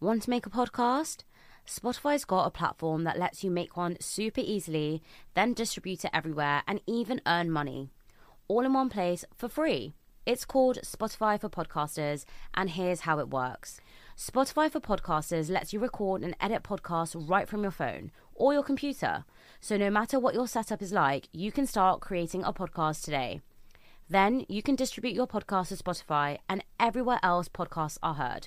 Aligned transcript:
Want 0.00 0.22
to 0.22 0.30
make 0.30 0.46
a 0.46 0.50
podcast? 0.50 1.24
Spotify's 1.66 2.24
got 2.24 2.46
a 2.46 2.52
platform 2.52 3.02
that 3.02 3.18
lets 3.18 3.42
you 3.42 3.50
make 3.50 3.76
one 3.76 3.96
super 3.98 4.40
easily, 4.40 5.02
then 5.34 5.54
distribute 5.54 6.04
it 6.04 6.12
everywhere 6.14 6.62
and 6.68 6.80
even 6.86 7.20
earn 7.26 7.50
money. 7.50 7.90
All 8.46 8.64
in 8.64 8.74
one 8.74 8.90
place 8.90 9.24
for 9.36 9.48
free. 9.48 9.94
It's 10.24 10.44
called 10.44 10.78
Spotify 10.84 11.40
for 11.40 11.48
Podcasters, 11.48 12.24
and 12.54 12.70
here's 12.70 13.00
how 13.00 13.18
it 13.18 13.30
works. 13.30 13.80
Spotify 14.16 14.70
for 14.70 14.78
Podcasters 14.78 15.50
lets 15.50 15.72
you 15.72 15.80
record 15.80 16.22
and 16.22 16.36
edit 16.40 16.62
podcasts 16.62 17.16
right 17.28 17.48
from 17.48 17.62
your 17.62 17.72
phone 17.72 18.12
or 18.34 18.52
your 18.52 18.62
computer. 18.62 19.24
So 19.60 19.76
no 19.76 19.90
matter 19.90 20.20
what 20.20 20.34
your 20.34 20.46
setup 20.46 20.80
is 20.80 20.92
like, 20.92 21.28
you 21.32 21.50
can 21.50 21.66
start 21.66 22.00
creating 22.00 22.44
a 22.44 22.52
podcast 22.52 23.02
today. 23.02 23.40
Then 24.08 24.46
you 24.48 24.62
can 24.62 24.76
distribute 24.76 25.16
your 25.16 25.26
podcast 25.26 25.68
to 25.68 25.82
Spotify 25.82 26.38
and 26.48 26.62
everywhere 26.78 27.18
else 27.24 27.48
podcasts 27.48 27.98
are 28.00 28.14
heard. 28.14 28.46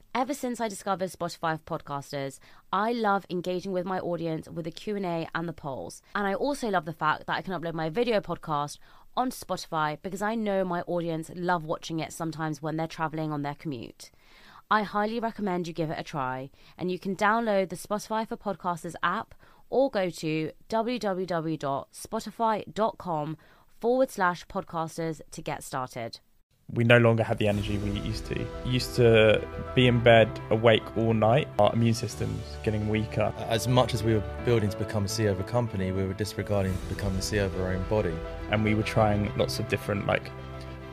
Ever 0.13 0.33
since 0.33 0.59
I 0.59 0.67
discovered 0.67 1.09
Spotify 1.09 1.57
for 1.57 1.79
Podcasters, 1.79 2.39
I 2.73 2.91
love 2.91 3.25
engaging 3.29 3.71
with 3.71 3.85
my 3.85 3.97
audience 3.97 4.49
with 4.49 4.65
the 4.65 4.71
Q&A 4.71 5.29
and 5.33 5.47
the 5.47 5.53
polls. 5.53 6.01
And 6.13 6.27
I 6.27 6.33
also 6.33 6.67
love 6.67 6.83
the 6.83 6.91
fact 6.91 7.27
that 7.27 7.37
I 7.37 7.41
can 7.41 7.53
upload 7.53 7.75
my 7.75 7.89
video 7.89 8.19
podcast 8.19 8.77
onto 9.15 9.37
Spotify 9.37 9.97
because 10.01 10.21
I 10.21 10.35
know 10.35 10.65
my 10.65 10.81
audience 10.81 11.31
love 11.33 11.63
watching 11.63 12.01
it 12.01 12.11
sometimes 12.11 12.61
when 12.61 12.75
they're 12.75 12.87
traveling 12.87 13.31
on 13.31 13.43
their 13.43 13.55
commute. 13.55 14.11
I 14.69 14.83
highly 14.83 15.21
recommend 15.21 15.65
you 15.65 15.73
give 15.73 15.91
it 15.91 15.99
a 15.99 16.03
try, 16.03 16.49
and 16.77 16.91
you 16.91 16.99
can 16.99 17.15
download 17.15 17.69
the 17.69 17.77
Spotify 17.77 18.27
for 18.27 18.35
Podcasters 18.35 18.95
app 19.01 19.33
or 19.69 19.89
go 19.89 20.09
to 20.09 20.51
www.spotify.com 20.67 23.37
forward 23.79 24.11
slash 24.11 24.45
podcasters 24.47 25.21
to 25.31 25.41
get 25.41 25.63
started 25.63 26.19
we 26.73 26.83
no 26.83 26.97
longer 26.97 27.23
had 27.23 27.37
the 27.37 27.47
energy 27.47 27.77
we 27.77 27.99
used 27.99 28.25
to. 28.27 28.47
Used 28.65 28.95
to 28.95 29.45
be 29.75 29.87
in 29.87 29.99
bed 29.99 30.29
awake 30.49 30.83
all 30.95 31.13
night. 31.13 31.47
Our 31.59 31.73
immune 31.73 31.93
system's 31.93 32.41
getting 32.63 32.87
weaker. 32.87 33.33
As 33.49 33.67
much 33.67 33.93
as 33.93 34.03
we 34.03 34.13
were 34.13 34.23
building 34.45 34.69
to 34.69 34.77
become 34.77 35.03
a 35.03 35.07
CEO 35.07 35.31
of 35.31 35.39
a 35.39 35.43
company, 35.43 35.91
we 35.91 36.05
were 36.05 36.13
disregarding 36.13 36.75
becoming 36.87 37.17
the 37.17 37.23
CEO 37.23 37.45
of 37.45 37.59
our 37.59 37.73
own 37.73 37.83
body. 37.89 38.15
And 38.51 38.63
we 38.63 38.73
were 38.73 38.83
trying 38.83 39.31
lots 39.37 39.59
of 39.59 39.67
different 39.67 40.07
like 40.07 40.31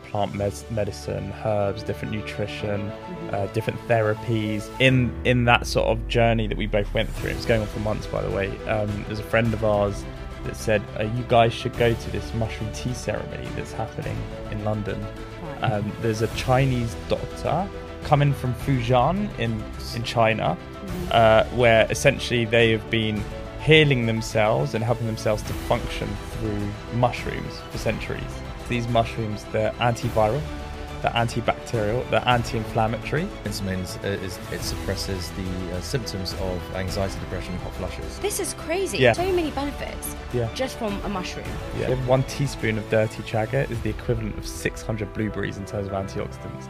plant 0.08 0.34
medicine, 0.34 1.32
herbs, 1.44 1.82
different 1.82 2.14
nutrition, 2.14 2.80
mm-hmm. 2.80 3.34
uh, 3.34 3.46
different 3.48 3.78
therapies. 3.86 4.68
In 4.80 5.14
in 5.24 5.44
that 5.44 5.66
sort 5.66 5.86
of 5.86 6.08
journey 6.08 6.48
that 6.48 6.58
we 6.58 6.66
both 6.66 6.92
went 6.92 7.08
through, 7.10 7.30
it 7.30 7.36
was 7.36 7.46
going 7.46 7.60
on 7.60 7.68
for 7.68 7.80
months, 7.80 8.06
by 8.06 8.22
the 8.22 8.30
way. 8.30 8.48
Um, 8.66 9.04
there's 9.06 9.20
a 9.20 9.24
friend 9.24 9.52
of 9.54 9.64
ours 9.64 10.04
that 10.44 10.56
said, 10.56 10.82
uh, 10.98 11.04
"You 11.04 11.24
guys 11.28 11.52
should 11.52 11.76
go 11.76 11.94
to 11.94 12.10
this 12.10 12.32
mushroom 12.34 12.72
tea 12.72 12.94
ceremony 12.94 13.46
that's 13.54 13.72
happening 13.72 14.16
in 14.50 14.64
London." 14.64 15.06
Um, 15.62 15.92
there's 16.00 16.22
a 16.22 16.28
Chinese 16.28 16.94
doctor 17.08 17.68
coming 18.04 18.32
from 18.32 18.54
Fujian 18.54 19.28
in 19.38 19.62
in 19.94 20.02
China, 20.04 20.56
uh, 21.10 21.44
where 21.46 21.86
essentially 21.90 22.44
they 22.44 22.70
have 22.70 22.88
been 22.90 23.22
healing 23.60 24.06
themselves 24.06 24.74
and 24.74 24.82
helping 24.84 25.06
themselves 25.06 25.42
to 25.42 25.52
function 25.52 26.08
through 26.32 26.68
mushrooms 26.94 27.54
for 27.70 27.78
centuries. 27.78 28.22
These 28.68 28.88
mushrooms, 28.88 29.44
they're 29.52 29.72
antiviral, 29.72 30.40
they're 31.02 31.12
antibacterial, 31.12 32.08
they're 32.10 32.26
anti-inflammatory. 32.26 33.28
It 33.44 33.62
means 33.62 33.96
is, 34.04 34.38
it 34.52 34.62
suppresses 34.62 35.30
the 35.32 35.76
uh, 35.76 35.80
symptoms 35.80 36.34
of 36.34 36.74
anxiety, 36.74 37.18
depression, 37.20 37.56
hot 37.58 37.74
flushes. 37.74 38.18
This 38.18 38.40
is 38.40 38.54
crazy. 38.54 38.98
Yeah. 38.98 39.12
So 39.12 39.30
many 39.32 39.50
benefits. 39.50 40.16
Yeah. 40.32 40.52
Just 40.54 40.78
from 40.78 41.00
a 41.04 41.08
mushroom. 41.08 41.46
Yeah. 41.78 41.94
One 42.06 42.22
teaspoon 42.24 42.78
of 42.78 42.84
DIRTEA 42.90 43.22
chaga 43.22 43.70
is 43.70 43.80
the 43.82 43.90
equivalent 43.90 44.36
of 44.38 44.46
600 44.46 45.12
blueberries 45.12 45.56
in 45.56 45.66
terms 45.66 45.86
of 45.86 45.92
antioxidants. 45.92 46.68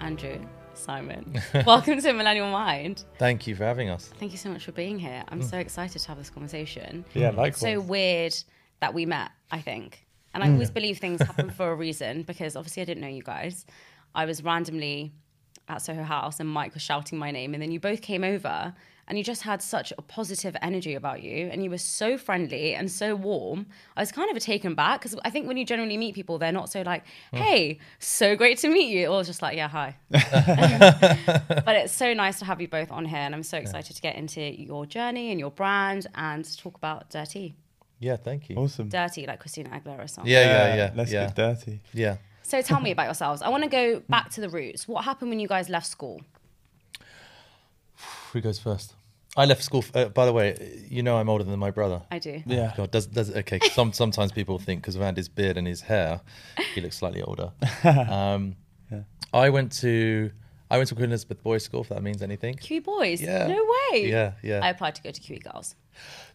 Andrew. 0.00 0.38
Simon. 0.74 1.40
Welcome 1.66 2.00
to 2.00 2.12
Millennial 2.12 2.50
Mind. 2.50 3.04
Thank 3.18 3.46
you 3.46 3.54
for 3.54 3.64
having 3.64 3.90
us. 3.90 4.10
Thank 4.18 4.32
you 4.32 4.38
so 4.38 4.48
much 4.48 4.64
for 4.64 4.72
being 4.72 4.98
here. 4.98 5.22
I'm 5.28 5.40
mm. 5.40 5.50
so 5.50 5.58
excited 5.58 6.00
to 6.00 6.08
have 6.08 6.16
this 6.16 6.30
conversation. 6.30 7.04
Yeah, 7.12 7.28
likewise. 7.28 7.48
It's 7.48 7.60
so 7.60 7.80
weird 7.80 8.34
that 8.80 8.94
we 8.94 9.04
met, 9.04 9.30
I 9.50 9.60
think. 9.60 10.06
And 10.34 10.44
I 10.44 10.48
mm. 10.48 10.52
always 10.52 10.70
believe 10.70 10.98
things 10.98 11.20
happen 11.20 11.50
for 11.58 11.72
a 11.72 11.74
reason 11.74 12.22
because 12.22 12.56
obviously 12.56 12.82
I 12.82 12.84
didn't 12.84 13.02
know 13.02 13.08
you 13.08 13.22
guys. 13.22 13.66
I 14.14 14.24
was 14.24 14.42
randomly 14.42 15.12
at 15.68 15.82
Soho 15.82 16.02
House 16.02 16.40
and 16.40 16.48
Mike 16.48 16.74
was 16.74 16.82
shouting 16.82 17.18
my 17.18 17.30
name, 17.30 17.54
and 17.54 17.62
then 17.62 17.70
you 17.70 17.80
both 17.80 18.02
came 18.02 18.24
over 18.24 18.74
and 19.10 19.18
you 19.18 19.24
just 19.24 19.42
had 19.42 19.60
such 19.60 19.92
a 19.98 20.02
positive 20.02 20.56
energy 20.62 20.94
about 20.94 21.20
you 21.20 21.48
and 21.50 21.64
you 21.64 21.70
were 21.70 21.78
so 21.78 22.16
friendly 22.16 22.76
and 22.76 22.88
so 22.88 23.16
warm. 23.16 23.66
I 23.96 24.02
was 24.02 24.12
kind 24.12 24.34
of 24.34 24.40
taken 24.40 24.76
back 24.76 25.00
because 25.00 25.18
I 25.24 25.30
think 25.30 25.48
when 25.48 25.56
you 25.56 25.66
generally 25.66 25.96
meet 25.96 26.14
people, 26.14 26.38
they're 26.38 26.52
not 26.52 26.70
so 26.70 26.82
like, 26.82 27.02
hmm. 27.32 27.38
hey, 27.38 27.78
so 27.98 28.36
great 28.36 28.58
to 28.58 28.68
meet 28.68 28.88
you, 28.88 29.08
or 29.08 29.24
just 29.24 29.42
like, 29.42 29.56
yeah, 29.56 29.66
hi. 29.66 29.96
but 30.10 31.76
it's 31.76 31.92
so 31.92 32.14
nice 32.14 32.38
to 32.38 32.44
have 32.44 32.60
you 32.60 32.68
both 32.68 32.92
on 32.92 33.04
here, 33.04 33.18
and 33.18 33.34
I'm 33.34 33.42
so 33.42 33.58
excited 33.58 33.90
yeah. 33.90 33.96
to 33.96 34.02
get 34.02 34.14
into 34.14 34.40
your 34.40 34.86
journey 34.86 35.32
and 35.32 35.40
your 35.40 35.50
brand 35.50 36.06
and 36.14 36.44
talk 36.56 36.76
about 36.76 37.10
DIRTEA. 37.10 37.52
Yeah, 38.00 38.16
thank 38.16 38.48
you. 38.48 38.56
Awesome. 38.56 38.88
Dirty, 38.88 39.26
like 39.26 39.38
Christina 39.40 39.68
Aguilera 39.68 40.08
song. 40.08 40.26
Yeah, 40.26 40.40
yeah, 40.40 40.74
yeah. 40.74 40.92
Let's 40.96 41.12
yeah. 41.12 41.26
get 41.26 41.36
dirty. 41.36 41.80
Yeah. 41.92 42.16
So 42.42 42.62
tell 42.62 42.80
me 42.80 42.90
about 42.90 43.04
yourselves. 43.04 43.42
I 43.42 43.50
want 43.50 43.62
to 43.62 43.70
go 43.70 44.00
back 44.08 44.30
to 44.30 44.40
the 44.40 44.48
roots. 44.48 44.88
What 44.88 45.04
happened 45.04 45.30
when 45.30 45.38
you 45.38 45.46
guys 45.46 45.68
left 45.68 45.86
school? 45.86 46.20
Who 48.32 48.40
goes 48.40 48.58
first? 48.58 48.94
I 49.36 49.44
left 49.44 49.62
school. 49.62 49.84
Uh, 49.94 50.06
by 50.06 50.26
the 50.26 50.32
way, 50.32 50.86
you 50.88 51.02
know 51.02 51.16
I'm 51.18 51.28
older 51.28 51.44
than 51.44 51.58
my 51.58 51.70
brother. 51.70 52.02
I 52.10 52.18
do. 52.18 52.42
Yeah. 52.46 52.72
God, 52.76 52.90
does 52.90 53.06
does 53.06 53.30
okay? 53.36 53.60
Some 53.72 53.92
sometimes 53.92 54.32
people 54.32 54.58
think 54.58 54.80
because 54.80 54.96
of 54.96 55.02
Andy's 55.02 55.28
beard 55.28 55.56
and 55.56 55.66
his 55.66 55.82
hair, 55.82 56.22
he 56.74 56.80
looks 56.80 56.96
slightly 56.96 57.22
older. 57.22 57.52
Um, 57.84 58.56
yeah. 58.90 59.02
I 59.32 59.50
went 59.50 59.72
to 59.80 60.30
I 60.70 60.78
went 60.78 60.88
to 60.88 60.94
Queen 60.94 61.10
Elizabeth 61.10 61.42
Boys 61.42 61.64
School. 61.64 61.82
If 61.82 61.90
that 61.90 62.02
means 62.02 62.22
anything. 62.22 62.54
QE 62.54 62.82
Boys. 62.82 63.20
Yeah. 63.20 63.46
No 63.46 63.64
way. 63.92 64.08
Yeah, 64.08 64.32
yeah. 64.42 64.60
I 64.62 64.70
applied 64.70 64.96
to 64.96 65.02
go 65.02 65.10
to 65.10 65.20
QE 65.20 65.42
Girls. 65.42 65.76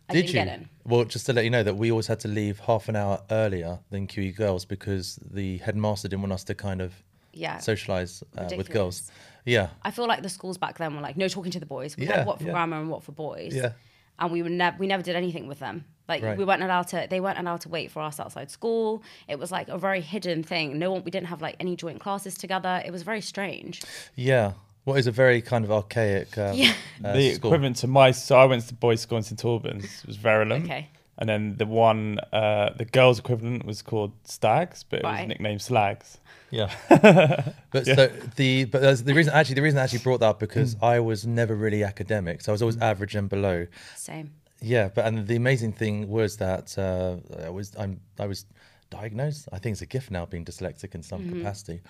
Did 0.09 0.31
you? 0.31 0.45
Well, 0.85 1.05
just 1.05 1.25
to 1.25 1.33
let 1.33 1.43
you 1.43 1.49
know 1.49 1.63
that 1.63 1.77
we 1.77 1.89
always 1.91 2.07
had 2.07 2.19
to 2.21 2.27
leave 2.27 2.59
half 2.59 2.89
an 2.89 2.95
hour 2.95 3.21
earlier 3.31 3.79
than 3.89 4.07
QE 4.07 4.35
girls 4.35 4.66
because 4.66 5.19
the 5.29 5.57
headmaster 5.57 6.07
didn't 6.07 6.21
want 6.21 6.33
us 6.33 6.43
to 6.45 6.55
kind 6.55 6.81
of 6.81 6.93
yeah 7.33 7.57
socialize 7.57 8.23
uh, 8.38 8.49
with 8.55 8.69
girls. 8.69 9.11
Yeah. 9.45 9.69
I 9.83 9.91
feel 9.91 10.07
like 10.07 10.23
the 10.23 10.29
schools 10.29 10.57
back 10.57 10.77
then 10.77 10.95
were 10.95 11.01
like 11.01 11.17
no 11.17 11.27
talking 11.27 11.51
to 11.51 11.59
the 11.59 11.65
boys. 11.65 11.97
We 11.97 12.05
yeah, 12.05 12.17
had 12.17 12.27
what 12.27 12.39
for 12.39 12.45
yeah. 12.45 12.51
grammar 12.51 12.79
and 12.79 12.89
what 12.89 13.03
for 13.03 13.11
boys. 13.11 13.55
Yeah. 13.55 13.73
And 14.17 14.31
we 14.31 14.41
were 14.41 14.49
never 14.49 14.77
we 14.77 14.88
never 14.88 15.03
did 15.03 15.15
anything 15.15 15.47
with 15.47 15.59
them. 15.59 15.85
Like 16.07 16.23
right. 16.23 16.38
we 16.38 16.45
weren't 16.45 16.63
allowed 16.63 16.88
to 16.89 17.07
they 17.09 17.19
weren't 17.19 17.39
allowed 17.39 17.61
to 17.61 17.69
wait 17.69 17.91
for 17.91 18.01
us 18.01 18.19
outside 18.19 18.51
school. 18.51 19.03
It 19.27 19.39
was 19.39 19.51
like 19.51 19.67
a 19.67 19.77
very 19.77 20.01
hidden 20.01 20.44
thing. 20.44 20.79
No 20.79 20.91
one 20.91 21.03
we 21.03 21.11
didn't 21.11 21.27
have 21.27 21.41
like 21.41 21.55
any 21.59 21.75
joint 21.75 21.99
classes 21.99 22.35
together. 22.35 22.81
It 22.85 22.91
was 22.91 23.03
very 23.03 23.21
strange. 23.21 23.83
Yeah. 24.15 24.53
What 24.85 25.00
is 25.00 25.07
a 25.07 25.12
very 25.12 25.41
kind 25.41 25.66
of 25.66 25.72
archaic. 25.72 26.38
Um, 26.38 26.56
yeah. 26.56 26.73
Uh, 27.03 27.12
the 27.12 27.34
school. 27.34 27.50
equivalent 27.50 27.75
to 27.75 27.88
my, 27.88 28.12
so 28.12 28.38
I 28.38 28.46
went 28.46 28.66
to 28.69 28.73
boys' 28.73 29.01
school 29.01 29.18
in 29.18 29.23
St 29.25 29.44
Albans, 29.44 30.06
was 30.07 30.18
Verulam. 30.18 30.63
Okay. 30.63 30.88
And 31.18 31.28
then 31.28 31.57
the 31.57 31.66
one, 31.66 32.19
uh, 32.31 32.69
the 32.78 32.85
girls' 32.85 33.19
equivalent 33.19 33.66
was 33.66 33.81
called 33.81 34.13
Stags, 34.24 34.85
but 34.90 35.00
it 35.00 35.03
right. 35.03 35.19
was 35.19 35.28
nicknamed 35.28 35.62
Slags. 35.62 36.19
Yeah. 36.51 36.74
but 36.90 37.85
yeah. 37.85 37.95
so 37.95 38.07
the 38.38 38.63
but 38.63 39.06
the 39.06 39.13
reason 39.13 39.34
actually 39.34 39.56
the 39.56 39.62
reason 39.62 39.78
I 39.78 39.84
actually 39.84 40.00
brought 40.00 40.22
that 40.22 40.28
up 40.28 40.40
because 40.40 40.78
I 40.81 41.01
was 41.01 41.28
never 41.28 41.53
really 41.53 41.84
academic, 41.84 42.40
so 42.40 42.51
I 42.51 42.53
was 42.53 42.62
always 42.62 42.78
average 42.78 43.13
and 43.16 43.28
below. 43.28 43.68
Same. 43.97 44.31
Yeah, 44.62 44.88
but 44.88 45.06
and 45.06 45.28
the 45.28 45.35
amazing 45.35 45.74
thing 45.74 46.07
was 46.07 46.38
that 46.38 46.78
uh, 46.78 47.18
I 47.44 47.50
was 47.50 47.75
I'm 47.78 48.00
I 48.18 48.25
was 48.25 48.45
diagnosed. 48.90 49.50
I 49.51 49.59
think 49.59 49.74
it's 49.74 49.81
a 49.81 49.85
gift 49.85 50.12
now 50.12 50.25
being 50.25 50.45
dyslexic 50.45 50.95
in 50.95 51.04
some 51.04 51.24
mm-hmm. 51.24 51.39
capacity 51.39 51.81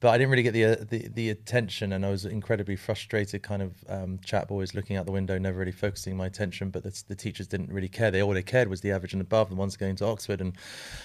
but 0.00 0.10
I 0.10 0.18
didn't 0.18 0.30
really 0.30 0.42
get 0.42 0.52
the, 0.52 0.64
uh, 0.64 0.76
the, 0.88 1.08
the 1.08 1.30
attention, 1.30 1.92
and 1.92 2.04
I 2.06 2.10
was 2.10 2.24
incredibly 2.24 2.76
frustrated. 2.76 3.42
Kind 3.42 3.62
of 3.62 3.72
um, 3.88 4.18
chap 4.24 4.50
always 4.50 4.74
looking 4.74 4.96
out 4.96 5.06
the 5.06 5.12
window, 5.12 5.38
never 5.38 5.58
really 5.58 5.72
focusing 5.72 6.16
my 6.16 6.26
attention. 6.26 6.70
But 6.70 6.84
the, 6.84 7.02
the, 7.08 7.14
teachers 7.14 7.46
didn't 7.46 7.72
really 7.72 7.88
care. 7.88 8.10
They 8.10 8.22
all 8.22 8.32
they 8.32 8.42
cared 8.42 8.68
was 8.68 8.80
the 8.80 8.92
average 8.92 9.12
and 9.12 9.20
above, 9.20 9.48
the 9.48 9.56
ones 9.56 9.76
going 9.76 9.96
to 9.96 10.06
Oxford. 10.06 10.40
And 10.40 10.54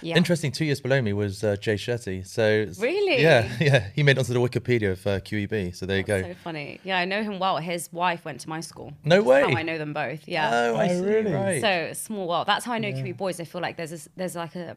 yeah. 0.01 0.15
interesting, 0.15 0.51
two 0.51 0.65
years 0.65 0.80
below 0.80 1.01
me 1.01 1.13
was 1.13 1.44
uh, 1.44 1.56
Jay 1.56 1.75
Shetty. 1.75 2.25
So 2.25 2.68
really, 2.80 3.21
yeah, 3.21 3.50
yeah, 3.59 3.89
he 3.95 4.03
made 4.03 4.18
onto 4.18 4.33
the 4.33 4.39
Wikipedia 4.39 4.91
of 4.91 5.07
uh, 5.07 5.19
QEB. 5.21 5.75
So 5.75 5.85
there 5.85 5.97
That's 6.03 6.07
you 6.07 6.24
go. 6.24 6.33
So 6.33 6.35
funny. 6.44 6.80
Yeah, 6.83 7.00
I 7.00 7.06
know 7.06 7.24
him 7.24 7.39
well. 7.39 7.57
His 7.57 7.91
wife 7.91 8.25
went 8.25 8.41
to 8.41 8.50
my 8.50 8.59
school. 8.59 8.94
No 9.03 9.24
way. 9.24 9.44
I 9.44 9.63
know 9.63 9.77
them 9.77 9.94
both. 9.94 10.27
Yeah. 10.27 10.50
Oh, 10.53 10.75
I 10.75 10.89
oh, 10.89 11.00
see. 11.00 11.06
Really? 11.06 11.31
Right. 11.31 11.62
So 11.62 11.94
small 11.94 12.27
world. 12.27 12.47
That's 12.47 12.65
how 12.65 12.74
I 12.74 12.80
know 12.80 12.89
yeah. 12.89 13.01
QE 13.01 13.18
boys. 13.18 13.39
I 13.39 13.45
feel 13.45 13.62
like 13.62 13.77
there's 13.77 13.94
a, 13.94 14.09
there's 14.15 14.35
like 14.35 14.56
a 14.56 14.75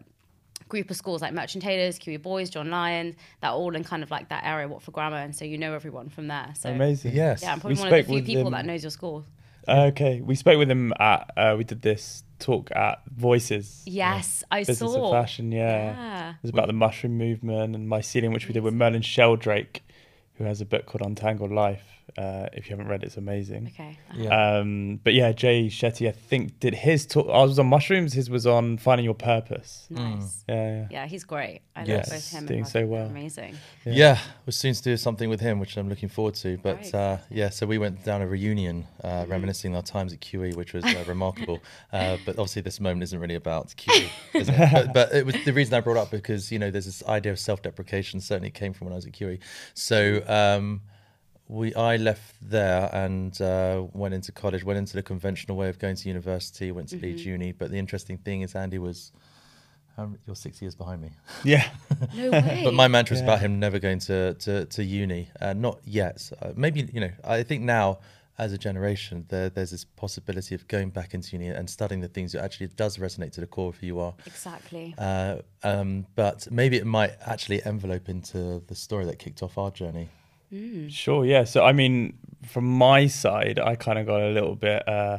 group 0.69 0.91
of 0.91 0.97
schools 0.97 1.23
like 1.23 1.33
Merchant 1.33 1.63
Taylors, 1.63 1.99
QE 1.99 2.21
Boys, 2.21 2.51
John 2.51 2.71
Lyon, 2.71 3.17
that 3.41 3.51
all 3.51 3.75
in 3.75 3.85
kind 3.85 4.03
of 4.03 4.11
like 4.11 4.29
that 4.31 4.45
area, 4.45 4.69
Watford 4.69 4.95
Grammar, 4.95 5.17
and 5.17 5.35
so 5.35 5.45
you 5.45 5.59
know 5.59 5.75
everyone 5.75 6.09
from 6.09 6.29
there. 6.29 6.53
So 6.59 6.71
amazing, 6.71 7.15
yes. 7.15 7.43
Yeah, 7.43 7.53
I'm 7.53 7.61
probably 7.61 7.77
we 7.77 7.81
one 7.83 7.93
of 7.93 8.07
the 8.07 8.13
few 8.13 8.23
people 8.23 8.51
that 8.51 8.65
knows 8.67 8.83
your 8.83 8.91
school. 8.91 9.25
Okay, 9.69 10.21
we 10.21 10.35
spoke 10.35 10.59
with 10.59 10.71
him 10.71 10.93
at. 10.99 11.31
Uh, 11.37 11.55
we 11.59 11.65
did 11.65 11.83
this 11.83 12.23
talk 12.39 12.71
at 12.75 13.03
Voices. 13.11 13.83
Yes, 13.87 14.45
I 14.51 14.61
Business 14.61 14.93
saw. 14.93 15.07
of 15.07 15.13
Fashion. 15.13 15.51
Yeah. 15.51 15.59
Yeah. 15.61 16.31
it 16.31 16.37
was 16.43 16.51
about 16.51 16.69
the 16.69 16.73
mushroom 16.73 17.19
movement 17.19 17.75
and 17.75 17.89
mycelium, 17.89 18.33
which 18.33 18.47
we 18.47 18.55
did 18.55 18.63
with 18.63 18.75
Merlin 18.75 19.03
Sheldrake, 19.03 19.83
who 20.35 20.45
has 20.45 20.61
a 20.61 20.65
book 20.65 20.87
called 20.87 21.03
Entangled 21.03 21.51
Life. 21.51 21.96
Uh, 22.17 22.47
if 22.53 22.67
you 22.67 22.71
haven't 22.77 22.89
read 22.89 23.03
it, 23.03 23.07
it's 23.07 23.17
amazing. 23.17 23.67
Okay. 23.75 23.99
Yeah. 24.15 24.59
Um, 24.59 25.01
but 25.03 25.13
yeah, 25.13 25.33
Jay 25.33 25.67
Shetty, 25.67 26.09
I 26.09 26.13
think, 26.13 26.59
did 26.61 26.73
his 26.73 27.05
talk. 27.05 27.27
I 27.29 27.43
was 27.43 27.59
on 27.59 27.67
mushrooms. 27.67 28.13
His 28.15 28.31
was 28.31 28.47
on 28.47 28.79
finding 28.79 29.05
your 29.05 29.13
purpose. 29.15 29.87
Nice. 29.91 30.45
Yeah, 30.49 30.55
yeah. 30.55 30.87
Yeah, 30.91 31.07
he's 31.07 31.25
great. 31.25 31.61
I 31.75 31.81
love 31.81 31.89
Yes, 31.89 32.11
both 32.11 32.31
him 32.31 32.39
and 32.39 32.49
doing 32.49 32.61
Roger. 32.61 32.71
so 32.71 32.87
well. 32.87 33.07
Amazing. 33.07 33.57
Yeah. 33.85 34.19
we're 34.47 34.53
soon 34.53 34.73
to 34.75 34.83
do 34.83 34.97
something 34.97 35.29
with 35.29 35.41
him, 35.41 35.59
which 35.59 35.77
I'm 35.77 35.89
looking 35.89 36.09
forward 36.09 36.35
to. 36.37 36.57
But 36.59 36.77
Right. 36.77 36.95
uh, 36.95 37.17
yeah, 37.29 37.51
so 37.51 37.67
we 37.67 37.77
went 37.77 38.03
down 38.05 38.23
a 38.23 38.27
reunion, 38.27 38.87
uh, 39.03 39.09
Mm-hmm. 39.09 39.31
reminiscing 39.33 39.75
our 39.77 39.83
times 39.83 40.13
at 40.13 40.21
QE, 40.21 40.55
which 40.55 40.73
was 40.73 40.85
uh, 40.85 41.05
remarkable. 41.09 41.61
Uh, 41.93 42.17
but 42.25 42.39
obviously, 42.39 42.63
this 42.63 42.79
moment 42.81 43.03
isn't 43.03 43.19
really 43.19 43.35
about 43.35 43.69
QE, 43.77 44.09
is 44.33 44.49
it? 44.49 44.55
But, 44.73 44.95
but 44.95 45.13
it 45.13 45.27
was 45.27 45.35
the 45.45 45.53
reason 45.53 45.75
I 45.75 45.81
brought 45.81 45.97
up 45.99 46.11
because 46.13 46.51
you 46.53 46.59
know 46.59 46.71
there's 46.71 46.87
this 46.87 47.03
idea 47.05 47.33
of 47.33 47.39
self-deprecation. 47.39 48.21
Certainly 48.21 48.53
came 48.53 48.73
from 48.73 48.87
when 48.87 48.93
I 48.93 48.97
was 48.97 49.07
at 49.07 49.13
QE. 49.13 49.39
So. 49.75 50.23
Um, 50.29 50.83
we 51.49 51.75
I 51.75 51.97
left 51.97 52.37
there 52.43 52.91
and 52.93 53.41
uh, 53.41 53.85
went 53.93 54.15
into 54.15 54.33
college, 54.33 54.65
went 54.65 54.79
into 54.79 54.95
the 54.95 55.03
conventional 55.03 55.57
way 55.57 55.69
of 55.69 55.79
going 55.79 55.97
to 55.97 56.09
university, 56.09 56.73
went 56.73 56.89
to 56.89 56.97
Leeds 56.97 57.25
Uni. 57.25 57.53
But 57.53 57.71
the 57.71 57.79
interesting 57.79 58.19
thing 58.19 58.43
is, 58.43 58.55
Andy 58.55 58.79
was, 58.79 59.13
um, 59.99 60.19
you're 60.27 60.37
six 60.37 60.61
years 60.61 60.75
behind 60.75 61.01
me. 61.03 61.11
Yeah. 61.45 61.69
No 62.15 62.31
way. 62.31 62.63
But 62.65 62.75
my 62.75 62.89
mantra 62.89 63.15
is 63.15 63.21
Yeah. 63.21 63.27
about 63.29 63.41
him 63.41 63.59
never 63.59 63.79
going 63.79 64.01
to 64.01 64.35
to, 64.35 64.65
to 64.67 64.85
uni. 64.85 65.29
Uh, 65.41 65.53
not 65.55 65.79
yet. 65.85 66.31
Uh, 66.43 66.53
maybe 66.57 66.89
you 66.93 67.01
know. 67.01 67.11
I 67.25 67.43
think 67.43 67.63
now, 67.63 67.99
as 68.39 68.53
a 68.53 68.59
generation, 68.59 69.25
there, 69.29 69.49
there's 69.49 69.71
this 69.71 69.85
possibility 69.85 70.55
of 70.55 70.67
going 70.69 70.91
back 70.91 71.15
into 71.15 71.33
uni 71.37 71.49
and 71.49 71.71
studying 71.71 72.01
the 72.03 72.09
things 72.09 72.33
that 72.33 72.43
actually 72.45 72.67
does 72.69 72.99
resonate 72.99 73.33
to 73.33 73.41
the 73.41 73.47
core 73.47 73.71
of 73.71 73.77
who 73.77 73.87
you 73.87 73.99
are. 74.01 74.15
exactly. 74.27 74.95
Uh, 74.99 75.37
um, 75.63 76.07
but 76.17 76.47
maybe 76.51 76.77
it 76.77 76.85
might 76.87 77.13
actually 77.25 77.63
envelope 77.65 78.09
into 78.11 78.63
the 78.67 78.75
story 78.75 79.05
that 79.07 79.19
kicked 79.19 79.43
off 79.43 79.57
our 79.57 79.71
journey. 79.71 80.09
Sure, 80.89 81.25
yeah. 81.25 81.45
So, 81.45 81.65
I 81.65 81.73
mean, 81.73 82.19
from 82.47 82.65
my 82.65 83.07
side, 83.07 83.59
I 83.59 83.77
kind 83.77 83.99
of 83.99 84.07
got 84.07 84.21
a 84.21 84.29
little 84.29 84.55
bit 84.55 84.87
uh, 84.89 85.19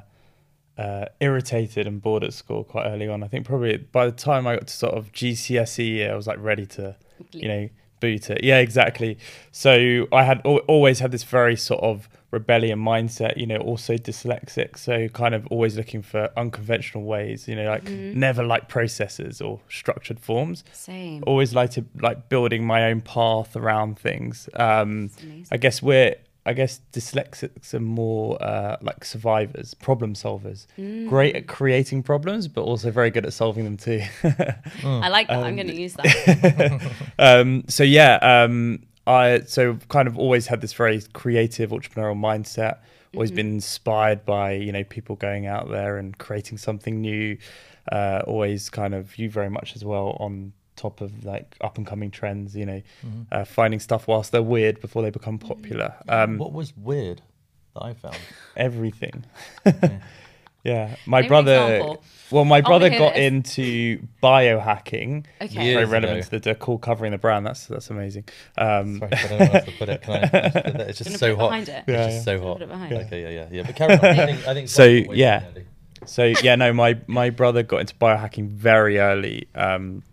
uh, 0.77 1.05
irritated 1.19 1.87
and 1.87 2.01
bored 2.01 2.23
at 2.23 2.33
school 2.33 2.63
quite 2.63 2.87
early 2.87 3.07
on. 3.07 3.23
I 3.23 3.27
think 3.27 3.45
probably 3.45 3.77
by 3.77 4.05
the 4.05 4.11
time 4.11 4.47
I 4.47 4.55
got 4.55 4.67
to 4.67 4.73
sort 4.73 4.93
of 4.93 5.11
GCSE 5.11 5.87
year, 5.87 6.13
I 6.13 6.15
was 6.15 6.27
like 6.27 6.39
ready 6.39 6.65
to, 6.67 6.95
you 7.31 7.47
know, 7.47 7.69
boot 7.99 8.29
it. 8.29 8.43
Yeah, 8.43 8.59
exactly. 8.59 9.17
So 9.51 10.07
I 10.11 10.23
had 10.23 10.41
al- 10.45 10.57
always 10.67 10.99
had 10.99 11.11
this 11.11 11.23
very 11.23 11.55
sort 11.55 11.81
of 11.83 12.07
rebellion 12.31 12.77
mindset, 12.79 13.37
you 13.37 13.47
know, 13.47 13.57
also 13.57 13.95
dyslexic. 13.95 14.77
So 14.77 15.07
kind 15.07 15.33
of 15.33 15.47
always 15.47 15.77
looking 15.77 16.01
for 16.01 16.29
unconventional 16.35 17.03
ways, 17.05 17.47
you 17.47 17.55
know, 17.55 17.69
like 17.69 17.89
never 17.89 18.43
like 18.43 18.67
processes 18.67 19.39
or 19.41 19.61
structured 19.69 20.19
forms 20.19 20.63
Same. 20.73 21.23
always 21.25 21.53
like 21.55 21.71
to 21.71 21.85
like 22.01 22.29
building 22.29 22.65
my 22.65 22.85
own 22.91 23.01
path 23.01 23.55
around 23.55 23.97
things. 23.97 24.49
Um. 24.55 25.09
I 25.51 25.57
guess 25.57 25.81
we're 25.81 26.15
I 26.47 26.53
guess 26.53 26.79
dyslexics 26.93 27.73
are 27.73 27.81
more 27.81 28.41
uh, 28.41 28.77
like 28.81 29.03
survivors, 29.03 29.73
problem 29.73 30.13
solvers. 30.13 30.65
Great 31.09 31.35
at 31.35 31.47
creating 31.47 32.03
problems, 32.03 32.47
but 32.47 32.61
also 32.61 32.89
very 32.89 33.11
good 33.11 33.25
at 33.25 33.33
solving 33.33 33.65
them 33.65 33.75
too. 33.75 34.01
I 34.23 35.09
like 35.09 35.27
that. 35.27 35.43
I'm 35.43 35.55
going 35.57 35.67
to 35.67 35.75
use 35.75 35.93
that. 35.95 36.91
um, 37.19 37.65
so 37.67 37.83
yeah, 37.83 38.15
um, 38.21 38.83
I 39.05 39.41
so 39.41 39.77
kind 39.89 40.07
of 40.07 40.17
always 40.17 40.47
had 40.47 40.61
this 40.61 40.71
very 40.71 41.01
creative 41.11 41.71
entrepreneurial 41.71 42.17
mindset. 42.17 42.77
Always 43.13 43.31
been 43.31 43.53
inspired 43.53 44.25
by 44.25 44.53
you 44.53 44.71
know 44.71 44.85
people 44.85 45.17
going 45.17 45.47
out 45.47 45.69
there 45.69 45.97
and 45.97 46.17
creating 46.17 46.59
something 46.59 47.01
new. 47.01 47.37
Uh, 47.91 48.21
always 48.25 48.69
kind 48.69 48.93
of 48.95 49.17
you 49.17 49.29
very 49.29 49.49
much 49.49 49.75
as 49.75 49.83
well 49.83 50.15
on 50.19 50.53
top 50.77 51.01
of 51.01 51.25
like 51.25 51.57
up 51.59 51.77
and 51.77 51.85
coming 51.85 52.09
trends. 52.11 52.55
You 52.55 52.65
know, 52.65 52.81
uh, 53.31 53.43
finding 53.43 53.79
stuff 53.81 54.07
whilst 54.07 54.31
they're 54.31 54.41
weird 54.41 54.79
before 54.79 55.01
they 55.01 55.09
become 55.09 55.37
popular. 55.37 55.95
Um, 56.07 56.37
what 56.37 56.53
was 56.53 56.75
weird 56.77 57.21
that 57.73 57.83
I 57.83 57.93
found? 57.93 58.17
everything. 58.55 59.25
yeah, 60.63 60.95
my 61.05 61.21
Name 61.21 61.27
brother. 61.27 61.55
example. 61.75 62.03
Well, 62.29 62.43
my 62.43 62.59
brother 62.59 62.89
hear 62.89 62.99
got 62.99 63.13
this. 63.13 63.25
into 63.31 64.05
biohacking. 64.21 65.25
Okay. 65.41 65.73
Very 65.73 65.85
relevant 65.85 66.19
ago. 66.19 66.21
to 66.23 66.29
the, 66.31 66.39
the 66.39 66.55
cool 66.55 66.77
covering 66.77 67.11
the 67.13 67.17
brand. 67.17 67.45
That's 67.45 67.67
that's 67.67 67.89
amazing. 67.89 68.25
Um, 68.57 68.99
Sorry, 68.99 69.11
I 69.13 69.27
don't 69.27 69.39
know 69.39 69.45
how 69.45 69.53
else 69.53 69.65
to 69.65 69.71
put 69.71 69.89
it. 69.89 70.01
Can 70.01 70.13
I, 70.13 70.27
can 70.27 70.35
I 70.35 70.49
just 70.49 70.53
put 70.65 70.73
that? 70.73 70.89
It's 70.89 70.97
just 70.97 71.17
so 71.17 71.17
put 71.17 71.31
it 71.31 71.37
hot. 71.39 71.47
behind 71.49 71.69
it? 71.69 71.83
It's 71.87 71.87
Yeah, 71.87 72.07
just 72.09 72.25
so 72.25 72.39
hot. 72.41 72.61
it. 72.61 72.69
Okay, 73.05 73.21
yeah, 73.21 73.29
yeah, 73.29 73.47
yeah. 73.51 73.63
But 73.65 73.75
carry 73.77 73.93
on. 73.93 73.99
I 74.05 74.25
think, 74.25 74.47
I 74.47 74.53
think 74.53 74.69
So, 74.77 74.83
Wait, 74.83 75.07
wait, 75.09 75.17
yeah. 75.17 75.43
So 76.05 76.25
yeah, 76.43 76.55
no, 76.55 76.73
my 76.73 76.97
my 77.07 77.29
brother 77.29 77.63
got 77.63 77.77
into 77.81 77.95
biohacking 77.95 78.49
very 78.49 78.99
early, 78.99 79.47
um, 79.55 80.03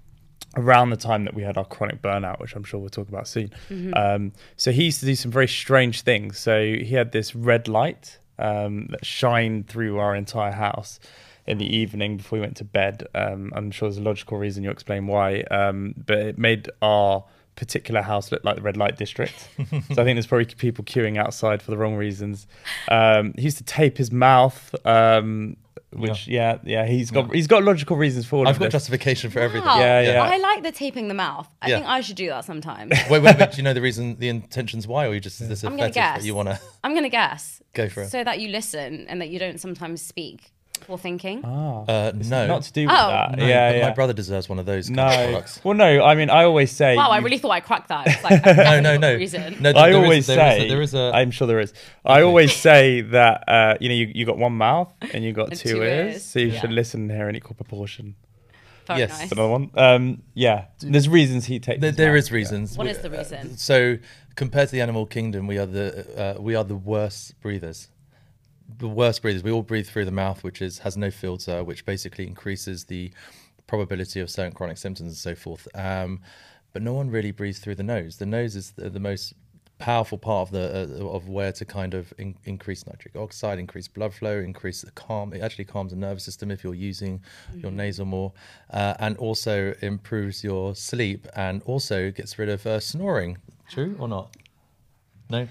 around 0.57 0.91
the 0.91 0.97
time 0.97 1.25
that 1.25 1.35
we 1.35 1.43
had 1.43 1.57
our 1.57 1.65
chronic 1.65 2.03
burnout, 2.03 2.41
which 2.41 2.55
I'm 2.55 2.65
sure 2.65 2.81
we'll 2.81 2.91
talk 2.91 3.09
about 3.09 3.29
soon. 3.29 3.53
Um, 3.95 4.33
so 4.57 4.73
he 4.73 4.85
used 4.85 5.01
to 5.01 5.07
do 5.07 5.15
some 5.15 5.31
very 5.31 5.49
strange 5.49 6.03
things. 6.03 6.39
So 6.39 6.61
he 6.63 6.95
had 6.95 7.13
this 7.13 7.35
red 7.35 7.69
light 7.69 8.19
um, 8.39 8.89
that 8.91 9.05
shined 9.05 9.69
through 9.69 9.99
our 9.99 10.15
entire 10.15 10.53
house 10.53 11.01
in 11.47 11.59
the 11.59 11.77
evening 11.77 12.17
before 12.17 12.39
we 12.39 12.41
went 12.41 12.57
to 12.57 12.65
bed. 12.65 13.07
Um, 13.15 13.53
I'm 13.55 13.71
sure 13.71 13.89
there's 13.89 13.99
a 13.99 14.03
logical 14.03 14.39
reason. 14.39 14.65
You'll 14.65 14.73
explain 14.73 15.07
why, 15.07 15.43
um, 15.51 15.95
but 16.07 16.19
it 16.19 16.39
made 16.39 16.71
our 16.81 17.25
particular 17.57 18.03
house 18.03 18.33
look 18.33 18.43
like 18.45 18.57
the 18.57 18.63
red 18.63 18.77
light 18.77 18.97
district. 18.97 19.49
so 19.59 19.67
I 19.73 20.05
think 20.05 20.17
there's 20.17 20.27
probably 20.27 20.47
people 20.47 20.85
queuing 20.85 21.17
outside 21.19 21.63
for 21.63 21.71
the 21.71 21.77
wrong 21.77 21.97
reasons. 21.97 22.47
Um, 22.89 23.35
he 23.37 23.43
used 23.43 23.59
to 23.59 23.65
tape 23.65 23.99
his 23.99 24.11
mouth. 24.11 24.75
Um, 24.85 25.57
which 25.95 26.27
yeah. 26.29 26.59
yeah 26.65 26.87
he's 26.87 27.11
got 27.11 27.33
he's 27.35 27.47
got 27.47 27.63
logical 27.65 27.97
reasons 27.97 28.27
for 28.27 28.37
all 28.37 28.49
I've 28.49 28.57
of 28.57 28.59
got 28.61 28.67
this. 28.67 28.73
justification 28.73 29.31
for 29.31 29.41
everything. 29.41 29.67
Wow. 29.67 29.79
Yeah, 29.79 30.01
yeah. 30.01 30.23
I 30.23 30.37
like 30.39 30.63
the 30.63 30.73
taping 30.73 31.09
the 31.09 31.15
mouth. 31.15 31.49
I 31.63 31.69
Yeah. 31.69 31.77
think 31.77 31.89
I 31.89 32.01
should 32.01 32.17
do 32.17 32.29
that 32.29 32.45
sometimes. 32.45 32.93
wait, 33.11 33.23
wait, 33.23 33.39
wait. 33.39 33.51
Do 33.51 33.57
you 33.57 33.63
know 33.65 33.73
the 33.75 33.81
reason, 33.83 34.17
the 34.19 34.29
intentions 34.29 34.87
why, 34.87 35.07
or 35.07 35.15
you 35.15 35.21
just 35.21 35.41
is 35.41 35.49
this 35.49 35.65
a 35.65 35.67
I'm 35.67 35.77
gonna 35.77 35.93
fetish 35.93 36.23
that 36.23 36.25
you 36.27 36.35
want 36.35 36.49
to? 36.49 36.61
I'm 36.83 36.93
going 36.93 37.05
to 37.05 37.09
guess. 37.11 37.61
Go 37.75 37.89
for 37.89 38.03
it. 38.03 38.11
So 38.11 38.23
that 38.25 38.41
you 38.41 38.49
listen 38.49 39.07
and 39.09 39.21
that 39.21 39.29
you 39.31 39.39
don't 39.39 39.61
sometimes 39.61 40.01
speak 40.03 40.53
before 40.79 40.99
thinking. 40.99 41.41
Ah, 41.45 41.85
Uh, 41.89 42.13
no, 42.15 42.47
not 42.47 42.63
to 42.63 42.73
do 42.73 42.83
with 42.87 42.91
Oh. 42.99 43.09
that. 43.09 43.39
no, 43.39 43.47
yeah, 43.47 43.71
but 43.73 43.79
yeah. 43.79 43.89
My 43.89 43.95
brother 43.95 44.13
deserves 44.13 44.49
one 44.49 44.59
of 44.59 44.67
those 44.67 44.89
kind 44.89 45.01
of 45.01 45.07
no. 45.19 45.25
products. 45.33 45.61
Well, 45.65 45.75
no. 45.75 46.05
I 46.05 46.15
mean, 46.15 46.29
I 46.31 46.45
always 46.45 46.71
say. 46.71 46.97
Wow, 46.97 47.11
I 47.11 47.19
you- 47.19 47.25
really 47.25 47.39
thought 47.39 47.51
I 47.53 47.61
cracked 47.61 47.89
that. 47.89 48.07
It's 48.07 48.23
like, 48.29 48.45
No, 48.45 48.81
no, 48.81 48.97
no. 48.97 49.15
Reason. 49.15 49.57
No, 49.61 49.71
I 49.71 49.73
there 49.73 49.89
is- 49.91 49.97
always 49.97 50.27
there 50.27 50.39
is 50.39 50.57
a- 50.57 50.61
say. 50.61 50.69
there 50.69 50.83
is 50.83 50.95
a. 50.95 51.11
I'm 51.15 51.31
sure 51.31 51.47
there 51.47 51.61
is. 51.61 51.73
I 52.05 52.23
always 52.23 52.53
say 52.55 53.01
that 53.01 53.45
uh, 53.49 53.75
you 53.81 53.89
know 53.89 53.95
you 53.95 54.13
you 54.15 54.27
got 54.27 54.37
one 54.39 54.53
mouth 54.55 54.93
and 55.13 55.25
you 55.25 55.33
got 55.33 55.49
And 55.51 55.59
two, 55.59 55.69
two 55.71 55.83
ears, 55.83 56.15
ears, 56.15 56.23
so 56.25 56.39
you 56.41 56.49
yeah. 56.49 56.61
should 56.61 56.73
listen 56.73 57.09
here 57.09 57.29
in 57.29 57.37
equal 57.37 57.55
proportion. 57.55 58.17
Very 58.87 58.99
Yes. 59.01 59.11
nice. 59.11 59.19
That's 59.21 59.33
another 59.33 59.49
one. 59.49 59.71
Um, 59.77 60.23
yeah, 60.35 60.67
there's 60.81 61.09
reasons 61.09 61.47
he 61.47 61.59
takes. 61.59 61.81
There, 61.81 61.89
his 61.91 61.97
there 61.97 62.13
mouth, 62.13 62.19
is 62.19 62.29
yeah. 62.31 62.35
reasons. 62.37 62.77
What 62.77 62.85
We- 62.85 62.91
is 62.91 62.99
the 62.99 63.09
uh, 63.15 63.17
reason? 63.19 63.57
so 63.57 63.97
compared 64.37 64.69
to 64.69 64.73
the 64.73 64.83
animal 64.83 65.07
kingdom, 65.07 65.47
we 65.47 65.57
are 65.57 65.65
the 65.65 66.37
uh, 66.39 66.41
we 66.43 66.55
are 66.55 66.65
the 66.65 66.77
worst 66.77 67.41
breathers. 67.41 67.89
The 68.79 68.89
worst 68.89 69.23
breathers. 69.23 69.43
We 69.43 69.51
all 69.53 69.63
breathe 69.63 69.87
through 69.87 70.05
the 70.05 70.11
mouth, 70.11 70.43
which 70.43 70.61
is 70.63 70.79
has 70.81 70.97
no 70.97 71.11
filter, 71.11 71.63
which 71.63 71.85
basically 71.85 72.27
increases 72.27 72.85
the 72.85 73.13
probability 73.67 74.21
of 74.21 74.31
certain 74.31 74.53
chronic 74.53 74.79
symptoms 74.79 75.09
and 75.09 75.17
so 75.17 75.35
forth. 75.35 75.69
Um, 75.75 76.21
but 76.73 76.83
no 76.83 76.93
one 76.93 77.11
really 77.11 77.31
breathes 77.31 77.61
through 77.61 77.77
the 77.77 77.83
nose. 77.83 78.17
The 78.17 78.27
nose 78.27 78.57
is 78.57 78.73
the, 78.73 78.91
the 78.91 79.01
most 79.01 79.35
powerful 79.79 80.17
part 80.17 80.49
of 80.49 80.53
the 80.53 81.03
uh, 81.03 81.07
of 81.09 81.29
where 81.29 81.53
to 81.53 81.65
kind 81.65 81.95
of 81.95 82.13
in, 82.19 82.37
increase 82.45 82.87
nitric 82.87 83.17
oxide, 83.17 83.59
increase 83.59 83.89
blood 83.89 84.15
flow, 84.15 84.39
increase 84.39 84.83
the 84.83 84.91
calm. 84.93 85.33
It 85.33 85.41
actually 85.43 85.67
calms 85.67 85.91
the 85.93 85.99
nervous 85.99 86.25
system 86.25 86.51
if 86.51 86.65
you're 86.65 86.75
using 86.75 87.23
your 87.55 87.71
nasal 87.71 88.07
more, 88.07 88.33
uh, 88.71 88.95
and 88.99 89.17
also 89.19 89.75
improves 89.83 90.43
your 90.43 90.75
sleep 90.75 91.27
and 91.37 91.63
also 91.65 92.11
gets 92.11 92.39
rid 92.39 92.49
of 92.49 92.67
uh, 92.67 92.81
snoring. 92.81 93.39
True 93.69 93.97
or 93.99 94.09
not? 94.09 94.37
No. 95.31 95.49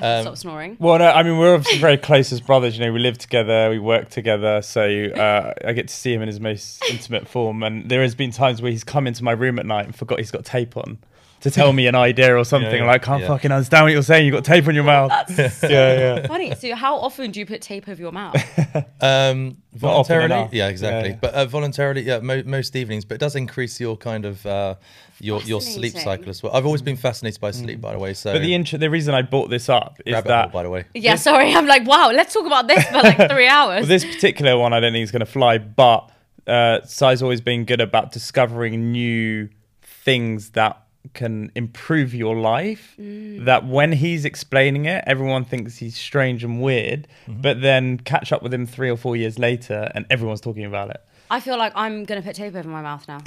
I 0.00 0.04
have 0.06 0.24
to 0.24 0.30
Um, 0.30 0.36
stop 0.36 0.36
snoring. 0.38 0.76
Well, 0.78 0.98
no, 0.98 1.06
I 1.10 1.22
mean 1.22 1.38
we're 1.38 1.54
obviously 1.54 1.78
very 1.80 1.96
close 1.96 2.32
as 2.32 2.40
brothers. 2.40 2.78
You 2.78 2.84
know, 2.86 2.92
we 2.92 3.00
live 3.00 3.18
together, 3.18 3.70
we 3.70 3.78
work 3.78 4.10
together, 4.10 4.62
so 4.62 4.82
uh, 4.82 5.54
I 5.64 5.72
get 5.72 5.88
to 5.88 5.94
see 5.94 6.12
him 6.12 6.22
in 6.22 6.28
his 6.28 6.40
most 6.40 6.82
intimate 6.90 7.28
form. 7.28 7.62
And 7.62 7.88
there 7.88 8.02
has 8.02 8.14
been 8.14 8.30
times 8.30 8.62
where 8.62 8.70
he's 8.70 8.84
come 8.84 9.06
into 9.06 9.24
my 9.24 9.32
room 9.32 9.58
at 9.58 9.66
night 9.66 9.86
and 9.86 9.94
forgot 9.94 10.18
he's 10.18 10.30
got 10.30 10.44
tape 10.44 10.76
on 10.76 10.98
to 11.40 11.50
tell 11.50 11.72
me 11.72 11.86
an 11.86 11.94
idea 11.94 12.36
or 12.36 12.44
something. 12.44 12.70
Yeah, 12.72 12.80
I'm 12.80 12.86
like, 12.86 13.02
can't 13.02 13.22
yeah. 13.22 13.28
fucking 13.28 13.52
understand 13.52 13.84
what 13.84 13.92
you're 13.92 14.02
saying. 14.02 14.26
You've 14.26 14.34
got 14.34 14.44
tape 14.44 14.66
on 14.66 14.74
your 14.74 14.84
mouth. 14.84 15.12
yeah, 15.38 15.48
yeah. 15.62 16.26
Funny. 16.26 16.54
So, 16.54 16.74
how 16.74 16.96
often 16.96 17.30
do 17.30 17.40
you 17.40 17.46
put 17.46 17.62
tape 17.62 17.88
over 17.88 18.00
your 18.00 18.12
mouth? 18.12 18.36
Um, 19.00 19.58
voluntarily, 19.74 20.48
yeah, 20.50 20.68
exactly. 20.68 21.10
Yeah, 21.10 21.14
yeah. 21.14 21.18
But 21.20 21.34
uh, 21.34 21.46
voluntarily, 21.46 22.02
yeah, 22.02 22.18
mo- 22.18 22.42
most 22.44 22.74
evenings. 22.74 23.04
But 23.04 23.14
it 23.14 23.20
does 23.20 23.36
increase 23.36 23.78
your 23.78 23.96
kind 23.96 24.24
of 24.24 24.44
uh, 24.44 24.74
your 25.20 25.40
your 25.42 25.60
sleep 25.60 25.94
cycle 25.94 26.28
as 26.28 26.42
well. 26.42 26.52
I've 26.54 26.66
always 26.66 26.82
been 26.82 26.96
fascinated 26.96 27.40
by 27.40 27.52
sleep, 27.52 27.80
by 27.80 27.92
the 27.92 27.98
way. 27.98 28.12
So, 28.14 28.32
But 28.32 28.42
the 28.42 28.54
int- 28.54 28.78
the 28.78 28.90
reason 28.90 29.14
I 29.14 29.22
brought 29.22 29.50
this 29.50 29.68
up 29.68 29.98
is 30.04 30.14
rabbit 30.14 30.28
that 30.28 30.42
hole, 30.50 30.52
by 30.52 30.62
the 30.64 30.70
way. 30.70 30.84
yeah, 30.94 31.14
sorry. 31.14 31.54
I'm 31.54 31.66
like, 31.66 31.86
wow, 31.86 32.10
let's 32.12 32.34
talk 32.34 32.46
about 32.46 32.66
this 32.66 32.84
for 32.86 32.94
like 32.94 33.30
three 33.30 33.46
hours. 33.58 33.82
Well, 33.82 33.88
this 33.88 34.04
particular 34.04 34.58
one, 34.58 34.72
I 34.72 34.80
don't 34.80 34.92
think 34.92 35.04
is 35.04 35.12
going 35.12 35.20
to 35.20 35.26
fly, 35.26 35.58
but 35.58 36.10
uh, 36.46 36.80
Si's 36.84 37.22
always 37.22 37.40
been 37.40 37.64
good 37.64 37.80
about 37.80 38.10
discovering 38.10 38.90
new 38.90 39.48
things 39.82 40.50
that 40.50 40.82
can 41.14 41.50
improve 41.54 42.14
your 42.14 42.36
life 42.36 42.94
Mm. 42.98 43.44
that 43.44 43.66
when 43.66 43.92
he's 43.92 44.24
explaining 44.24 44.84
it 44.86 45.04
everyone 45.06 45.44
thinks 45.44 45.76
he's 45.78 45.96
strange 45.96 46.44
and 46.44 46.60
weird 46.62 47.06
Mm-hmm. 47.26 47.40
but 47.42 47.60
then 47.60 47.98
catch 47.98 48.32
up 48.32 48.42
with 48.42 48.52
him 48.54 48.66
3 48.66 48.90
or 48.90 48.96
4 48.96 49.16
years 49.16 49.38
later 49.38 49.90
and 49.94 50.06
everyone's 50.10 50.40
talking 50.40 50.64
about 50.64 50.90
it 50.90 51.00
I 51.30 51.40
feel 51.40 51.58
like 51.58 51.72
I'm 51.76 52.04
gonna 52.04 52.22
put 52.22 52.36
tape 52.36 52.54
over 52.54 52.68
my 52.68 52.80
mouth 52.80 53.06
now 53.06 53.18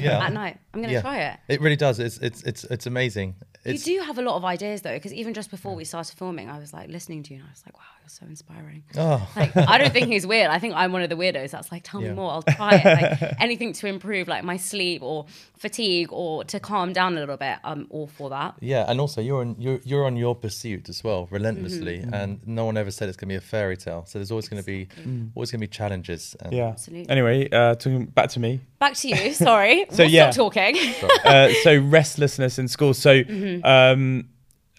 Yeah. 0.00 0.24
at 0.26 0.32
night. 0.32 0.56
I'm 0.72 0.80
gonna 0.80 0.94
Yeah. 0.94 1.02
try 1.02 1.18
it. 1.18 1.38
It 1.48 1.60
really 1.60 1.76
does. 1.76 1.98
It's 1.98 2.16
it's 2.18 2.42
it's 2.44 2.64
it's 2.64 2.86
amazing. 2.86 3.34
It's, 3.64 3.86
you 3.86 3.98
do 4.00 4.04
have 4.06 4.18
a 4.18 4.22
lot 4.22 4.36
of 4.36 4.44
ideas 4.44 4.82
though, 4.82 4.92
because 4.94 5.12
even 5.12 5.34
just 5.34 5.50
before 5.50 5.74
we 5.74 5.84
started 5.84 6.16
filming, 6.16 6.48
I 6.50 6.58
was 6.58 6.72
like 6.72 6.88
listening 6.88 7.22
to 7.24 7.34
you 7.34 7.40
and 7.40 7.48
I 7.48 7.52
was 7.52 7.62
like, 7.66 7.76
wow, 7.76 7.84
you're 8.00 8.08
so 8.08 8.26
inspiring. 8.26 8.82
Oh. 8.96 9.28
Like, 9.36 9.56
I 9.56 9.78
don't 9.78 9.92
think 9.92 10.08
he's 10.08 10.26
weird. 10.26 10.50
I 10.50 10.58
think 10.58 10.74
I'm 10.74 10.90
one 10.92 11.02
of 11.02 11.10
the 11.10 11.14
weirdos 11.16 11.50
that's 11.52 11.70
like, 11.70 11.82
tell 11.84 12.02
Yeah. 12.02 12.08
me 12.10 12.14
more. 12.16 12.32
I'll 12.32 12.42
try 12.42 12.74
it. 12.74 12.84
Like, 13.20 13.34
anything 13.40 13.72
to 13.74 13.86
improve, 13.86 14.26
like 14.26 14.42
my 14.42 14.56
sleep 14.56 15.02
or 15.02 15.26
fatigue 15.56 16.08
or 16.10 16.42
to 16.44 16.58
calm 16.58 16.92
down 16.92 17.16
a 17.16 17.20
little 17.20 17.36
bit. 17.36 17.58
I'm 17.62 17.86
all 17.90 18.08
for 18.08 18.30
that. 18.30 18.56
Yeah, 18.60 18.84
and 18.88 19.00
also 19.00 19.20
you're 19.20 19.40
on 19.40 19.54
you're 19.58 19.80
you're 19.84 20.04
on 20.06 20.16
your 20.16 20.34
pursuit 20.34 20.88
as 20.88 21.04
well, 21.04 21.28
relentlessly, 21.30 21.98
Mm-hmm. 21.98 22.14
and 22.14 22.40
no 22.46 22.64
one 22.64 22.76
ever 22.76 22.90
said 22.90 23.08
it's 23.08 23.16
going 23.16 23.28
to 23.28 23.32
be 23.32 23.36
a 23.36 23.40
fairy 23.40 23.76
tale. 23.76 24.04
So 24.06 24.18
there's 24.18 24.30
always 24.32 24.48
going 24.48 24.60
to 24.62 24.66
be 24.66 24.88
always 25.36 25.50
going 25.52 25.60
to 25.60 25.66
be 25.66 25.68
challenges. 25.68 26.34
And 26.40 26.52
yeah 26.52 26.68
Absolutely. 26.68 27.08
anyway 27.10 27.48
uh 27.50 27.74
talking 27.76 28.06
back 28.06 28.30
to 28.30 28.40
me 28.40 28.60
Back 28.80 28.94
to 28.94 29.08
you. 29.08 29.32
Sorry. 29.32 29.86
So, 29.92 30.02
we'll 30.02 30.10
yeah. 30.10 30.30
stop 30.30 30.52
talking. 30.52 30.76
uh, 31.24 31.50
so 31.62 31.78
restlessness 31.78 32.58
in 32.58 32.66
school. 32.66 32.94
So, 32.94 33.22
Mm-hmm. 33.22 33.51
Um, 33.62 34.28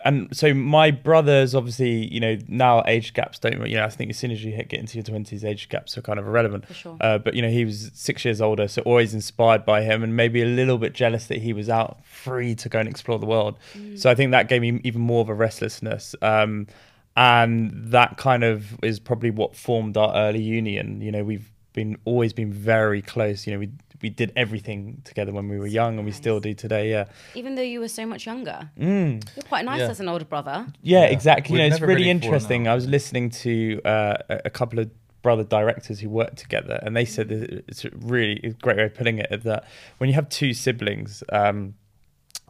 and 0.05 0.35
so 0.35 0.53
my 0.53 0.91
brothers, 0.91 1.55
obviously, 1.55 2.13
you 2.13 2.19
know, 2.19 2.37
now 2.47 2.83
age 2.85 3.13
gaps 3.13 3.39
don't. 3.39 3.65
You 3.67 3.77
know, 3.77 3.85
I 3.85 3.89
think 3.89 4.09
as 4.09 4.17
soon 4.17 4.31
as 4.31 4.43
you 4.43 4.51
hit 4.51 4.67
get 4.67 4.79
into 4.79 4.97
your 4.97 5.03
twenties, 5.03 5.45
age 5.45 5.69
gaps 5.69 5.97
are 5.97 6.01
kind 6.01 6.19
of 6.19 6.27
irrelevant. 6.27 6.67
For 6.67 6.73
sure. 6.73 6.97
Uh, 6.99 7.17
but 7.19 7.35
you 7.35 7.41
know, 7.41 7.49
he 7.49 7.63
was 7.63 7.91
six 7.93 8.25
years 8.25 8.41
older, 8.41 8.67
so 8.67 8.81
always 8.81 9.13
inspired 9.13 9.65
by 9.65 9.81
him, 9.81 10.03
and 10.03 10.15
maybe 10.15 10.41
a 10.41 10.45
little 10.45 10.77
bit 10.77 10.93
jealous 10.93 11.27
that 11.27 11.37
he 11.37 11.53
was 11.53 11.69
out 11.69 12.05
free 12.05 12.53
to 12.55 12.69
go 12.69 12.79
and 12.79 12.89
explore 12.89 13.17
the 13.17 13.25
world. 13.25 13.57
Mm. 13.73 13.97
So 13.97 14.09
I 14.09 14.15
think 14.15 14.31
that 14.31 14.49
gave 14.49 14.61
me 14.61 14.81
even 14.83 15.01
more 15.01 15.21
of 15.21 15.29
a 15.29 15.33
restlessness. 15.33 16.15
Um, 16.21 16.67
and 17.15 17.71
that 17.91 18.17
kind 18.17 18.43
of 18.43 18.83
is 18.83 18.99
probably 18.99 19.29
what 19.29 19.55
formed 19.55 19.95
our 19.97 20.13
early 20.15 20.41
union. 20.41 20.99
You 20.99 21.11
know, 21.11 21.23
we've 21.23 21.49
been 21.73 21.97
always 22.05 22.33
been 22.33 22.51
very 22.51 23.01
close. 23.01 23.45
You 23.45 23.53
know, 23.53 23.59
we 23.59 23.69
we 24.03 24.09
did 24.09 24.31
everything 24.35 25.01
together 25.05 25.31
when 25.31 25.47
we 25.47 25.57
were 25.57 25.65
young, 25.81 25.97
and 25.97 26.05
we 26.05 26.11
still 26.11 26.39
do 26.39 26.53
today. 26.53 26.91
Yeah, 26.91 27.05
Even 27.33 27.55
though 27.55 27.61
you 27.73 27.79
were 27.79 27.87
so 27.87 28.05
much 28.05 28.25
younger, 28.27 28.69
Mm. 28.77 29.23
you're 29.35 29.43
quite 29.53 29.65
nice 29.65 29.79
Yeah. 29.79 29.89
as 29.89 29.99
an 29.99 30.09
older 30.09 30.25
brother. 30.25 30.67
yeah, 30.83 30.99
Yeah. 31.05 31.05
exactly. 31.05 31.53
We've 31.53 31.63
you 31.63 31.69
know, 31.69 31.73
it's 31.75 31.81
really 31.81 31.95
really 31.95 32.09
interesting. 32.11 32.67
I 32.67 32.75
was 32.75 32.85
listening 32.85 33.29
to 33.45 33.81
uh, 33.85 34.17
a 34.29 34.41
a 34.45 34.49
couple 34.49 34.77
of 34.79 34.91
brother 35.23 35.45
directors 35.45 36.01
who 36.01 36.09
work 36.09 36.35
together, 36.35 36.75
and 36.83 36.95
they 36.97 37.05
said 37.05 37.29
that 37.29 37.63
it's 37.69 37.85
a 37.85 37.89
really 38.13 38.41
a 38.43 38.49
great 38.65 38.75
way 38.77 38.83
of 38.83 38.93
putting 38.93 39.17
it 39.19 39.43
that 39.43 39.63
when 39.97 40.09
you 40.09 40.13
have 40.15 40.27
two 40.29 40.53
siblings. 40.53 41.23
Um, 41.31 41.75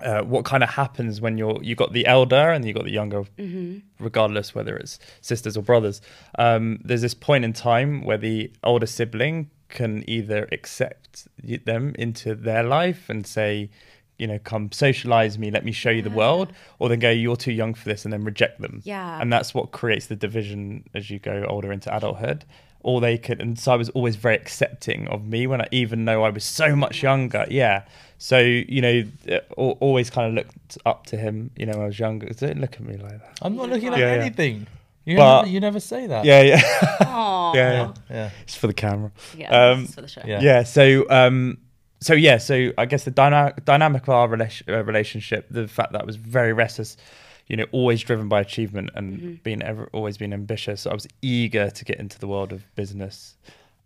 uh, 0.02 0.22
what 0.24 0.44
kind 0.44 0.64
of 0.64 0.70
happens 0.72 1.22
when 1.22 1.38
you're 1.38 1.60
you 1.64 1.76
got 1.76 1.94
the 1.94 2.06
elder 2.08 2.50
and 2.54 2.66
you 2.66 2.74
got 2.74 2.84
the 2.84 2.92
younger, 2.92 3.24
regardless 4.00 4.54
whether 4.56 4.76
it's 4.76 5.00
sisters 5.22 5.56
or 5.56 5.62
brothers. 5.62 6.02
Um, 6.38 6.80
there's 6.84 7.02
this 7.02 7.14
point 7.14 7.46
in 7.46 7.54
time 7.54 8.04
where 8.04 8.18
the 8.18 8.52
older 8.64 8.88
sibling 8.88 9.50
can 9.74 10.04
either 10.08 10.48
accept 10.52 11.28
them 11.66 11.94
into 12.00 12.36
their 12.36 12.64
life 12.64 13.10
and 13.10 13.28
say, 13.28 13.70
you 14.18 14.28
know, 14.28 14.40
come 14.40 14.72
socialize 14.72 15.38
me, 15.38 15.52
let 15.52 15.66
me 15.66 15.72
show 15.72 15.90
you 15.90 16.02
the 16.04 16.10
world, 16.10 16.54
or 16.80 16.88
then 16.88 17.00
go, 17.00 17.10
you're 17.10 17.36
too 17.36 17.52
young 17.52 17.74
for 17.74 17.90
this, 17.90 18.06
and 18.06 18.14
then 18.14 18.24
reject 18.24 18.62
them. 18.62 18.82
Yeah. 18.86 19.20
and 19.22 19.34
that's 19.34 19.54
what 19.54 19.72
creates 19.72 20.06
the 20.08 20.16
division 20.16 20.84
as 20.94 21.10
you 21.10 21.20
go 21.20 21.46
older 21.50 21.72
into 21.74 21.94
adulthood. 21.94 22.46
Or 22.86 23.00
they 23.00 23.18
could, 23.18 23.40
and 23.42 23.58
so 23.58 23.72
I 23.72 23.78
was 23.78 23.88
always 23.92 24.18
very 24.18 24.36
accepting 24.36 25.08
of 25.08 25.26
me 25.26 25.48
when 25.48 25.62
I 25.62 25.68
even 25.72 26.04
though 26.04 26.24
I 26.24 26.30
was 26.30 26.44
so 26.44 26.76
much 26.76 27.02
younger. 27.02 27.46
Yeah, 27.50 27.84
so 28.18 28.40
you 28.40 28.82
know, 28.82 29.04
uh, 29.32 29.40
always 29.56 30.10
kind 30.10 30.28
of 30.28 30.34
looked 30.34 30.78
up 30.86 31.06
to 31.08 31.16
him. 31.16 31.50
You 31.56 31.66
know, 31.66 31.74
when 31.78 31.84
I 31.84 31.86
was 31.86 31.98
younger. 31.98 32.28
Don't 32.34 32.60
look 32.60 32.74
at 32.74 32.82
me 32.82 32.98
like 32.98 33.20
that. 33.22 33.40
I'm 33.42 33.56
not 33.56 33.70
looking 33.70 33.88
at 33.94 33.98
Yeah, 34.00 34.16
yeah. 34.16 34.22
anything. 34.22 34.68
You, 35.06 35.18
But- 35.18 35.42
never, 35.42 35.48
you 35.52 35.60
never 35.60 35.80
say 35.80 36.08
that. 36.08 36.24
Yeah, 36.26 36.42
yeah, 36.42 36.62
yeah, 37.02 37.54
yeah. 37.54 37.94
yeah. 38.10 38.30
It's 38.44 38.56
for 38.56 38.68
the 38.68 38.74
camera. 38.74 39.12
Yeah, 39.38 39.50
Um, 39.72 39.82
this 39.86 39.96
for 39.96 40.02
the 40.02 40.08
show. 40.08 40.22
yeah. 40.26 40.40
yeah 40.42 40.64
so 40.64 41.06
um 41.10 41.58
so 42.02 42.14
yeah 42.14 42.38
so 42.38 42.72
i 42.78 42.86
guess 42.86 43.04
the 43.06 43.12
dyna- 43.12 43.54
dynamic 43.64 44.04
of 44.04 44.10
our 44.10 44.28
relation- 44.28 44.68
uh, 44.70 44.84
relationship 44.84 45.48
the 45.50 45.68
fact 45.70 45.94
that 45.94 46.02
i 46.02 46.06
was 46.06 46.18
very 46.18 46.52
restless 46.52 46.98
you 47.48 47.56
know 47.56 47.66
always 47.72 48.02
driven 48.02 48.28
by 48.28 48.42
achievement 48.42 48.90
and 48.96 49.08
Mm-hmm. 49.18 49.34
being 49.44 49.62
ever 49.62 49.90
always 49.94 50.18
been 50.18 50.34
ambitious 50.34 50.86
i 50.86 50.94
was 50.94 51.08
eager 51.22 51.70
to 51.70 51.86
get 51.86 52.00
into 52.00 52.20
the 52.20 52.28
world 52.28 52.52
of 52.52 52.60
business 52.76 53.36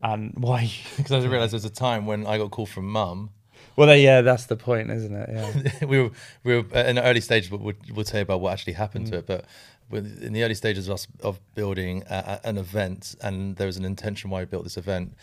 and 0.01 0.33
why 0.36 0.71
Because 0.97 1.12
I 1.12 1.27
realised 1.27 1.51
there 1.53 1.57
was 1.57 1.65
a 1.65 1.69
time 1.69 2.05
when 2.07 2.25
I 2.25 2.38
got 2.39 2.45
a 2.45 2.50
call 2.50 2.65
from 2.65 2.89
mum. 2.91 3.29
well 3.75 3.88
they, 3.88 4.03
yeah 4.03 4.21
that's 4.21 4.45
the 4.47 4.55
point 4.55 4.89
isn't 4.89 5.15
it 5.15 5.29
yeah 5.31 5.86
we 5.91 6.00
were 6.01 6.12
we 6.43 6.55
were 6.59 6.65
in 6.89 6.95
the 6.95 7.03
early 7.03 7.21
stages, 7.21 7.50
but 7.51 7.59
we'll, 7.62 7.75
we'll 7.93 8.05
tell 8.05 8.19
you 8.19 8.24
about 8.24 8.41
what 8.41 8.53
actually 8.53 8.74
happened 8.74 9.05
Mm. 9.07 9.12
to 9.12 9.17
it. 9.19 9.25
But 9.27 9.41
with- 9.41 9.76
in 9.91 10.34
the 10.34 10.44
early 10.44 10.56
stages 10.56 10.88
of 10.88 10.94
us 10.96 11.08
of 11.22 11.39
building 11.56 12.03
a, 12.10 12.39
a- 12.44 12.48
an 12.48 12.58
event, 12.58 13.15
and 13.22 13.56
there 13.56 13.67
was 13.67 13.77
an 13.77 13.86
intention 13.86 14.29
why 14.29 14.39
we 14.41 14.46
built 14.46 14.63
this 14.63 14.77
event. 14.77 15.13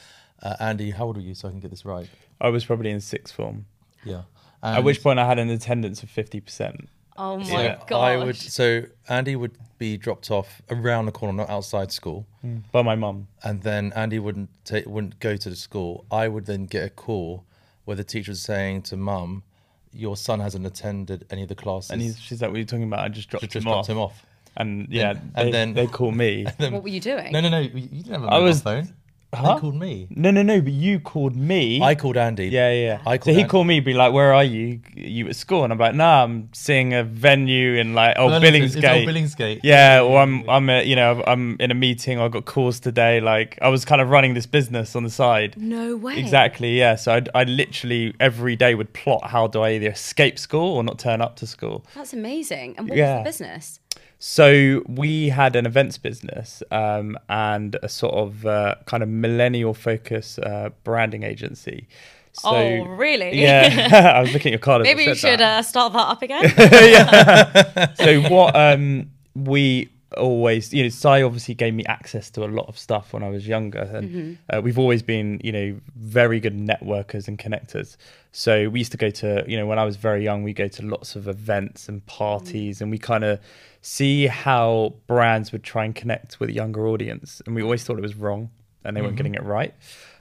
Uh, 0.43 0.57
Andy, 0.61 0.91
how 0.91 1.05
old 1.07 1.17
were 1.17 1.23
you? 1.23 1.35
So 1.35 1.49
I 1.49 1.51
can 1.51 1.61
get 1.61 1.71
this 1.71 1.85
right. 1.85 2.09
i 2.41 2.49
was 2.49 2.65
probably 2.65 2.91
in 2.91 3.01
sixth 3.01 3.35
form 3.35 3.67
Yeah. 4.05 4.23
at 4.63 4.83
which 4.85 5.03
point 5.03 5.19
i 5.21 5.27
had 5.27 5.39
an 5.39 5.49
attendance 5.51 6.03
of 6.03 6.09
50% 6.11 6.87
Oh 7.17 7.39
my 7.39 7.45
Yeah, 7.63 7.79
god. 7.87 8.01
I 8.01 8.17
would. 8.25 8.37
So 8.37 8.83
Andy 9.09 9.37
would 9.37 9.53
be 9.79 9.97
dropped 9.97 10.33
off 10.33 10.61
around 10.69 11.07
the 11.07 11.13
corner, 11.13 11.33
not 11.33 11.49
outside 11.49 11.93
school, 11.93 12.27
by 12.73 12.83
my 12.83 12.97
mum 12.97 13.29
and 13.45 13.63
then 13.63 13.93
Andy 13.95 14.19
wouldn't 14.19 14.51
take, 14.65 14.85
wouldn't 14.87 15.21
go 15.21 15.37
to 15.37 15.49
the 15.49 15.55
school. 15.55 16.05
I 16.11 16.27
would 16.27 16.47
then 16.47 16.67
get 16.67 16.83
a 16.85 16.91
call 16.91 17.45
where 17.85 17.97
the 17.97 18.03
teacher 18.03 18.33
was 18.33 18.43
saying 18.43 18.83
to 18.91 18.97
mum, 18.97 19.45
"Your 19.93 20.17
son 20.17 20.41
hasn't 20.41 20.67
attended 20.67 21.25
any 21.31 21.43
of 21.45 21.49
the 21.49 21.55
classes." 21.55 21.91
and 21.93 22.03
he's, 22.03 22.19
she's 22.19 22.43
like 22.43 22.51
what 22.51 22.57
are 22.57 22.59
you 22.59 22.65
talking 22.65 22.83
about 22.91 22.99
i 23.05 23.09
just 23.09 23.29
dropped, 23.31 23.43
just, 23.43 23.53
just 23.53 23.65
him, 23.65 23.71
dropped 23.71 23.89
off. 23.89 23.95
him 23.95 23.99
off. 23.99 24.24
And 24.57 24.87
yeah 24.91 25.11
and 25.35 25.49
they, 25.49 25.51
then- 25.53 25.75
they 25.75 25.87
call 25.87 26.13
me 26.13 26.47
What 26.59 26.83
were 26.83 26.89
you 26.89 27.01
doing? 27.01 27.33
No, 27.33 27.41
no, 27.41 27.49
no. 27.49 27.59
You 27.61 27.71
you 27.75 28.03
didn't 28.03 28.13
have 28.13 28.23
a 28.25 28.27
I 28.27 28.31
mobile 28.31 28.45
was- 28.45 28.63
phone. 28.63 28.95
Huh? 29.37 29.55
They 29.55 29.61
called 29.63 29.75
me. 29.75 30.07
no 30.11 30.31
no 30.31 30.43
no 30.45 30.61
but 30.61 30.73
you 30.73 31.01
called 31.01 31.35
me 31.35 31.83
I 31.83 31.97
called 31.97 32.17
Andy. 32.17 32.47
Yeah, 32.47 32.71
yeah. 32.71 32.87
yeah. 32.87 32.99
I 33.05 33.19
so 33.19 33.33
he 33.33 33.41
An- 33.41 33.49
called 33.49 33.67
me, 33.67 33.81
be 33.81 33.93
like, 33.93 34.13
"Where 34.13 34.33
are 34.33 34.45
you? 34.45 34.79
You 34.95 35.27
at 35.27 35.35
school?" 35.35 35.65
And 35.65 35.73
I'm 35.73 35.79
like, 35.81 35.97
"Nah, 35.97 36.23
I'm 36.23 36.51
seeing 36.53 36.95
a 36.95 37.03
venue 37.03 37.75
in 37.75 37.95
like 37.95 38.15
oh 38.17 38.29
No, 38.29 38.39
no, 38.39 38.47
it's- 38.47 38.77
it's 38.77 38.77
Billingsgate." 38.77 39.01
old 39.01 39.09
Billingsgate. 39.09 39.61
Yeah, 39.65 40.03
or 40.03 40.21
I'm 40.21 40.49
I'm 40.49 40.71
a, 40.71 40.85
you 40.85 40.95
know 40.95 41.21
I'm 41.27 41.57
in 41.59 41.73
a 41.73 41.75
meeting. 41.75 42.21
I 42.21 42.29
got 42.29 42.45
calls 42.45 42.79
today. 42.79 43.21
Like 43.21 43.59
I 43.61 43.71
was 43.71 43.85
kind 43.85 44.01
of 44.01 44.09
running 44.09 44.35
this 44.35 44.47
business 44.47 44.95
on 44.95 45.03
the 45.03 45.11
side. 45.11 45.57
No 45.59 45.97
way. 45.97 46.17
Exactly. 46.17 46.79
Yeah. 46.79 46.95
So 46.95 47.15
I 47.15 47.23
I 47.41 47.43
literally 47.43 48.15
every 48.21 48.55
day 48.55 48.77
would 48.77 48.93
plot 48.93 49.23
how 49.31 49.49
do 49.49 49.63
I 49.63 49.71
either 49.73 49.89
escape 49.91 50.39
school 50.39 50.77
or 50.77 50.85
not 50.85 51.01
turn 51.01 51.21
up 51.21 51.35
to 51.41 51.47
school. 51.49 51.85
That's 51.97 52.13
amazing. 52.13 52.77
And 52.79 52.89
what 52.89 52.97
Yeah. 52.97 53.17
was 53.17 53.25
the 53.25 53.45
business? 53.47 53.81
So 54.27 54.83
we 54.87 55.29
had 55.29 55.55
an 55.55 55.67
events 55.67 55.99
business 55.99 56.63
um, 56.71 57.19
and 57.29 57.77
a 57.83 57.91
sort 57.91 58.15
of 58.15 58.47
uh, 58.47 58.77
kind 58.87 59.03
of 59.03 59.11
millennial 59.11 59.75
focus 59.75 60.39
uh, 60.39 60.71
branding 60.83 61.25
agency. 61.25 61.89
So, 62.33 62.49
oh, 62.49 62.85
really? 62.85 63.39
Yeah, 63.39 64.15
I 64.17 64.23
was 64.23 64.33
looking 64.33 64.49
at 64.49 64.53
your 64.53 64.61
card. 64.61 64.81
Maybe 64.81 65.05
you 65.05 65.15
should 65.15 65.41
that. 65.41 65.59
uh, 65.59 65.63
start 65.63 65.93
that 65.93 66.09
up 66.09 66.23
again. 66.23 66.43
yeah. 66.59 67.93
so 67.97 68.23
what 68.23 68.57
um, 68.57 69.11
we 69.35 69.91
always, 70.17 70.73
you 70.73 70.83
know, 70.83 70.89
Si 70.89 71.23
obviously 71.23 71.55
gave 71.55 71.75
me 71.75 71.85
access 71.87 72.31
to 72.31 72.45
a 72.45 72.47
lot 72.47 72.69
of 72.69 72.79
stuff 72.79 73.13
when 73.13 73.23
I 73.23 73.29
was 73.29 73.47
younger, 73.47 73.81
and 73.81 74.39
uh, 74.51 74.61
we've 74.63 74.79
always 74.79 75.03
been, 75.03 75.41
you 75.45 75.53
know, 75.53 75.81
very 75.97 76.41
good 76.41 76.59
networkers 76.59 77.29
and 77.29 77.39
connectors. 77.39 77.97
So 78.33 78.69
we 78.69 78.81
used 78.81 78.93
to 78.93 78.99
go 78.99 79.11
to, 79.11 79.45
you 79.47 79.57
know, 79.57 79.67
when 79.67 79.79
I 79.79 79.85
was 79.85 79.97
very 79.97 80.25
young, 80.25 80.43
we 80.43 80.53
go 80.53 80.69
to 80.69 80.83
lots 80.85 81.17
of 81.17 81.29
events 81.29 81.89
and 81.89 82.05
parties, 82.07 82.81
and 82.81 82.91
we 82.91 82.99
kind 82.99 83.25
of 83.25 83.41
see 83.81 84.27
how 84.27 84.95
brands 85.07 85.53
would 85.53 85.63
try 85.63 85.85
and 85.85 85.95
connect 85.95 86.41
with 86.41 86.49
a 86.51 86.53
younger 86.53 86.87
audience, 86.87 87.43
and 87.47 87.55
we 87.55 87.63
always 87.63 87.85
thought 87.85 87.99
it 87.99 88.03
was 88.03 88.17
wrong, 88.17 88.51
and 88.85 88.97
they 88.97 89.03
weren't 89.03 89.17
getting 89.17 89.35
it 89.35 89.43
right. 89.43 89.75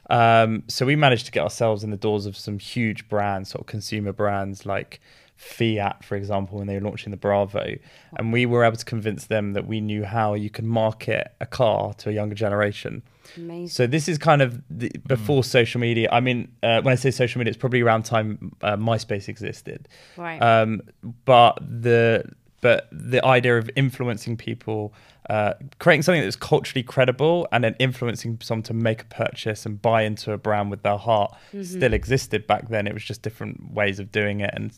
Um, 0.10 0.64
so 0.68 0.86
we 0.86 0.96
managed 0.96 1.26
to 1.28 1.32
get 1.32 1.44
ourselves 1.44 1.84
in 1.84 1.90
the 1.90 1.98
doors 1.98 2.26
of 2.26 2.36
some 2.36 2.60
huge 2.60 3.08
brands, 3.08 3.50
sort 3.50 3.62
of 3.62 3.68
consumer 3.68 4.12
brands 4.12 4.66
like 4.66 5.00
Fiat, 5.36 6.04
for 6.04 6.16
example, 6.16 6.58
when 6.58 6.68
they 6.68 6.76
were 6.76 6.88
launching 6.88 7.12
the 7.12 7.18
Bravo, 7.18 7.76
and 8.18 8.32
we 8.32 8.46
were 8.46 8.64
able 8.64 8.78
to 8.78 8.86
convince 8.86 9.26
them 9.26 9.54
that 9.54 9.68
we 9.68 9.82
knew 9.82 10.04
how 10.04 10.36
you 10.36 10.50
could 10.50 10.66
market 10.66 11.34
a 11.42 11.46
car 11.46 11.94
to 11.96 12.10
a 12.10 12.14
younger 12.14 12.36
generation. 12.36 13.04
Amazing. 13.36 13.68
So 13.70 13.88
this 13.88 14.08
is 14.08 14.18
kind 14.18 14.42
of 14.42 14.62
the, 14.70 14.92
before 15.08 15.44
social 15.44 15.82
media. 15.82 16.10
I 16.12 16.20
mean, 16.20 16.52
uh, 16.62 16.82
when 16.82 16.92
I 16.92 16.96
say 16.96 17.12
social 17.12 17.40
media, 17.40 17.50
it's 17.50 17.60
probably 17.60 17.82
around 17.82 18.04
time 18.04 18.54
uh, 18.62 18.78
MySpace 18.78 19.28
existed. 19.28 19.88
Right. 20.18 20.42
Um, 20.42 20.82
but 21.26 21.58
the 21.62 22.32
but 22.62 22.88
the 22.92 23.24
idea 23.26 23.58
of 23.58 23.70
influencing 23.76 24.38
people, 24.38 24.94
uh, 25.30 25.54
creating 25.80 26.02
something 26.04 26.22
that's 26.22 26.36
culturally 26.36 26.84
credible, 26.84 27.48
and 27.52 27.64
then 27.64 27.76
influencing 27.80 28.40
someone 28.42 28.64
to 28.64 28.74
make 28.74 29.02
a 29.02 29.06
purchase 29.06 29.66
and 29.66 29.82
buy 29.82 30.04
into 30.04 30.32
a 30.34 30.38
brand 30.38 30.70
with 30.72 30.84
their 30.84 30.98
heart 30.98 31.34
Mm-hmm. 31.54 31.64
still 31.64 31.94
existed 31.94 32.46
back 32.48 32.70
then. 32.70 32.88
It 32.88 32.94
was 32.94 33.04
just 33.04 33.22
different 33.22 33.72
ways 33.74 34.00
of 34.00 34.12
doing 34.12 34.42
it 34.42 34.50
and 34.54 34.72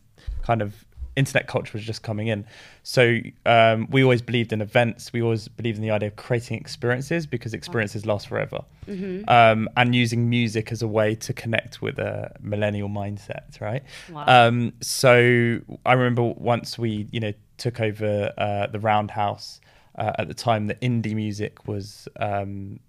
kind 0.43 0.61
of 0.61 0.85
internet 1.15 1.47
culture 1.47 1.71
was 1.73 1.83
just 1.85 2.03
coming 2.03 2.27
in. 2.27 2.45
So 2.83 3.19
um, 3.45 3.87
we 3.89 4.03
always 4.03 4.21
believed 4.21 4.51
in 4.51 4.61
events. 4.61 5.13
We 5.13 5.21
always 5.21 5.47
believed 5.47 5.77
in 5.77 5.81
the 5.81 5.91
idea 5.91 6.09
of 6.09 6.17
creating 6.17 6.57
experiences 6.59 7.25
because 7.25 7.53
experiences 7.53 8.05
last 8.05 8.27
forever, 8.27 8.59
Mm-hmm. 8.87 9.27
um, 9.29 9.67
and 9.77 9.95
using 9.95 10.29
music 10.29 10.71
as 10.71 10.81
a 10.83 10.87
way 10.87 11.15
to 11.15 11.33
connect 11.33 11.81
with 11.81 11.97
a 11.99 12.35
millennial 12.41 12.89
mindset, 12.89 13.59
right? 13.61 13.81
Wow. 14.11 14.25
Um, 14.27 14.73
so 14.81 15.59
I 15.85 15.93
remember 15.93 16.21
once 16.37 16.77
we, 16.77 17.07
you 17.11 17.19
know, 17.21 17.33
took 17.57 17.79
over 17.79 18.31
uh, 18.37 18.67
the 18.67 18.79
Roundhouse. 18.79 19.61
Uh, 19.97 20.11
at 20.17 20.27
the 20.27 20.33
time, 20.33 20.67
the 20.67 20.75
indie 20.75 21.15
music 21.15 21.67
was 21.67 22.07
um, 22.17 22.79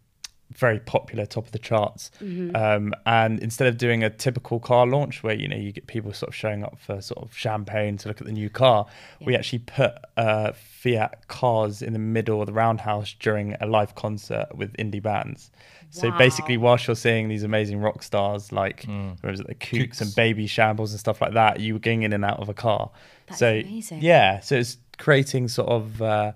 very 0.52 0.78
popular, 0.80 1.26
top 1.26 1.46
of 1.46 1.52
the 1.52 1.58
charts. 1.58 2.10
Mm-hmm. 2.22 2.54
Um, 2.56 2.94
and 3.04 3.40
instead 3.40 3.68
of 3.68 3.78
doing 3.78 4.02
a 4.04 4.10
typical 4.10 4.60
car 4.60 4.86
launch 4.86 5.22
where 5.22 5.34
you 5.34 5.48
know 5.48 5.56
you 5.56 5.72
get 5.72 5.86
people 5.86 6.12
sort 6.12 6.28
of 6.28 6.34
showing 6.34 6.62
up 6.64 6.78
for 6.78 7.00
sort 7.00 7.22
of 7.24 7.36
champagne 7.36 7.96
to 7.98 8.08
look 8.08 8.20
at 8.20 8.26
the 8.26 8.32
new 8.32 8.50
car, 8.50 8.86
we 9.20 9.34
actually 9.36 9.58
put 9.60 9.92
uh, 10.16 10.52
Fiat 10.52 11.26
cars 11.28 11.82
in 11.82 11.92
the 11.92 11.98
middle 11.98 12.40
of 12.40 12.46
the 12.46 12.52
Roundhouse 12.52 13.14
during 13.18 13.54
a 13.60 13.66
live 13.66 13.94
concert 13.94 14.46
with 14.54 14.72
indie 14.76 15.02
bands. 15.02 15.50
So 15.90 16.10
basically, 16.10 16.56
whilst 16.58 16.86
you're 16.88 16.96
seeing 16.96 17.28
these 17.28 17.42
amazing 17.44 17.78
rock 17.80 18.02
stars 18.02 18.52
like 18.52 18.82
Mm. 18.82 19.22
was 19.22 19.40
it, 19.40 19.46
the 19.46 19.54
Kooks, 19.54 19.88
Kooks. 19.98 20.00
and 20.02 20.10
Babyshambles 20.10 20.90
and 20.90 20.98
stuff 21.00 21.20
like 21.22 21.32
that, 21.34 21.60
you 21.60 21.72
were 21.74 21.80
getting 21.80 22.02
in 22.02 22.12
and 22.12 22.24
out 22.24 22.38
of 22.40 22.48
a 22.48 22.54
car. 22.54 22.90
That's 23.28 23.38
so 23.38 23.50
amazing. 23.52 24.02
yeah, 24.02 24.40
so 24.40 24.56
it's 24.56 24.76
creating 24.98 25.48
sort 25.48 25.68
of 25.68 26.02
uh, 26.02 26.32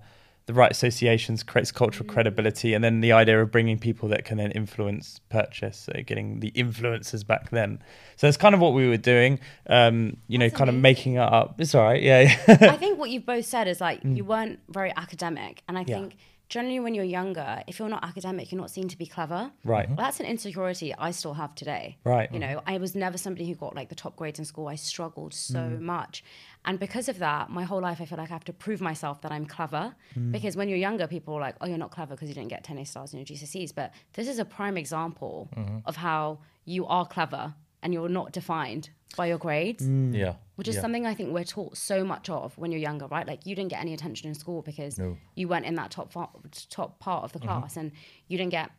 the 0.47 0.53
right 0.53 0.71
associations, 0.71 1.43
creates 1.43 1.71
cultural 1.71 2.05
Mm. 2.07 2.13
credibility, 2.13 2.73
and 2.73 2.83
then 2.83 3.01
the 3.01 3.11
idea 3.11 3.41
of 3.41 3.51
bringing 3.51 3.77
people 3.77 4.09
that 4.09 4.25
can 4.25 4.37
then 4.37 4.51
influence 4.51 5.19
purchase, 5.29 5.77
so 5.77 5.93
getting 6.05 6.39
the 6.39 6.51
influencers 6.51 7.25
back 7.25 7.51
then. 7.51 7.79
So 8.17 8.27
that's 8.27 8.37
kind 8.37 8.55
of 8.55 8.61
what 8.61 8.73
we 8.73 8.87
were 8.87 8.97
doing. 8.97 9.39
Um, 9.69 10.17
you 10.27 10.37
know, 10.37 10.45
That's 10.45 10.57
kind 10.57 10.69
of 10.69 10.75
making 10.75 11.13
it 11.15 11.19
up. 11.19 11.61
It's 11.61 11.73
all 11.75 11.83
right. 11.83 12.01
Yeah. 12.01 12.35
I 12.47 12.77
think 12.77 12.97
what 12.99 13.09
you've 13.11 13.25
both 13.25 13.45
said 13.45 13.67
is 13.67 13.79
like 13.79 14.01
you 14.03 14.25
weren't 14.25 14.59
very 14.69 14.91
academic, 14.95 15.63
and 15.67 15.77
I 15.77 15.83
Mm. 15.83 15.89
Yeah. 15.89 15.95
think 15.99 16.15
generally 16.51 16.79
when 16.85 16.93
you're 16.93 17.11
younger, 17.19 17.63
if 17.65 17.79
you're 17.79 17.89
not 17.97 18.03
academic, 18.11 18.51
you're 18.51 18.59
not 18.61 18.69
seen 18.69 18.87
to 18.89 18.97
be 18.97 19.07
clever. 19.07 19.41
Right. 19.63 19.87
Well, 19.87 19.95
that's 20.05 20.19
an 20.19 20.25
insecurity 20.27 20.93
I 21.07 21.11
still 21.11 21.33
have 21.41 21.55
today. 21.55 21.97
Right. 22.03 22.29
You 22.31 22.39
know, 22.45 22.61
I 22.67 22.77
was 22.77 22.91
never 22.93 23.17
somebody 23.17 23.45
who 23.49 23.55
got 23.55 23.73
like 23.79 23.89
the 23.89 23.95
top 24.03 24.15
grades 24.19 24.37
in 24.37 24.45
school. 24.45 24.67
I 24.67 24.75
struggled 24.75 25.33
so 25.33 25.59
Mm. 25.61 25.79
much. 25.95 26.23
And 26.65 26.77
because 26.85 27.07
of 27.09 27.17
that, 27.19 27.49
my 27.49 27.63
whole 27.63 27.81
life 27.81 27.99
I 28.01 28.05
feel 28.05 28.17
like 28.19 28.29
I 28.29 28.33
have 28.39 28.43
to 28.51 28.53
prove 28.65 28.81
myself 28.81 29.21
that 29.21 29.31
I'm 29.31 29.45
clever. 29.45 29.95
Mm. 30.15 30.31
Because 30.35 30.55
when 30.59 30.67
you're 30.69 30.77
younger, 30.89 31.07
people 31.07 31.33
are 31.35 31.41
like, 31.47 31.55
oh, 31.61 31.67
you're 31.67 31.77
not 31.85 31.91
clever 31.91 32.13
because 32.15 32.27
you 32.29 32.35
didn't 32.35 32.49
get 32.55 32.63
10 32.63 32.77
A 32.79 32.85
stars 32.85 33.13
in 33.13 33.19
your 33.19 33.25
GCSEs. 33.25 33.71
But 33.73 33.93
this 34.13 34.27
is 34.27 34.37
a 34.37 34.45
prime 34.45 34.77
example 34.77 35.49
Mm-hmm. 35.57 35.77
of 35.85 35.95
how 35.95 36.39
you 36.65 36.85
are 36.85 37.05
clever 37.15 37.53
and 37.83 37.93
you're 37.93 38.09
not 38.09 38.31
defined 38.31 38.89
by 39.17 39.27
your 39.27 39.37
grades 39.37 39.85
mm. 39.85 40.15
Yeah. 40.15 40.35
which 40.55 40.67
is 40.67 40.75
yeah. 40.75 40.81
something 40.81 41.05
I 41.05 41.13
think 41.13 41.33
we're 41.33 41.43
taught 41.43 41.75
so 41.75 42.03
much 42.03 42.29
of 42.29 42.57
when 42.57 42.71
you're 42.71 42.79
younger, 42.79 43.07
right? 43.07 43.27
Like 43.27 43.45
you 43.45 43.55
didn't 43.55 43.71
get 43.71 43.81
any 43.81 43.93
attention 43.93 44.29
in 44.29 44.35
school 44.35 44.61
because 44.61 44.97
No. 44.97 45.17
you 45.35 45.47
weren't 45.47 45.65
in 45.65 45.75
that 45.75 45.91
top 45.91 46.11
fa- 46.11 46.29
top 46.69 46.99
part 46.99 47.23
of 47.23 47.33
the 47.33 47.39
mm-hmm. 47.39 47.59
class, 47.59 47.77
and 47.77 47.91
you 48.27 48.37
didn't 48.37 48.51
get 48.51 48.71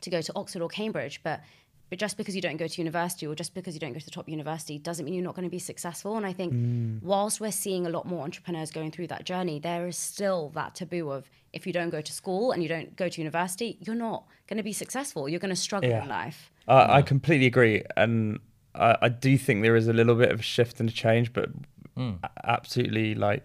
to 0.00 0.10
go 0.10 0.20
to 0.20 0.32
Oxford 0.34 0.62
or 0.62 0.68
Cambridge. 0.68 1.20
But 1.22 1.42
but 1.90 1.98
just 1.98 2.16
because 2.16 2.34
you 2.36 2.42
don't 2.42 2.56
go 2.58 2.66
to 2.66 2.80
university 2.80 3.26
or 3.26 3.34
just 3.34 3.54
because 3.54 3.74
you 3.74 3.80
don't 3.80 3.92
go 3.92 3.98
to 3.98 4.04
the 4.04 4.10
top 4.10 4.28
university 4.28 4.78
doesn't 4.78 5.04
mean 5.04 5.14
you're 5.14 5.24
not 5.24 5.34
going 5.34 5.44
to 5.46 5.50
be 5.50 5.58
successful. 5.58 6.16
And 6.16 6.26
I 6.26 6.32
think 6.32 7.00
whilst 7.02 7.40
we're 7.40 7.50
seeing 7.50 7.86
a 7.86 7.90
lot 7.90 8.06
more 8.06 8.24
entrepreneurs 8.24 8.70
going 8.70 8.90
through 8.90 9.06
that 9.08 9.24
journey, 9.24 9.58
there 9.58 9.86
is 9.86 9.96
still 9.96 10.50
that 10.50 10.74
taboo 10.74 11.10
of 11.10 11.30
if 11.52 11.66
you 11.66 11.72
don't 11.72 11.90
go 11.90 12.00
to 12.00 12.12
school 12.12 12.52
and 12.52 12.62
you 12.62 12.68
don't 12.68 12.94
go 12.96 13.08
to 13.08 13.20
university, 13.20 13.78
you're 13.80 13.96
not 13.96 14.24
going 14.48 14.58
to 14.58 14.62
be 14.62 14.72
successful. 14.72 15.28
You're 15.28 15.40
going 15.40 15.48
to 15.54 15.56
struggle 15.56 15.88
Yeah. 15.90 16.02
in 16.02 16.08
life. 16.08 16.50
Uh, 16.68 16.86
I 16.90 17.00
completely 17.00 17.46
agree, 17.46 17.82
and 17.96 18.38
I, 18.74 18.96
I 19.02 19.08
do 19.08 19.38
think 19.38 19.62
there 19.62 19.74
is 19.76 19.88
a 19.88 19.94
little 19.94 20.14
bit 20.14 20.30
of 20.30 20.40
a 20.40 20.42
shift 20.42 20.80
and 20.80 20.90
a 20.90 20.92
change, 20.92 21.32
but 21.32 21.48
a- 21.96 22.18
absolutely 22.44 23.14
like 23.14 23.44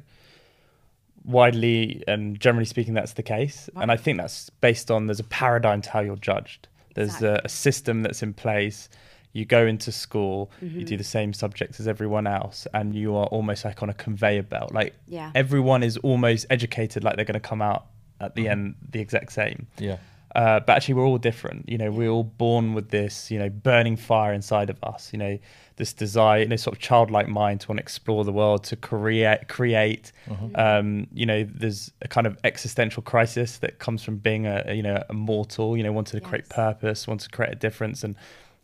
widely 1.24 2.04
and 2.08 2.40
generally 2.40 2.66
speaking, 2.66 2.94
that's 2.94 3.14
the 3.14 3.24
case. 3.24 3.70
And 3.76 3.92
I 3.92 3.98
think 3.98 4.18
that's 4.18 4.50
based 4.50 4.92
on 4.92 5.08
there's 5.08 5.20
a 5.20 5.24
paradigm 5.26 5.82
to 5.84 5.90
how 5.90 6.02
you're 6.02 6.16
judged. 6.18 6.68
There's 6.94 7.22
a, 7.22 7.42
a 7.44 7.50
system 7.50 8.04
that's 8.04 8.22
in 8.24 8.34
place. 8.34 8.90
You 9.32 9.46
go 9.46 9.66
into 9.66 9.92
school, 9.92 10.52
you 10.62 10.68
Mm-hmm. 10.70 10.86
do 10.86 10.98
the 10.98 11.04
same 11.04 11.34
subjects 11.34 11.80
as 11.80 11.88
everyone 11.88 12.28
else, 12.28 12.68
and 12.74 12.94
you 12.94 13.16
are 13.16 13.26
almost 13.28 13.66
like 13.66 13.82
on 13.82 13.90
a 13.90 13.94
conveyor 13.94 14.44
belt. 14.44 14.72
Like 14.74 14.94
Yeah. 15.08 15.32
everyone 15.34 15.82
is 15.84 15.98
almost 15.98 16.46
educated, 16.52 17.04
like 17.04 17.16
they're 17.16 17.26
going 17.26 17.34
to 17.34 17.40
come 17.50 17.62
out 17.62 17.88
at 18.22 18.36
the 18.36 18.48
end 18.48 18.76
the 18.92 19.00
exact 19.00 19.32
same. 19.34 19.66
Yeah. 19.80 19.98
Uh, 20.36 20.60
but 20.60 20.76
actually, 20.78 20.96
we're 20.96 21.06
all 21.06 21.18
different. 21.18 21.70
You 21.70 21.78
know, 21.78 21.92
we're 21.92 22.10
all 22.10 22.24
born 22.24 22.74
with 22.74 22.90
this, 22.90 23.30
you 23.30 23.38
know, 23.38 23.50
burning 23.50 23.96
fire 23.96 24.34
inside 24.34 24.70
of 24.70 24.84
us. 24.84 25.12
You 25.14 25.20
know, 25.20 25.40
this 25.76 25.94
desire, 25.94 26.42
you 26.42 26.48
know, 26.48 26.56
sort 26.56 26.76
of 26.76 26.82
childlike 26.82 27.28
mind 27.28 27.62
to 27.62 27.68
want 27.68 27.78
to 27.78 27.84
explore 27.84 28.24
the 28.24 28.32
world, 28.32 28.64
to 28.66 28.76
create, 28.76 29.48
create. 29.48 30.12
Um, 30.56 31.08
you 31.14 31.26
know, 31.26 31.44
there's 31.44 31.92
a 32.02 32.08
kind 32.08 32.26
of 32.26 32.38
existential 32.44 33.04
crisis 33.04 33.60
that 33.60 33.80
comes 33.80 34.04
from 34.04 34.18
being 34.18 34.48
a, 34.48 34.64
a, 34.68 34.74
you 34.74 34.84
know, 34.84 35.04
a 35.08 35.14
mortal. 35.14 35.78
You 35.78 35.84
know, 35.84 35.92
wanting 35.92 36.20
to 36.20 36.26
create 36.26 36.50
purpose, 36.50 37.08
wanting 37.08 37.30
to 37.30 37.36
create 37.36 37.52
a 37.52 37.56
difference, 37.56 38.04
and 38.04 38.16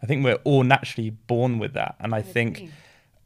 I 0.01 0.05
think 0.05 0.23
we're 0.23 0.39
all 0.43 0.63
naturally 0.63 1.11
born 1.11 1.59
with 1.59 1.73
that. 1.73 1.95
And 1.99 2.15
I, 2.15 2.21
think 2.21 2.69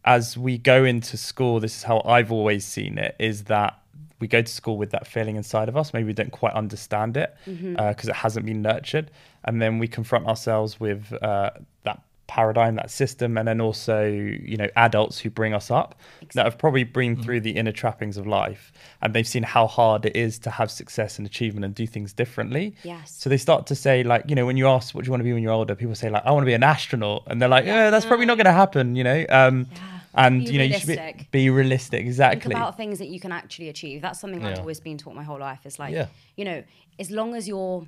as 0.05 0.37
we 0.37 0.57
go 0.57 0.83
into 0.83 1.15
school, 1.17 1.59
this 1.59 1.77
is 1.77 1.83
how 1.83 2.01
I've 2.03 2.31
always 2.31 2.65
seen 2.65 2.97
it: 2.97 3.15
is 3.19 3.45
that 3.45 3.79
we 4.19 4.27
go 4.27 4.41
to 4.41 4.51
school 4.51 4.77
with 4.77 4.91
that 4.91 5.05
feeling 5.07 5.35
inside 5.35 5.67
of 5.69 5.75
us. 5.75 5.93
Maybe 5.93 6.05
we 6.05 6.13
don't 6.13 6.31
quite 6.31 6.53
understand 6.53 7.17
it 7.17 7.35
because 7.45 7.57
Mm-hmm. 7.57 8.09
it 8.09 8.15
hasn't 8.15 8.45
been 8.45 8.61
nurtured, 8.61 9.11
and 9.43 9.61
then 9.61 9.79
we 9.79 9.87
confront 9.87 10.27
ourselves 10.27 10.79
with 10.79 11.11
uh, 11.21 11.51
that 11.83 12.01
paradigm, 12.25 12.75
that 12.75 12.89
system, 12.89 13.37
and 13.37 13.45
then 13.47 13.59
also 13.59 14.05
you 14.05 14.55
know 14.57 14.67
adults 14.77 15.19
who 15.19 15.29
bring 15.29 15.53
us 15.53 15.69
up 15.69 15.99
that 16.35 16.45
have 16.45 16.57
probably 16.57 16.83
been 16.85 17.21
through 17.21 17.41
the 17.41 17.51
inner 17.51 17.71
trappings 17.73 18.15
of 18.17 18.25
life, 18.25 18.71
and 19.01 19.13
they've 19.13 19.27
seen 19.27 19.43
how 19.43 19.67
hard 19.67 20.05
it 20.05 20.15
is 20.15 20.39
to 20.39 20.49
have 20.49 20.71
success 20.71 21.17
and 21.17 21.27
achievement 21.27 21.65
and 21.65 21.75
do 21.75 21.85
things 21.85 22.13
differently. 22.13 22.75
Yes. 22.83 23.11
So 23.13 23.29
they 23.29 23.37
start 23.37 23.67
to 23.67 23.75
say 23.75 24.03
like, 24.03 24.23
you 24.29 24.35
know, 24.35 24.45
when 24.45 24.55
you 24.57 24.67
ask 24.67 24.95
what 24.95 25.03
do 25.03 25.07
you 25.07 25.11
want 25.11 25.19
to 25.19 25.25
be 25.25 25.33
when 25.33 25.43
you're 25.43 25.51
older, 25.51 25.75
people 25.75 25.95
say 25.95 26.09
like, 26.09 26.25
I 26.25 26.31
want 26.31 26.43
to 26.43 26.47
be 26.47 26.53
an 26.53 26.63
astronaut, 26.63 27.23
and 27.27 27.41
they're 27.41 27.49
like, 27.49 27.65
yeah, 27.65 27.89
that's 27.89 28.05
probably 28.05 28.25
not 28.25 28.35
going 28.37 28.45
to 28.45 28.53
happen, 28.53 28.95
you 28.95 29.03
know. 29.03 29.25
Um, 29.29 29.67
Yeah. 29.69 29.77
And 30.15 30.45
Be 30.45 30.51
you 30.51 30.57
know, 30.59 30.63
you 30.65 30.73
should 30.77 30.87
be, 30.87 30.93
realistic. 30.95 31.31
be 31.31 31.49
realistic. 31.49 32.01
exactly 32.01 32.35
think 32.41 32.45
Exactly. 32.45 32.61
about 32.61 32.77
things 32.77 32.99
that 32.99 33.07
you 33.07 33.19
can 33.19 33.31
actually 33.31 33.69
achieve. 33.69 34.01
That's 34.01 34.19
something 34.19 34.45
I've 34.45 34.59
always 34.59 34.79
been 34.79 34.97
taught 34.97 35.15
my 35.15 35.23
whole 35.23 35.39
life. 35.39 35.65
Is 35.65 35.79
like, 35.79 35.93
Yeah. 35.93 36.07
you 36.37 36.45
know, 36.45 36.63
as 36.99 37.09
long 37.09 37.33
as 37.35 37.47
you're, 37.47 37.87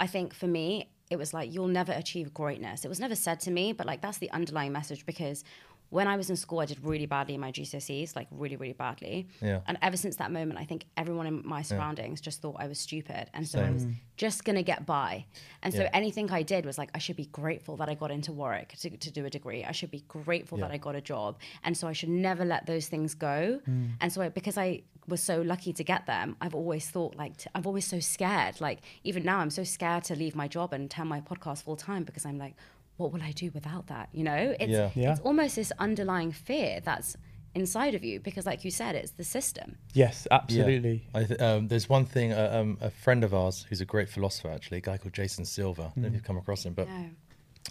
I 0.00 0.06
think 0.06 0.32
for 0.34 0.46
me, 0.46 0.88
it 1.10 1.16
was 1.16 1.34
like 1.34 1.52
you'll 1.52 1.68
never 1.68 1.92
achieve 1.92 2.32
greatness. 2.32 2.84
It 2.86 2.88
was 2.88 2.98
never 3.00 3.14
said 3.14 3.38
to 3.40 3.50
me, 3.50 3.72
but 3.74 3.86
like 3.86 4.00
that's 4.00 4.16
the 4.18 4.30
underlying 4.30 4.72
message 4.72 5.04
because 5.04 5.44
when 5.92 6.08
I 6.08 6.16
was 6.16 6.30
in 6.30 6.36
school, 6.36 6.60
I 6.60 6.64
did 6.64 6.82
really 6.82 7.04
badly 7.04 7.34
in 7.34 7.40
my 7.40 7.52
GCSEs, 7.52 8.16
like 8.16 8.26
really, 8.30 8.56
really 8.56 8.72
badly. 8.72 9.28
Yeah. 9.42 9.60
And 9.66 9.76
ever 9.82 9.98
since 9.98 10.16
that 10.16 10.30
moment, 10.32 10.58
I 10.58 10.64
think 10.64 10.86
everyone 10.96 11.26
in 11.26 11.42
my 11.44 11.60
surroundings 11.60 12.18
just 12.22 12.40
thought 12.40 12.56
I 12.58 12.66
was 12.66 12.78
stupid. 12.78 13.28
And 13.34 13.46
so 13.46 13.60
I 13.60 13.70
was 13.70 13.84
just 14.16 14.44
going 14.46 14.56
to 14.56 14.62
get 14.62 14.86
by. 14.86 15.26
And 15.62 15.70
so 15.74 15.82
Yeah. 15.82 15.90
anything 16.00 16.30
I 16.30 16.42
did 16.42 16.64
was 16.64 16.78
like, 16.78 16.90
I 16.94 16.98
should 16.98 17.16
be 17.16 17.26
grateful 17.26 17.76
that 17.76 17.90
I 17.90 17.94
got 17.94 18.10
into 18.10 18.32
Warwick 18.32 18.70
to, 18.80 18.88
to 18.96 19.10
do 19.10 19.26
a 19.26 19.30
degree. 19.30 19.64
I 19.64 19.72
should 19.72 19.90
be 19.90 20.02
grateful 20.08 20.56
that 20.58 20.70
I 20.70 20.78
got 20.78 20.94
a 20.94 21.02
job. 21.02 21.36
And 21.62 21.76
so 21.76 21.86
I 21.88 21.92
should 21.92 22.08
never 22.08 22.44
let 22.46 22.64
those 22.64 22.86
things 22.88 23.14
go. 23.14 23.60
Mm. 23.68 23.90
And 24.00 24.10
so 24.10 24.22
I, 24.22 24.30
because 24.30 24.56
I 24.56 24.82
was 25.08 25.22
so 25.22 25.42
lucky 25.42 25.72
to 25.74 25.84
get 25.84 26.06
them, 26.06 26.36
I've 26.40 26.54
always 26.54 26.88
thought 26.88 27.16
like, 27.16 27.36
t- 27.36 27.50
I'm 27.54 27.66
always 27.66 27.86
so 27.86 28.00
scared. 28.00 28.60
Like 28.62 28.78
even 29.04 29.24
now, 29.24 29.38
I'm 29.40 29.50
so 29.50 29.64
scared 29.64 30.04
to 30.04 30.14
leave 30.16 30.34
my 30.34 30.48
job 30.48 30.72
and 30.72 30.90
turn 30.90 31.08
my 31.08 31.20
podcast 31.20 31.64
full 31.64 31.76
time 31.76 32.04
because 32.04 32.24
I'm 32.24 32.38
like, 32.38 32.54
what 32.96 33.12
will 33.12 33.22
I 33.22 33.32
do 33.32 33.50
without 33.52 33.86
that? 33.88 34.08
You 34.12 34.24
know, 34.24 34.54
it's, 34.60 34.70
Yeah. 34.70 34.90
Yeah. 34.94 35.12
it's 35.12 35.20
almost 35.20 35.56
this 35.56 35.72
underlying 35.78 36.32
fear 36.32 36.80
that's 36.84 37.16
inside 37.54 37.94
of 37.94 38.02
you 38.02 38.18
because 38.20 38.46
like 38.46 38.64
you 38.64 38.70
said, 38.70 38.94
it's 38.94 39.12
the 39.12 39.24
system. 39.24 39.76
Yes, 39.92 40.26
Yeah. 40.30 40.36
absolutely. 40.38 41.08
I 41.14 41.24
th- 41.24 41.40
um, 41.40 41.68
there's 41.68 41.88
one 41.88 42.04
thing. 42.06 42.32
Uh, 42.32 42.50
um, 42.52 42.78
a 42.80 42.90
friend 42.90 43.24
of 43.24 43.34
ours 43.34 43.66
who's 43.68 43.80
a 43.80 43.84
great 43.84 44.08
philosopher, 44.08 44.50
actually, 44.50 44.78
a 44.78 44.80
guy 44.82 44.96
called 44.98 45.12
Jason 45.14 45.44
Silva. 45.44 45.82
I 45.82 45.84
don't 45.86 45.96
know 45.98 46.08
if 46.08 46.14
you've 46.14 46.22
come 46.24 46.38
across 46.38 46.64
him, 46.64 46.74
but 46.74 46.88
No. 46.88 47.10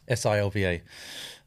S 0.08 0.26
I 0.26 0.38
L 0.40 0.50
V 0.50 0.66
A. 0.66 0.82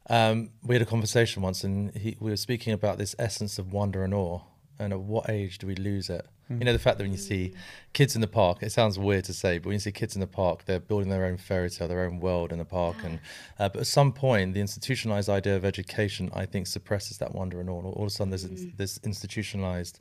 Um, 0.09 0.51
we 0.63 0.75
had 0.75 0.81
a 0.81 0.85
conversation 0.85 1.41
once, 1.41 1.63
and 1.63 1.91
he, 1.95 2.15
we 2.19 2.29
were 2.29 2.37
speaking 2.37 2.73
about 2.73 2.97
this 2.97 3.15
essence 3.17 3.57
of 3.57 3.73
wonder 3.73 4.03
and 4.03 4.13
awe, 4.13 4.41
and 4.77 4.93
at 4.93 4.99
what 4.99 5.29
age 5.29 5.57
do 5.57 5.65
we 5.67 5.75
lose 5.75 6.09
it? 6.09 6.25
You 6.49 6.65
know, 6.65 6.73
the 6.73 6.79
fact 6.79 6.97
that 6.97 7.03
when 7.03 7.11
you 7.11 7.17
see 7.17 7.53
kids 7.93 8.15
in 8.15 8.21
the 8.21 8.27
park, 8.27 8.61
it 8.61 8.71
sounds 8.71 8.99
weird 8.99 9.25
to 9.25 9.33
say, 9.33 9.57
but 9.57 9.67
when 9.67 9.73
you 9.73 9.79
see 9.79 9.91
kids 9.91 10.15
in 10.15 10.21
the 10.21 10.27
park, 10.27 10.65
they're 10.65 10.79
building 10.79 11.09
their 11.09 11.25
own 11.25 11.37
fairy 11.37 11.69
tale, 11.69 11.87
their 11.87 12.05
own 12.05 12.19
world 12.19 12.51
in 12.51 12.59
the 12.59 12.65
park, 12.65 12.97
and 13.03 13.19
uh, 13.59 13.67
but 13.69 13.81
at 13.81 13.87
some 13.87 14.13
point, 14.13 14.53
the 14.53 14.61
institutionalized 14.61 15.27
idea 15.27 15.55
of 15.55 15.65
education, 15.65 16.29
I 16.33 16.45
think, 16.45 16.67
suppresses 16.67 17.17
that 17.17 17.33
wonder 17.33 17.59
and. 17.59 17.65
And 17.65 17.85
all 17.85 18.03
of 18.03 18.07
a 18.07 18.09
sudden, 18.09 18.29
there's 18.29 18.47
this 18.77 18.99
institutionalized 19.03 19.99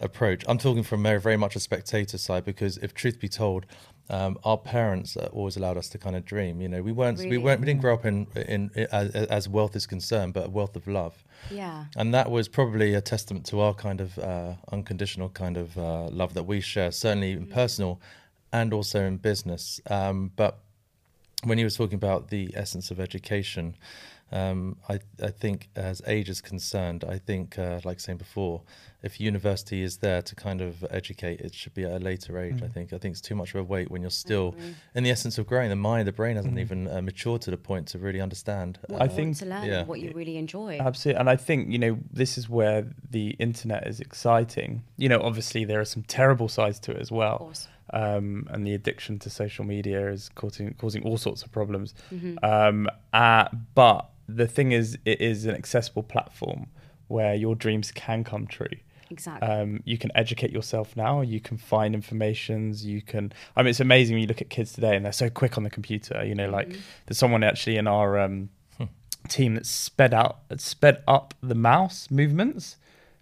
approach. 0.00 0.44
I'm 0.48 0.58
talking 0.58 0.82
from 0.82 1.02
very, 1.02 1.20
very 1.20 1.36
much 1.36 1.56
a 1.56 1.60
spectator 1.60 2.18
side 2.18 2.44
because, 2.44 2.78
if 2.78 2.94
truth 2.94 3.20
be 3.20 3.28
told, 3.28 3.66
um, 4.10 4.38
our 4.44 4.58
parents 4.58 5.16
always 5.16 5.56
allowed 5.56 5.78
us 5.78 5.88
to 5.90 5.98
kind 5.98 6.14
of 6.14 6.24
dream. 6.24 6.60
You 6.60 6.68
know, 6.68 6.82
we 6.82 6.92
weren't, 6.92 7.18
we 7.18 7.38
weren't, 7.38 7.60
we 7.60 7.66
didn't 7.66 7.80
grow 7.80 7.94
up 7.94 8.04
in, 8.04 8.26
in, 8.36 8.70
as, 8.92 9.14
as 9.14 9.48
wealth 9.48 9.74
is 9.76 9.86
concerned, 9.86 10.34
but 10.34 10.46
a 10.46 10.50
wealth 10.50 10.76
of 10.76 10.86
love. 10.86 11.24
Yeah. 11.50 11.86
And 11.96 12.12
that 12.12 12.30
was 12.30 12.48
probably 12.48 12.94
a 12.94 13.00
testament 13.00 13.46
to 13.46 13.60
our 13.60 13.72
kind 13.72 14.00
of 14.00 14.18
uh, 14.18 14.54
unconditional 14.72 15.30
kind 15.30 15.56
of 15.56 15.78
uh, 15.78 16.08
love 16.08 16.34
that 16.34 16.44
we 16.44 16.60
share, 16.60 16.92
certainly 16.92 17.32
in 17.32 17.46
personal 17.46 18.00
and 18.52 18.72
also 18.72 19.02
in 19.02 19.16
business. 19.16 19.80
Um, 19.90 20.32
but 20.36 20.58
when 21.42 21.58
he 21.58 21.64
was 21.64 21.76
talking 21.76 21.96
about 21.96 22.28
the 22.28 22.52
essence 22.54 22.90
of 22.90 23.00
education, 23.00 23.76
Um, 24.34 24.76
I, 24.88 24.98
I 25.22 25.30
think 25.30 25.68
as 25.76 26.02
age 26.08 26.28
is 26.28 26.40
concerned, 26.40 27.04
I 27.04 27.18
think, 27.18 27.56
uh, 27.56 27.80
like 27.84 28.00
saying 28.00 28.18
before, 28.18 28.62
if 29.00 29.20
university 29.20 29.82
is 29.82 29.98
there 29.98 30.22
to 30.22 30.34
kind 30.34 30.60
of 30.60 30.84
educate, 30.90 31.40
it 31.40 31.54
should 31.54 31.72
be 31.72 31.84
at 31.84 31.92
a 31.92 31.98
later 31.98 32.38
age. 32.38 32.60
I 32.62 32.66
think. 32.66 32.92
I 32.92 32.98
think 32.98 33.12
it's 33.12 33.20
too 33.20 33.36
much 33.36 33.54
of 33.54 33.60
a 33.60 33.62
wait 33.62 33.90
when 33.92 34.02
you're 34.02 34.10
still 34.10 34.56
in 34.94 35.04
the 35.04 35.10
essence 35.10 35.38
of 35.38 35.46
growing. 35.46 35.70
The 35.70 35.76
mind, 35.76 36.08
the 36.08 36.12
brain 36.12 36.34
hasn't 36.34 36.58
even 36.58 36.88
uh, 36.88 37.00
matured 37.00 37.42
to 37.42 37.52
the 37.52 37.56
point 37.56 37.86
to 37.88 37.98
really 37.98 38.20
understand. 38.20 38.80
What 38.88 39.02
I 39.02 39.08
think- 39.08 39.36
to 39.38 39.46
learn, 39.46 39.64
yeah. 39.66 39.84
what 39.84 40.00
you 40.00 40.10
really 40.12 40.36
enjoy. 40.36 40.78
Absolutely. 40.80 41.20
And 41.20 41.30
I 41.30 41.36
think, 41.36 41.70
you 41.70 41.78
know, 41.78 41.98
this 42.12 42.36
is 42.36 42.48
where 42.48 42.86
the 43.10 43.28
internet 43.38 43.86
is 43.86 44.00
exciting. 44.00 44.82
You 44.96 45.08
know, 45.10 45.20
obviously 45.20 45.64
there 45.64 45.80
are 45.80 45.84
some 45.84 46.02
terrible 46.02 46.48
sides 46.48 46.80
to 46.80 46.90
it 46.92 46.98
as 47.00 47.10
of 47.10 47.16
well. 47.18 47.38
course. 47.38 47.68
Um, 47.92 48.48
and 48.50 48.66
the 48.66 48.74
addiction 48.74 49.18
to 49.20 49.30
social 49.30 49.64
media 49.64 50.10
is 50.10 50.30
causing 50.34 50.74
causing 50.74 51.04
all 51.04 51.18
sorts 51.18 51.42
of 51.42 51.52
problems. 51.52 51.94
Mm-hmm. 52.12 52.42
Um, 52.42 52.88
uh, 53.12 53.48
but 53.74 54.08
the 54.28 54.46
thing 54.46 54.72
is, 54.72 54.98
it 55.04 55.20
is 55.20 55.44
an 55.46 55.54
accessible 55.54 56.02
platform 56.02 56.66
where 57.08 57.34
your 57.34 57.54
dreams 57.54 57.92
can 57.92 58.24
come 58.24 58.46
true. 58.46 58.66
Exactly. 59.10 59.46
Um, 59.48 59.82
you 59.84 59.98
can 59.98 60.10
educate 60.14 60.50
yourself 60.50 60.96
now. 60.96 61.20
You 61.20 61.38
can 61.40 61.58
find 61.58 61.94
informations. 61.94 62.84
You 62.86 63.02
can. 63.02 63.32
I 63.54 63.62
mean, 63.62 63.68
it's 63.70 63.80
amazing 63.80 64.14
when 64.14 64.22
you 64.22 64.26
look 64.28 64.40
at 64.40 64.50
kids 64.50 64.72
today, 64.72 64.96
and 64.96 65.04
they're 65.04 65.12
so 65.12 65.28
quick 65.30 65.56
on 65.58 65.62
the 65.62 65.70
computer. 65.70 66.24
You 66.24 66.34
know, 66.34 66.48
like 66.48 66.68
Mm-hmm. 66.68 66.80
there's 67.06 67.18
someone 67.18 67.44
actually 67.44 67.76
in 67.76 67.86
our 67.86 68.18
um, 68.18 68.48
team 69.28 69.54
that 69.54 69.66
sped 69.66 70.14
out, 70.14 70.38
sped 70.56 71.02
up 71.06 71.34
the 71.42 71.54
mouse 71.54 72.10
movements 72.10 72.76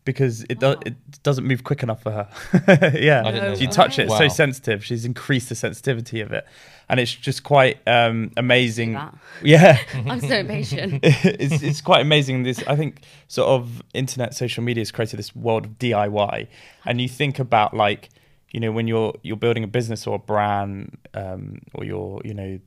because 0.04 0.44
it 0.48 0.58
does 0.58 0.76
Wow. 0.76 0.82
it 0.86 1.22
doesn't 1.22 1.46
move 1.46 1.64
quick 1.64 1.82
enough 1.82 2.02
for 2.02 2.10
her. 2.10 2.28
yeah, 2.98 3.22
I 3.24 3.30
didn't 3.30 3.52
know 3.52 3.58
you 3.58 3.66
that. 3.66 3.72
touch 3.72 3.98
it, 3.98 4.06
it's 4.06 4.18
so 4.18 4.28
sensitive. 4.28 4.84
She's 4.84 5.04
increased 5.04 5.48
the 5.48 5.54
sensitivity 5.54 6.20
of 6.20 6.32
it, 6.32 6.46
and 6.88 6.98
it's 6.98 7.14
just 7.14 7.42
quite 7.44 7.78
um, 7.86 8.32
amazing. 8.36 8.98
Yeah. 9.42 9.78
I'm 10.06 10.20
so 10.20 10.36
impatient. 10.36 11.00
it's 11.02 11.62
it's 11.62 11.80
quite 11.80 12.00
amazing. 12.00 12.42
This 12.42 12.62
I 12.66 12.76
think 12.76 13.02
sort 13.28 13.48
of 13.48 13.82
internet 13.94 14.34
social 14.34 14.64
media 14.64 14.82
has 14.82 14.90
created 14.90 15.18
this 15.18 15.34
world 15.36 15.66
of 15.66 15.78
DIY, 15.78 16.48
and 16.84 17.00
you 17.00 17.08
think 17.08 17.38
about 17.38 17.74
like 17.74 18.08
you 18.50 18.60
know 18.60 18.72
when 18.72 18.88
you're 18.88 19.14
you're 19.22 19.36
building 19.36 19.64
a 19.64 19.68
business 19.68 20.06
or 20.06 20.16
a 20.16 20.18
brand, 20.18 20.98
um, 21.14 21.60
or 21.74 21.84
you're 21.84 22.20
you 22.24 22.34
know 22.34 22.58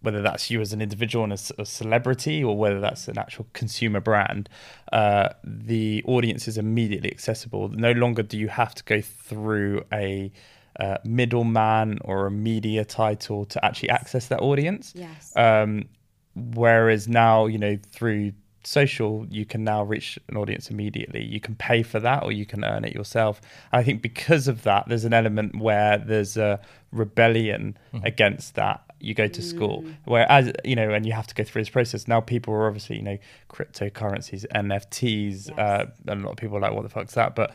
whether 0.00 0.22
that's 0.22 0.50
you 0.50 0.60
as 0.60 0.72
an 0.72 0.80
individual 0.80 1.24
and 1.24 1.32
a 1.32 1.64
celebrity 1.64 2.42
or 2.42 2.56
whether 2.56 2.80
that's 2.80 3.08
an 3.08 3.18
actual 3.18 3.46
consumer 3.52 4.00
brand, 4.00 4.48
uh, 4.92 5.30
the 5.44 6.02
audience 6.06 6.48
is 6.48 6.58
immediately 6.58 7.10
accessible. 7.10 7.68
No 7.68 7.92
longer 7.92 8.22
do 8.22 8.38
you 8.38 8.48
have 8.48 8.74
to 8.74 8.84
go 8.84 9.00
through 9.00 9.84
a 9.92 10.32
uh, 10.78 10.98
middleman 11.04 11.98
or 12.04 12.26
a 12.26 12.30
media 12.30 12.84
title 12.84 13.44
to 13.46 13.64
actually 13.64 13.90
access 13.90 14.28
that 14.28 14.40
audience. 14.40 14.92
Yes. 14.94 15.32
Um, 15.36 15.88
whereas 16.36 17.08
now, 17.08 17.46
you 17.46 17.58
know, 17.58 17.78
through 17.90 18.32
social, 18.62 19.26
you 19.28 19.44
can 19.44 19.64
now 19.64 19.82
reach 19.82 20.18
an 20.28 20.36
audience 20.36 20.70
immediately. 20.70 21.24
You 21.24 21.40
can 21.40 21.56
pay 21.56 21.82
for 21.82 21.98
that 22.00 22.22
or 22.22 22.32
you 22.32 22.46
can 22.46 22.64
earn 22.64 22.84
it 22.84 22.94
yourself. 22.94 23.40
And 23.72 23.80
I 23.80 23.82
think 23.82 24.02
because 24.02 24.46
of 24.46 24.62
that, 24.62 24.84
there's 24.88 25.04
an 25.04 25.12
element 25.12 25.58
where 25.58 25.98
there's 25.98 26.36
a 26.36 26.60
rebellion 26.92 27.76
against 28.04 28.54
that. 28.54 28.82
You 29.00 29.14
go 29.14 29.28
to 29.28 29.42
school, 29.42 29.84
whereas, 30.04 30.52
you 30.64 30.74
know, 30.76 30.90
and 30.90 31.06
you 31.06 31.12
have 31.12 31.26
to 31.28 31.34
go 31.34 31.44
through 31.44 31.62
this 31.62 31.68
process. 31.70 32.08
Now 32.08 32.20
people 32.20 32.52
are 32.54 32.66
obviously, 32.66 32.96
you 32.96 33.02
know, 33.02 33.18
cryptocurrencies, 33.48 34.44
NFTs, 34.54 35.56
uh, 35.58 35.86
and 36.06 36.22
a 36.22 36.24
lot 36.24 36.32
of 36.32 36.36
people 36.36 36.56
are 36.56 36.60
like, 36.60 36.72
what 36.72 36.82
the 36.82 36.88
fuck's 36.88 37.14
that? 37.14 37.34
But 37.34 37.54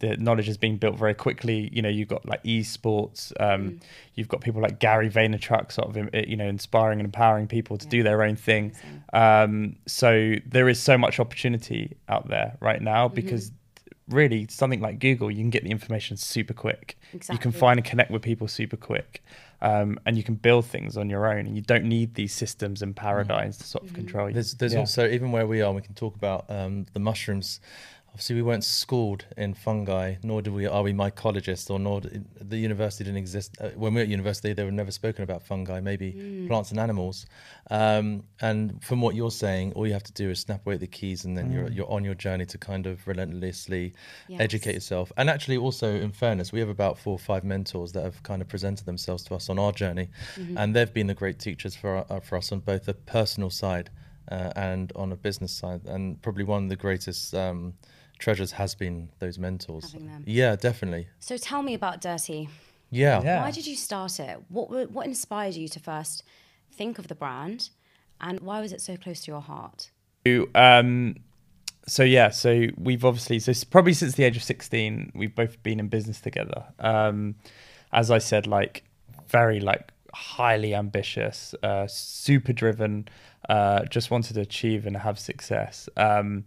the 0.00 0.16
knowledge 0.18 0.48
is 0.48 0.58
being 0.58 0.76
built 0.76 0.98
very 0.98 1.14
quickly. 1.14 1.70
You 1.72 1.82
know, 1.82 1.88
you've 1.88 2.08
got 2.08 2.26
like 2.26 2.42
esports. 2.44 3.32
Um, 3.40 3.80
You've 4.14 4.28
got 4.28 4.42
people 4.42 4.60
like 4.60 4.78
Gary 4.78 5.08
Vaynerchuk, 5.08 5.72
sort 5.72 5.88
of, 5.88 5.96
um, 5.96 6.10
you 6.12 6.36
know, 6.36 6.46
inspiring 6.46 7.00
and 7.00 7.06
empowering 7.06 7.46
people 7.48 7.78
to 7.78 7.86
do 7.86 8.02
their 8.02 8.22
own 8.22 8.36
thing. 8.36 8.72
Um, 9.14 9.76
so 9.86 10.34
there 10.44 10.68
is 10.68 10.78
so 10.80 10.98
much 10.98 11.18
opportunity 11.18 11.96
out 12.08 12.28
there 12.28 12.56
right 12.60 12.82
now 12.82 13.08
because 13.08 13.50
really 14.08 14.46
something 14.50 14.80
like 14.80 14.98
Google, 14.98 15.30
you 15.30 15.38
can 15.38 15.48
get 15.50 15.64
the 15.64 15.70
information 15.70 16.16
super 16.18 16.52
quick. 16.52 16.98
You 17.32 17.38
can 17.38 17.52
find 17.52 17.78
and 17.78 17.86
connect 17.86 18.10
with 18.10 18.20
people 18.20 18.48
super 18.48 18.76
quick. 18.76 19.24
Um, 19.62 19.98
and 20.04 20.16
you 20.16 20.24
can 20.24 20.34
build 20.34 20.66
things 20.66 20.96
on 20.96 21.08
your 21.08 21.26
own, 21.32 21.46
and 21.46 21.54
you 21.54 21.62
don't 21.62 21.84
need 21.84 22.14
these 22.14 22.32
systems 22.34 22.82
and 22.82 22.96
paradigms 22.96 23.56
to 23.58 23.64
sort 23.64 23.84
of 23.84 23.92
control 23.94 24.28
you. 24.28 24.34
There's, 24.34 24.54
there's 24.54 24.72
Yeah. 24.74 24.80
also 24.80 25.08
even 25.08 25.30
where 25.30 25.46
we 25.46 25.62
are, 25.62 25.72
we 25.72 25.82
can 25.82 25.94
talk 25.94 26.16
about 26.16 26.46
um, 26.50 26.86
the 26.92 26.98
mushrooms. 26.98 27.60
Obviously, 28.12 28.36
we 28.36 28.42
weren't 28.42 28.62
schooled 28.62 29.24
in 29.38 29.54
fungi, 29.54 30.16
nor 30.22 30.42
do 30.42 30.52
we 30.52 30.66
are 30.66 30.82
we 30.82 30.92
mycologists, 30.92 31.70
or 31.70 31.78
nor 31.78 32.02
the 32.02 32.58
university 32.58 33.04
didn't 33.04 33.16
exist 33.16 33.56
uh, 33.58 33.70
when 33.70 33.94
we 33.94 34.00
were 34.00 34.02
at 34.02 34.08
university. 34.08 34.52
They 34.52 34.64
were 34.64 34.70
never 34.70 34.90
spoken 34.90 35.24
about 35.24 35.42
fungi, 35.42 35.80
maybe 35.80 36.44
plants 36.46 36.70
and 36.72 36.78
animals. 36.78 37.24
Um, 37.70 38.24
and 38.42 38.84
from 38.84 39.00
what 39.00 39.14
you're 39.14 39.30
saying, 39.30 39.72
all 39.72 39.86
you 39.86 39.94
have 39.94 40.02
to 40.02 40.12
do 40.12 40.28
is 40.28 40.40
snap 40.40 40.66
away 40.66 40.76
the 40.76 40.86
keys, 40.86 41.24
and 41.24 41.38
then 41.38 41.50
you're 41.50 41.70
you're 41.70 41.90
on 41.90 42.04
your 42.04 42.14
journey 42.14 42.44
to 42.46 42.58
kind 42.58 42.86
of 42.86 43.06
relentlessly 43.08 43.94
Yes. 44.28 44.40
educate 44.42 44.74
yourself. 44.74 45.10
And 45.16 45.30
actually, 45.30 45.56
also 45.56 45.94
in 45.94 46.12
fairness, 46.12 46.52
we 46.52 46.60
have 46.60 46.68
about 46.68 46.98
four 46.98 47.14
or 47.14 47.18
five 47.18 47.44
mentors 47.44 47.92
that 47.92 48.02
have 48.04 48.22
kind 48.22 48.42
of 48.42 48.48
presented 48.48 48.84
themselves 48.84 49.24
to 49.24 49.34
us 49.34 49.48
on 49.48 49.58
our 49.58 49.72
journey, 49.72 50.10
and 50.58 50.76
they've 50.76 50.92
been 50.92 51.06
the 51.06 51.14
great 51.14 51.38
teachers 51.38 51.74
for 51.74 52.04
uh, 52.12 52.20
for 52.20 52.36
us 52.36 52.52
on 52.52 52.60
both 52.60 52.84
the 52.84 52.94
personal 52.94 53.48
side 53.48 53.88
uh, 54.30 54.52
and 54.54 54.92
on 54.96 55.12
a 55.12 55.16
business 55.16 55.52
side. 55.52 55.80
And 55.86 56.20
probably 56.20 56.44
one 56.44 56.64
of 56.64 56.68
the 56.68 56.76
greatest 56.76 57.34
um, 57.34 57.72
treasures 58.22 58.52
has 58.52 58.74
been 58.74 59.08
those 59.18 59.38
mentors. 59.38 59.92
Having 59.92 60.06
them. 60.06 60.24
Yeah, 60.26 60.56
definitely. 60.56 61.08
So 61.20 61.36
tell 61.36 61.62
me 61.62 61.74
about 61.74 62.00
DIRTEA. 62.00 62.48
Yeah. 62.90 63.22
Yeah. 63.22 63.42
Why 63.42 63.50
did 63.50 63.66
you 63.66 63.76
start 63.76 64.20
it? 64.20 64.36
What 64.48 64.70
were- 64.70 64.86
what 64.86 65.06
inspired 65.06 65.54
you 65.54 65.68
to 65.68 65.80
first 65.80 66.22
think 66.70 66.98
of 66.98 67.08
the 67.08 67.14
brand, 67.14 67.70
and 68.20 68.40
why 68.40 68.60
was 68.60 68.72
it 68.72 68.80
so 68.80 68.96
close 68.96 69.20
to 69.24 69.30
your 69.32 69.40
heart? 69.42 69.90
Um, 70.54 71.16
so 71.86 72.02
yeah, 72.04 72.30
so 72.30 72.68
we've 72.78 73.04
obviously 73.04 73.38
so 73.40 73.52
probably 73.70 73.92
since 73.94 74.14
the 74.14 74.24
age 74.24 74.36
of 74.36 74.42
sixteen, 74.44 75.10
we've 75.14 75.34
both 75.34 75.62
been 75.62 75.80
in 75.80 75.88
business 75.88 76.20
together. 76.20 76.64
Um, 76.78 77.34
as 77.92 78.10
I 78.10 78.18
said, 78.18 78.46
like 78.46 78.84
very 79.28 79.58
like 79.60 79.90
highly 80.14 80.74
ambitious, 80.74 81.54
uh, 81.62 81.86
super 81.88 82.52
driven, 82.52 83.08
uh, 83.48 83.84
just 83.86 84.10
wanted 84.10 84.34
to 84.34 84.40
achieve 84.42 84.86
and 84.86 84.96
have 84.96 85.18
success, 85.18 85.88
um, 85.96 86.44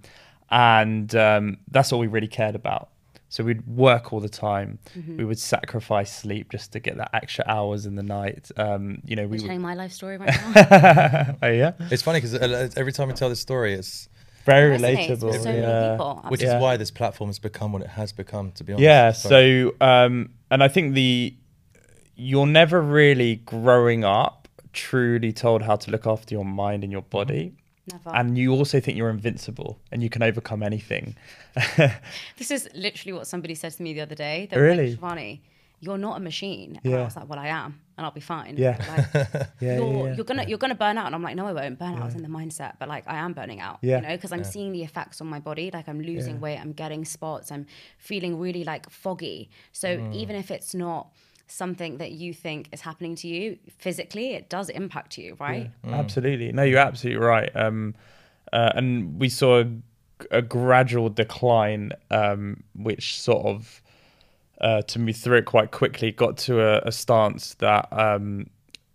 and 0.50 1.14
um, 1.16 1.58
that's 1.72 1.92
all 1.92 2.00
we 2.00 2.08
really 2.08 2.28
cared 2.28 2.56
about. 2.56 2.90
So 3.30 3.44
we'd 3.44 3.66
work 3.68 4.14
all 4.14 4.22
the 4.22 4.30
time. 4.30 4.80
We 5.18 5.26
would 5.26 5.40
sacrifice 5.40 6.14
sleep 6.16 6.52
just 6.52 6.72
to 6.74 6.80
get 6.80 6.96
that 6.98 7.10
extra 7.14 7.44
hours 7.48 7.86
in 7.86 7.96
the 7.96 8.04
night. 8.04 8.50
Um, 8.56 9.02
you 9.04 9.16
know, 9.18 9.24
we 9.24 9.28
Are 9.28 9.30
would. 9.32 9.42
telling 9.42 9.62
my 9.62 9.74
life 9.74 9.92
story 9.92 10.18
right 10.18 10.30
now? 10.56 11.36
oh 11.42 11.48
yeah, 11.50 11.74
It's 11.92 12.02
funny 12.04 12.22
because 12.22 12.36
every 12.78 12.94
time 12.94 13.10
I 13.10 13.14
tell 13.14 13.28
this 13.28 13.42
story, 13.42 13.74
it's 13.74 14.08
very 14.46 14.78
relatable. 14.78 15.24
with 15.24 15.42
so 15.42 15.50
many 15.50 15.60
yeah. 15.62 15.92
people. 15.94 16.24
which 16.30 16.42
Yeah. 16.44 16.56
is 16.58 16.62
why 16.62 16.78
this 16.78 16.92
platform 16.92 17.30
has 17.30 17.40
become 17.40 17.74
what 17.74 17.82
it 17.82 17.90
has 17.90 18.14
become. 18.14 18.52
To 18.54 18.64
be 18.64 18.74
honest. 18.74 18.84
Yeah. 18.84 19.12
So, 19.12 19.74
um, 19.82 20.30
and 20.52 20.64
I 20.64 20.68
think 20.70 20.94
the 20.94 21.36
you're 22.16 22.46
never 22.48 22.80
really 22.82 23.38
growing 23.38 24.06
up 24.06 24.48
truly 24.72 25.34
told 25.34 25.62
how 25.64 25.76
to 25.76 25.92
look 25.92 26.06
after 26.08 26.34
your 26.36 26.46
mind 26.46 26.84
and 26.84 26.92
your 26.92 27.02
body. 27.02 27.54
Never. 27.91 28.10
And 28.15 28.38
you 28.38 28.52
also 28.54 28.80
think 28.80 28.98
you're 28.98 29.10
invincible 29.12 29.80
and 29.91 30.02
you 30.02 30.10
can 30.10 30.24
overcome 30.24 30.63
anything. 30.63 31.15
This 32.38 32.52
is 32.52 32.67
literally 32.74 33.13
what 33.13 33.28
somebody 33.28 33.56
said 33.56 33.74
to 33.74 33.84
me 33.84 33.93
the 33.93 34.02
other 34.02 34.15
day. 34.15 34.48
They 34.50 34.60
Really? 34.60 34.95
like, 34.95 35.00
Shivani, 35.00 35.39
you're 35.80 35.98
not 35.98 36.17
a 36.17 36.19
machine. 36.19 36.80
And 36.84 36.91
Yeah. 36.93 37.02
I 37.02 37.04
was 37.04 37.15
like, 37.15 37.30
well, 37.30 37.39
I 37.39 37.48
am, 37.48 37.80
and 37.98 38.06
I'll 38.06 38.12
be 38.12 38.21
fine. 38.21 38.56
Yeah. 38.58 38.78
Like, 39.13 39.24
Yeah, 39.60 39.78
you're, 39.78 39.93
yeah, 39.93 40.04
yeah. 40.10 40.15
you're 40.15 40.26
gonna 40.26 40.45
you're 40.48 40.58
gonna 40.58 40.76
burn 40.76 40.98
out, 40.98 41.06
and 41.06 41.15
I'm 41.15 41.21
like, 41.21 41.36
no, 41.36 41.45
I 41.48 41.54
won't. 41.54 41.78
Burn 41.78 41.95
out 42.00 42.08
is 42.10 42.15
in 42.15 42.24
the 42.24 42.28
mindset, 42.30 42.74
but 42.80 42.88
like, 42.89 43.04
I 43.08 43.17
am 43.17 43.34
burning 43.34 43.60
out. 43.60 43.80
Yeah. 43.82 43.98
You 43.98 44.02
know, 44.08 44.15
because 44.15 44.32
I'm 44.32 44.43
seeing 44.43 44.71
the 44.71 44.84
effects 44.84 45.21
on 45.21 45.28
my 45.28 45.39
body. 45.39 45.69
Like, 45.71 45.88
I'm 45.88 46.02
losing 46.02 46.39
weight. 46.39 46.58
I'm 46.58 46.74
getting 46.74 47.06
spots. 47.06 47.52
I'm 47.52 47.65
feeling 47.98 48.39
really 48.39 48.63
like 48.63 48.89
foggy. 48.89 49.50
So 49.71 49.88
Mm. 49.98 50.15
even 50.15 50.36
if 50.36 50.50
it's 50.52 50.74
not 50.74 51.10
something 51.48 51.98
that 51.98 52.12
you 52.12 52.34
think 52.34 52.70
is 52.72 52.82
happening 52.82 53.16
to 53.16 53.28
you 53.28 53.58
physically, 53.78 54.34
it 54.34 54.50
does 54.50 54.70
impact 54.70 55.18
you, 55.18 55.36
right? 55.40 55.72
Absolutely. 55.86 56.52
No, 56.52 56.64
you're 56.64 56.80
absolutely 56.80 57.24
right. 57.24 57.50
Um, 57.56 57.96
uh, 58.52 58.72
and 58.76 59.20
we 59.20 59.30
saw 59.30 59.62
a, 59.62 59.68
a 60.32 60.42
gradual 60.42 61.10
decline, 61.10 61.92
um, 62.10 62.64
which 62.76 63.20
sort 63.20 63.46
of, 63.46 63.82
uh, 64.62 64.82
to 64.84 65.00
move 65.00 65.18
through 65.18 65.38
it 65.38 65.46
quite 65.46 65.72
quickly, 65.72 66.12
got 66.12 66.38
to 66.38 66.62
a, 66.62 66.80
a 66.88 66.92
stance 66.92 67.56
that 67.56 67.88
um, 67.92 68.48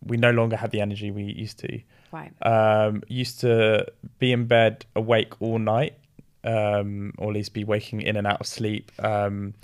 we 0.04 0.16
no 0.16 0.30
longer 0.30 0.56
had 0.56 0.70
the 0.70 0.80
energy 0.80 1.10
we 1.10 1.24
used 1.24 1.58
to. 1.60 1.80
Right. 2.12 2.32
Um, 2.42 3.02
used 3.06 3.40
to 3.40 3.86
be 4.18 4.32
in 4.32 4.46
bed 4.46 4.84
awake 4.96 5.40
all 5.40 5.58
night, 5.58 5.94
um, 6.42 7.12
or 7.18 7.28
at 7.28 7.34
least 7.34 7.52
be 7.54 7.64
waking 7.64 8.00
in 8.00 8.16
and 8.16 8.26
out 8.26 8.40
of 8.40 8.46
sleep 8.46 8.90
um, 8.98 9.54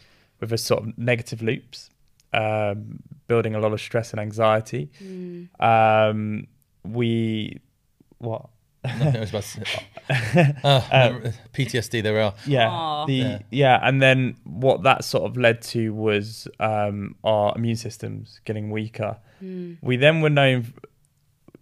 with 0.41 0.53
a 0.53 0.59
sort 0.59 0.83
of 0.83 0.99
negative 0.99 1.43
loops, 1.43 1.91
um, 2.37 3.01
building 3.29 3.55
a 3.55 3.61
lot 3.61 3.73
of 3.73 3.81
stress 3.81 4.11
and 4.13 4.21
anxiety. 4.21 4.91
Um, 5.61 6.47
we, 6.85 7.61
what? 8.19 8.49
Nothing 8.85 9.17
I 9.17 9.21
was 9.21 9.31
about 9.31 9.43
to 9.43 9.49
say. 9.49 9.65
Ah, 10.63 11.11
PTSD. 11.53 12.03
There 12.03 12.15
we 12.15 12.21
are. 12.21 12.35
Yeah, 12.47 12.69
Aw. 12.71 13.07
the 13.07 13.13
Yeah. 13.15 13.39
yeah. 13.51 13.81
and 13.83 14.01
then 14.01 14.37
what 14.45 14.85
that 14.85 15.05
sort 15.05 15.25
of 15.29 15.37
led 15.37 15.63
to 15.63 15.93
was 15.93 16.47
um, 16.61 17.17
our 17.25 17.53
immune 17.57 17.77
systems 17.77 18.41
getting 18.45 18.71
weaker. 18.71 19.17
We 19.83 19.97
then 19.97 20.21
were 20.23 20.31
known 20.31 20.73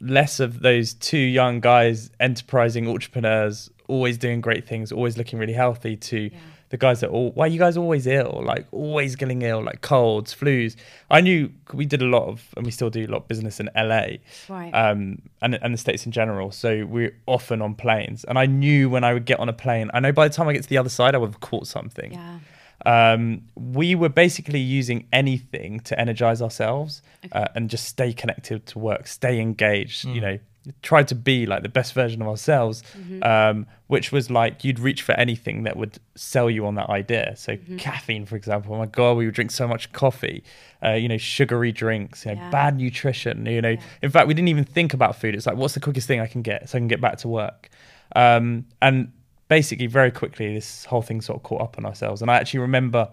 less 0.01 0.39
of 0.39 0.61
those 0.61 0.95
two 0.95 1.19
young 1.19 1.61
guys, 1.61 2.11
enterprising 2.21 2.87
entrepreneurs, 2.89 3.71
always 3.89 4.17
doing 4.19 4.41
great 4.41 4.69
things, 4.69 4.93
always 4.93 5.17
looking 5.19 5.39
really 5.39 5.55
healthy, 5.55 5.97
to 5.97 6.31
the 6.75 6.79
guys 6.87 6.99
that 7.03 7.11
all 7.17 7.31
why 7.37 7.45
are 7.45 7.53
you 7.55 7.59
guys 7.65 7.77
always 7.77 8.05
ill 8.07 8.43
like 8.45 8.67
always 8.73 9.15
getting 9.21 9.43
ill 9.43 9.63
like 9.63 9.81
colds 9.81 10.35
flus 10.35 10.75
i 11.09 11.21
knew 11.21 11.39
we 11.73 11.85
did 11.87 12.03
a 12.03 12.11
lot 12.17 12.25
of 12.33 12.37
and 12.57 12.67
we 12.67 12.73
still 12.79 12.91
do 12.91 13.03
a 13.05 13.11
lot 13.15 13.19
of 13.23 13.29
business 13.29 13.61
in 13.61 13.67
la 13.77 14.05
Right. 14.49 14.73
um 14.83 15.23
and, 15.43 15.53
and 15.63 15.73
the 15.75 15.79
states 15.79 16.05
in 16.07 16.11
general 16.21 16.51
so 16.51 16.85
we're 16.95 17.15
often 17.27 17.63
on 17.63 17.73
planes 17.85 18.25
and 18.25 18.37
i 18.45 18.47
knew 18.47 18.91
when 18.91 19.05
i 19.05 19.13
would 19.15 19.25
get 19.25 19.39
on 19.39 19.49
a 19.49 19.53
plane 19.65 19.89
i 19.95 20.01
know 20.01 20.13
by 20.13 20.27
the 20.29 20.35
time 20.35 20.49
i 20.49 20.53
get 20.53 20.63
to 20.65 20.69
the 20.69 20.79
other 20.79 20.89
side 20.99 21.15
i 21.15 21.19
would 21.19 21.31
have 21.31 21.41
caught 21.41 21.67
something 21.69 22.13
yeah. 22.13 22.39
um, 22.87 23.43
we 23.55 23.95
were 23.95 24.09
basically 24.25 24.61
using 24.61 25.07
anything 25.13 25.81
to 25.81 25.99
energize 26.05 26.43
ourselves 26.43 27.03
uh, 27.33 27.47
and 27.55 27.71
just 27.71 27.85
stay 27.87 28.13
connected 28.13 28.67
to 28.67 28.79
work, 28.79 29.07
stay 29.07 29.41
engaged. 29.41 30.05
You 30.05 30.21
know, 30.21 30.39
try 30.83 31.03
to 31.03 31.15
be 31.15 31.47
like 31.47 31.63
the 31.63 31.69
best 31.69 31.93
version 31.93 32.23
of 32.23 32.29
ourselves, 32.29 32.83
um, 33.23 33.67
which 33.89 34.13
was 34.13 34.31
like 34.31 34.65
you'd 34.65 34.79
reach 34.79 35.03
for 35.03 35.13
anything 35.13 35.65
that 35.65 35.77
would 35.77 35.99
sell 36.15 36.49
you 36.49 36.67
on 36.67 36.75
that 36.77 36.89
idea. 36.89 37.35
So 37.37 37.59
caffeine, 37.77 38.25
for 38.27 38.37
example. 38.37 38.75
Oh 38.75 38.79
my 38.79 38.87
god, 38.87 39.17
we 39.17 39.27
would 39.27 39.35
drink 39.35 39.51
so 39.51 39.69
much 39.69 39.93
coffee. 39.93 40.43
Uh, 40.83 40.93
you 40.93 41.09
know, 41.09 41.17
sugary 41.19 41.73
drinks. 41.73 42.25
You 42.25 42.33
know, 42.33 42.41
Yeah. 42.43 42.49
bad 42.51 42.77
nutrition. 42.79 43.47
You 43.47 43.61
know, 43.63 43.77
in 44.03 44.11
fact, 44.11 44.27
we 44.29 44.35
didn't 44.35 44.49
even 44.49 44.65
think 44.65 44.95
about 44.95 45.17
food. 45.17 45.35
It's 45.35 45.47
like, 45.47 45.57
what's 45.57 45.75
the 45.75 45.81
quickest 45.81 46.07
thing 46.09 46.21
I 46.21 46.27
can 46.27 46.43
get 46.43 46.69
so 46.69 46.77
I 46.77 46.81
can 46.81 46.89
get 46.89 47.01
back 47.01 47.19
to 47.19 47.29
work? 47.29 47.69
Um, 48.17 48.67
and 48.81 49.13
basically, 49.49 49.87
very 49.87 50.11
quickly, 50.11 50.55
this 50.55 50.85
whole 50.87 51.03
thing 51.03 51.21
sort 51.21 51.37
of 51.39 51.43
caught 51.43 51.61
up 51.63 51.79
on 51.79 51.85
ourselves. 51.87 52.23
And 52.23 52.31
I 52.31 52.37
actually 52.37 52.61
remember 52.61 53.09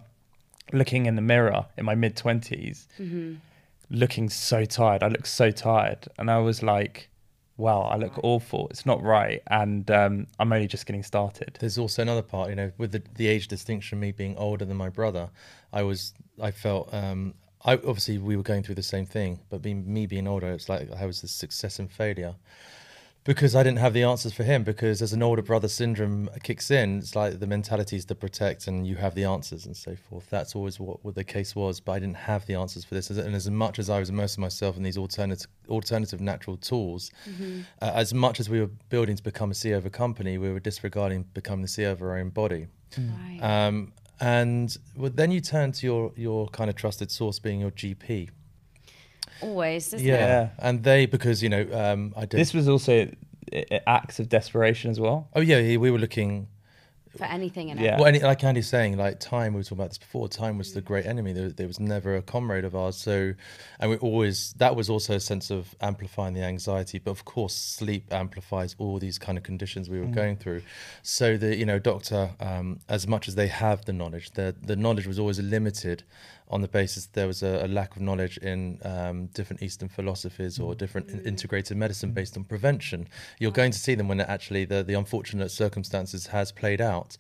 looking 0.74 1.06
in 1.06 1.16
the 1.16 1.22
mirror 1.22 1.66
in 1.78 1.84
my 1.86 1.96
mid 1.96 2.16
20s, 2.16 2.88
looking 3.90 4.30
so 4.30 4.64
tired. 4.66 5.04
I 5.04 5.08
looked 5.10 5.28
so 5.28 5.52
tired. 5.52 6.08
And 6.18 6.32
I 6.32 6.38
was 6.40 6.64
like, 6.64 7.10
wow, 7.62 7.82
I 7.84 7.96
look 7.96 8.20
awful. 8.24 8.68
It's 8.70 8.86
not 8.86 9.02
right. 9.02 9.42
And 9.48 9.90
um, 9.92 10.28
I'm 10.40 10.52
only 10.52 10.68
just 10.68 10.86
getting 10.86 11.04
started. 11.04 11.58
There's 11.60 11.78
also 11.78 12.02
another 12.02 12.22
part, 12.22 12.50
you 12.50 12.56
know, 12.56 12.72
with 12.78 12.92
the, 12.92 13.04
the 13.16 13.28
age 13.28 13.48
distinction, 13.48 14.00
me 14.00 14.12
being 14.12 14.36
older 14.38 14.66
than 14.66 14.78
my 14.78 14.90
brother, 14.90 15.30
I 15.72 15.84
was, 15.84 16.14
I 16.42 16.52
felt, 16.52 16.94
um, 16.94 17.36
I 17.64 17.74
obviously 17.74 18.18
we 18.18 18.36
were 18.36 18.44
going 18.44 18.64
through 18.64 18.76
the 18.76 18.84
same 18.84 19.06
thing, 19.06 19.40
but 19.50 19.62
being 19.62 19.92
me 19.92 20.08
being 20.08 20.28
older, 20.28 20.52
it's 20.52 20.68
like 20.68 20.90
I 20.92 21.06
was 21.06 21.22
the 21.22 21.28
success 21.28 21.80
and 21.80 21.90
failure 21.92 22.36
because 23.24 23.56
I 23.56 23.62
didn't 23.62 23.80
have 23.80 23.94
the 23.94 24.04
answers 24.04 24.34
for 24.34 24.44
him. 24.44 24.64
Because 24.64 25.02
as 25.02 25.14
an 25.14 25.22
older 25.22 25.42
brother 25.42 25.68
syndrome 25.68 26.30
kicks 26.44 26.72
in, 26.72 27.00
it's 27.00 27.16
like 27.16 27.40
the 27.40 27.48
mentality 27.48 27.96
is 27.96 28.06
to 28.06 28.16
protect, 28.16 28.68
and 28.68 28.88
you 28.88 28.96
have 28.96 29.16
the 29.16 29.24
answers 29.24 29.66
and 29.66 29.76
so 29.78 29.96
forth. 29.96 30.30
That's 30.30 30.56
always 30.56 30.80
what, 30.80 31.04
what 31.06 31.16
the 31.16 31.24
case 31.24 31.56
was, 31.56 31.80
but 31.80 31.94
I 31.94 32.00
didn't 32.00 32.18
have 32.18 32.46
the 32.46 32.56
answers 32.56 32.84
for 32.84 32.96
this. 32.96 33.10
And 33.10 33.36
as 33.36 33.50
much 33.50 33.80
as 33.80 33.90
I 33.90 34.00
was 34.00 34.10
immersing 34.10 34.42
myself 34.42 34.78
in 34.78 34.84
these 34.84 34.98
alternative 34.98 35.48
alternative 35.70 36.20
natural 36.20 36.58
tools, 36.58 37.12
uh, 37.82 37.92
as 37.94 38.14
much 38.14 38.40
as 38.40 38.50
we 38.50 38.60
were 38.60 38.72
building 38.90 39.16
to 39.16 39.24
become 39.24 39.52
a 39.52 39.54
CEO 39.54 39.78
of 39.78 39.86
a 39.86 39.90
company, 39.90 40.38
we 40.38 40.52
were 40.52 40.60
disregarding 40.60 41.24
becoming 41.34 41.62
the 41.62 41.68
CEO 41.68 41.92
of 41.92 42.02
our 42.02 42.18
own 42.18 42.30
body. 42.30 42.68
Right. 42.98 43.40
Um, 43.42 43.94
and 44.20 44.76
well, 44.96 45.12
then 45.14 45.32
you 45.32 45.42
turn 45.42 45.72
to 45.74 45.86
your 45.86 46.12
your 46.16 46.48
kind 46.50 46.70
of 46.70 46.76
trusted 46.76 47.12
source 47.12 47.40
being 47.40 47.60
your 47.60 47.72
GP. 47.72 48.30
Always, 49.42 49.94
isn't 49.94 50.06
Yeah, 50.08 50.44
it? 50.46 50.50
and 50.60 50.84
they 50.84 51.06
because 51.06 51.42
you 51.44 51.50
know 51.50 51.68
um, 51.74 52.14
I 52.16 52.22
did. 52.26 52.40
This 52.40 52.54
was 52.54 52.68
also 52.68 53.10
i- 53.54 53.66
i- 53.72 53.82
acts 53.88 54.20
of 54.20 54.30
desperation 54.30 54.92
as 54.92 55.00
well. 55.00 55.28
oh 55.36 55.42
yeah, 55.42 55.58
yeah, 55.60 55.78
we 55.78 55.92
were 55.92 56.00
looking. 56.00 56.48
For 57.18 57.26
anything 57.26 57.68
in 57.68 57.78
Yeah. 57.78 57.96
it. 57.96 58.00
Well, 58.00 58.08
any, 58.08 58.20
like 58.20 58.42
Andy's 58.42 58.70
saying, 58.70 58.96
like 58.96 59.20
time. 59.20 59.52
We 59.54 59.58
were 59.60 59.64
talking 59.64 59.80
about 59.80 59.90
this 59.90 59.98
before. 59.98 60.30
Time 60.30 60.58
was 60.58 60.72
the 60.74 60.80
great 60.80 61.06
enemy. 61.06 61.34
There, 61.34 61.50
there 61.50 61.68
was 61.68 61.78
never 61.78 62.16
a 62.16 62.22
comrade 62.22 62.64
of 62.64 62.74
ours. 62.74 62.96
So, 62.96 63.34
and 63.82 63.92
we 63.92 63.98
always 63.98 64.54
that 64.60 64.78
was 64.78 64.90
also 64.90 65.16
a 65.16 65.20
sense 65.20 65.52
of 65.52 65.76
amplifying 65.82 66.36
the 66.36 66.44
anxiety. 66.44 67.00
But 67.00 67.12
of 67.12 67.26
course, 67.26 67.54
sleep 67.54 68.06
amplifies 68.14 68.78
all 68.80 68.98
these 68.98 69.20
kind 69.20 69.38
of 69.38 69.44
conditions 69.44 69.90
we 69.90 70.00
were 70.00 70.06
going 70.06 70.38
through. 70.38 70.62
So 71.04 71.36
the 71.36 71.54
you 71.58 71.66
know 71.66 71.80
doctor, 71.80 72.30
um, 72.40 72.80
as 72.88 73.06
much 73.10 73.28
as 73.28 73.36
they 73.36 73.48
have 73.48 73.84
the 73.84 73.92
knowledge, 73.94 74.32
the 74.32 74.56
the 74.62 74.78
knowledge 74.78 75.06
was 75.06 75.20
always 75.20 75.38
limited 75.38 76.04
on 76.52 76.62
the 76.62 76.68
basis 76.68 77.08
there 77.08 77.28
was 77.28 77.42
a, 77.44 77.66
a 77.66 77.68
lack 77.68 77.96
of 77.96 78.02
knowledge 78.02 78.38
in 78.40 78.80
um, 78.84 79.28
different 79.28 79.62
Eastern 79.64 79.90
philosophies 79.90 80.60
or 80.60 80.76
different 80.76 81.10
in- 81.10 81.26
integrated 81.26 81.78
medicine 81.78 82.12
based 82.12 82.36
on 82.38 82.44
prevention. 82.44 83.08
You're 83.40 83.52
going 83.62 83.72
to 83.72 83.80
see 83.80 83.96
them 83.96 84.08
when 84.08 84.20
it 84.20 84.28
actually 84.30 84.66
the, 84.66 84.84
the 84.84 84.94
unfortunate 84.96 85.50
circumstances 85.52 86.28
has 86.28 86.52
played 86.52 86.82
out. 86.82 87.18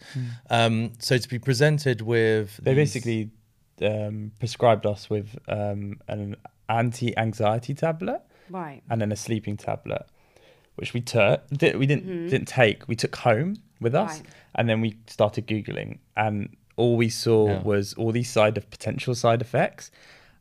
Um, 0.50 0.94
so 1.00 1.17
to 1.17 1.28
be 1.30 1.39
presented 1.39 2.02
with 2.02 2.58
They 2.58 2.74
these- 2.74 2.94
basically 2.94 3.32
um, 3.82 4.32
prescribed 4.39 4.86
us 4.86 5.10
with 5.10 5.28
um, 5.48 6.00
an 6.08 6.36
anti-anxiety 6.70 7.74
tablet 7.74 8.22
Right. 8.50 8.82
and 8.89 9.00
then 9.02 9.12
a 9.12 9.15
sleeping 9.15 9.56
tablet, 9.58 10.06
which 10.76 10.94
we 10.94 11.02
took. 11.02 11.41
We 11.52 11.86
didn't 11.86 12.28
didn't 12.28 12.48
take. 12.48 12.86
We 12.88 12.96
took 12.98 13.15
home 13.15 13.56
with 13.80 13.96
us, 13.96 14.20
Right. 14.20 14.28
and 14.56 14.67
then 14.70 14.82
we 14.82 14.98
started 15.08 15.48
googling, 15.48 16.00
and 16.17 16.50
all 16.78 16.96
we 16.98 17.10
saw 17.10 17.48
Yeah. 17.48 17.62
was 17.64 17.94
all 17.96 18.12
these 18.12 18.30
side 18.30 18.58
of 18.58 18.70
potential 18.70 19.14
side 19.16 19.42
effects, 19.42 19.92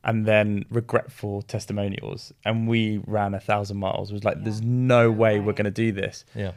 and 0.03 0.25
then 0.27 0.65
regretful 0.71 1.43
testimonials. 1.43 2.33
And 2.45 2.67
we 2.69 3.03
ran 3.07 3.35
a 3.35 3.41
thousand 3.41 3.77
miles. 3.79 4.11
It 4.11 4.15
was 4.15 4.25
like, 4.25 4.37
Yeah. 4.39 4.45
there's 4.45 4.63
no 4.63 5.11
way 5.11 5.41
we're 5.41 5.53
going 5.53 5.65
to 5.65 5.71
do 5.71 5.93
this. 5.93 6.25
yeah. 6.35 6.53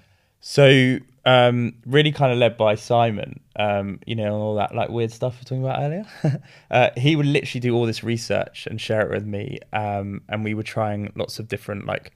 So 0.45 0.97
um, 1.25 1.75
really 1.85 2.11
kind 2.11 2.33
of 2.33 2.37
led 2.37 2.57
by 2.57 2.75
Simon, 2.75 3.39
um, 3.55 3.99
you 4.05 4.13
know, 4.13 4.25
and 4.25 4.33
all 4.33 4.55
that 4.55 4.75
like 4.75 4.89
weird 4.89 5.09
stuff 5.11 5.35
we 5.35 5.39
were 5.39 5.43
talking 5.45 5.63
about 5.63 5.79
earlier. 5.81 6.41
uh, 6.71 6.89
he 6.97 7.15
would 7.15 7.25
literally 7.25 7.61
do 7.61 7.73
all 7.73 7.85
this 7.85 8.03
research 8.03 8.67
and 8.67 8.79
share 8.81 9.01
it 9.01 9.09
with 9.09 9.25
me, 9.25 9.59
um, 9.71 10.21
and 10.27 10.43
we 10.43 10.53
were 10.53 10.63
trying 10.63 11.13
lots 11.15 11.39
of 11.39 11.47
different 11.47 11.85
like 11.85 12.11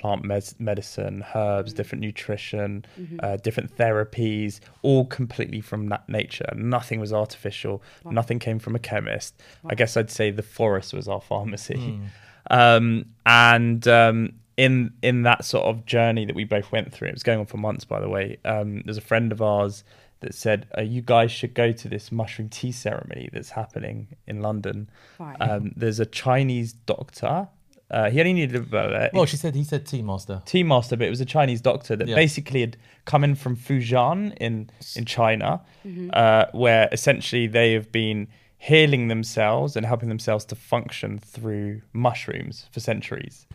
plant 0.00 0.24
mes- 0.24 0.54
medicine, 0.58 1.24
herbs, 1.34 1.72
different 1.72 2.02
nutrition, 2.02 2.84
uh, 3.22 3.36
different 3.36 3.76
therapies, 3.76 4.60
all 4.82 5.04
completely 5.06 5.60
from 5.60 5.86
na- 5.88 5.98
nature. 6.08 6.50
Nothing 6.56 6.98
was 7.00 7.12
artificial. 7.12 7.82
Nothing 8.04 8.38
came 8.38 8.58
from 8.58 8.74
a 8.74 8.78
chemist. 8.78 9.34
I 9.72 9.74
guess 9.74 9.96
I'd 9.96 10.10
say 10.10 10.30
the 10.30 10.42
forest 10.42 10.92
was 10.94 11.06
our 11.08 11.20
pharmacy. 11.20 12.00
Um, 12.50 13.04
and 13.26 13.86
um, 13.86 14.32
in 14.56 14.92
in 15.02 15.22
that 15.22 15.44
sort 15.44 15.64
of 15.66 15.86
journey 15.86 16.24
that 16.24 16.34
we 16.34 16.44
both 16.44 16.72
went 16.72 16.92
through, 16.92 17.08
it 17.08 17.14
was 17.14 17.22
going 17.22 17.38
on 17.38 17.46
for 17.46 17.58
months, 17.58 17.84
by 17.84 18.00
the 18.00 18.08
way. 18.08 18.38
Um, 18.44 18.82
there's 18.84 18.96
a 18.96 19.02
friend 19.02 19.30
of 19.30 19.40
ours 19.40 19.84
that 20.20 20.34
said, 20.34 20.66
uh, 20.76 20.80
"You 20.80 21.02
guys 21.02 21.30
should 21.30 21.54
go 21.54 21.70
to 21.70 21.88
this 21.88 22.10
mushroom 22.10 22.48
tea 22.48 22.72
ceremony 22.72 23.28
that's 23.32 23.50
happening 23.50 24.08
in 24.26 24.40
London." 24.42 24.88
Right. 25.18 25.36
Um, 25.36 25.72
there's 25.76 26.00
a 26.00 26.06
Chinese 26.06 26.72
doctor. 26.72 27.48
Uh, 27.90 28.08
he 28.10 28.20
only 28.20 28.32
needed 28.32 28.56
about 28.56 28.92
uh, 28.92 29.08
Well, 29.12 29.26
she 29.26 29.36
said 29.36 29.54
he 29.54 29.64
said 29.64 29.84
tea 29.86 30.02
master. 30.02 30.42
tea 30.46 30.62
master, 30.62 30.96
but 30.96 31.06
it 31.06 31.10
was 31.10 31.20
a 31.20 31.24
Chinese 31.26 31.60
doctor 31.60 31.96
that 31.96 32.06
Yeah. 32.08 32.14
basically 32.14 32.60
had 32.60 32.76
come 33.04 33.24
in 33.24 33.34
from 33.34 33.56
Fujian 33.56 34.32
in 34.40 34.70
in 34.96 35.04
China, 35.04 35.60
Mm-hmm. 35.86 36.10
uh, 36.12 36.44
where 36.52 36.88
essentially 36.92 37.46
they 37.48 37.72
have 37.72 37.90
been 37.90 38.28
healing 38.58 39.08
themselves 39.08 39.74
and 39.76 39.86
helping 39.86 40.08
themselves 40.10 40.44
to 40.44 40.54
function 40.54 41.18
through 41.18 41.80
mushrooms 41.92 42.66
for 42.70 42.78
centuries. 42.80 43.46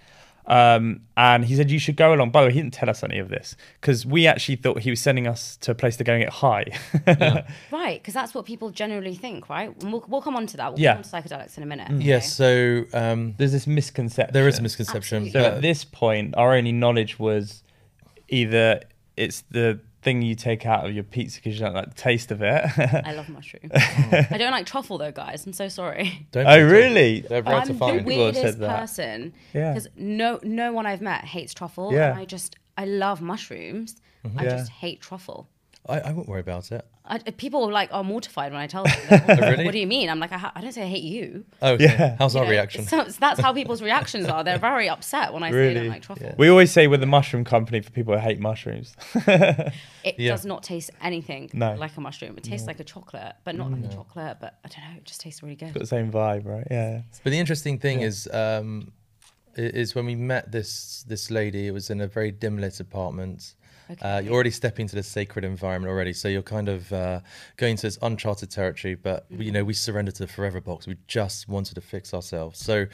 Um, 0.48 1.02
and 1.18 1.44
he 1.46 1.56
said 1.56 1.72
you 1.72 1.80
should 1.80 1.96
go 1.96 2.14
along. 2.14 2.30
By 2.30 2.42
the 2.44 2.48
way, 2.50 2.54
he 2.54 2.62
didn't 2.62 2.76
tell 2.76 2.90
us 2.90 3.04
any 3.04 3.18
of 3.18 3.30
this 3.30 3.56
because 3.82 4.06
we 4.06 4.28
actually 4.28 4.58
thought 4.58 4.80
he 4.80 4.92
was 4.92 5.02
sending 5.02 5.26
us 5.28 5.58
to 5.58 5.72
a 5.72 5.76
place 5.76 5.98
to 5.98 6.04
go 6.04 6.14
and 6.14 6.24
get 6.24 6.34
high. 6.34 6.66
Right, 7.72 8.02
because 8.02 8.14
that's 8.14 8.34
what 8.34 8.46
people 8.46 8.70
generally 8.72 9.16
think, 9.16 9.50
right? 9.50 9.70
And 9.82 9.92
we'll, 9.92 10.06
we'll 10.08 10.22
come 10.22 10.36
on 10.36 10.46
to 10.48 10.58
that. 10.58 10.74
We'll 10.74 10.80
Yeah. 10.82 10.94
come 10.94 10.98
on 11.00 11.04
to 11.24 11.30
psychedelics 11.30 11.58
in 11.58 11.64
a 11.64 11.66
minute. 11.66 11.90
Yes. 12.02 12.34
So 12.34 12.86
um, 12.94 13.34
There's 13.38 13.52
this 13.52 13.66
misconception. 13.68 14.34
there 14.34 14.48
is 14.48 14.60
a 14.60 14.62
misconception. 14.62 15.32
So 15.32 15.40
Uh, 15.40 15.44
at 15.56 15.62
this 15.62 15.84
point, 15.84 16.36
our 16.38 16.54
only 16.56 16.72
knowledge 16.72 17.18
was 17.20 17.64
either 18.28 18.82
it's 19.18 19.42
the 19.52 19.80
thing 20.06 20.22
you 20.22 20.36
take 20.36 20.66
out 20.66 20.86
of 20.86 20.94
your 20.94 21.04
pizza 21.04 21.40
because 21.42 21.60
you 21.60 21.66
don't 21.66 21.74
like 21.74 21.90
the 21.90 22.02
taste 22.02 22.32
of 22.32 22.42
it. 22.42 22.64
I 23.06 23.12
love 23.14 23.28
mushroom. 23.28 23.70
I 23.74 24.38
don't 24.38 24.52
like 24.52 24.66
truffle 24.66 24.98
though, 24.98 25.12
guys. 25.12 25.46
I'm 25.46 25.52
so 25.52 25.68
sorry. 25.68 26.26
don't 26.32 26.46
oh, 26.48 26.64
really? 26.64 27.22
They're 27.22 27.42
rare 27.44 27.56
I'm 27.56 27.68
to 27.68 27.74
the 27.74 27.80
find. 27.80 28.06
People 28.06 28.32
said 28.32 28.34
weirdest 28.36 28.60
that. 28.60 28.80
person 28.80 29.34
Yeah. 29.54 29.74
because 29.74 29.90
no 29.98 30.40
no 30.44 30.72
one 30.72 30.86
I've 30.86 31.02
met 31.02 31.26
hates 31.26 31.54
truffle. 31.54 31.92
Yeah. 31.92 32.12
And 32.12 32.20
I 32.20 32.26
just 32.26 32.56
I 32.78 32.86
love 32.86 33.22
mushrooms. 33.22 33.98
I 34.38 34.44
Yeah. 34.44 34.50
just 34.52 34.72
hate 34.72 35.02
truffle. 35.02 35.50
I, 35.88 36.00
I 36.00 36.12
won't 36.14 36.28
worry 36.28 36.40
about 36.40 36.72
it. 36.72 36.84
I, 37.06 37.20
people 37.20 37.70
like 37.72 37.90
are 37.94 38.04
mortified 38.04 38.52
when 38.52 38.60
I 38.60 38.66
tell 38.68 38.84
them. 38.86 38.94
Like, 39.12 39.28
what, 39.28 39.40
really? 39.40 39.66
what 39.66 39.72
do 39.72 39.78
you 39.80 39.86
mean? 39.86 40.10
I'm 40.10 40.20
like 40.20 40.32
I, 40.32 40.38
ha- 40.40 40.52
I 40.56 40.62
don't 40.62 40.72
say 40.72 40.82
I 40.84 40.88
hate 40.88 41.04
you. 41.04 41.46
Oh, 41.62 41.74
okay. 41.74 41.84
Yeah. 41.84 42.16
How's 42.18 42.34
You 42.34 42.40
our 42.40 42.46
know, 42.46 42.52
reaction? 42.52 42.86
So 42.86 43.04
that's 43.04 43.40
how 43.40 43.54
people's 43.54 43.82
reactions 43.84 44.28
are. 44.28 44.44
They're 44.44 44.58
very 44.58 44.90
upset 44.90 45.32
when 45.34 45.44
I 45.44 45.52
say 45.52 45.72
I 45.72 45.74
don't 45.76 45.88
like 45.90 46.02
truffle. 46.02 46.34
We 46.38 46.50
always 46.50 46.72
say 46.72 46.88
we're 46.88 46.98
the 46.98 47.06
mushroom 47.06 47.44
company 47.44 47.82
for 47.82 47.92
people 47.92 48.14
who 48.16 48.20
hate 48.20 48.40
mushrooms. 48.40 48.96
It 49.16 50.16
Yeah. 50.18 50.32
does 50.32 50.46
not 50.46 50.64
taste 50.64 50.90
anything 51.02 51.50
No. 51.54 51.76
like 51.76 51.96
a 51.98 52.02
mushroom. 52.02 52.38
It 52.38 52.44
tastes 52.44 52.68
like 52.68 52.80
a 52.80 52.84
chocolate, 52.84 53.34
but 53.44 53.56
not 53.56 53.72
like 53.72 53.84
a 53.86 53.94
chocolate. 53.94 54.38
But 54.40 54.58
I 54.64 54.68
don't 54.70 54.92
know. 54.92 54.98
It 54.98 55.06
just 55.06 55.22
tastes 55.22 55.44
really 55.44 55.56
good. 55.56 55.74
Got 55.74 55.80
the 55.82 55.86
same 55.88 56.12
vibe, 56.12 56.46
right? 56.46 56.68
Yeah. 56.72 57.02
But 57.24 57.30
the 57.32 57.40
interesting 57.40 57.78
thing 57.80 58.02
is, 58.02 58.28
um, 58.34 58.92
is 59.56 59.96
when 59.96 60.06
we 60.06 60.16
met 60.16 60.52
this 60.52 61.06
this 61.08 61.32
lady. 61.32 61.68
It 61.68 61.72
was 61.72 61.90
in 61.90 62.02
a 62.02 62.08
very 62.08 62.32
dim 62.32 62.58
lit 62.58 62.80
apartment. 62.80 63.54
Uh, 64.02 64.22
you're 64.24 64.34
already 64.34 64.52
stepping 64.52 64.84
into 64.84 64.96
the 64.96 65.04
sacred 65.04 65.46
environment 65.46 65.90
already, 65.92 66.14
so 66.14 66.28
you're 66.28 66.42
kind 66.42 66.70
of 66.70 66.92
uh, 66.92 67.20
going 67.58 67.76
to 67.78 67.82
this 67.84 67.98
uncharted 68.02 68.50
territory. 68.52 68.96
But 68.96 69.26
you 69.30 69.52
know, 69.52 69.64
we 69.64 69.74
surrendered 69.74 70.16
to 70.16 70.26
the 70.26 70.32
forever 70.32 70.60
box. 70.62 70.88
We 70.88 70.98
just 71.08 71.48
wanted 71.48 71.76
to 71.76 71.82
fix 71.82 72.14
ourselves. 72.14 72.60
So 72.60 72.88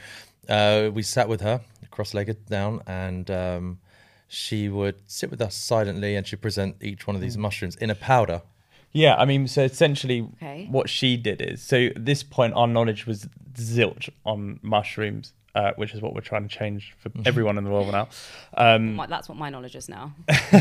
uh, 0.48 0.90
we 0.92 1.02
sat 1.02 1.28
with 1.28 1.40
her, 1.40 1.60
cross-legged 1.90 2.46
down, 2.46 2.82
and 2.86 3.30
um, 3.30 3.78
she 4.28 4.68
would 4.68 4.96
sit 5.06 5.30
with 5.30 5.40
us 5.40 5.54
silently, 5.54 6.16
and 6.16 6.26
she'd 6.26 6.40
present 6.42 6.76
each 6.80 7.06
one 7.06 7.16
of 7.16 7.20
Mm. 7.22 7.24
these 7.26 7.38
mushrooms 7.38 7.76
in 7.76 7.90
a 7.90 7.94
powder. 7.94 8.42
Yeah, 8.94 9.14
I 9.16 9.24
mean, 9.24 9.48
so 9.48 9.62
essentially, 9.62 10.28
Okay. 10.34 10.66
what 10.70 10.90
she 10.90 11.16
did 11.16 11.40
is 11.40 11.62
so 11.62 11.86
at 11.86 12.04
this 12.04 12.22
point, 12.22 12.52
our 12.54 12.66
knowledge 12.66 13.06
was 13.06 13.26
zilch 13.54 14.10
on 14.24 14.58
mushrooms, 14.62 15.32
uh, 15.54 15.72
which 15.76 15.92
is 15.94 16.00
what 16.00 16.14
we're 16.14 16.20
trying 16.22 16.48
to 16.48 16.48
change 16.48 16.94
for 16.98 17.10
everyone 17.26 17.58
in 17.58 17.64
the 17.64 17.70
world 17.70 17.90
now. 17.92 18.08
Um, 18.56 18.94
My- 18.96 19.06
That's 19.06 19.28
what 19.28 19.36
my 19.38 19.50
knowledge 19.50 19.76
is 19.76 19.88
now. 19.88 20.14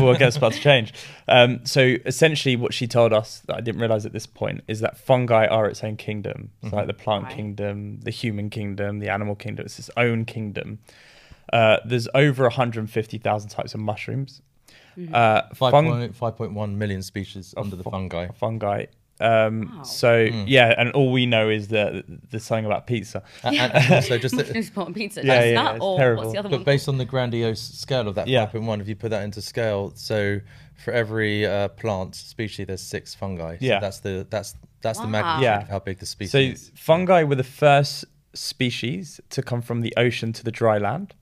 we'll 0.00 0.14
get 0.16 0.36
about 0.36 0.52
to 0.52 0.60
change. 0.60 0.92
Um, 1.28 1.64
so 1.66 1.96
essentially, 2.04 2.56
what 2.56 2.72
she 2.74 2.86
told 2.86 3.12
us 3.12 3.40
that 3.46 3.56
I 3.56 3.60
didn't 3.60 3.80
realize 3.80 4.06
at 4.06 4.12
this 4.12 4.26
point 4.26 4.62
is 4.68 4.80
that 4.80 4.96
fungi 4.98 5.46
are 5.46 5.66
its 5.66 5.82
own 5.82 5.96
kingdom. 5.96 6.50
It's 6.62 6.72
like 6.72 6.86
the 6.86 6.94
plant 6.94 7.24
Right. 7.24 7.34
kingdom, 7.36 8.00
the 8.02 8.10
human 8.10 8.50
kingdom, 8.50 8.98
the 9.00 9.08
animal 9.08 9.34
kingdom. 9.34 9.66
It's 9.66 9.78
its 9.78 9.90
own 9.96 10.24
kingdom. 10.24 10.78
Uh, 11.52 11.78
there's 11.84 12.08
over 12.14 12.44
150,000 12.44 13.48
types 13.50 13.74
of 13.74 13.80
mushrooms. 13.80 14.42
Uh, 15.12 15.42
fung- 15.54 15.72
point- 15.72 16.14
5.1 16.18 16.74
million 16.76 17.02
species 17.02 17.54
under 17.56 17.76
the 17.76 17.84
fungi. 17.84 18.28
fungi. 18.34 18.86
Um, 19.20 19.72
Wow. 19.76 19.82
So 19.84 20.18
yeah, 20.46 20.74
and 20.76 20.92
all 20.92 21.10
we 21.10 21.24
know 21.26 21.48
is 21.48 21.68
that 21.68 22.04
there's 22.30 22.44
something 22.44 22.66
about 22.66 22.86
pizza. 22.86 23.22
And, 23.42 23.56
and 23.72 23.92
also, 23.94 24.18
just 24.18 24.36
the, 24.36 24.42
Who's 24.54 24.70
pizza? 24.94 25.24
Yeah, 25.24 25.34
That's 25.34 25.46
yeah, 25.46 25.62
that, 25.62 25.76
it's 25.76 25.84
or 25.84 25.98
terrible. 25.98 26.22
what's 26.22 26.32
the 26.34 26.38
other 26.38 26.48
but 26.50 26.56
one? 26.58 26.64
based 26.64 26.88
on 26.88 26.98
the 26.98 27.04
grandiose 27.06 27.60
scale 27.62 28.08
of 28.08 28.14
that 28.16 28.28
Yeah. 28.28 28.46
one 28.52 28.80
if 28.80 28.88
you 28.88 28.96
put 28.96 29.10
that 29.10 29.22
into 29.24 29.40
scale, 29.40 29.92
so 29.94 30.40
for 30.84 30.92
every 30.92 31.46
uh, 31.46 31.68
plant 31.68 32.14
species, 32.14 32.66
there's 32.66 32.82
six 32.82 33.14
fungi. 33.14 33.56
So 33.58 33.64
Yeah. 33.64 33.80
that's 33.80 34.00
the 34.00 34.26
that's 34.28 34.54
that's 34.82 34.98
the 34.98 35.06
Wow. 35.06 35.10
magnitude 35.10 35.42
Yeah. 35.44 35.62
of 35.62 35.68
how 35.68 35.78
big 35.78 35.98
the 35.98 36.06
species 36.06 36.32
So 36.32 36.38
is. 36.38 36.70
fungi 36.74 37.22
were 37.22 37.34
the 37.36 37.42
first 37.44 38.04
species 38.34 39.20
to 39.30 39.42
come 39.42 39.62
from 39.62 39.80
the 39.80 39.94
ocean 39.96 40.32
to 40.34 40.44
the 40.44 40.52
dry 40.52 40.78
land. 40.78 41.14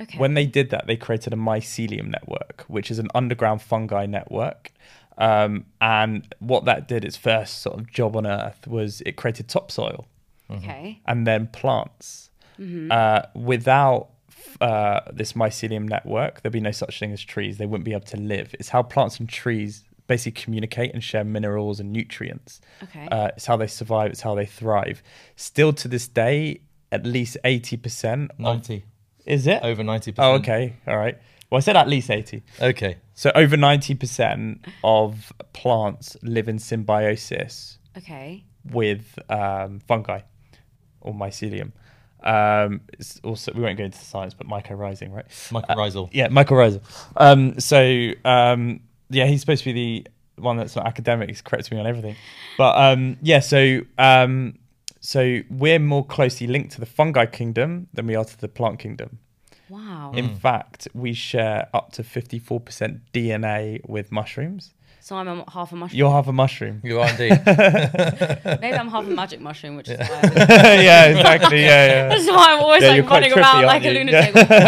okay. 0.00 0.18
When 0.18 0.34
they 0.34 0.46
did 0.46 0.70
that, 0.70 0.86
they 0.86 0.96
created 0.96 1.32
a 1.32 1.36
mycelium 1.36 2.08
network, 2.08 2.64
which 2.68 2.90
is 2.90 2.98
an 2.98 3.08
underground 3.14 3.60
fungi 3.62 4.06
network. 4.06 4.72
Um, 5.16 5.66
and 5.80 6.34
what 6.40 6.64
that 6.64 6.88
did, 6.88 7.04
its 7.04 7.16
first 7.16 7.62
sort 7.62 7.78
of 7.78 7.90
job 7.90 8.16
on 8.16 8.26
Earth, 8.26 8.66
was 8.66 9.00
it 9.06 9.12
created 9.16 9.48
topsoil 9.48 10.06
okay. 10.50 11.00
and 11.06 11.26
then 11.26 11.48
plants. 11.48 12.30
Uh, 12.90 13.22
without 13.34 14.10
uh, 14.60 15.00
this 15.12 15.32
mycelium 15.32 15.88
network, 15.88 16.42
there'd 16.42 16.52
be 16.52 16.60
no 16.60 16.70
such 16.70 16.98
thing 16.98 17.12
as 17.12 17.20
trees. 17.20 17.58
They 17.58 17.66
wouldn't 17.66 17.84
be 17.84 17.92
able 17.92 18.06
to 18.06 18.16
live. 18.16 18.54
It's 18.58 18.68
how 18.68 18.82
plants 18.82 19.18
and 19.18 19.28
trees 19.28 19.84
basically 20.06 20.40
communicate 20.40 20.92
and 20.92 21.02
share 21.02 21.24
minerals 21.24 21.80
and 21.80 21.92
nutrients. 21.92 22.60
Okay. 22.82 23.08
Uh, 23.10 23.28
it's 23.36 23.46
how 23.46 23.56
they 23.56 23.66
survive. 23.66 24.10
It's 24.10 24.20
how 24.20 24.34
they 24.34 24.46
thrive. 24.46 25.02
Still 25.36 25.72
to 25.74 25.88
this 25.88 26.06
day, 26.06 26.60
at 26.92 27.04
least 27.04 27.36
eighty 27.44 27.76
percent. 27.76 28.30
90, 28.38 28.84
Is 29.26 29.46
it? 29.46 29.62
over 29.62 29.82
90%. 29.82 30.14
Oh, 30.18 30.34
okay. 30.34 30.74
All 30.86 30.96
right. 30.96 31.18
Well, 31.50 31.58
I 31.58 31.60
said 31.60 31.76
at 31.76 31.88
least 31.88 32.10
eighty. 32.10 32.42
Okay. 32.60 32.98
So 33.14 33.30
over 33.34 33.56
ninety 33.56 33.94
percent 33.94 34.64
of 34.82 35.32
plants 35.52 36.16
live 36.22 36.48
in 36.48 36.58
symbiosis 36.58 37.78
okay. 37.96 38.44
with 38.70 39.18
um, 39.28 39.80
fungi 39.80 40.20
or 41.00 41.14
mycelium. 41.14 41.72
Um, 42.22 42.80
it's 42.94 43.20
also 43.22 43.52
we 43.52 43.62
won't 43.62 43.76
go 43.76 43.84
into 43.84 43.98
the 43.98 44.04
science, 44.04 44.34
but 44.34 44.48
mycorrhizing, 44.48 45.12
right? 45.12 45.28
Mycorrhizal. 45.28 46.08
Yeah, 46.12 46.28
mycorrhizal. 46.28 46.80
Um, 47.16 47.60
so 47.60 48.12
um, 48.24 48.80
yeah, 49.10 49.26
he's 49.26 49.40
supposed 49.40 49.62
to 49.64 49.72
be 49.72 50.04
the 50.36 50.42
one 50.42 50.56
that's 50.56 50.74
not 50.74 50.86
academic. 50.86 51.28
He's 51.28 51.42
correcting 51.42 51.76
me 51.76 51.80
on 51.80 51.86
everything, 51.86 52.16
but 52.56 52.76
um, 52.76 53.18
yeah. 53.22 53.40
So 53.40 53.80
um, 53.98 54.58
so 55.00 55.40
we're 55.50 55.78
more 55.78 56.04
closely 56.04 56.46
linked 56.46 56.72
to 56.72 56.80
the 56.80 56.86
fungi 56.86 57.26
kingdom 57.26 57.88
than 57.92 58.06
we 58.06 58.16
are 58.16 58.24
to 58.24 58.40
the 58.40 58.48
plant 58.48 58.78
kingdom. 58.78 59.18
Wow. 59.68 60.12
In 60.14 60.30
Mm. 60.30 60.36
fact, 60.38 60.88
we 60.94 61.12
share 61.14 61.68
up 61.72 61.92
to 61.92 62.02
fifty-four 62.02 62.60
percent 62.60 63.00
DNA 63.12 63.80
with 63.88 64.12
mushrooms. 64.12 64.72
So 65.00 65.16
I'm 65.16 65.28
a, 65.28 65.44
half 65.50 65.70
a 65.72 65.76
mushroom. 65.76 65.98
You're 65.98 66.10
half 66.10 66.28
a 66.28 66.32
mushroom. 66.32 66.80
You 66.82 66.98
are 67.00 67.08
indeed. 67.10 67.38
Maybe 68.62 68.74
I'm 68.74 68.88
half 68.88 69.04
a 69.06 69.10
magic 69.10 69.38
mushroom, 69.40 69.76
which 69.76 69.88
is 69.90 69.98
why. 69.98 70.20
I 70.22 70.80
yeah, 70.82 71.04
exactly. 71.06 71.60
Yeah, 71.62 71.86
yeah. 71.86 72.08
That's 72.12 72.26
why 72.26 72.54
I'm 72.54 72.60
always 72.60 72.82
Yeah, 72.82 72.88
like 72.90 73.10
running 73.10 73.30
trippy, 73.32 73.36
around 73.36 73.56
aren't 73.56 73.66
like 73.66 73.84
a 73.84 73.92
you? 73.92 73.98
lunatic 73.98 74.34
all 74.36 74.44
the 74.44 74.64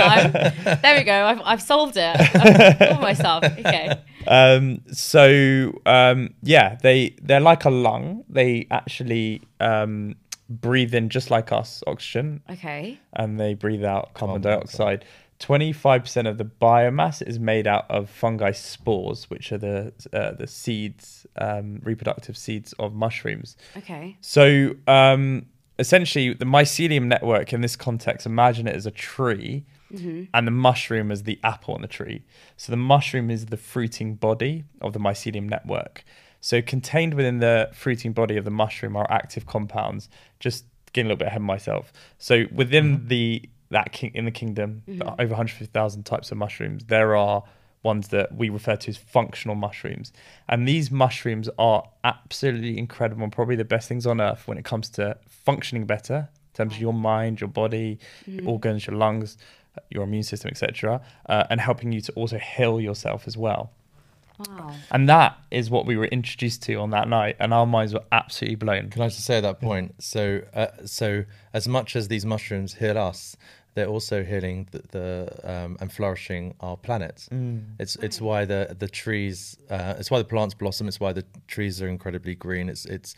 time. 0.60 0.78
There 0.82 0.96
we 0.98 1.04
go. 1.04 1.24
I've, 1.24 1.40
I've 1.42 1.62
solved 1.62 1.96
it. 1.96 2.16
I've 2.36 2.78
solved 2.78 3.00
myself. 3.00 3.44
Okay. 3.44 3.96
um 4.28 4.80
so 4.92 5.72
um 5.86 6.34
yeah 6.42 6.76
they 6.82 7.14
they're 7.22 7.38
like 7.52 7.64
a 7.64 7.70
lung 7.70 8.24
they 8.28 8.66
actually 8.72 9.40
um 9.60 10.16
breathe 10.48 10.94
in 10.94 11.08
just 11.08 11.30
like 11.30 11.52
us 11.52 11.82
oxygen. 11.86 12.40
Okay. 12.50 12.98
and 13.12 13.38
they 13.40 13.54
breathe 13.54 13.84
out 13.84 14.14
carbon, 14.14 14.42
Carbon 14.42 14.60
dioxide. 14.60 15.04
25% 15.40 16.26
of 16.26 16.38
the 16.38 16.44
biomass 16.44 17.20
is 17.26 17.38
made 17.38 17.66
out 17.66 17.84
of 17.90 18.08
fungi 18.08 18.52
spores 18.52 19.28
which 19.28 19.52
are 19.52 19.58
the 19.58 19.92
uh, 20.12 20.32
the 20.32 20.46
seeds 20.46 21.26
um 21.36 21.78
reproductive 21.82 22.36
seeds 22.38 22.72
of 22.78 22.94
mushrooms. 22.94 23.56
Okay. 23.76 24.16
so 24.20 24.74
um 24.86 25.44
essentially 25.78 26.32
the 26.32 26.46
mycelium 26.46 27.04
network 27.04 27.52
in 27.52 27.60
this 27.60 27.76
context 27.76 28.24
imagine 28.26 28.66
it 28.66 28.74
as 28.74 28.86
a 28.86 28.90
tree. 28.90 29.64
And 30.34 30.46
the 30.46 30.50
mushroom 30.50 31.12
as 31.12 31.22
the 31.22 31.38
apple 31.44 31.72
on 31.74 31.80
the 31.80 31.86
tree. 31.86 32.24
So 32.56 32.72
the 32.72 32.76
mushroom 32.76 33.30
is 33.30 33.46
the 33.46 33.56
fruiting 33.56 34.16
body 34.16 34.64
of 34.80 34.92
the 34.94 34.98
mycelium 34.98 35.48
network 35.48 36.04
so 36.46 36.62
contained 36.62 37.14
within 37.14 37.38
the 37.38 37.68
fruiting 37.72 38.12
body 38.12 38.36
of 38.36 38.44
the 38.44 38.50
mushroom 38.50 38.96
are 38.96 39.06
active 39.10 39.46
compounds 39.46 40.08
just 40.38 40.64
getting 40.92 41.06
a 41.06 41.08
little 41.08 41.18
bit 41.18 41.28
ahead 41.28 41.40
of 41.40 41.46
myself 41.46 41.92
so 42.18 42.44
within 42.52 42.98
mm-hmm. 42.98 43.08
the 43.08 43.48
that 43.70 43.90
king 43.92 44.12
in 44.14 44.24
the 44.24 44.30
kingdom 44.30 44.82
the 44.86 44.92
mm-hmm. 44.92 45.20
over 45.20 45.34
150000 45.34 46.04
types 46.04 46.30
of 46.30 46.38
mushrooms 46.38 46.84
there 46.84 47.16
are 47.16 47.42
ones 47.86 48.08
that 48.08 48.34
we 48.34 48.48
refer 48.48 48.74
to 48.74 48.90
as 48.90 48.96
functional 48.96 49.54
mushrooms. 49.54 50.12
And 50.48 50.66
these 50.66 50.90
mushrooms 50.90 51.48
are 51.56 51.84
absolutely 52.02 52.76
incredible 52.76 53.22
and 53.22 53.32
probably 53.32 53.54
the 53.54 53.64
best 53.64 53.88
things 53.88 54.06
on 54.06 54.20
earth 54.20 54.48
when 54.48 54.58
it 54.58 54.64
comes 54.64 54.88
to 54.90 55.16
functioning 55.28 55.86
better 55.86 56.28
in 56.28 56.56
terms 56.56 56.74
of 56.74 56.80
your 56.80 56.92
mind, 56.92 57.40
your 57.40 57.48
body, 57.48 57.98
your 58.26 58.40
mm-hmm. 58.40 58.48
organs, 58.48 58.86
your 58.86 58.96
lungs, 58.96 59.38
your 59.90 60.02
immune 60.02 60.24
system, 60.24 60.50
etc., 60.50 61.00
uh, 61.28 61.44
and 61.48 61.60
helping 61.60 61.92
you 61.92 62.00
to 62.00 62.12
also 62.12 62.38
heal 62.38 62.80
yourself 62.80 63.26
as 63.26 63.36
well. 63.36 63.70
Wow. 64.38 64.74
And 64.90 65.08
that 65.08 65.38
is 65.50 65.70
what 65.70 65.86
we 65.86 65.96
were 65.96 66.06
introduced 66.06 66.62
to 66.64 66.74
on 66.74 66.90
that 66.90 67.08
night, 67.08 67.36
and 67.38 67.54
our 67.54 67.66
minds 67.66 67.94
were 67.94 68.04
absolutely 68.12 68.56
blown. 68.56 68.90
Can 68.90 69.02
I 69.02 69.08
just 69.08 69.24
say 69.24 69.38
at 69.38 69.42
that 69.42 69.60
point? 69.60 69.94
So, 70.02 70.42
uh, 70.54 70.68
so 70.84 71.24
as 71.52 71.66
much 71.66 71.96
as 71.96 72.08
these 72.08 72.26
mushrooms 72.26 72.74
heal 72.74 72.98
us, 72.98 73.36
they're 73.74 73.86
also 73.86 74.24
healing 74.24 74.68
the, 74.70 74.82
the 74.90 75.40
um, 75.44 75.76
and 75.80 75.92
flourishing 75.92 76.54
our 76.60 76.76
planet. 76.76 77.28
It's 77.78 77.96
it's 77.96 78.20
why 78.20 78.46
the 78.46 78.74
the 78.78 78.88
trees, 78.88 79.58
uh, 79.70 79.94
it's 79.98 80.10
why 80.10 80.18
the 80.18 80.24
plants 80.24 80.54
blossom. 80.54 80.88
It's 80.88 80.98
why 80.98 81.12
the 81.12 81.24
trees 81.46 81.82
are 81.82 81.88
incredibly 81.88 82.34
green. 82.34 82.68
It's 82.70 82.86
it's 82.86 83.14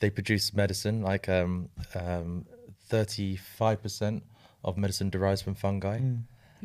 they 0.00 0.10
produce 0.10 0.52
medicine. 0.52 1.00
Like 1.00 1.28
um, 1.30 1.70
um, 1.94 2.44
35% 2.90 4.20
of 4.64 4.76
medicine 4.76 5.08
derives 5.08 5.40
from 5.40 5.54
fungi. 5.54 6.00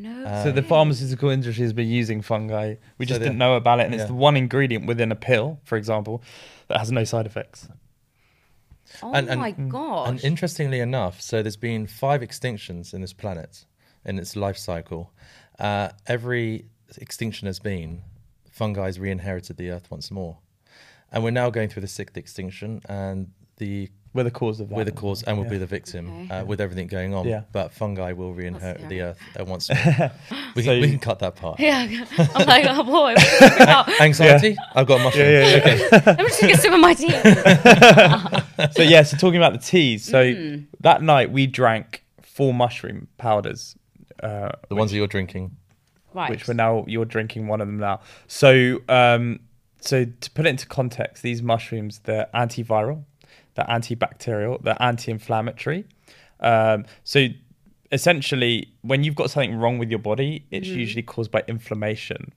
No. 0.00 0.42
So 0.44 0.52
the 0.52 0.62
pharmaceutical 0.62 1.28
industry 1.28 1.64
has 1.64 1.72
been 1.72 1.88
using 1.88 2.22
fungi. 2.22 2.76
We 2.98 3.04
So 3.04 3.08
just 3.10 3.20
the- 3.20 3.26
didn't 3.26 3.38
know 3.38 3.56
about 3.56 3.80
it, 3.80 3.86
and 3.86 3.94
yeah. 3.94 4.02
it's 4.02 4.08
the 4.08 4.14
one 4.14 4.36
ingredient 4.36 4.86
within 4.86 5.10
a 5.10 5.16
pill, 5.16 5.60
for 5.64 5.76
example, 5.76 6.22
that 6.68 6.78
has 6.78 6.92
no 6.92 7.02
side 7.04 7.26
effects. 7.26 7.68
oh 9.02 9.12
and- 9.12 9.28
and- 9.28 9.40
my 9.40 9.50
gosh. 9.50 10.08
And 10.08 10.22
interestingly 10.24 10.80
enough, 10.80 11.20
so 11.20 11.42
there's 11.42 11.56
been 11.56 11.86
five 11.86 12.20
extinctions 12.22 12.94
in 12.94 13.00
this 13.00 13.12
planet 13.12 13.64
in 14.04 14.18
its 14.18 14.36
life 14.36 14.56
cycle. 14.56 15.12
Uh, 15.58 15.90
every 16.06 16.66
extinction 16.96 17.46
has 17.46 17.58
been 17.58 18.02
fungi 18.50 18.86
has 18.86 18.98
re-inherited 18.98 19.56
the 19.56 19.70
earth 19.70 19.90
once 19.90 20.10
more, 20.10 20.38
and 21.12 21.22
we're 21.24 21.30
now 21.30 21.50
going 21.50 21.68
through 21.68 21.82
the 21.82 21.88
sixth 21.88 22.16
extinction, 22.16 22.80
and 22.88 23.32
the 23.58 23.90
We're 24.14 24.24
the 24.24 24.30
cause 24.30 24.58
of 24.60 24.68
that. 24.70 24.74
we're 24.74 24.84
the 24.84 24.92
cause 24.92 25.22
and 25.22 25.36
we'll 25.36 25.46
Yeah. 25.46 25.50
be 25.50 25.58
the 25.58 25.66
victim 25.66 26.08
Okay. 26.24 26.34
uh, 26.40 26.44
with 26.44 26.60
everything 26.60 26.86
going 26.88 27.14
on. 27.14 27.26
Yeah. 27.28 27.42
But 27.52 27.72
fungi 27.72 28.12
will 28.12 28.32
re-inherit 28.34 28.78
scary. 28.78 28.88
the 28.88 29.00
earth 29.02 29.18
uh, 29.38 29.44
once 29.44 29.68
more. 29.68 29.78
we, 30.56 30.62
So- 30.62 30.70
can, 30.72 30.80
we 30.80 30.90
can 30.90 30.98
cut 30.98 31.18
that 31.20 31.36
part. 31.36 31.60
yeah. 31.60 32.04
I'm 32.34 32.46
like, 32.46 32.64
oh 32.68 32.82
boy. 32.84 33.14
What 33.14 33.68
are 33.68 33.90
you? 33.90 33.96
Anxiety? 34.00 34.56
I've 34.74 34.86
got 34.86 35.00
a 35.00 35.04
mushroom. 35.04 35.26
Yeah, 35.28 35.40
yeah, 35.40 35.56
yeah. 35.56 35.86
Okay. 35.92 36.00
Let 36.06 36.18
me 36.18 36.24
just 36.24 36.40
take 36.40 36.54
a 36.54 36.58
sip 36.58 36.72
of 36.72 36.80
my 36.80 36.94
tea. 36.94 37.10
so 38.72 38.82
yeah, 38.82 39.02
so 39.02 39.16
talking 39.16 39.36
about 39.36 39.52
the 39.52 39.58
teas. 39.58 40.04
So 40.04 40.24
Mm. 40.24 40.66
that 40.80 41.02
night 41.02 41.30
we 41.30 41.46
drank 41.46 42.04
four 42.22 42.52
mushroom 42.54 43.08
powders, 43.18 43.76
uh, 44.22 44.50
The 44.68 44.74
ones 44.74 44.90
that 44.90 44.96
you're 44.96 45.06
drinking. 45.06 45.56
Right. 46.14 46.30
which 46.30 46.48
we're 46.48 46.54
now 46.54 46.84
you're 46.88 47.04
drinking 47.04 47.46
one 47.48 47.60
of 47.60 47.68
them 47.68 47.78
now. 47.78 48.00
So 48.26 48.80
um, 48.88 49.40
so 49.80 50.04
to 50.06 50.30
put 50.30 50.46
it 50.46 50.48
into 50.48 50.66
context, 50.66 51.22
these 51.22 51.42
mushrooms 51.42 52.00
they're 52.00 52.26
antiviral, 52.34 53.04
they're 53.58 53.66
antibacterial, 53.78 54.62
they're 54.62 54.80
anti-inflammatory. 54.80 55.84
Um, 56.40 56.84
so 57.04 57.26
essentially, 57.92 58.72
when 58.82 59.04
you've 59.04 59.14
got 59.16 59.30
something 59.30 59.54
wrong 59.56 59.78
with 59.78 59.90
your 59.90 59.98
body, 59.98 60.44
it's 60.50 60.68
Mm-hmm. 60.68 60.78
usually 60.78 61.02
caused 61.02 61.30
by 61.30 61.42
inflammation. 61.48 62.32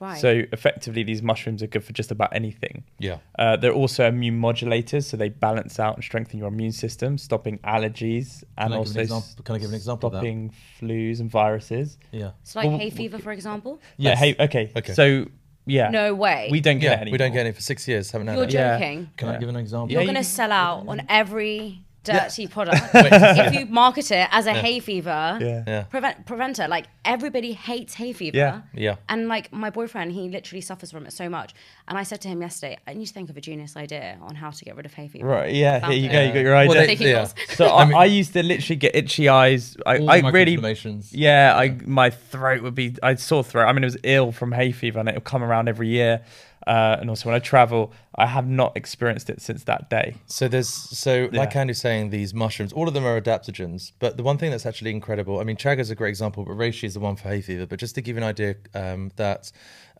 Right. 0.00 0.20
So 0.20 0.42
effectively, 0.52 1.02
these 1.02 1.22
mushrooms 1.24 1.60
are 1.60 1.66
good 1.66 1.82
for 1.82 1.92
just 1.92 2.12
about 2.12 2.32
anything. 2.32 2.84
Yeah. 3.00 3.18
Uh, 3.36 3.56
they're 3.56 3.72
also 3.72 4.06
immune 4.06 4.40
modulators, 4.40 5.04
so 5.04 5.16
they 5.16 5.28
balance 5.28 5.80
out 5.80 5.96
and 5.96 6.04
strengthen 6.04 6.38
your 6.38 6.48
immune 6.48 6.70
system, 6.70 7.18
stopping 7.18 7.58
allergies 7.58 8.44
and 8.56 8.70
Can 8.70 8.72
I 8.72 8.76
an 8.76 8.78
also 8.78 9.00
example- 9.00 9.42
can 9.44 9.54
I 9.56 9.58
give 9.58 9.70
an 9.70 9.74
example 9.74 10.06
of 10.06 10.12
that? 10.12 10.18
stopping 10.20 10.52
flus 10.80 11.18
and 11.18 11.28
viruses. 11.28 11.98
Yeah. 12.12 12.30
It's 12.42 12.54
like 12.54 12.68
Well, 12.68 12.78
hay 12.78 12.90
fever, 12.90 13.18
for 13.18 13.32
example. 13.32 13.80
Yeah. 13.96 14.10
Yes. 14.10 14.18
Hey. 14.20 14.36
Okay. 14.38 14.72
Okay. 14.76 14.92
So 14.94 15.26
yeah. 15.68 15.90
No 15.90 16.14
way. 16.14 16.48
We 16.50 16.60
don't 16.60 16.78
get 16.78 16.92
Yeah. 16.92 17.00
any. 17.02 17.12
We 17.12 17.18
don't 17.18 17.32
get 17.32 17.40
any 17.46 17.52
for 17.52 17.60
six 17.60 17.86
years. 17.86 18.10
Haven't 18.10 18.26
had 18.28 18.36
You're 18.36 18.44
it. 18.44 18.52
Yeah. 18.52 18.78
joking. 18.78 19.10
Can 19.16 19.28
I 19.28 19.38
give 19.38 19.48
an 19.48 19.56
example? 19.56 19.90
You're 19.92 20.02
you- 20.02 20.06
going 20.08 20.16
to 20.22 20.24
sell 20.24 20.50
out 20.52 20.86
on 20.88 21.02
every 21.08 21.82
DIRTEA 22.12 22.50
product 22.50 22.80
if 22.94 23.54
you 23.54 23.66
market 23.66 24.10
it 24.10 24.28
as 24.30 24.46
a 24.46 24.52
hay 24.54 24.78
fever 24.80 25.38
Yeah. 25.40 25.64
Yeah. 25.66 25.82
prevent 25.84 26.26
preventer. 26.26 26.68
Like 26.68 26.86
everybody 27.04 27.52
hates 27.52 27.94
hay 27.94 28.12
fever. 28.12 28.36
Yeah. 28.36 28.60
Yeah. 28.74 28.96
And 29.08 29.28
like 29.28 29.52
my 29.52 29.70
boyfriend, 29.70 30.12
he 30.12 30.28
literally 30.28 30.60
suffers 30.60 30.90
from 30.90 31.06
it 31.06 31.12
so 31.12 31.28
much. 31.28 31.54
And 31.86 31.96
I 31.98 32.02
said 32.02 32.20
to 32.22 32.28
him 32.28 32.40
yesterday, 32.42 32.78
I 32.86 32.94
need 32.94 33.06
to 33.06 33.12
think 33.12 33.30
of 33.30 33.36
a 33.36 33.40
genius 33.40 33.76
idea 33.76 34.18
on 34.22 34.34
how 34.34 34.50
to 34.50 34.64
get 34.64 34.76
rid 34.76 34.86
of 34.86 34.94
hay 34.94 35.08
fever. 35.08 35.26
Right. 35.26 35.54
Yeah. 35.54 35.80
Found 35.80 35.92
Here 35.92 36.02
you 36.02 36.08
it. 36.08 36.12
go. 36.12 36.20
You 36.22 36.32
got 36.32 36.40
your 36.40 36.52
Well, 36.54 36.70
idea. 36.78 36.96
they- 36.96 37.10
yeah. 37.10 37.28
so 37.54 37.66
I, 37.66 37.90
I 37.90 38.04
used 38.04 38.32
to 38.34 38.42
literally 38.42 38.76
get 38.76 38.94
itchy 38.94 39.28
eyes. 39.28 39.76
I, 39.86 39.98
All 39.98 40.10
I 40.10 40.18
really. 40.18 40.56
microinflammations. 40.56 41.08
Yeah. 41.12 41.54
I 41.56 41.78
my 41.86 42.10
throat 42.10 42.62
would 42.62 42.74
be. 42.74 42.96
I 43.02 43.14
sore 43.14 43.44
throat. 43.44 43.66
I 43.66 43.72
mean, 43.72 43.84
it 43.84 43.86
was 43.86 43.96
ill 44.02 44.32
from 44.32 44.52
hay 44.52 44.72
fever, 44.72 44.98
and 45.00 45.08
it 45.08 45.14
would 45.14 45.24
come 45.24 45.42
around 45.42 45.68
every 45.68 45.88
year. 45.88 46.22
Uh, 46.66 46.98
and 47.00 47.08
also 47.08 47.28
when 47.28 47.36
I 47.36 47.38
travel, 47.38 47.92
I 48.14 48.26
have 48.26 48.46
not 48.46 48.76
experienced 48.76 49.30
it 49.30 49.40
since 49.40 49.64
that 49.64 49.88
day. 49.88 50.16
So 50.26 50.48
there's 50.48 50.68
so 50.68 51.28
like 51.32 51.54
Yeah. 51.54 51.60
Andy's 51.60 51.80
saying, 51.80 52.10
these 52.10 52.34
mushrooms, 52.34 52.72
all 52.72 52.88
of 52.88 52.94
them 52.94 53.06
are 53.06 53.20
adaptogens. 53.20 53.92
But 53.98 54.16
the 54.16 54.22
one 54.22 54.38
thing 54.38 54.50
that's 54.50 54.66
actually 54.66 54.90
incredible, 54.90 55.40
I 55.40 55.44
mean, 55.44 55.56
chaga 55.56 55.78
is 55.78 55.90
a 55.90 55.94
great 55.94 56.10
example, 56.10 56.44
but 56.44 56.56
reishi 56.56 56.84
is 56.84 56.94
the 56.94 57.00
one 57.00 57.16
for 57.16 57.28
hay 57.28 57.40
fever. 57.40 57.66
But 57.66 57.78
just 57.78 57.94
to 57.94 58.02
give 58.02 58.16
you 58.16 58.22
an 58.22 58.28
idea, 58.28 58.56
um, 58.74 59.12
that 59.16 59.52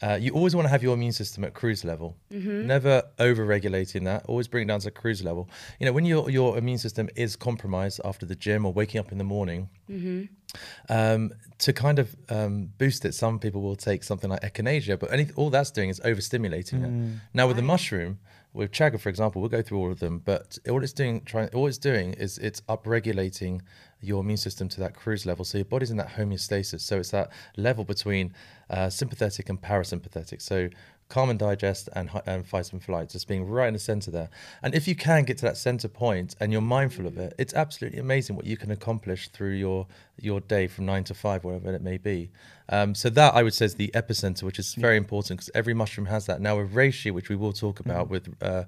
uh, 0.02 0.18
you 0.20 0.32
always 0.32 0.54
want 0.54 0.64
to 0.66 0.70
have 0.70 0.82
your 0.82 0.94
immune 0.94 1.12
system 1.12 1.42
at 1.44 1.54
cruise 1.54 1.84
level, 1.84 2.16
never 2.30 3.02
over-regulating 3.18 4.04
that. 4.04 4.24
Always 4.26 4.46
bring 4.46 4.64
it 4.64 4.68
down 4.68 4.80
to 4.80 4.90
cruise 4.90 5.24
level. 5.24 5.48
You 5.80 5.86
know, 5.86 5.92
when 5.92 6.04
your 6.04 6.30
your 6.30 6.56
immune 6.56 6.78
system 6.78 7.09
is 7.16 7.34
compromised 7.36 8.00
after 8.04 8.24
the 8.26 8.36
gym 8.36 8.64
or 8.64 8.72
waking 8.72 9.00
up 9.00 9.11
in 9.12 9.18
the 9.18 9.24
morning, 9.24 9.68
um, 10.88 11.32
to 11.59 11.72
kind 11.72 11.98
of 11.98 12.14
um, 12.28 12.70
boost 12.78 13.04
it, 13.04 13.12
some 13.14 13.38
people 13.40 13.61
will 13.61 13.76
take 13.76 14.04
something 14.04 14.30
like 14.30 14.42
echinacea, 14.42 14.98
but 14.98 15.12
any, 15.12 15.28
all 15.34 15.50
that's 15.50 15.72
doing 15.72 15.90
is 15.90 15.98
overstimulating 16.00 16.47
it. 16.53 17.20
Now 17.34 17.46
with 17.46 17.57
the 17.57 17.62
mushroom, 17.62 18.18
with 18.55 18.72
chaga, 18.72 18.99
for 18.99 19.09
example, 19.09 19.40
we'll 19.40 19.51
go 19.51 19.62
through 19.62 19.78
all 19.78 19.92
of 19.92 20.01
them, 20.01 20.22
but 20.24 20.59
all 20.68 20.82
it's 20.82 20.92
doing, 20.92 21.20
trying, 21.22 21.49
all 21.51 21.66
it's 21.66 21.78
doing 21.78 22.14
is 22.14 22.38
it's 22.38 22.61
upregulating 22.62 23.61
your 24.01 24.22
immune 24.22 24.36
system 24.36 24.68
to 24.70 24.80
that 24.80 24.94
cruise 24.94 25.26
level, 25.26 25.44
so 25.44 25.59
your 25.59 25.64
body's 25.64 25.90
in 25.90 25.96
that 25.96 26.09
homeostasis. 26.09 26.80
So 26.80 26.99
it's 26.99 27.11
that 27.11 27.30
level 27.57 27.84
between 27.84 28.32
uh, 28.70 28.88
sympathetic 28.88 29.49
and 29.49 29.61
parasympathetic. 29.61 30.40
So 30.40 30.70
calm 31.09 31.30
and 31.30 31.38
digest 31.38 31.88
and, 31.94 32.11
and 32.26 32.46
fight 32.46 32.70
and 32.72 32.82
flight, 32.82 33.09
just 33.09 33.26
being 33.26 33.46
right 33.46 33.68
in 33.68 33.72
the 33.74 33.80
center 33.80 34.11
there. 34.11 34.28
And 34.62 34.74
if 34.74 34.86
you 34.86 34.94
can 34.94 35.24
get 35.24 35.38
to 35.38 35.46
that 35.46 35.56
center 35.56 35.88
point 35.88 36.36
and 36.38 36.52
you're 36.52 36.61
mindful 36.61 37.06
of 37.06 37.16
it, 37.16 37.34
it's 37.38 37.54
absolutely 37.54 37.98
amazing 37.98 38.36
what 38.36 38.44
you 38.44 38.56
can 38.56 38.70
accomplish 38.70 39.28
through 39.28 39.52
your 39.54 39.86
your 40.20 40.40
day 40.40 40.66
from 40.66 40.84
nine 40.84 41.04
to 41.04 41.14
five, 41.14 41.44
wherever 41.44 41.72
it 41.72 41.80
may 41.82 41.96
be. 41.96 42.30
Um, 42.70 42.94
so 42.94 43.09
that 43.11 43.34
I 43.34 43.42
would 43.42 43.54
say 43.54 43.64
is 43.66 43.76
the 43.76 43.90
epicenter, 43.94 44.42
which 44.42 44.59
is 44.59 44.74
very 44.74 44.96
important 44.96 45.38
because 45.38 45.50
every 45.54 45.74
mushroom 45.74 46.06
has 46.06 46.26
that. 46.26 46.40
Now 46.40 46.59
with 46.59 46.74
reishi, 46.74 47.11
which 47.12 47.28
we 47.28 47.36
will 47.36 47.52
talk 47.52 47.80
about 47.80 48.11
with 48.11 48.28
uh, 48.42 48.64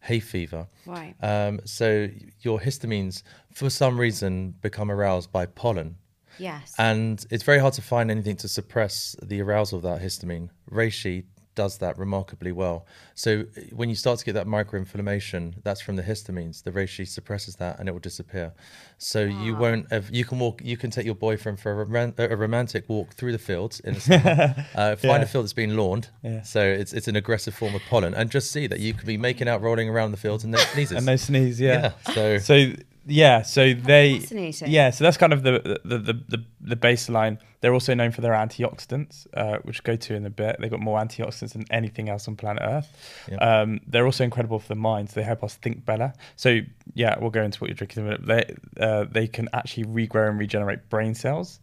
hay 0.00 0.18
fever, 0.20 0.66
Right. 0.86 1.14
um, 1.22 1.60
so 1.64 2.08
your 2.40 2.58
histamines 2.58 3.22
for 3.52 3.70
some 3.70 4.00
reason 4.00 4.54
become 4.62 4.90
aroused 4.90 5.30
by 5.30 5.46
pollen. 5.46 5.96
Yes. 6.38 6.74
And 6.78 7.24
it's 7.30 7.44
very 7.44 7.60
hard 7.60 7.74
to 7.74 7.82
find 7.82 8.10
anything 8.10 8.36
to 8.38 8.48
suppress 8.48 9.14
the 9.22 9.40
arousal 9.40 9.76
of 9.76 9.82
that 9.84 10.02
histamine. 10.02 10.48
Reishi 10.68 11.24
does 11.54 11.78
that 11.78 11.96
remarkably 11.98 12.52
well. 12.52 12.86
So 13.14 13.44
uh, 13.56 13.60
when 13.72 13.88
you 13.88 13.94
start 13.94 14.18
to 14.20 14.24
get 14.24 14.32
that 14.34 14.46
microinflammation, 14.46 15.62
that's 15.62 15.80
from 15.80 15.96
the 15.96 16.02
histamines. 16.02 16.62
The 16.62 16.70
reishi 16.70 17.06
suppresses 17.06 17.56
that, 17.56 17.78
and 17.78 17.88
it 17.88 17.92
will 17.92 18.00
disappear. 18.00 18.52
So 18.98 19.22
you 19.24 19.54
won't. 19.56 19.90
Have, 19.92 20.10
you 20.12 20.24
can 20.24 20.38
walk. 20.38 20.62
You 20.64 20.76
can 20.76 20.90
take 20.90 21.06
your 21.06 21.14
boyfriend 21.14 21.60
for 21.60 21.72
a, 21.72 21.84
roman- 21.84 22.14
a 22.18 22.36
romantic 22.36 22.88
walk 22.88 23.14
through 23.14 23.32
the 23.32 23.38
fields 23.38 23.80
in 23.80 23.94
the 23.94 24.00
summer. 24.00 24.66
uh, 24.74 24.96
find 24.96 25.20
Yeah. 25.20 25.22
a 25.22 25.26
field 25.26 25.44
that's 25.44 25.52
been 25.52 25.76
lawned. 25.76 26.08
Yeah. 26.22 26.42
So 26.42 26.60
it's 26.62 26.92
it's 26.92 27.08
an 27.08 27.16
aggressive 27.16 27.54
form 27.54 27.74
of 27.74 27.82
pollen, 27.88 28.14
and 28.14 28.30
just 28.30 28.50
see 28.50 28.66
that 28.66 28.80
you 28.80 28.94
could 28.94 29.06
be 29.06 29.16
making 29.16 29.48
out 29.48 29.62
rolling 29.62 29.88
around 29.88 30.10
the 30.12 30.16
fields 30.16 30.44
and 30.44 30.54
they 30.54 30.58
sneezes. 30.58 30.96
And 30.98 31.06
they 31.08 31.16
sneeze. 31.16 31.60
Yeah. 31.60 31.92
Yeah, 32.08 32.14
so- 32.14 32.38
so 32.38 32.72
yeah. 33.06 33.42
So 33.42 33.74
they. 33.74 34.18
fascinating. 34.20 34.70
Yeah. 34.70 34.90
So 34.90 35.04
that's 35.04 35.16
kind 35.16 35.32
of 35.32 35.42
the 35.42 35.80
the, 35.84 35.98
the 35.98 36.12
the 36.12 36.44
the 36.60 36.76
baseline. 36.76 37.38
They're 37.60 37.72
also 37.72 37.94
known 37.94 38.10
for 38.10 38.20
their 38.20 38.32
antioxidants, 38.32 39.26
uh, 39.32 39.58
which 39.62 39.80
we'll 39.86 39.96
go 39.96 39.98
to 39.98 40.14
in 40.14 40.26
a 40.26 40.30
bit. 40.30 40.56
They've 40.60 40.70
got 40.70 40.80
more 40.80 40.98
antioxidants 40.98 41.54
than 41.54 41.64
anything 41.70 42.10
else 42.10 42.28
on 42.28 42.36
planet 42.36 42.62
Earth. 42.64 43.24
Yeah. 43.30 43.36
Um, 43.36 43.80
they're 43.86 44.04
also 44.04 44.22
incredible 44.22 44.58
for 44.58 44.68
the 44.68 44.74
mind. 44.74 45.08
So 45.10 45.20
they 45.20 45.24
help 45.24 45.42
us 45.42 45.54
think 45.54 45.84
better. 45.86 46.12
So 46.36 46.60
yeah, 46.94 47.18
we'll 47.18 47.30
go 47.30 47.42
into 47.42 47.60
what 47.60 47.68
you're 47.68 47.76
drinking 47.76 48.06
in 48.06 48.12
a 48.12 48.18
minute. 48.18 48.58
They 48.76 48.82
uh, 48.84 49.04
they 49.10 49.26
can 49.26 49.48
actually 49.54 49.84
regrow 49.84 50.28
and 50.28 50.38
regenerate 50.38 50.88
brain 50.90 51.14
cells. 51.14 51.60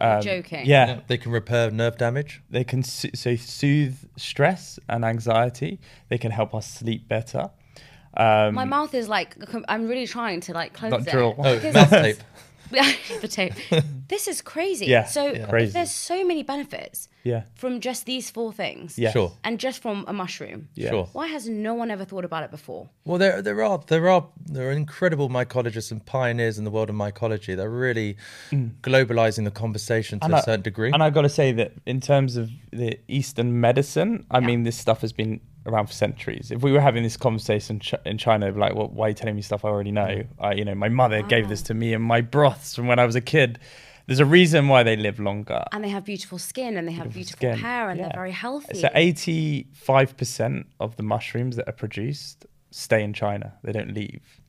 Um, 0.00 0.22
joking. 0.22 0.64
Yeah, 0.64 0.86
Yeah, 0.86 1.00
they 1.08 1.18
can 1.18 1.32
repair 1.32 1.70
nerve 1.72 1.96
damage. 1.98 2.40
they 2.50 2.62
can 2.62 2.82
so 2.82 3.08
so 3.14 3.34
soothe 3.34 3.96
stress 4.16 4.78
and 4.88 5.04
anxiety. 5.04 5.80
They 6.08 6.18
can 6.18 6.30
help 6.30 6.54
us 6.54 6.70
sleep 6.70 7.08
better. 7.08 7.50
Um, 8.18 8.54
My 8.54 8.64
mouth 8.64 8.94
is 8.94 9.08
like 9.08 9.36
I'm 9.68 9.86
really 9.88 10.06
trying 10.06 10.40
to 10.42 10.52
like 10.52 10.72
close 10.72 10.90
Not 10.90 11.00
it. 11.06 11.10
drill. 11.10 11.34
Oh, 11.38 11.54
Because- 11.54 11.74
mouth 11.74 11.90
tape. 11.90 12.18
the 13.22 13.28
tape. 13.28 13.54
This 14.08 14.26
is 14.26 14.40
crazy. 14.40 14.86
Yeah, 14.86 15.04
So 15.04 15.26
yeah. 15.26 15.46
Crazy. 15.46 15.72
there's 15.72 15.90
so 15.90 16.24
many 16.24 16.42
benefits 16.42 17.08
yeah, 17.24 17.42
from 17.56 17.78
just 17.80 18.06
these 18.06 18.30
four 18.30 18.54
things. 18.54 18.98
yeah, 18.98 19.10
Sure. 19.12 19.32
And 19.44 19.60
just 19.60 19.82
from 19.82 20.04
a 20.08 20.14
mushroom. 20.14 20.68
yeah. 20.74 20.90
Sure. 20.90 21.08
Why 21.12 21.26
has 21.26 21.46
no 21.46 21.74
one 21.74 21.90
ever 21.90 22.06
thought 22.06 22.24
about 22.24 22.42
it 22.44 22.50
before? 22.50 22.88
Well, 23.04 23.18
there 23.18 23.42
there 23.42 23.62
are 23.62 23.78
there 23.86 24.08
are 24.08 24.26
there 24.46 24.68
are 24.68 24.72
incredible 24.72 25.28
mycologists 25.28 25.90
and 25.92 26.04
pioneers 26.06 26.56
in 26.58 26.64
the 26.64 26.70
world 26.70 26.88
of 26.90 26.96
mycology 26.96 27.54
that 27.56 27.64
are 27.66 27.70
really 27.70 28.16
globalizing 28.82 29.44
the 29.44 29.50
conversation 29.50 30.20
to 30.20 30.24
Mm. 30.24 30.26
And 30.26 30.34
a 30.34 30.36
I- 30.38 30.40
certain 30.40 30.62
degree. 30.62 30.90
And 30.92 31.02
I've 31.02 31.14
got 31.14 31.22
to 31.22 31.28
say 31.40 31.52
that 31.52 31.72
in 31.86 32.00
terms 32.00 32.36
of 32.36 32.50
the 32.72 32.98
Eastern 33.08 33.60
medicine, 33.60 34.24
I 34.30 34.38
Yeah. 34.40 34.46
mean, 34.46 34.62
this 34.64 34.76
stuff 34.76 35.00
has 35.02 35.12
been 35.12 35.40
around 35.66 35.86
for 35.86 35.92
centuries. 35.92 36.50
If 36.50 36.62
we 36.62 36.72
were 36.72 36.80
having 36.80 37.02
this 37.02 37.16
conversation 37.16 37.80
in 38.06 38.18
China, 38.18 38.50
like, 38.52 38.74
well, 38.74 38.88
why 38.88 39.06
are 39.06 39.08
you 39.10 39.14
telling 39.14 39.36
me 39.36 39.42
stuff 39.42 39.64
I 39.64 39.68
already 39.68 39.90
know? 39.92 40.22
Uh, 40.42 40.54
you 40.56 40.64
know, 40.64 40.74
my 40.74 40.88
mother 40.88 41.22
gave 41.22 41.48
this 41.48 41.62
to 41.62 41.74
me 41.74 41.92
and 41.94 42.02
my 42.02 42.20
broths 42.20 42.74
from 42.74 42.86
when 42.86 42.98
I 42.98 43.04
was 43.04 43.16
a 43.16 43.20
kid. 43.20 43.58
There's 44.06 44.20
a 44.20 44.24
reason 44.24 44.68
why 44.68 44.82
they 44.84 44.96
live 44.96 45.20
longer. 45.20 45.62
And 45.72 45.84
they 45.84 45.90
have 45.90 46.04
beautiful 46.06 46.38
skin 46.38 46.78
and 46.78 46.88
they 46.88 46.92
have 46.92 47.12
beautiful 47.12 47.36
Skin. 47.36 47.58
hair 47.58 47.90
and 47.90 47.98
Yeah. 48.00 48.04
they're 48.06 48.12
very 48.20 48.30
healthy. 48.32 48.78
So 48.78 48.88
85% 48.94 50.64
of 50.80 50.96
the 50.96 51.02
mushrooms 51.02 51.56
that 51.56 51.68
are 51.68 51.72
produced 51.72 52.46
stay 52.70 53.02
in 53.02 53.12
China. 53.12 53.54
They 53.62 53.72
don't 53.72 53.92
leave. 53.92 54.40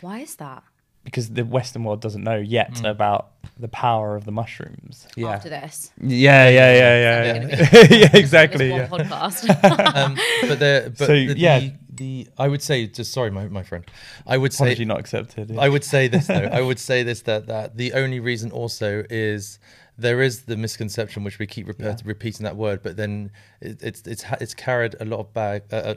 Why 0.00 0.18
is 0.20 0.34
that? 0.36 0.62
Because 1.04 1.28
the 1.30 1.44
Western 1.44 1.84
world 1.84 2.00
doesn't 2.00 2.24
know 2.24 2.36
yet 2.36 2.84
about 2.84 3.30
the 3.58 3.68
power 3.68 4.16
of 4.16 4.24
the 4.24 4.32
mushrooms. 4.32 5.06
Yeah. 5.16 5.28
After 5.28 5.48
this. 5.48 5.92
Yeah, 6.00 6.48
yeah, 6.48 6.74
yeah, 6.74 6.98
yeah. 6.98 7.48
Yeah, 7.48 7.86
yeah 7.90 8.16
exactly. 8.16 8.70
Yeah. 8.70 8.88
podcast. 8.88 9.48
um, 9.94 10.18
but 10.48 10.58
the 10.58 10.94
but 10.98 11.06
So, 11.06 11.12
the, 11.12 11.34
yeah. 11.38 11.60
the, 11.60 11.72
the 11.94 12.28
I 12.38 12.48
would 12.48 12.62
say 12.62 12.86
just 12.86 13.12
sorry, 13.12 13.30
my, 13.30 13.46
my 13.48 13.62
friend. 13.62 13.84
I 14.26 14.38
would 14.38 14.52
say 14.52 14.74
not 14.84 14.98
accepted. 14.98 15.50
yeah. 15.50 15.60
I 15.60 15.68
would 15.68 15.84
say 15.84 16.08
this 16.08 16.26
though. 16.26 16.48
I 16.52 16.60
would 16.60 16.78
say 16.78 17.02
this 17.02 17.22
that 17.22 17.46
that 17.46 17.76
the 17.76 17.92
only 17.92 18.20
reason 18.20 18.50
also 18.50 19.04
is 19.10 19.58
there 19.96 20.20
is 20.20 20.42
the 20.42 20.56
misconception 20.56 21.22
which 21.22 21.38
we 21.38 21.46
keep 21.46 21.68
repeat, 21.68 22.02
repeating 22.04 22.44
that 22.44 22.56
word, 22.56 22.82
but 22.82 22.96
then 22.96 23.30
it, 23.60 23.80
it's 23.82 24.02
it's 24.06 24.24
it's 24.40 24.54
carried 24.54 24.96
a 25.00 25.04
lot 25.04 25.20
of 25.20 25.32
bad. 25.32 25.62
Uh, 25.70 25.94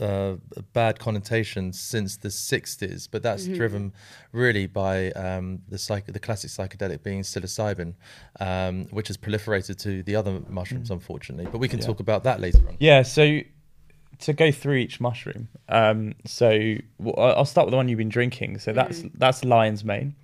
uh, 0.00 0.36
bad 0.72 0.98
connotations 0.98 1.80
since 1.80 2.16
the 2.16 2.28
60s, 2.28 3.08
but 3.10 3.22
that's 3.22 3.46
driven 3.46 3.92
really 4.32 4.66
by 4.66 5.10
um, 5.12 5.60
the 5.68 5.78
psych- 5.78 6.06
the 6.06 6.18
classic 6.20 6.50
psychedelic 6.50 7.02
being 7.02 7.22
psilocybin, 7.22 7.94
um, 8.40 8.84
which 8.90 9.08
has 9.08 9.16
proliferated 9.16 9.78
to 9.82 10.02
the 10.02 10.14
other 10.16 10.40
mushrooms, 10.48 10.90
unfortunately. 10.90 11.46
But 11.50 11.58
we 11.58 11.68
can 11.68 11.80
Yeah. 11.80 11.86
talk 11.86 12.00
about 12.00 12.24
that 12.24 12.40
later 12.40 12.58
on. 12.68 12.76
Yeah, 12.78 13.02
so 13.02 13.40
to 14.20 14.32
go 14.32 14.50
through 14.50 14.76
each 14.76 15.00
mushroom. 15.00 15.48
Um, 15.68 16.14
so 16.24 16.76
well, 16.98 17.14
I- 17.18 17.32
I'll 17.38 17.44
start 17.44 17.66
with 17.66 17.72
the 17.72 17.76
one 17.76 17.88
you've 17.88 17.98
been 17.98 18.08
drinking. 18.08 18.58
So 18.58 18.72
that's 18.72 19.02
that's 19.14 19.44
lion's 19.44 19.84
mane. 19.84 20.14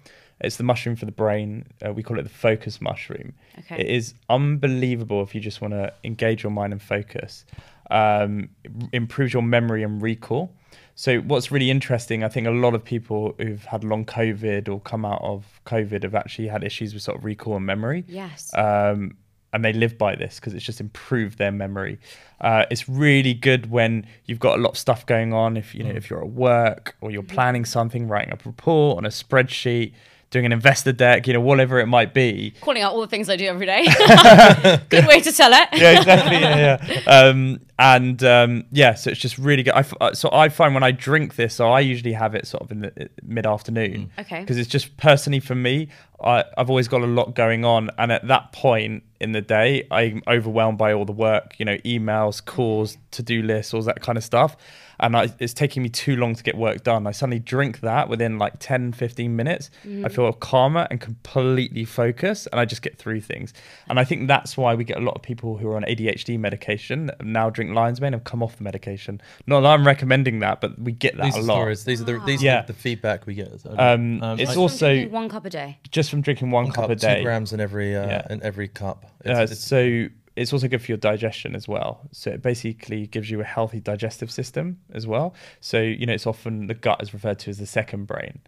It's 0.40 0.56
the 0.56 0.64
mushroom 0.64 0.96
for 0.96 1.04
the 1.06 1.12
brain. 1.12 1.66
Uh, 1.86 1.92
we 1.92 2.02
call 2.02 2.18
it 2.18 2.22
the 2.24 2.28
focus 2.28 2.80
mushroom. 2.80 3.34
Okay. 3.60 3.80
It 3.82 3.86
is 3.86 4.14
unbelievable 4.28 5.22
if 5.22 5.34
you 5.34 5.40
just 5.40 5.60
want 5.60 5.72
to 5.74 5.92
engage 6.04 6.42
your 6.42 6.50
mind 6.50 6.72
and 6.72 6.82
focus. 6.82 7.44
Um, 7.92 8.48
improves 8.92 9.32
your 9.32 9.42
memory 9.42 9.82
and 9.82 10.00
recall. 10.00 10.54
So 10.94 11.18
what's 11.20 11.50
really 11.50 11.70
interesting, 11.70 12.22
I 12.24 12.28
think 12.28 12.46
a 12.46 12.50
lot 12.50 12.74
of 12.74 12.84
people 12.84 13.34
who've 13.38 13.64
had 13.64 13.84
long 13.84 14.04
COVID 14.04 14.68
or 14.68 14.80
come 14.80 15.04
out 15.04 15.20
of 15.22 15.60
COVID 15.66 16.02
have 16.02 16.14
actually 16.14 16.48
had 16.48 16.64
issues 16.64 16.94
with 16.94 17.02
sort 17.02 17.18
of 17.18 17.24
recall 17.24 17.56
and 17.56 17.66
memory 17.66 18.04
yes. 18.08 18.52
um, 18.54 19.16
and 19.52 19.64
they 19.64 19.72
live 19.72 19.98
by 19.98 20.16
this 20.16 20.36
because 20.36 20.54
it's 20.54 20.64
just 20.64 20.80
improved 20.80 21.38
their 21.38 21.52
memory. 21.52 21.98
Uh, 22.40 22.64
it's 22.70 22.88
really 22.88 23.34
good 23.34 23.70
when 23.70 24.06
you've 24.24 24.40
got 24.40 24.58
a 24.58 24.62
lot 24.62 24.70
of 24.70 24.78
stuff 24.78 25.04
going 25.04 25.32
on. 25.32 25.56
If 25.56 25.74
you 25.74 25.84
know 25.84 25.90
if 25.90 26.08
you're 26.08 26.22
at 26.22 26.30
work 26.30 26.96
or 27.00 27.10
you're 27.10 27.22
planning 27.22 27.64
something, 27.64 28.08
writing 28.08 28.32
up 28.32 28.46
a 28.46 28.48
report 28.48 28.98
on 28.98 29.04
a 29.04 29.10
spreadsheet, 29.10 29.92
doing 30.32 30.46
an 30.46 30.52
investor 30.52 30.92
deck, 30.92 31.26
you 31.26 31.34
know, 31.34 31.40
whatever 31.40 31.78
it 31.78 31.86
might 31.86 32.12
be. 32.14 32.54
Calling 32.62 32.82
out 32.82 32.94
all 32.94 33.02
the 33.02 33.06
things 33.06 33.28
I 33.28 33.36
do 33.36 33.44
every 33.44 33.66
day. 33.66 33.84
Good 34.88 35.06
way 35.06 35.20
to 35.20 35.30
tell 35.30 35.52
it. 35.52 35.68
yeah, 35.74 35.98
exactly. 35.98 36.38
Yeah, 36.38 36.84
yeah. 36.88 37.00
Um, 37.06 37.60
and 37.78 38.24
um, 38.24 38.64
yeah, 38.70 38.94
so 38.94 39.10
it's 39.10 39.20
just 39.20 39.38
really 39.38 39.62
good. 39.62 39.74
I 39.74 39.80
f- 39.80 39.94
uh, 40.00 40.14
so 40.14 40.30
I 40.32 40.48
find 40.48 40.72
when 40.72 40.82
I 40.82 40.90
drink 40.90 41.34
this, 41.36 41.54
so 41.54 41.70
I 41.70 41.80
usually 41.80 42.12
have 42.12 42.34
it 42.34 42.46
sort 42.46 42.62
of 42.62 42.70
in 42.70 42.80
the 42.80 43.10
mid 43.22 43.44
afternoon. 43.46 44.10
Okay. 44.18 44.40
Because 44.40 44.56
it's 44.56 44.68
just 44.68 44.96
personally 44.96 45.40
for 45.40 45.54
me, 45.54 45.88
I, 46.22 46.44
I've 46.56 46.70
always 46.70 46.88
got 46.88 47.02
a 47.02 47.06
lot 47.06 47.34
going 47.34 47.64
on, 47.64 47.90
and 47.98 48.12
at 48.12 48.26
that 48.28 48.52
point 48.52 49.02
in 49.20 49.32
the 49.32 49.40
day, 49.40 49.86
I'm 49.90 50.22
overwhelmed 50.28 50.78
by 50.78 50.92
all 50.92 51.04
the 51.04 51.12
work, 51.12 51.56
you 51.58 51.64
know, 51.64 51.76
emails, 51.78 52.44
calls, 52.44 52.96
to 53.12 53.22
do 53.22 53.42
lists, 53.42 53.74
all 53.74 53.82
that 53.82 54.00
kind 54.00 54.16
of 54.16 54.24
stuff. 54.24 54.56
And 55.02 55.16
I, 55.16 55.28
it's 55.40 55.52
taking 55.52 55.82
me 55.82 55.88
too 55.88 56.14
long 56.16 56.34
to 56.36 56.42
get 56.44 56.56
work 56.56 56.84
done. 56.84 57.08
I 57.08 57.10
suddenly 57.10 57.40
drink 57.40 57.80
that 57.80 58.08
within 58.08 58.38
like 58.38 58.54
10, 58.60 58.92
15 58.92 59.34
minutes. 59.34 59.68
I 60.04 60.08
feel 60.08 60.32
calmer 60.32 60.86
and 60.90 61.00
completely 61.00 61.84
focused, 61.84 62.46
and 62.52 62.60
I 62.60 62.64
just 62.64 62.82
get 62.82 62.98
through 62.98 63.20
things. 63.22 63.52
And 63.88 63.98
I 63.98 64.04
think 64.04 64.28
that's 64.28 64.56
why 64.56 64.74
we 64.76 64.84
get 64.84 64.96
a 64.98 65.00
lot 65.00 65.16
of 65.16 65.22
people 65.22 65.56
who 65.58 65.68
are 65.68 65.76
on 65.76 65.82
ADHD 65.82 66.38
medication 66.38 67.06
that 67.06 67.24
now 67.24 67.50
drink 67.50 67.72
Lion's 67.74 68.00
Mane 68.00 68.14
and 68.14 68.22
come 68.22 68.42
off 68.44 68.56
the 68.58 68.62
medication. 68.62 69.20
Not 69.46 69.62
that 69.62 69.68
I'm 69.70 69.84
recommending 69.84 70.38
that, 70.38 70.60
but 70.60 70.78
we 70.78 70.92
get 70.92 71.16
that 71.16 71.24
These 71.24 71.36
a 71.36 71.40
lot. 71.40 71.54
stories. 71.56 71.84
These 71.84 72.00
are 72.00 72.04
the 72.04 72.18
these 72.24 72.40
Yeah. 72.42 72.60
are 72.62 72.66
the 72.66 72.72
feedback 72.72 73.26
we 73.26 73.34
get. 73.34 73.48
Um, 73.76 74.20
it's 74.38 74.52
I- 74.52 74.54
also 74.56 74.86
Drinking 74.86 75.12
one 75.12 75.28
cup 75.28 75.44
a 75.44 75.50
day. 75.50 75.78
just 75.90 76.10
from 76.10 76.20
drinking 76.20 76.52
one, 76.52 76.64
one 76.66 76.72
cup, 76.72 76.84
cup, 76.84 76.90
a 76.90 76.94
day. 76.94 77.16
two 77.16 77.22
grams 77.24 77.52
in 77.52 77.58
every 77.60 77.96
uh, 77.96 78.06
Yeah. 78.06 78.26
in 78.30 78.40
every 78.42 78.68
cup. 78.68 79.04
Uh, 79.26 79.30
It's- 79.30 79.50
it's- 79.50 79.58
so 79.58 80.06
it's 80.36 80.52
also 80.52 80.68
good 80.68 80.82
for 80.82 80.90
your 80.90 80.98
digestion 80.98 81.54
as 81.54 81.68
well. 81.68 82.00
So 82.12 82.30
it 82.30 82.42
basically 82.42 83.06
gives 83.06 83.30
you 83.30 83.40
a 83.40 83.44
healthy 83.44 83.80
digestive 83.80 84.30
system 84.30 84.80
as 84.92 85.06
well. 85.06 85.34
So 85.60 85.80
you 85.80 86.06
know, 86.06 86.14
it's 86.14 86.26
often 86.26 86.66
the 86.66 86.74
gut 86.74 87.02
is 87.02 87.12
referred 87.12 87.38
to 87.40 87.50
as 87.50 87.58
the 87.58 87.66
second 87.66 88.06
brain. 88.06 88.40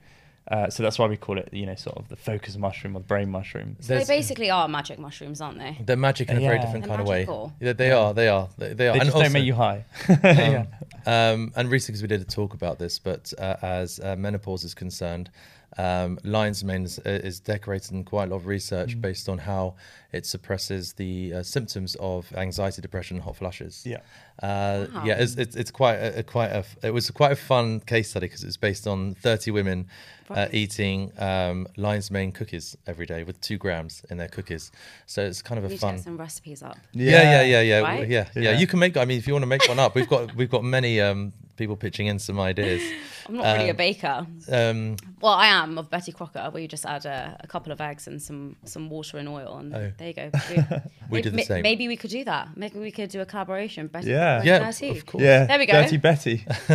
Uh, 0.47 0.68
so 0.68 0.82
that's 0.82 0.99
why 0.99 1.07
we 1.07 1.16
call 1.16 1.39
it, 1.39 1.49
you 1.53 1.64
know, 1.64 1.74
sort 1.74 1.97
of 1.97 2.09
the 2.09 2.16
focus 2.16 2.57
mushroom 2.59 2.95
or 2.95 3.01
the 3.01 3.07
brain 3.07 3.30
mushroom. 3.30 3.76
So 3.80 3.99
they 3.99 4.05
basically 4.05 4.51
are 4.51 4.68
magic 4.68 4.99
mushrooms, 4.99 5.41
aren't 5.41 5.59
they? 5.59 5.78
They're 5.80 5.97
magic 5.97 6.28
in 6.28 6.37
a 6.37 6.41
very 6.41 6.59
different 6.59 6.85
They're 6.85 6.97
kind 6.97 7.01
of 7.01 7.09
way. 7.09 7.26
Yeah, 7.61 7.72
they 7.72 7.93
are. 7.93 8.12
They 8.12 8.28
are. 8.28 8.49
They, 8.59 8.74
they 8.74 8.89
are. 8.89 8.93
They 8.93 9.01
And 9.01 9.11
just 9.11 9.16
don't 9.16 9.32
make 9.32 9.45
you 9.45 9.55
high. 9.55 9.87
um, 10.22 10.66
um, 11.07 11.53
and 11.57 11.70
recently, 11.70 11.93
because 11.93 12.03
we 12.03 12.09
did 12.09 12.20
a 12.20 12.24
talk 12.24 12.53
about 12.53 12.78
this, 12.78 12.99
but 12.99 13.32
uh, 13.39 13.57
as 13.62 14.01
uh, 14.01 14.16
menopause 14.16 14.64
is 14.64 14.74
concerned, 14.74 15.30
um, 15.79 16.18
lion's 16.25 16.62
mane 16.64 16.85
is, 16.85 16.99
is 17.01 17.41
decorated 17.41 17.93
in 17.93 18.05
quite 18.05 18.25
a 18.25 18.31
lot 18.31 18.37
of 18.37 18.47
research 18.47 19.01
based 19.01 19.29
on 19.29 19.39
how 19.39 19.75
it 20.12 20.25
suppresses 20.25 20.93
the 20.93 21.35
uh, 21.35 21.43
symptoms 21.43 21.97
of 21.99 22.33
anxiety, 22.37 22.81
depression, 22.81 23.18
hot 23.18 23.37
flushes. 23.37 23.83
Yeah. 23.85 23.99
Uh, 24.43 24.87
yeah, 25.05 25.14
it's, 25.18 25.35
it's, 25.37 25.57
it's 25.57 25.70
quite 25.70 25.95
a, 25.95 26.20
a 26.20 26.22
quite 26.22 26.51
a 26.51 26.57
f- 26.59 26.77
it 26.83 26.91
was 26.93 27.11
quite 27.11 27.33
a 27.33 27.37
fun 27.37 27.81
case 27.81 28.11
study 28.11 28.27
because 28.27 28.45
it's 28.45 28.57
based 28.57 28.87
on 28.87 29.14
30 29.14 29.51
women 29.51 29.87
uh, 30.31 30.47
eating 30.53 31.11
um, 31.18 31.66
lion's 31.77 32.11
mane 32.11 32.33
cookies 32.33 32.77
every 32.87 33.07
day 33.07 33.25
with 33.25 33.41
two 33.41 33.59
grams 33.59 34.05
in 34.11 34.16
their 34.16 34.29
cookies. 34.29 34.70
So 35.07 35.22
it's 35.25 35.43
kind 35.43 35.59
of 35.59 35.64
We 35.64 35.68
a 35.68 35.70
need 35.72 35.81
fun. 35.81 35.95
get 35.97 36.05
some 36.05 36.16
recipes 36.16 36.62
up. 36.62 36.79
Yeah, 36.93 37.11
yeah, 37.22 37.43
yeah, 37.43 37.61
yeah, 37.61 37.79
Right? 37.81 38.09
yeah, 38.09 38.29
yeah. 38.35 38.43
Yeah. 38.43 38.59
You 38.59 38.66
can 38.66 38.79
make. 38.79 38.97
I 38.97 39.05
mean, 39.05 39.18
if 39.18 39.27
you 39.27 39.33
want 39.35 39.43
to 39.43 39.49
make 39.49 39.68
one 39.68 39.79
up, 39.79 39.95
we've 39.95 40.09
got 40.09 40.35
we've 40.35 40.51
got 40.51 40.64
many 40.64 41.01
um, 41.01 41.33
people 41.57 41.76
pitching 41.76 42.07
in 42.09 42.18
some 42.18 42.38
ideas. 42.40 42.82
I'm 43.28 43.36
not 43.36 43.57
really 43.57 43.68
a 43.68 43.70
Um, 43.72 43.76
baker. 43.76 44.26
Um, 44.50 44.96
Well, 45.20 45.32
I 45.32 45.46
am 45.46 45.78
of 45.78 45.88
Betty 45.88 46.12
Crocker, 46.12 46.48
where 46.50 46.61
you 46.62 46.68
just 46.68 46.84
add 46.84 47.07
a, 47.07 47.36
a 47.40 47.46
couple 47.46 47.72
of 47.72 47.80
eggs 47.80 48.07
and 48.07 48.20
some 48.20 48.57
some 48.64 48.90
water 48.90 49.18
and 49.18 49.28
oil, 49.28 49.57
and 49.59 49.74
Oh. 49.74 49.92
there 49.98 50.09
you 50.09 50.14
go. 50.14 50.30
We 51.11 51.22
do 51.22 51.30
the 51.30 51.36
May- 51.36 51.44
same. 51.44 51.62
Maybe 51.62 51.86
we 51.88 51.96
could 51.96 52.11
do 52.11 52.24
that. 52.24 52.57
Maybe 52.57 52.78
we 52.78 52.90
could 52.90 53.11
do 53.11 53.20
a 53.20 53.26
collaboration. 53.26 53.86
Betty 53.88 54.11
Yeah. 54.11 54.36
Crocker 54.42 54.46
yeah, 54.48 54.57
and 54.88 54.96
of, 54.96 55.07
course. 55.07 55.22
Yeah. 55.22 55.44
There 55.46 55.59
we 55.59 55.66
go. 55.66 55.72
Dirty 55.82 55.96
Betty. 55.98 56.44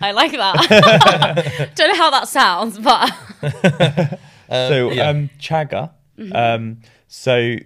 I 0.00 0.12
like 0.12 0.32
that. 0.32 1.70
Don't 1.74 1.88
know 1.88 1.96
how 1.96 2.10
that 2.10 2.28
sounds, 2.28 2.78
but 2.78 3.10
Uh, 4.48 4.68
so 4.68 4.90
yeah. 4.92 5.08
um, 5.08 5.28
chaga. 5.40 5.90
Mm-hmm. 6.18 6.34
Um, 6.36 6.78
so 7.08 7.56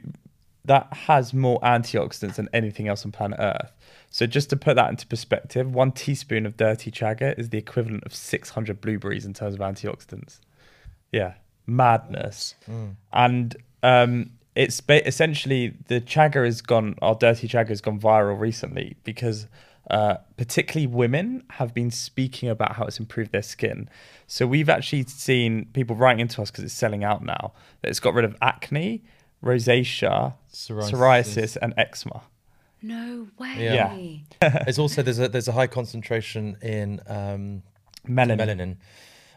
that 0.65 0.93
has 0.93 1.35
more 1.35 1.61
antioxidants 1.61 2.35
than 2.37 2.49
anything 2.53 2.89
else 2.89 3.05
on 3.05 3.13
planet 3.13 3.39
Earth. 3.41 3.71
So 4.11 4.27
just 4.27 4.51
to 4.51 4.57
put 4.57 4.75
that 4.75 4.91
into 4.91 5.07
perspective, 5.07 5.73
one 5.73 5.93
teaspoon 5.93 6.45
of 6.45 6.57
DIRTEA 6.57 6.93
chaga 6.93 7.39
is 7.39 7.51
the 7.51 7.59
equivalent 7.59 8.05
of 8.05 8.15
600 8.15 8.81
blueberries 8.81 9.25
in 9.25 9.33
terms 9.33 9.55
of 9.55 9.61
antioxidants. 9.61 10.41
Yeah, 11.13 11.35
madness. 11.67 12.57
Mm. 12.69 12.97
And 13.13 13.57
um, 13.85 14.31
it's 14.57 14.81
ba- 14.81 15.07
essentially 15.07 15.77
the 15.87 16.01
chaga 16.01 16.45
has 16.45 16.61
gone, 16.61 16.97
our 17.01 17.15
DIRTEA 17.15 17.49
chaga 17.49 17.69
has 17.69 17.81
gone 17.81 18.01
viral 18.01 18.39
recently 18.39 18.97
because 19.05 19.47
uh, 19.91 20.17
particularly 20.37 20.89
women 20.89 21.45
have 21.51 21.73
been 21.73 21.93
speaking 21.93 22.49
about 22.49 22.77
how 22.77 22.85
it's 22.85 22.99
improved 22.99 23.31
their 23.31 23.43
skin. 23.43 23.89
So 24.27 24.45
we've 24.47 24.69
actually 24.69 25.05
seen 25.05 25.67
people 25.73 25.95
writing 25.95 26.21
into 26.21 26.43
us 26.43 26.51
because 26.51 26.65
it's 26.65 26.75
selling 26.75 27.05
out 27.05 27.25
now 27.25 27.53
that 27.83 27.91
it's 27.91 28.01
got 28.01 28.15
rid 28.15 28.25
of 28.25 28.37
acne, 28.43 29.03
rosacea, 29.43 30.35
Psoriasis. 30.53 30.91
psoriasis, 30.91 31.57
and 31.63 31.75
eczema. 31.77 32.23
No 32.83 33.29
way. 33.39 34.25
Yeah. 34.43 34.61
It's 34.67 34.79
also 34.79 35.03
there's 35.03 35.19
a 35.19 35.29
there's 35.29 35.49
a 35.49 35.53
high 35.53 35.67
concentration 35.67 36.57
in 36.63 37.01
um, 37.07 37.63
Melanin. 38.07 38.39
melanin. 38.39 38.77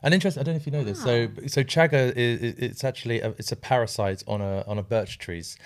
And 0.02 0.14
interesting, 0.14 0.41
I 0.41 0.44
don't 0.44 0.56
know 0.56 0.60
if 0.60 0.66
you 0.66 0.72
know 0.74 0.84
this. 0.84 1.02
So 1.02 1.30
so 1.48 1.64
chaga 1.64 2.14
is 2.16 2.41
it's 2.58 2.84
actually 2.84 3.22
a, 3.22 3.30
it's 3.38 3.52
a 3.52 3.56
parasite 3.56 4.24
on 4.28 4.41
a 4.41 4.64
on 4.68 4.78
a 4.78 4.84
birch 4.84 5.18
trees. 5.18 5.58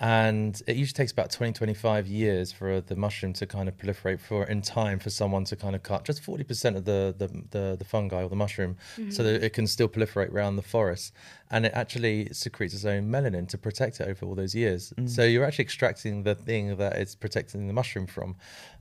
And 0.00 0.60
it 0.66 0.76
usually 0.76 0.94
takes 0.94 1.12
about 1.12 1.30
20, 1.30 1.52
25 1.52 2.06
years 2.06 2.52
for 2.52 2.80
the 2.80 2.96
mushroom 2.96 3.32
to 3.34 3.46
kind 3.46 3.68
of 3.68 3.76
proliferate 3.76 4.20
for 4.20 4.44
in 4.44 4.60
time 4.60 4.98
for 4.98 5.10
someone 5.10 5.44
to 5.44 5.56
kind 5.56 5.76
of 5.76 5.82
cut 5.82 6.04
just 6.04 6.22
40% 6.22 6.76
of 6.76 6.84
the, 6.84 7.14
the, 7.16 7.28
the, 7.50 7.76
the 7.76 7.84
fungi 7.84 8.22
or 8.22 8.28
the 8.28 8.36
mushroom 8.36 8.76
so 9.10 9.22
that 9.22 9.42
it 9.42 9.52
can 9.52 9.66
still 9.66 9.88
proliferate 9.88 10.32
around 10.32 10.56
the 10.56 10.62
forest. 10.62 11.12
And 11.54 11.64
it 11.66 11.72
actually 11.82 12.16
secretes 12.32 12.74
its 12.74 12.84
own 12.94 13.04
melanin 13.14 13.46
to 13.52 13.58
protect 13.66 14.00
it 14.00 14.08
over 14.10 14.26
all 14.26 14.34
those 14.42 14.54
years. 14.62 14.92
So 15.06 15.22
you're 15.30 15.44
actually 15.48 15.66
extracting 15.70 16.14
the 16.28 16.34
thing 16.34 16.64
that 16.82 16.92
it's 17.02 17.14
protecting 17.24 17.60
the 17.68 17.72
mushroom 17.80 18.06
from, 18.16 18.34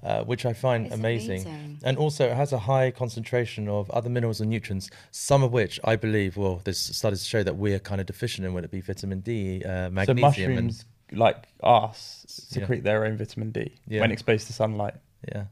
uh, 0.04 0.24
which 0.32 0.44
I 0.52 0.54
find 0.54 0.82
amazing. 0.92 1.42
amazing. 1.46 1.78
And 1.88 1.96
also, 2.04 2.22
it 2.32 2.36
has 2.44 2.52
a 2.52 2.58
high 2.72 2.90
concentration 3.04 3.64
of 3.78 3.92
other 3.92 4.10
minerals 4.10 4.42
and 4.42 4.50
nutrients, 4.50 4.90
some 5.12 5.42
of 5.44 5.52
which 5.60 5.80
I 5.84 5.96
believe, 6.06 6.32
well, 6.36 6.62
there's 6.64 6.80
studies 6.80 7.24
show 7.34 7.44
that 7.44 7.58
we 7.58 7.70
are 7.76 7.80
kind 7.92 8.02
of 8.02 8.08
deficient 8.08 8.46
in, 8.48 8.54
whether 8.56 8.66
it 8.66 8.72
be 8.72 8.82
vitamin 8.82 9.20
D, 9.20 9.64
uh, 9.64 9.70
So 9.70 9.90
magnesium. 9.92 10.22
mushrooms, 10.22 10.86
like 11.12 11.38
us, 11.62 12.26
secrete 12.28 12.84
their 12.84 13.06
own 13.06 13.18
vitamin 13.18 13.52
D 13.52 13.72
Yeah. 13.88 14.02
when 14.02 14.12
exposed 14.12 14.48
to 14.48 14.54
sunlight. 14.54 14.96
yeah. 15.32 15.46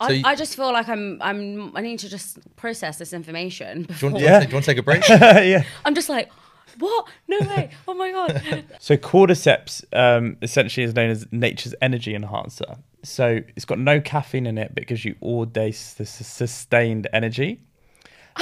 I, 0.00 0.10
you- 0.10 0.22
I 0.24 0.34
just 0.34 0.56
feel 0.56 0.72
like 0.72 0.88
I'm 0.88 1.18
I'm 1.20 1.76
I 1.76 1.80
need 1.82 1.98
to 2.00 2.08
just 2.08 2.38
process 2.56 2.98
this 2.98 3.12
information. 3.12 3.82
Do 3.82 3.82
you, 3.82 3.86
Before. 3.88 4.10
want, 4.10 4.24
Yeah. 4.24 4.40
do 4.40 4.48
you 4.48 4.54
want 4.54 4.64
to 4.64 4.70
take 4.70 4.78
a 4.78 4.82
break? 4.82 5.06
yeah. 5.08 5.64
I'm 5.84 5.94
just 5.94 6.08
like, 6.08 6.30
what? 6.78 7.06
No 7.28 7.38
way! 7.40 7.70
Oh 7.86 7.94
my 7.94 8.10
god! 8.10 8.64
So 8.78 8.96
cordyceps 8.96 9.84
um, 9.92 10.36
essentially 10.42 10.84
is 10.84 10.94
known 10.94 11.10
as 11.10 11.26
nature's 11.32 11.74
energy 11.82 12.14
enhancer. 12.14 12.76
So 13.02 13.40
it's 13.56 13.64
got 13.64 13.78
no 13.78 14.00
caffeine 14.00 14.46
in 14.46 14.56
it, 14.58 14.74
but 14.74 14.86
gives 14.86 15.04
you 15.04 15.16
all 15.20 15.44
day 15.44 15.68
s- 15.70 15.96
s- 16.00 16.26
sustained 16.26 17.06
energy. 17.12 17.60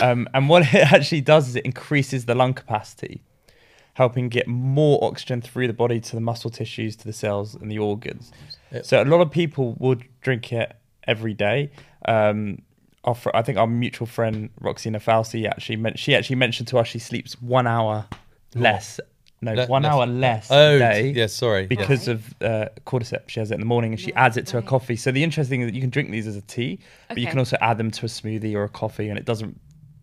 Um, 0.02 0.28
and 0.34 0.48
what 0.50 0.62
it 0.74 0.92
actually 0.92 1.22
does 1.22 1.48
is 1.48 1.56
it 1.56 1.64
increases 1.64 2.26
the 2.26 2.34
lung 2.34 2.52
capacity, 2.54 3.22
helping 3.94 4.28
get 4.28 4.46
more 4.46 5.02
oxygen 5.02 5.40
through 5.40 5.66
the 5.66 5.72
body 5.72 5.98
to 5.98 6.14
the 6.14 6.20
muscle 6.20 6.50
tissues, 6.50 6.94
to 6.96 7.04
the 7.06 7.12
cells, 7.12 7.54
and 7.54 7.68
the 7.70 7.78
organs. 7.78 8.30
Yep. 8.70 8.84
So 8.84 9.02
a 9.02 9.06
lot 9.06 9.20
of 9.22 9.30
people 9.30 9.74
would 9.78 10.04
drink 10.20 10.52
it 10.52 10.76
every 11.08 11.34
day. 11.34 11.70
Um, 12.06 12.58
our, 13.04 13.16
I 13.34 13.42
think 13.42 13.58
our 13.58 13.66
mutual 13.66 14.06
friend 14.06 14.50
Roxie 14.60 14.90
Nafousi 14.90 15.46
actually 15.48 15.76
meant 15.76 15.98
she 15.98 16.14
actually 16.14 16.36
mentioned 16.36 16.68
to 16.68 16.78
us 16.78 16.86
she 16.86 16.98
sleeps 17.00 17.40
one 17.42 17.66
hour 17.66 18.06
less. 18.54 19.00
No, 19.40 19.54
Le- 19.54 19.66
one 19.68 19.82
less. 19.84 19.92
hour 19.92 20.06
less 20.06 20.48
Oh, 20.50 20.76
a 20.76 20.78
day 20.80 21.10
yeah, 21.12 21.26
sorry. 21.28 21.62
yeah. 21.62 21.66
because 21.68 22.08
of 22.08 22.34
uh, 22.42 22.66
cordyceps. 22.86 23.28
She 23.28 23.38
has 23.40 23.50
it 23.52 23.54
in 23.54 23.60
the 23.60 23.66
morning 23.66 23.92
and 23.92 24.00
she 24.00 24.12
adds 24.14 24.36
it 24.36 24.46
to 24.48 24.56
her 24.60 24.62
coffee. 24.62 24.96
So 24.96 25.12
the 25.12 25.22
interesting 25.22 25.60
thing 25.60 25.60
is 25.62 25.66
that 25.68 25.74
you 25.76 25.80
can 25.80 25.90
drink 25.90 26.10
these 26.10 26.26
as 26.26 26.34
a 26.36 26.40
tea, 26.42 26.80
but 27.08 27.18
you 27.18 27.28
can 27.28 27.38
also 27.38 27.56
add 27.60 27.78
them 27.78 27.90
to 27.92 28.06
a 28.06 28.08
smoothie 28.08 28.54
or 28.54 28.64
a 28.64 28.68
coffee, 28.68 29.08
and 29.08 29.16
it 29.18 29.24
doesn't 29.24 29.58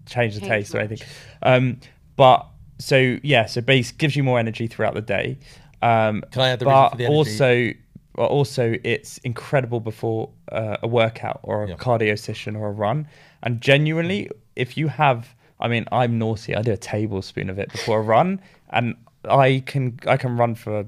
change 0.05 0.35
the 0.35 0.39
Change 0.39 0.49
taste 0.51 0.75
or 0.75 0.79
anything. 0.79 1.05
Um, 1.43 1.79
but 2.15 2.47
so 2.79 3.17
yeah, 3.23 3.45
so 3.45 3.59
base 3.59 3.91
gives 3.91 4.15
you 4.15 4.23
more 4.23 4.39
energy 4.39 4.67
throughout 4.67 4.93
the 4.93 5.01
day. 5.01 5.37
Um, 5.81 6.23
Can 6.31 6.41
I 6.41 6.49
add 6.51 6.59
the 6.59 6.65
reason 6.65 6.73
but 6.81 6.89
for 6.91 6.97
the 6.97 7.03
energy? 7.05 7.17
also, 7.17 7.67
but 7.67 7.75
also 8.17 8.75
it's 8.83 9.17
incredible 9.19 9.79
before 9.79 10.29
uh, 10.51 10.77
a 10.81 10.87
workout 10.87 11.39
or 11.43 11.63
a 11.65 11.69
Yeah. 11.69 11.75
cardio 11.75 12.17
session 12.17 12.55
or 12.55 12.67
a 12.69 12.71
run. 12.71 13.07
And 13.43 13.61
genuinely, 13.61 14.29
if 14.55 14.77
you 14.77 14.87
have, 14.87 15.35
I 15.59 15.67
mean, 15.67 15.85
I'm 15.91 16.17
naughty. 16.17 16.55
I 16.55 16.61
do 16.61 16.71
a 16.71 16.77
tablespoon 16.77 17.49
of 17.49 17.59
it 17.59 17.71
before 17.71 17.99
a 17.99 18.01
run, 18.01 18.41
and 18.69 18.95
I 19.29 19.63
can 19.65 19.99
I 20.07 20.17
can 20.17 20.37
run 20.37 20.55
for 20.55 20.85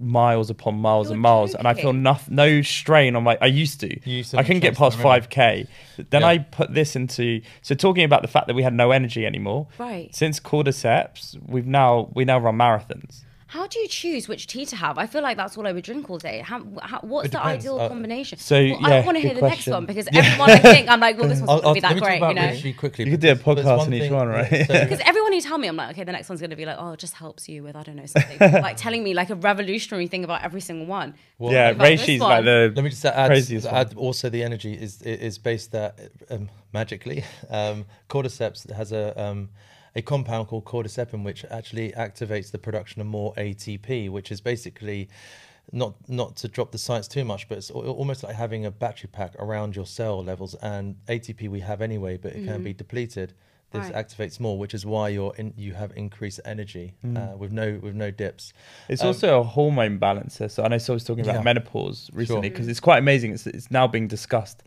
miles 0.00 0.50
upon 0.50 0.74
miles 0.74 1.06
You're 1.06 1.14
and 1.14 1.22
miles, 1.22 1.54
and 1.54 1.68
I 1.68 1.74
feel 1.74 1.92
no, 1.92 2.18
no 2.28 2.62
strain 2.62 3.14
on 3.16 3.22
my. 3.22 3.38
I 3.40 3.46
used 3.46 3.80
to. 3.80 3.88
You 4.08 4.16
used 4.18 4.32
to 4.32 4.36
I 4.36 4.40
have 4.40 4.46
couldn't 4.46 4.60
get 4.60 4.76
past 4.76 4.98
five 4.98 5.28
k. 5.28 5.66
Then 6.10 6.22
Yeah. 6.22 6.28
I 6.28 6.38
put 6.38 6.74
this 6.74 6.96
into 6.96 7.40
so 7.62 7.74
talking 7.74 8.04
about 8.04 8.22
the 8.22 8.28
fact 8.28 8.46
that 8.48 8.54
we 8.54 8.62
had 8.62 8.74
no 8.74 8.90
energy 8.90 9.24
anymore. 9.26 9.68
Right. 9.78 10.14
Since 10.14 10.40
cordyceps, 10.40 11.36
we've 11.46 11.66
now 11.66 12.08
we 12.14 12.24
now 12.24 12.38
run 12.38 12.56
marathons. 12.56 13.23
How 13.54 13.68
do 13.68 13.78
you 13.78 13.86
choose 13.86 14.26
which 14.26 14.48
tea 14.48 14.66
to 14.66 14.74
have? 14.74 14.98
I 14.98 15.06
feel 15.06 15.22
like 15.22 15.36
that's 15.36 15.56
all 15.56 15.64
I 15.64 15.70
would 15.70 15.84
drink 15.84 16.10
all 16.10 16.18
day. 16.18 16.40
How, 16.40 16.58
how, 16.82 16.98
what's 17.02 17.30
the 17.30 17.40
ideal 17.40 17.78
Uh, 17.78 17.88
combination? 17.88 18.36
so, 18.36 18.56
Well, 18.60 18.84
I 18.92 19.00
want 19.06 19.16
to 19.16 19.20
hear 19.20 19.32
good 19.34 19.44
the 19.44 19.48
next 19.48 19.68
one 19.68 19.86
because 19.86 20.08
everyone 20.12 20.50
I 20.50 20.58
think 20.58 20.88
I'm 20.88 20.98
like, 20.98 21.16
well, 21.16 21.28
this 21.28 21.38
one's 21.42 21.50
I'll, 21.50 21.60
going 21.62 21.74
to 21.74 21.80
be 21.80 21.80
that 21.82 21.88
let 21.90 21.94
me 21.94 22.00
great, 22.00 22.18
talk 22.18 22.28
you 22.30 22.40
know? 22.40 22.48
Reishi 22.48 22.76
quickly. 22.76 23.04
You 23.04 23.12
could 23.12 23.20
do 23.20 23.30
a 23.30 23.36
podcast 23.36 23.78
on 23.78 23.94
each 23.94 24.02
thing- 24.02 24.12
one, 24.12 24.26
right? 24.26 24.50
so- 24.50 24.80
Because 24.84 24.98
everyone 25.06 25.32
you 25.34 25.40
tell 25.40 25.58
me, 25.58 25.68
I'm 25.68 25.76
like, 25.76 25.90
okay, 25.92 26.02
the 26.02 26.10
next 26.10 26.28
one's 26.28 26.40
going 26.40 26.50
to 26.50 26.56
be 26.56 26.66
like, 26.66 26.78
oh, 26.80 26.94
it 26.94 26.98
just 26.98 27.14
helps 27.14 27.48
you 27.48 27.62
with, 27.62 27.76
I 27.76 27.84
don't 27.84 27.94
know, 27.94 28.06
something. 28.06 28.38
like 28.68 28.76
telling 28.76 29.04
me 29.04 29.14
like 29.14 29.30
a 29.30 29.36
revolutionary 29.36 30.08
thing 30.08 30.24
about 30.24 30.42
every 30.42 30.60
single 30.60 30.86
one. 30.86 31.14
Well, 31.38 31.52
yeah, 31.52 31.68
about 31.70 31.84
this 31.84 32.00
Reishi's 32.00 32.20
one? 32.20 32.30
like 32.30 32.44
the 32.46 32.72
Let 32.74 32.82
me 32.82 32.90
just 32.90 33.04
add, 33.04 33.28
craziest 33.28 33.70
one. 33.70 33.86
also 33.94 34.30
the 34.30 34.42
energy 34.42 34.74
is 34.74 35.00
is 35.02 35.38
based 35.38 35.70
that 35.70 35.92
um, 36.28 36.48
magically 36.72 37.22
um, 37.50 37.84
cordyceps 38.08 38.68
has 38.72 38.90
a 38.90 39.04
um, 39.22 39.50
a 39.96 40.02
compound 40.02 40.48
called 40.48 40.64
cordycepin 40.64 41.22
which 41.22 41.44
actually 41.50 41.92
activates 41.92 42.50
the 42.50 42.58
production 42.58 43.00
of 43.00 43.06
more 43.06 43.32
ATP, 43.34 44.10
which 44.10 44.30
is 44.32 44.40
basically 44.40 45.08
not 45.72 45.94
not 46.08 46.36
to 46.36 46.48
drop 46.48 46.72
the 46.72 46.78
science 46.78 47.08
too 47.08 47.24
much, 47.24 47.48
but 47.48 47.58
it's 47.58 47.70
almost 47.70 48.22
like 48.22 48.34
having 48.34 48.66
a 48.66 48.70
battery 48.70 49.08
pack 49.12 49.34
around 49.38 49.74
your 49.76 49.86
cell 49.86 50.22
levels. 50.22 50.54
And 50.56 50.96
ATP 51.08 51.48
we 51.48 51.60
have 51.60 51.80
anyway, 51.80 52.16
but 52.16 52.32
it 52.34 52.44
can 52.44 52.62
be 52.62 52.72
depleted. 52.74 53.32
This 53.70 53.90
Right. 53.90 54.06
activates 54.06 54.38
more, 54.38 54.56
which 54.56 54.72
is 54.72 54.86
why 54.86 55.08
you're 55.08 55.34
in, 55.36 55.52
you 55.56 55.72
have 55.74 55.92
increased 55.96 56.38
energy 56.44 56.94
uh, 57.16 57.34
with 57.36 57.50
no 57.50 57.80
with 57.82 57.94
no 57.96 58.10
dips. 58.12 58.52
It's 58.88 59.02
Um, 59.02 59.08
also 59.08 59.40
a 59.40 59.42
hormone 59.42 59.98
balancer. 59.98 60.48
So 60.48 60.62
I 60.62 60.68
know 60.68 60.78
someone 60.78 60.96
was 60.96 61.04
talking 61.04 61.24
about 61.24 61.36
Yeah. 61.36 61.42
menopause 61.42 62.08
recently 62.12 62.48
Sure. 62.48 62.52
because 62.52 62.68
it's 62.68 62.78
quite 62.78 62.98
amazing. 62.98 63.32
It's, 63.32 63.46
it's 63.48 63.70
now 63.72 63.88
being 63.88 64.06
discussed. 64.06 64.62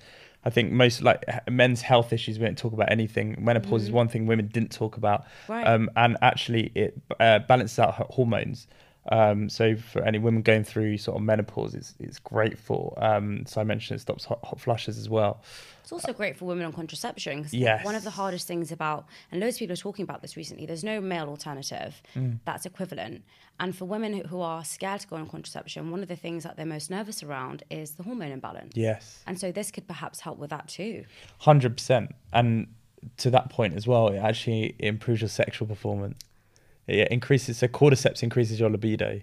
I 0.48 0.50
think 0.50 0.72
most 0.72 1.02
like 1.02 1.26
men's 1.52 1.82
health 1.82 2.14
issues 2.14 2.40
we 2.40 2.46
don't 2.46 2.58
talk 2.58 2.72
about 2.72 2.90
anything. 2.90 3.36
Menopause 3.38 3.84
is 3.84 3.92
one 3.92 4.08
thing 4.08 4.28
women 4.28 4.48
didn't 4.48 4.72
talk 4.72 4.96
about, 4.96 5.26
Right. 5.50 5.68
um, 5.68 5.90
and 5.98 6.16
actually 6.22 6.72
it 6.74 6.98
uh, 7.20 7.40
balances 7.40 7.78
out 7.80 7.96
hormones. 8.12 8.66
Um, 9.12 9.50
so 9.50 9.76
for 9.76 10.04
any 10.04 10.20
women 10.20 10.42
going 10.42 10.64
through 10.64 10.98
sort 10.98 11.18
of 11.18 11.24
menopause, 11.24 11.74
it's 11.76 11.96
it's 12.00 12.20
great 12.20 12.58
for. 12.58 12.94
Um, 12.98 13.46
so 13.46 13.62
I 13.62 13.64
mentioned 13.64 13.98
it 13.98 14.02
stops 14.02 14.26
hot, 14.26 14.40
hot 14.44 14.60
flushes 14.60 14.98
as 14.98 15.10
well. 15.10 15.42
It's 15.84 15.92
also 15.94 16.12
great 16.12 16.36
for 16.36 16.46
women 16.46 16.66
on 16.66 16.74
contraception 16.74 17.38
because 17.38 17.54
Yes. 17.54 17.86
one 17.86 17.96
of 17.96 18.04
the 18.04 18.10
hardest 18.10 18.46
things 18.48 18.72
about, 18.74 19.06
and 19.32 19.40
loads 19.40 19.56
of 19.56 19.60
people 19.60 19.74
are 19.74 19.78
talking 19.78 20.04
about 20.04 20.22
this 20.22 20.36
recently, 20.36 20.66
there's 20.66 20.84
no 20.84 21.00
male 21.00 21.30
alternative 21.30 22.02
Mm. 22.16 22.40
that's 22.44 22.66
equivalent. 22.66 23.24
And 23.60 23.74
for 23.76 23.86
women 23.86 24.14
who- 24.14 24.24
who 24.28 24.42
are 24.42 24.66
scared 24.66 25.00
to 25.02 25.08
go 25.08 25.16
on 25.16 25.28
contraception, 25.30 25.90
one 25.90 26.02
of 26.02 26.10
the 26.10 26.16
things 26.18 26.44
that 26.44 26.58
they're 26.58 26.66
most 26.66 26.90
nervous 26.92 27.24
around 27.24 27.64
is 27.70 27.92
the 27.92 28.04
hormone 28.04 28.32
imbalance. 28.32 28.74
Yes. 28.76 29.24
And 29.26 29.40
so 29.40 29.52
this 29.54 29.72
could 29.72 29.88
perhaps 29.88 30.20
help 30.20 30.38
with 30.38 30.50
that 30.50 30.68
too. 30.68 31.06
Hundred 31.40 31.78
percent, 31.78 32.14
and 32.34 32.68
to 33.18 33.30
that 33.30 33.50
point 33.50 33.74
as 33.76 33.88
well, 33.88 34.10
it 34.10 34.18
actually 34.18 34.76
improves 34.80 35.22
your 35.22 35.30
sexual 35.30 35.68
performance. 35.68 36.20
It 36.88 37.10
increases 37.10 37.58
so 37.58 37.68
cordyceps 37.68 38.24
increases 38.24 38.60
your 38.60 38.70
libido. 38.70 39.22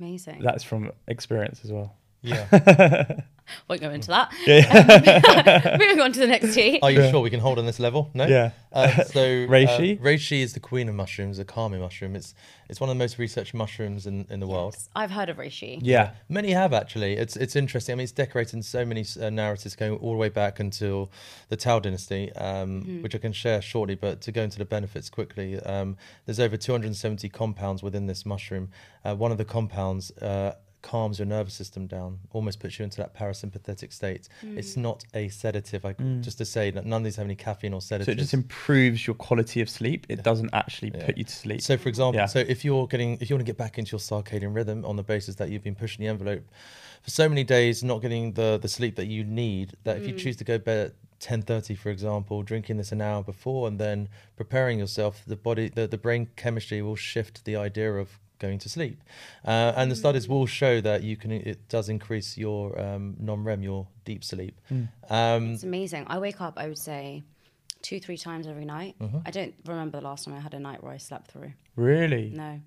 Amazing. 0.00 0.40
That's 0.42 0.64
from 0.64 0.90
experience 1.06 1.60
as 1.64 1.70
well. 1.70 1.94
Yeah. 2.22 3.16
Won't 3.68 3.80
go 3.80 3.90
into 3.90 4.08
that. 4.08 4.32
Moving 5.78 6.00
on 6.00 6.12
to 6.12 6.20
the 6.20 6.26
next 6.26 6.54
tea. 6.54 6.78
Are 6.82 6.90
you 6.90 7.10
sure 7.10 7.20
we 7.20 7.30
can 7.30 7.40
hold 7.40 7.58
on 7.58 7.66
this 7.66 7.80
level? 7.80 8.10
No. 8.14 8.26
Yeah. 8.26 8.52
Uh, 8.72 9.04
so 9.04 9.20
Reishi? 9.20 10.00
Uh, 10.00 10.02
reishi 10.02 10.40
is 10.40 10.54
the 10.54 10.60
queen 10.60 10.88
of 10.88 10.94
mushrooms, 10.94 11.38
a 11.38 11.44
kami 11.44 11.78
mushroom. 11.78 12.16
It's 12.16 12.34
it's 12.68 12.80
one 12.80 12.88
of 12.88 12.96
the 12.96 12.98
most 12.98 13.18
researched 13.18 13.52
mushrooms 13.52 14.06
in, 14.06 14.26
in 14.30 14.40
the 14.40 14.46
world. 14.46 14.76
I've 14.96 15.10
heard 15.10 15.28
of 15.28 15.36
reishi. 15.36 15.80
Yeah, 15.82 16.12
Many 16.28 16.52
have 16.52 16.72
actually. 16.72 17.14
It's 17.14 17.36
it's 17.36 17.56
interesting. 17.56 17.92
I 17.92 17.96
mean, 17.96 18.04
it's 18.04 18.12
decorated 18.12 18.54
in 18.54 18.62
so 18.62 18.84
many 18.84 19.04
uh, 19.20 19.28
narratives 19.28 19.76
going 19.76 19.96
all 19.96 20.12
the 20.12 20.18
way 20.18 20.30
back 20.30 20.60
until 20.60 21.10
the 21.48 21.56
Tao 21.56 21.80
dynasty, 21.80 22.32
um, 22.34 23.02
which 23.02 23.14
I 23.14 23.18
can 23.18 23.32
share 23.32 23.60
shortly. 23.60 23.96
But 23.96 24.20
to 24.22 24.32
go 24.32 24.42
into 24.42 24.58
the 24.58 24.64
benefits 24.64 25.10
quickly, 25.10 25.58
um, 25.60 25.96
there's 26.24 26.40
over 26.40 26.56
270 26.56 27.28
compounds 27.28 27.82
within 27.82 28.06
this 28.06 28.24
mushroom. 28.24 28.70
Uh, 29.04 29.14
one 29.14 29.32
of 29.32 29.38
the 29.38 29.44
compounds. 29.44 30.12
Calms 30.82 31.18
your 31.18 31.26
nervous 31.26 31.54
system 31.54 31.86
down 31.86 32.18
almost 32.32 32.60
puts 32.60 32.78
you 32.78 32.84
into 32.84 32.98
that 32.98 33.14
parasympathetic 33.14 33.92
state 33.92 34.28
it's 34.42 34.74
mm. 34.74 34.78
not 34.78 35.04
a 35.14 35.28
sedative 35.28 35.84
I, 35.84 35.94
mm. 35.94 36.22
just 36.22 36.38
to 36.38 36.44
say 36.44 36.70
that 36.70 36.84
none 36.84 37.02
of 37.02 37.04
these 37.04 37.16
have 37.16 37.26
any 37.26 37.36
caffeine 37.36 37.72
or 37.72 37.80
sedative. 37.80 38.06
so 38.06 38.12
it 38.12 38.18
just 38.18 38.34
improves 38.34 39.06
your 39.06 39.14
quality 39.14 39.60
of 39.60 39.70
sleep. 39.70 40.06
It 40.08 40.22
doesn't 40.22 40.50
actually 40.52 40.90
put 40.90 41.16
you 41.16 41.24
to 41.24 41.32
sleep. 41.32 41.62
So, 41.62 41.76
for 41.76 41.88
example, 41.88 42.20
Yeah. 42.20 42.26
so 42.26 42.40
if 42.40 42.64
you're 42.64 42.86
getting, 42.86 43.18
if 43.20 43.30
you 43.30 43.36
want 43.36 43.46
to 43.46 43.50
get 43.50 43.58
back 43.58 43.78
into 43.78 43.92
your 43.92 44.00
circadian 44.00 44.54
rhythm 44.54 44.84
on 44.84 44.96
the 44.96 45.02
basis 45.02 45.36
that 45.36 45.50
you've 45.50 45.62
been 45.62 45.74
pushing 45.74 46.04
the 46.04 46.10
envelope 46.10 46.42
for 47.02 47.10
so 47.10 47.28
many 47.28 47.44
days, 47.44 47.82
not 47.82 48.00
getting 48.02 48.32
the 48.32 48.58
the 48.60 48.68
sleep 48.68 48.96
that 48.96 49.06
you 49.06 49.24
need, 49.24 49.76
that 49.84 49.96
if 49.96 50.06
you 50.06 50.14
mm. 50.14 50.18
choose 50.18 50.36
to 50.36 50.44
go 50.44 50.58
to 50.58 50.64
bed 50.64 50.86
at 50.86 50.94
ten 51.20 51.42
thirty, 51.42 51.74
for 51.74 51.90
example, 51.90 52.42
drinking 52.42 52.76
this 52.76 52.92
an 52.92 53.00
hour 53.00 53.22
before 53.22 53.68
and 53.68 53.78
then 53.78 54.08
preparing 54.36 54.78
yourself, 54.78 55.22
the 55.26 55.36
body, 55.36 55.68
the, 55.68 55.86
the 55.86 55.98
brain 55.98 56.28
chemistry 56.36 56.82
will 56.82 56.96
shift 56.96 57.44
the 57.44 57.56
idea 57.56 57.94
of 57.94 58.18
going 58.46 58.58
to 58.58 58.68
sleep, 58.68 58.96
uh, 59.52 59.78
and 59.78 59.90
the 59.92 59.96
studies 60.04 60.26
will 60.32 60.46
show 60.60 60.74
that 60.88 61.02
you 61.08 61.14
can. 61.16 61.30
It 61.52 61.60
does 61.68 61.88
increase 61.96 62.28
your 62.44 62.62
um, 62.84 63.04
non-REM, 63.28 63.62
your 63.62 63.86
deep 64.04 64.22
sleep. 64.32 64.54
Um, 65.08 65.52
It's 65.54 65.62
amazing. 65.72 66.02
I 66.14 66.18
wake 66.26 66.40
up, 66.46 66.54
I 66.56 66.66
would 66.70 66.82
say, 66.90 67.22
two, 67.88 67.98
three 68.00 68.18
times 68.28 68.46
every 68.46 68.64
night. 68.76 68.94
Mm-hmm. 69.00 69.18
I 69.28 69.30
don't 69.30 69.54
remember 69.66 69.98
the 70.00 70.04
last 70.10 70.24
time 70.24 70.34
I 70.34 70.40
had 70.40 70.54
a 70.54 70.60
night 70.60 70.82
where 70.82 70.92
I 70.92 70.98
slept 70.98 71.26
through. 71.32 71.52
really? 71.76 72.26
No. 72.44 72.60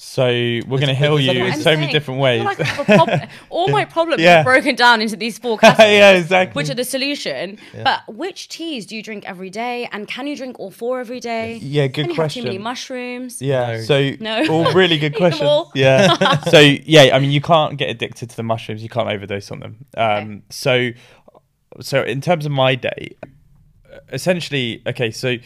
So 0.00 0.22
we're 0.26 0.62
going 0.62 0.82
to 0.82 0.90
It's- 0.92 0.98
heal 0.98 1.18
you 1.18 1.44
in 1.46 1.52
I'm 1.54 1.60
so 1.60 1.74
many 1.76 1.90
different 1.90 2.20
ways. 2.20 2.44
like 2.44 2.60
I 2.60 2.64
have 2.64 2.88
a 2.88 2.96
prob- 3.04 3.28
all 3.50 3.66
my 3.66 3.84
problems 3.84 4.22
Yeah. 4.22 4.42
are 4.42 4.44
broken 4.44 4.76
down 4.76 5.02
into 5.02 5.16
these 5.16 5.38
four 5.38 5.58
categories. 5.62 5.90
yeah, 5.90 6.12
exactly. 6.12 6.54
Which 6.60 6.70
are 6.70 6.74
the 6.76 6.84
solution? 6.84 7.58
But 7.82 8.02
which 8.06 8.48
teas 8.48 8.86
do 8.86 8.94
you 8.94 9.02
drink 9.02 9.24
every 9.28 9.50
day? 9.50 9.88
And 9.90 10.06
can 10.06 10.28
you 10.28 10.36
drink 10.36 10.60
all 10.60 10.70
four 10.70 11.00
every 11.00 11.18
day? 11.18 11.56
Yeah, 11.56 11.88
good 11.88 12.02
can 12.06 12.10
you 12.14 12.22
have 12.22 12.32
too 12.32 12.42
many 12.44 12.58
question. 12.58 12.62
mushrooms? 12.62 13.42
Yeah. 13.42 13.72
No. 13.72 13.80
So 13.82 14.10
No. 14.20 14.46
all 14.50 14.72
really 14.72 14.98
good 14.98 15.06
Eat 15.16 15.18
them 15.18 15.30
questions. 15.32 15.48
all. 15.48 15.72
Yeah. 15.74 16.38
so 16.44 16.60
yeah, 16.60 17.10
I 17.12 17.18
mean, 17.18 17.32
you 17.32 17.40
can't 17.40 17.76
get 17.76 17.90
addicted 17.90 18.30
to 18.30 18.36
the 18.36 18.44
mushrooms. 18.44 18.84
You 18.84 18.88
can't 18.88 19.08
overdose 19.08 19.50
on 19.50 19.58
them. 19.58 19.84
Um, 19.96 20.42
So, 20.48 20.90
so 21.80 22.02
in 22.04 22.20
terms 22.20 22.46
of 22.46 22.52
my 22.52 22.76
day, 22.76 23.16
essentially, 24.12 24.80
okay, 24.86 25.10
so. 25.10 25.36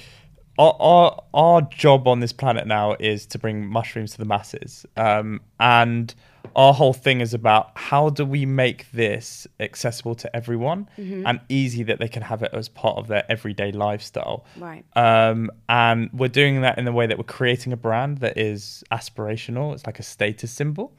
Our, 0.58 0.76
our 0.80 1.24
our 1.32 1.62
job 1.62 2.06
on 2.06 2.20
this 2.20 2.32
planet 2.32 2.66
now 2.66 2.96
is 3.00 3.26
to 3.26 3.38
bring 3.38 3.66
mushrooms 3.66 4.12
to 4.12 4.18
the 4.18 4.24
masses, 4.24 4.84
um, 4.96 5.40
and 5.58 6.14
our 6.56 6.74
whole 6.74 6.92
thing 6.92 7.20
is 7.20 7.32
about 7.34 7.70
how 7.74 8.10
do 8.10 8.24
we 8.24 8.44
make 8.44 8.90
this 8.92 9.46
accessible 9.60 10.14
to 10.16 10.36
everyone 10.36 10.88
and 11.26 11.40
easy 11.48 11.82
that 11.84 11.98
they 11.98 12.08
can 12.08 12.22
have 12.22 12.42
it 12.42 12.50
as 12.52 12.68
part 12.68 12.98
of 12.98 13.06
their 13.06 13.24
everyday 13.30 13.72
lifestyle. 13.72 14.44
Right. 14.56 14.84
Um, 14.94 15.50
and 15.68 16.10
we're 16.12 16.28
doing 16.28 16.60
that 16.62 16.78
in 16.78 16.84
the 16.84 16.92
way 16.92 17.06
that 17.06 17.16
we're 17.16 17.24
creating 17.24 17.72
a 17.72 17.76
brand 17.76 18.18
that 18.18 18.36
is 18.36 18.84
aspirational. 18.90 19.72
It's 19.72 19.86
like 19.86 19.98
a 19.98 20.02
status 20.02 20.50
symbol. 20.50 20.92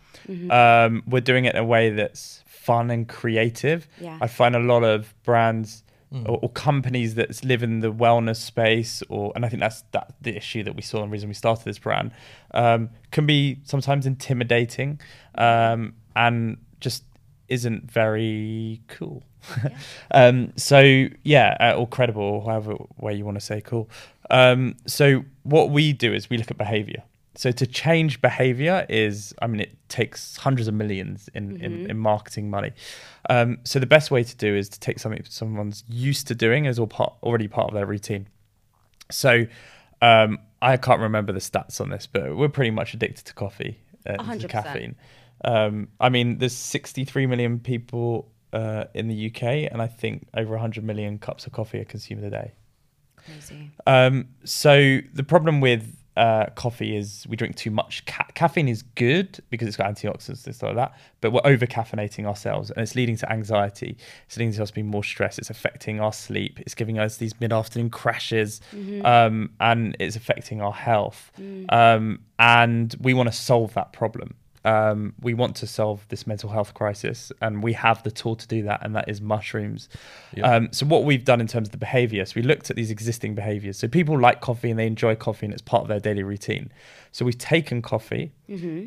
Um, 0.49 1.03
we're 1.07 1.21
doing 1.21 1.45
it 1.45 1.55
in 1.55 1.61
a 1.61 1.65
way 1.65 1.89
that's 1.89 2.41
fun 2.47 2.89
and 2.89 3.07
creative. 3.07 3.87
Yeah. 3.99 4.17
I 4.21 4.27
find 4.27 4.55
a 4.55 4.59
lot 4.59 4.83
of 4.83 5.13
brands 5.23 5.82
or, 6.25 6.39
or 6.41 6.49
companies 6.49 7.15
that 7.15 7.43
live 7.43 7.63
in 7.63 7.79
the 7.79 7.91
wellness 7.91 8.37
space, 8.37 9.03
or 9.09 9.31
and 9.35 9.45
I 9.45 9.49
think 9.49 9.61
that's 9.61 9.83
that 9.91 10.13
the 10.21 10.35
issue 10.35 10.63
that 10.63 10.75
we 10.75 10.81
saw 10.81 11.01
and 11.01 11.09
the 11.09 11.13
reason 11.13 11.29
we 11.29 11.35
started 11.35 11.65
this 11.65 11.79
brand 11.79 12.11
um, 12.53 12.89
can 13.11 13.25
be 13.25 13.59
sometimes 13.63 14.05
intimidating 14.05 14.99
um, 15.35 15.95
and 16.15 16.57
just 16.79 17.03
isn't 17.49 17.91
very 17.91 18.81
cool. 18.87 19.23
um, 20.11 20.53
so 20.55 21.07
yeah, 21.23 21.57
uh, 21.59 21.77
or 21.77 21.87
credible, 21.87 22.23
or 22.23 22.43
however 22.43 22.75
way 22.97 23.13
you 23.13 23.25
want 23.25 23.39
to 23.39 23.45
say 23.45 23.61
cool. 23.61 23.89
Um, 24.29 24.75
so 24.85 25.25
what 25.43 25.69
we 25.69 25.93
do 25.93 26.13
is 26.13 26.29
we 26.29 26.37
look 26.37 26.51
at 26.51 26.57
behavior. 26.57 27.03
So 27.35 27.51
to 27.51 27.65
change 27.65 28.21
behavior 28.21 28.85
is, 28.89 29.33
I 29.41 29.47
mean, 29.47 29.59
it 29.59 29.75
takes 29.89 30.37
hundreds 30.37 30.67
of 30.67 30.75
millions 30.75 31.29
in, 31.33 31.59
in, 31.61 31.89
in 31.89 31.97
marketing 31.97 32.49
money. 32.49 32.73
Um, 33.29 33.57
so 33.63 33.79
the 33.79 33.87
best 33.87 34.11
way 34.11 34.23
to 34.23 34.35
do 34.35 34.55
is 34.55 34.69
to 34.69 34.79
take 34.79 34.99
something 34.99 35.23
someone's 35.27 35.83
used 35.89 36.27
to 36.27 36.35
doing 36.35 36.67
as 36.67 36.77
all 36.77 36.85
part, 36.85 37.13
already 37.23 37.47
part 37.47 37.69
of 37.69 37.73
their 37.73 37.87
routine. 37.87 38.27
So 39.09 39.45
um, 40.01 40.39
I 40.61 40.77
can't 40.77 40.99
remember 40.99 41.33
the 41.33 41.39
stats 41.39 41.81
on 41.81 41.89
this, 41.89 42.07
but 42.07 42.35
we're 42.35 42.49
pretty 42.49 42.71
much 42.71 42.93
addicted 42.93 43.25
to 43.25 43.33
coffee, 43.33 43.79
uh, 44.05 44.17
to 44.17 44.23
100%. 44.23 44.49
caffeine. 44.49 44.95
Um, 45.43 45.89
I 45.99 46.09
mean, 46.09 46.37
there's 46.37 46.55
63 46.55 47.25
million 47.25 47.59
people 47.59 48.31
uh, 48.53 48.85
in 48.93 49.07
the 49.07 49.27
UK, 49.27 49.71
and 49.71 49.81
I 49.81 49.87
think 49.87 50.27
over 50.35 50.51
100 50.51 50.83
million 50.83 51.17
cups 51.17 51.47
of 51.47 51.51
coffee 51.51 51.79
are 51.79 51.85
consumed 51.85 52.23
a 52.23 52.29
day. 52.29 52.51
Crazy. 53.17 53.71
Um, 53.87 54.27
so 54.43 54.99
the 55.13 55.23
problem 55.23 55.61
with 55.61 56.02
uh, 56.15 56.45
coffee 56.55 56.95
is 56.95 57.25
we 57.27 57.35
drink 57.35 57.55
too 57.55 57.71
much. 57.71 58.05
Ca- 58.05 58.27
caffeine 58.35 58.67
is 58.67 58.81
good 58.81 59.39
because 59.49 59.67
it's 59.67 59.77
got 59.77 59.93
antioxidants 59.93 60.45
and 60.45 60.55
stuff 60.55 60.69
like 60.69 60.75
that, 60.75 60.97
but 61.21 61.31
we're 61.31 61.41
over 61.45 61.65
caffeinating 61.65 62.25
ourselves, 62.25 62.69
and 62.71 62.81
it's 62.81 62.95
leading 62.95 63.17
to 63.17 63.31
anxiety. 63.31 63.97
It's 64.27 64.37
leading 64.37 64.53
to 64.53 64.63
us 64.63 64.71
being 64.71 64.87
more 64.87 65.03
stressed. 65.03 65.39
It's 65.39 65.49
affecting 65.49 65.99
our 65.99 66.13
sleep. 66.13 66.59
It's 66.59 66.75
giving 66.75 66.99
us 66.99 67.17
these 67.17 67.39
mid-afternoon 67.39 67.89
crashes, 67.89 68.61
um, 69.03 69.51
and 69.59 69.95
it's 69.99 70.15
affecting 70.15 70.61
our 70.61 70.73
health. 70.73 71.31
Um, 71.69 72.19
and 72.39 72.95
we 72.99 73.13
want 73.13 73.29
to 73.31 73.35
solve 73.35 73.73
that 73.73 73.93
problem. 73.93 74.35
Um, 74.65 75.13
we 75.21 75.33
want 75.33 75.55
to 75.57 75.67
solve 75.67 76.05
this 76.09 76.25
mental 76.25 76.49
health 76.49 76.73
crisis, 76.73 77.31
and 77.41 77.61
we 77.61 77.73
have 77.73 78.01
the 78.03 78.11
tool 78.11 78.35
to 78.35 78.47
do 78.47 78.63
that, 78.63 78.79
and 78.83 78.95
that 78.95 79.09
is 79.09 79.19
mushrooms. 79.21 79.89
Yeah. 80.35 80.55
Um, 80.55 80.69
so 80.71 80.85
what 80.85 81.03
we've 81.03 81.25
done 81.25 81.41
in 81.41 81.47
terms 81.47 81.67
of 81.67 81.71
the 81.71 81.77
behaviors, 81.77 82.29
so 82.29 82.39
we 82.39 82.43
looked 82.43 82.69
at 82.69 82.75
these 82.75 82.89
existing 82.91 83.35
behaviors. 83.35 83.77
So 83.77 83.87
people 83.87 84.19
like 84.19 84.41
coffee 84.41 84.69
and 84.69 84.79
they 84.79 84.87
enjoy 84.87 85.15
coffee, 85.15 85.45
and 85.45 85.53
it's 85.53 85.61
part 85.61 85.81
of 85.81 85.87
their 85.89 85.99
daily 85.99 86.23
routine. 86.23 86.71
So 87.11 87.25
we've 87.25 87.37
taken 87.37 87.81
coffee. 87.81 88.31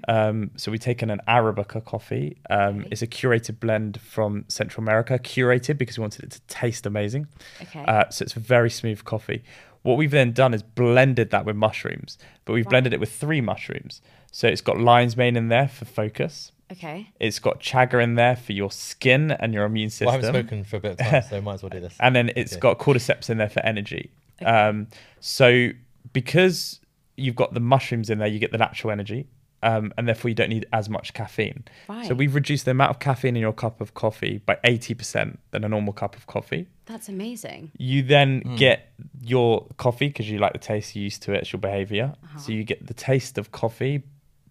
Um, 0.08 0.50
so 0.56 0.70
we've 0.70 0.80
taken 0.80 1.10
an 1.10 1.20
Arabica 1.28 1.84
coffee. 1.84 2.38
Um, 2.50 2.80
Okay. 2.80 2.88
It's 2.90 3.02
a 3.02 3.06
curated 3.06 3.60
blend 3.60 4.00
from 4.00 4.44
Central 4.48 4.82
America, 4.82 5.18
curated 5.18 5.78
because 5.78 5.98
we 5.98 6.02
wanted 6.02 6.24
it 6.24 6.30
to 6.32 6.40
taste 6.48 6.86
amazing. 6.86 7.28
Okay. 7.62 7.84
Uh, 7.86 8.08
so 8.10 8.22
it's 8.24 8.34
a 8.36 8.40
very 8.40 8.70
smooth 8.70 9.04
coffee. 9.04 9.44
What 9.82 9.96
we've 9.96 10.10
then 10.10 10.32
done 10.32 10.52
is 10.52 10.62
blended 10.64 11.30
that 11.30 11.44
with 11.44 11.54
mushrooms, 11.54 12.18
but 12.44 12.54
we've 12.54 12.68
blended 12.68 12.92
it 12.92 12.98
with 12.98 13.12
three 13.12 13.40
mushrooms. 13.40 14.02
So 14.36 14.46
it's 14.48 14.60
got 14.60 14.78
lion's 14.78 15.16
mane 15.16 15.34
in 15.34 15.48
there 15.48 15.66
for 15.66 15.86
focus. 15.86 16.52
okay. 16.70 17.08
It's 17.18 17.38
got 17.38 17.58
chaga 17.58 18.02
in 18.02 18.16
there 18.16 18.36
for 18.36 18.52
your 18.52 18.70
skin 18.70 19.30
and 19.30 19.54
your 19.54 19.64
immune 19.64 19.88
system. 19.88 20.08
Well, 20.08 20.14
I 20.16 20.26
haven't 20.26 20.42
spoken 20.44 20.64
for 20.64 20.76
a 20.76 20.80
bit 20.80 20.90
of 20.92 20.98
time, 20.98 21.22
so 21.22 21.40
might 21.40 21.54
as 21.54 21.62
well 21.62 21.70
do 21.70 21.80
this. 21.80 21.96
And 22.00 22.14
then 22.14 22.30
it's 22.36 22.52
Okay. 22.52 22.60
got 22.60 22.78
cordyceps 22.78 23.30
in 23.30 23.38
there 23.38 23.48
for 23.48 23.60
energy. 23.60 24.10
Um, 24.44 24.88
so 25.20 25.70
because 26.12 26.80
you've 27.16 27.34
got 27.34 27.54
the 27.54 27.60
mushrooms 27.60 28.10
in 28.10 28.18
there, 28.18 28.28
you 28.28 28.38
get 28.38 28.52
the 28.52 28.58
natural 28.58 28.90
energy. 28.90 29.26
Um, 29.62 29.94
and 29.96 30.06
therefore, 30.06 30.28
you 30.28 30.34
don't 30.34 30.50
need 30.50 30.66
as 30.74 30.90
much 30.90 31.14
caffeine. 31.14 31.64
Right. 31.88 32.06
So 32.06 32.14
we've 32.14 32.34
reduced 32.34 32.66
the 32.66 32.72
amount 32.72 32.90
of 32.90 32.98
caffeine 32.98 33.36
in 33.36 33.40
your 33.40 33.54
cup 33.54 33.80
of 33.80 33.94
coffee 33.94 34.42
by 34.44 34.56
80% 34.64 35.38
than 35.50 35.64
a 35.64 35.68
normal 35.68 35.94
cup 35.94 36.14
of 36.14 36.26
coffee. 36.26 36.68
That's 36.84 37.08
amazing. 37.08 37.72
You 37.78 38.02
then 38.02 38.42
Hmm. 38.42 38.56
get 38.56 38.92
your 39.22 39.66
coffee 39.78 40.08
because 40.08 40.28
you 40.30 40.38
like 40.38 40.52
the 40.52 40.58
taste, 40.58 40.94
you're 40.94 41.04
used 41.04 41.22
to 41.22 41.32
it, 41.32 41.38
it's 41.38 41.52
your 41.54 41.58
behavior. 41.60 42.14
Uh-huh. 42.22 42.38
So 42.38 42.52
you 42.52 42.64
get 42.64 42.86
the 42.86 42.92
taste 42.94 43.38
of 43.38 43.50
coffee 43.50 44.02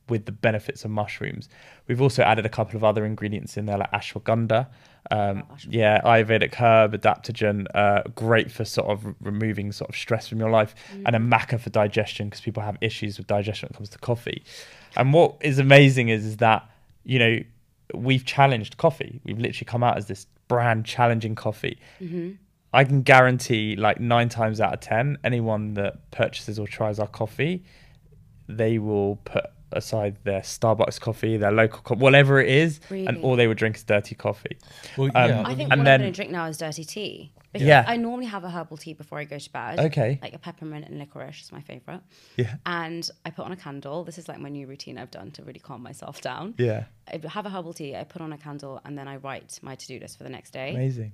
with 0.10 0.26
the 0.26 0.32
benefits 0.32 0.86
of 0.86 0.92
mushrooms. 0.92 1.50
We've 1.88 2.02
also 2.02 2.22
added 2.24 2.46
a 2.46 2.50
couple 2.50 2.76
of 2.78 2.84
other 2.84 3.06
ingredients 3.06 3.58
in 3.58 3.66
there, 3.66 3.78
like 3.78 3.92
ashwagandha. 3.92 4.68
Um, 5.12 5.44
ashwagandha. 5.44 5.68
yeah, 5.70 6.02
Ayurvedic 6.02 6.54
herb, 6.56 6.94
adaptogen, 6.94 7.68
uh, 7.74 8.04
great 8.16 8.52
for 8.52 8.66
sort 8.66 8.88
of 8.90 9.16
removing 9.20 9.72
sort 9.72 9.90
of 9.90 9.96
stress 9.96 10.28
from 10.28 10.40
your 10.40 10.50
life, 10.50 10.76
and 11.06 11.16
a 11.16 11.20
Mm. 11.20 11.30
maca 11.32 11.60
for 11.60 11.70
digestion 11.70 12.28
because 12.28 12.42
people 12.42 12.62
have 12.64 12.78
issues 12.82 13.18
with 13.18 13.28
digestion 13.28 13.68
when 13.68 13.74
it 13.76 13.78
comes 13.78 13.90
to 13.90 13.98
coffee. 14.00 14.44
And 14.96 15.14
what 15.14 15.36
is 15.42 15.60
amazing 15.60 16.10
is 16.10 16.26
is 16.26 16.38
that 16.38 16.70
you 17.04 17.20
know 17.20 17.40
we've 17.94 18.26
challenged 18.26 18.78
coffee. 18.78 19.22
We've 19.24 19.38
literally 19.40 19.66
come 19.66 19.84
out 19.84 19.98
as 19.98 20.08
this 20.08 20.26
brand 20.48 20.86
challenging 20.86 21.36
coffee. 21.36 21.78
Mm-hmm. 22.02 22.32
I 22.74 22.84
can 22.84 23.04
guarantee, 23.04 23.76
like 23.76 24.00
nine 24.00 24.28
times 24.30 24.60
out 24.60 24.74
of 24.74 24.80
ten, 24.82 25.18
anyone 25.24 25.76
that 25.76 26.10
purchases 26.12 26.58
or 26.60 26.68
tries 26.68 27.00
our 27.00 27.08
coffee, 27.08 27.64
they 28.50 28.80
will 28.80 29.18
put 29.18 29.46
aside 29.76 30.18
their 30.24 30.42
Starbucks 30.42 31.00
coffee, 31.00 31.38
their 31.38 31.52
local, 31.52 31.80
co- 31.82 31.96
whatever 31.96 32.40
it 32.42 32.50
is, 32.50 32.80
and 32.90 33.18
all 33.24 33.36
they 33.36 33.48
would 33.48 33.58
drink 33.58 33.76
is 33.76 33.84
DIRTEA 33.84 34.18
coffee. 34.18 34.58
Well, 34.98 35.12
Um, 35.16 35.30
yeah. 35.30 35.44
I 35.46 35.56
think 35.56 35.72
And 35.72 35.82
what 35.82 35.86
then- 35.86 35.94
I'm 35.96 36.02
going 36.02 36.14
to 36.14 36.16
drink 36.16 36.32
now 36.32 36.46
is 36.46 36.58
dirty 36.58 36.84
tea. 36.84 37.32
Because 37.54 37.68
Yeah. 37.68 37.86
I 37.88 37.96
normally 37.96 38.26
have 38.26 38.44
a 38.44 38.50
herbal 38.50 38.76
tea 38.78 38.94
before 38.94 39.18
I 39.18 39.24
go 39.24 39.40
to 39.40 39.50
bed. 39.52 39.80
Okay. 39.80 40.20
Like 40.22 40.34
a 40.34 40.38
peppermint 40.38 40.86
and 40.90 41.00
licorice 41.00 41.42
is 41.42 41.52
my 41.54 41.62
favorite. 41.62 42.02
Yeah, 42.36 42.56
And 42.66 43.10
I 43.26 43.30
put 43.30 43.46
on 43.46 43.54
a 43.54 43.56
candle. 43.56 44.04
This 44.04 44.18
is 44.18 44.28
like 44.28 44.40
my 44.40 44.50
new 44.50 44.68
routine 44.68 44.98
I've 44.98 45.12
done 45.12 45.32
to 45.32 45.44
really 45.44 45.60
calm 45.62 45.82
myself 45.82 46.20
down. 46.20 46.54
yeah, 46.58 46.84
I 47.08 47.22
have 47.30 47.46
a 47.46 47.50
herbal 47.50 47.74
tea, 47.74 47.96
I 47.96 48.04
put 48.04 48.22
on 48.22 48.34
a 48.34 48.38
candle, 48.38 48.82
and 48.84 48.98
then 48.98 49.08
I 49.08 49.16
write 49.18 49.58
my 49.62 49.76
to 49.76 49.88
do 49.88 50.00
list 50.00 50.18
for 50.18 50.24
the 50.26 50.30
next 50.30 50.52
day. 50.52 50.72
amazing. 50.72 51.14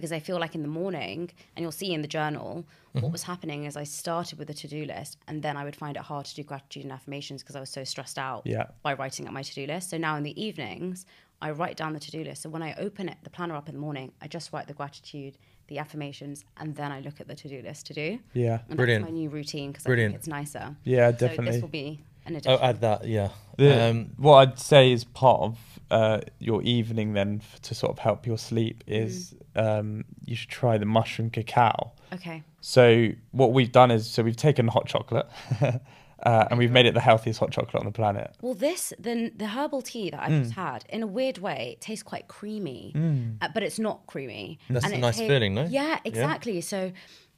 Because 0.00 0.12
I 0.12 0.18
feel 0.20 0.38
like 0.38 0.54
in 0.54 0.62
the 0.62 0.68
morning, 0.68 1.30
and 1.54 1.62
you'll 1.62 1.72
see 1.72 1.92
in 1.92 2.02
the 2.02 2.08
journal, 2.08 2.64
Mm-hmm. 2.94 3.02
what 3.04 3.12
was 3.12 3.24
happening 3.24 3.64
is 3.66 3.76
I 3.76 3.84
started 3.84 4.38
with 4.38 4.48
a 4.48 4.54
to 4.54 4.68
do 4.68 4.86
list, 4.86 5.18
and 5.28 5.42
then 5.42 5.58
I 5.58 5.64
would 5.64 5.76
find 5.76 5.96
it 5.98 6.02
hard 6.02 6.24
to 6.26 6.34
do 6.34 6.42
gratitude 6.42 6.84
and 6.84 6.92
affirmations 6.92 7.42
because 7.42 7.54
I 7.54 7.60
was 7.60 7.68
so 7.68 7.84
stressed 7.84 8.18
out 8.18 8.42
Yeah. 8.46 8.68
by 8.82 8.94
writing 8.94 9.26
up 9.26 9.34
my 9.34 9.42
to 9.42 9.54
do 9.54 9.66
list. 9.66 9.90
So 9.90 9.98
now 9.98 10.16
in 10.16 10.22
the 10.22 10.34
evenings, 10.42 11.04
I 11.42 11.50
write 11.50 11.76
down 11.76 11.92
the 11.92 12.00
to 12.00 12.10
do 12.10 12.24
list. 12.24 12.40
So 12.42 12.48
when 12.48 12.62
I 12.62 12.72
open 12.78 13.10
it, 13.10 13.18
the 13.22 13.28
planner 13.28 13.54
up 13.54 13.68
in 13.68 13.74
the 13.74 13.80
morning, 13.82 14.12
I 14.22 14.28
just 14.28 14.50
write 14.50 14.66
the 14.66 14.72
gratitude, 14.72 15.36
the 15.68 15.78
affirmations, 15.78 16.44
and 16.56 16.74
then 16.74 16.90
I 16.90 17.00
look 17.00 17.20
at 17.20 17.28
the 17.28 17.34
to 17.34 17.48
do 17.48 17.60
list 17.60 17.84
to 17.88 17.92
do. 17.92 18.18
Yeah, 18.32 18.60
And 18.70 18.78
Brilliant. 18.78 19.04
that's 19.04 19.12
my 19.12 19.18
new 19.18 19.28
routine 19.28 19.72
because 19.72 19.84
I 19.84 19.88
Brilliant. 19.90 20.12
think 20.14 20.20
it's 20.20 20.28
nicer. 20.28 20.74
yeah, 20.84 21.10
So 21.10 21.16
definitely. 21.26 21.52
this 21.52 21.60
will 21.60 21.68
be 21.68 22.00
an 22.24 22.36
addition. 22.36 22.58
Oh, 22.58 22.64
add 22.64 22.80
that, 22.80 23.06
yeah. 23.06 23.28
The- 23.58 23.90
Um, 23.90 24.12
what 24.16 24.36
I'd 24.36 24.58
say 24.58 24.90
is 24.90 25.04
part 25.04 25.42
of 25.42 25.58
uh, 25.90 26.20
your 26.38 26.62
evening 26.62 27.12
then 27.14 27.40
f- 27.42 27.60
to 27.62 27.74
sort 27.74 27.92
of 27.92 27.98
help 27.98 28.26
your 28.26 28.38
sleep 28.38 28.82
is 28.86 29.34
um, 29.54 30.04
you 30.24 30.34
should 30.36 30.50
try 30.50 30.78
the 30.78 30.86
mushroom 30.86 31.30
cacao. 31.30 31.92
okay. 32.12 32.42
So 32.60 33.08
what 33.30 33.52
we've 33.52 33.70
done 33.70 33.90
is 33.92 34.08
so 34.08 34.22
we've 34.24 34.36
taken 34.36 34.66
hot 34.68 34.86
chocolate 34.86 35.28
uh, 35.60 36.46
and 36.50 36.58
we've 36.58 36.72
made 36.72 36.86
it 36.86 36.94
the 36.94 37.00
healthiest 37.00 37.38
hot 37.38 37.52
chocolate 37.52 37.76
on 37.80 37.84
the 37.86 37.92
planet. 37.92 38.34
Well, 38.42 38.54
this 38.54 38.92
then 38.98 39.30
the 39.36 39.46
herbal 39.48 39.82
tea 39.82 40.10
that 40.10 40.20
I 40.20 40.28
Mm. 40.30 40.42
just 40.42 40.54
had, 40.54 40.84
in 40.88 41.02
a 41.02 41.06
weird 41.06 41.38
way, 41.38 41.74
it 41.74 41.80
tastes 41.80 42.02
quite 42.02 42.26
creamy, 42.26 42.92
uh, 43.40 43.48
but 43.54 43.62
it's 43.62 43.78
not 43.78 44.06
creamy. 44.06 44.58
That's 44.68 44.84
And 44.84 44.94
a 44.94 44.96
it 44.98 45.00
nice 45.00 45.18
feeling, 45.18 45.54
no? 45.54 45.64
Yeah, 45.66 45.98
exactly. 46.04 46.60
So 46.60 46.90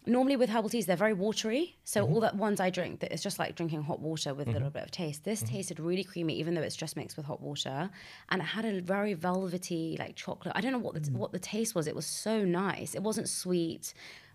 normally 0.09 0.37
with 0.37 0.51
herbal 0.51 0.71
teas, 0.71 0.87
they're 0.87 0.97
very 0.97 1.13
watery. 1.13 1.77
So 1.85 2.05
Mm-hmm. 2.05 2.15
all 2.15 2.21
that 2.21 2.35
ones 2.37 2.59
I 2.61 2.71
drink, 2.71 3.01
that 3.01 3.13
it's 3.13 3.23
just 3.23 3.39
like 3.39 3.55
drinking 3.55 3.83
hot 3.83 4.01
water 4.01 4.35
with 4.35 4.49
a 4.49 4.51
little 4.51 4.71
bit 4.71 4.83
of 4.83 4.91
taste. 4.91 5.25
This 5.25 5.43
Mm-hmm. 5.43 5.55
tasted 5.55 5.79
really 5.81 6.05
creamy, 6.05 6.35
even 6.41 6.55
though 6.55 6.63
it's 6.63 6.77
just 6.77 6.97
mixed 6.97 7.17
with 7.17 7.27
hot 7.27 7.41
water, 7.41 7.91
and 8.31 8.41
it 8.43 8.47
had 8.47 8.65
a 8.65 8.81
very 8.81 9.15
velvety 9.15 9.97
like 9.99 10.17
chocolate. 10.17 10.53
I 10.57 10.61
don't 10.61 10.73
know 10.73 10.79
what 10.79 10.95
the 10.95 11.01
Mm. 11.01 11.13
what 11.13 11.33
the 11.33 11.39
taste 11.39 11.75
was. 11.75 11.87
It 11.87 11.95
was 11.95 12.07
so 12.07 12.45
nice. 12.45 12.95
It 12.95 13.03
wasn't 13.03 13.29
sweet. 13.29 13.95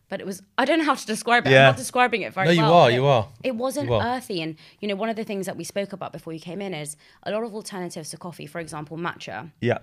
But 0.09 0.19
it 0.19 0.27
was, 0.27 0.43
I 0.59 0.65
don't 0.65 0.77
know 0.79 0.85
how 0.85 0.93
to 0.95 1.05
describe 1.07 1.47
it. 1.47 1.51
Yeah. 1.51 1.59
I'm 1.61 1.65
not 1.69 1.77
describing 1.77 2.21
it 2.21 2.33
very 2.33 2.47
No, 2.47 2.51
you 2.53 2.61
well. 2.61 2.73
are, 2.73 2.91
you 2.91 3.05
are. 3.05 3.27
It 3.43 3.55
wasn't 3.55 3.89
are. 3.89 4.01
earthy. 4.15 4.41
And, 4.43 4.57
you 4.79 4.87
know, 4.87 4.95
one 4.95 5.09
of 5.09 5.15
the 5.15 5.23
things 5.23 5.45
that 5.47 5.55
we 5.57 5.63
spoke 5.63 5.91
about 5.93 6.11
before 6.11 6.33
you 6.33 6.39
came 6.39 6.61
in 6.61 6.73
is 6.73 6.97
a 7.23 7.31
lot 7.31 7.41
of 7.43 7.55
alternatives 7.55 8.09
to 8.11 8.17
coffee, 8.17 8.45
for 8.45 8.59
example, 8.59 8.95
matcha, 8.97 9.51
Yeah. 9.61 9.79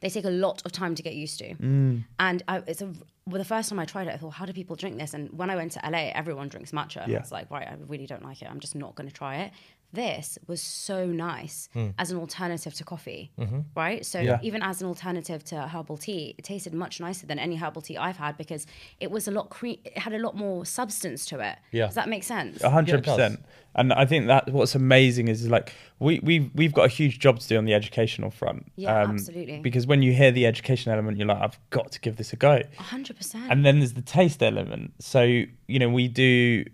They 0.00 0.08
take 0.08 0.24
a 0.24 0.30
lot 0.30 0.62
of 0.64 0.72
time 0.72 0.94
to 0.94 1.02
get 1.02 1.14
used 1.14 1.38
to. 1.38 1.54
Mm. 1.54 2.04
And 2.18 2.42
I, 2.48 2.62
it's 2.66 2.80
a, 2.80 2.92
well, 3.26 3.38
the 3.38 3.44
first 3.44 3.68
time 3.68 3.78
I 3.78 3.84
tried 3.84 4.08
it, 4.08 4.14
I 4.14 4.16
thought, 4.16 4.30
how 4.30 4.46
do 4.46 4.52
people 4.52 4.76
drink 4.76 4.98
this? 4.98 5.14
And 5.14 5.30
when 5.36 5.50
I 5.50 5.56
went 5.56 5.72
to 5.72 5.80
LA, 5.88 6.10
everyone 6.14 6.48
drinks 6.48 6.72
matcha. 6.72 7.06
Yeah. 7.06 7.18
I 7.18 7.20
was 7.20 7.32
like, 7.32 7.50
right, 7.50 7.68
I 7.68 7.76
really 7.86 8.06
don't 8.06 8.24
like 8.24 8.42
it. 8.42 8.48
I'm 8.50 8.60
just 8.60 8.74
not 8.74 8.94
going 8.94 9.08
to 9.08 9.14
try 9.14 9.36
it. 9.36 9.52
This 9.92 10.38
was 10.46 10.62
so 10.62 11.06
nice 11.06 11.68
as 11.98 12.10
an 12.12 12.18
alternative 12.18 12.74
to 12.74 12.84
coffee, 12.84 13.32
right? 13.76 14.04
So 14.06 14.20
Yeah. 14.20 14.38
even 14.42 14.62
as 14.62 14.80
an 14.80 14.86
alternative 14.88 15.42
to 15.44 15.66
herbal 15.68 15.96
tea, 15.98 16.34
it 16.38 16.42
tasted 16.44 16.72
much 16.74 17.00
nicer 17.00 17.26
than 17.26 17.38
any 17.38 17.56
herbal 17.56 17.82
tea 17.82 17.96
I've 17.96 18.16
had 18.18 18.36
because 18.36 18.66
it 19.00 19.10
was 19.10 19.26
a 19.26 19.30
lot 19.32 19.50
cre- 19.50 19.80
it 19.84 19.98
had 19.98 20.12
a 20.12 20.18
lot 20.18 20.36
more 20.36 20.64
substance 20.64 21.26
to 21.26 21.40
it. 21.40 21.58
Yeah. 21.72 21.86
Does 21.86 21.96
that 21.96 22.08
make 22.08 22.22
sense? 22.22 22.62
A 22.62 22.70
hundred 22.70 23.02
does. 23.02 23.16
percent. 23.16 23.44
And 23.74 23.92
I 23.92 24.04
think 24.04 24.26
that 24.26 24.50
what's 24.52 24.74
amazing 24.74 25.28
is 25.28 25.48
like 25.48 25.72
we 26.00 26.20
we 26.22 26.50
we've 26.54 26.72
got 26.72 26.84
a 26.86 26.88
huge 26.88 27.18
job 27.20 27.38
to 27.40 27.48
do 27.48 27.56
on 27.56 27.64
the 27.64 27.74
educational 27.74 28.30
front. 28.30 28.58
Um, 28.66 28.72
Yeah, 28.76 28.96
absolutely. 29.08 29.60
Because 29.60 29.86
when 29.86 30.02
you 30.02 30.12
hear 30.12 30.30
the 30.32 30.46
education 30.46 30.92
element, 30.92 31.18
you're 31.18 31.26
like, 31.28 31.40
I've 31.40 31.58
got 31.70 31.92
to 31.92 32.00
give 32.00 32.16
this 32.16 32.32
a 32.32 32.36
go. 32.36 32.62
A 32.78 32.82
hundred 32.82 33.16
percent. 33.16 33.44
And 33.50 33.64
then 33.64 33.78
there's 33.80 33.94
the 33.94 34.02
taste 34.02 34.42
element. 34.42 34.92
So 35.00 35.22
you 35.22 35.78
know 35.78 35.88
we 35.88 36.08
do 36.08 36.64
w- 36.64 36.70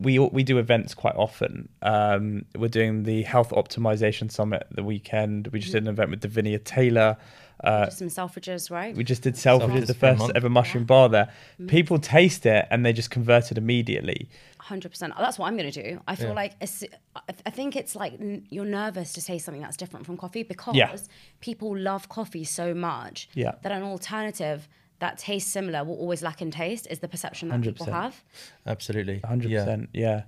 we 0.00 0.18
we 0.18 0.42
do 0.42 0.58
events 0.58 0.94
quite 0.94 1.14
often. 1.16 1.68
Um, 1.82 2.44
we're 2.56 2.68
doing 2.68 3.02
the 3.02 3.22
health 3.22 3.50
optimization 3.50 4.30
summit 4.30 4.66
the 4.70 4.82
weekend. 4.82 5.48
We 5.48 5.58
just 5.60 5.72
did 5.72 5.82
an 5.82 5.88
event 5.88 6.10
with 6.10 6.20
Davinia 6.22 6.62
Taylor. 6.64 7.16
Uh, 7.62 7.88
some 7.90 8.08
Selfridges, 8.08 8.70
right? 8.72 8.96
we 8.96 9.04
just 9.04 9.22
did 9.22 9.34
Selfridges, 9.34 9.82
Selfridges 9.82 9.86
the 9.86 9.94
first 9.94 10.32
ever 10.34 10.48
mushroom 10.48 10.84
bar 10.84 11.08
there. 11.08 11.30
People 11.68 11.98
taste 11.98 12.44
it 12.44 12.66
and 12.70 12.84
they 12.84 12.92
just 12.92 13.10
converted 13.10 13.56
immediately. 13.56 14.28
Hundred 14.58 14.88
percent. 14.88 15.12
That's 15.18 15.38
what 15.38 15.46
I'm 15.46 15.56
going 15.56 15.70
to 15.70 15.82
do. 15.82 16.00
I 16.08 16.16
feel 16.16 16.34
like 16.34 16.54
I 16.60 17.20
I 17.46 17.50
think 17.50 17.76
it's 17.76 17.94
like 17.94 18.14
you're 18.50 18.64
nervous 18.64 19.12
to 19.12 19.20
say 19.20 19.38
something 19.38 19.62
that's 19.62 19.76
different 19.76 20.06
from 20.06 20.16
coffee 20.16 20.42
because 20.44 20.74
Yeah. 20.74 20.96
people 21.40 21.76
love 21.76 22.08
coffee 22.08 22.44
so 22.44 22.72
much 22.74 23.28
Yeah. 23.34 23.52
that 23.62 23.70
an 23.70 23.82
alternative 23.82 24.66
that 25.02 25.18
tastes 25.18 25.50
similar 25.50 25.82
will 25.82 25.96
always 25.96 26.22
lack 26.22 26.40
in 26.40 26.52
taste 26.52 26.86
is 26.88 27.00
the 27.00 27.08
perception 27.08 27.48
that 27.48 27.60
people 27.60 27.86
100%. 27.86 27.92
have. 27.92 28.22
absolutely. 28.68 29.18
100%. 29.24 29.88
yeah. 29.92 30.22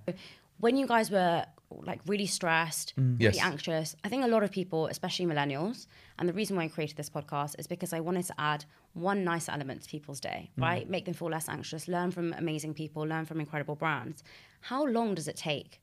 When 0.59 0.77
you 0.77 0.87
guys 0.89 1.13
were 1.13 1.47
like 1.71 2.01
really 2.07 2.27
stressed, 2.27 2.93
mm. 2.99 3.19
really 3.21 3.37
Yes. 3.37 3.45
anxious, 3.45 3.95
I 4.03 4.09
think 4.09 4.25
a 4.25 4.29
lot 4.29 4.43
of 4.43 4.51
people, 4.51 4.87
especially 4.89 5.27
millennials, 5.27 5.87
and 6.19 6.29
the 6.29 6.33
reason 6.33 6.57
why 6.57 6.65
I 6.65 6.69
created 6.69 6.97
this 6.97 7.09
podcast 7.09 7.55
is 7.57 7.69
because 7.69 7.93
I 7.93 8.01
wanted 8.01 8.27
to 8.27 8.35
add 8.37 8.65
one 8.95 9.23
nice 9.23 9.49
element 9.49 9.83
to 9.83 9.89
people's 9.89 10.19
day, 10.19 10.51
mm. 10.59 10.63
right? 10.63 10.91
Make 10.91 11.05
them 11.05 11.15
feel 11.15 11.31
less 11.31 11.49
anxious, 11.49 11.87
learn 11.87 12.11
from 12.11 12.33
amazing 12.33 12.75
people, 12.75 13.03
learn 13.03 13.27
from 13.27 13.39
incredible 13.39 13.77
brands. 13.77 14.25
How 14.61 14.85
long 14.85 15.15
does 15.15 15.29
it 15.29 15.37
take 15.37 15.81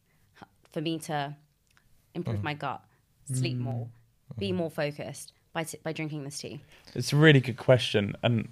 for 0.74 0.82
me 0.82 1.00
to 1.00 1.34
improve 2.14 2.40
mm. 2.40 2.44
my 2.44 2.56
gut, 2.56 2.82
sleep 3.34 3.58
more, 3.58 3.88
be 4.38 4.52
more 4.52 4.70
focused 4.70 5.32
by, 5.54 5.64
t- 5.64 5.80
by 5.82 5.94
drinking 5.94 6.26
this 6.26 6.40
tea? 6.40 6.60
It's 6.94 7.14
a 7.14 7.16
really 7.16 7.40
good 7.40 7.58
question. 7.58 8.16
And 8.24 8.50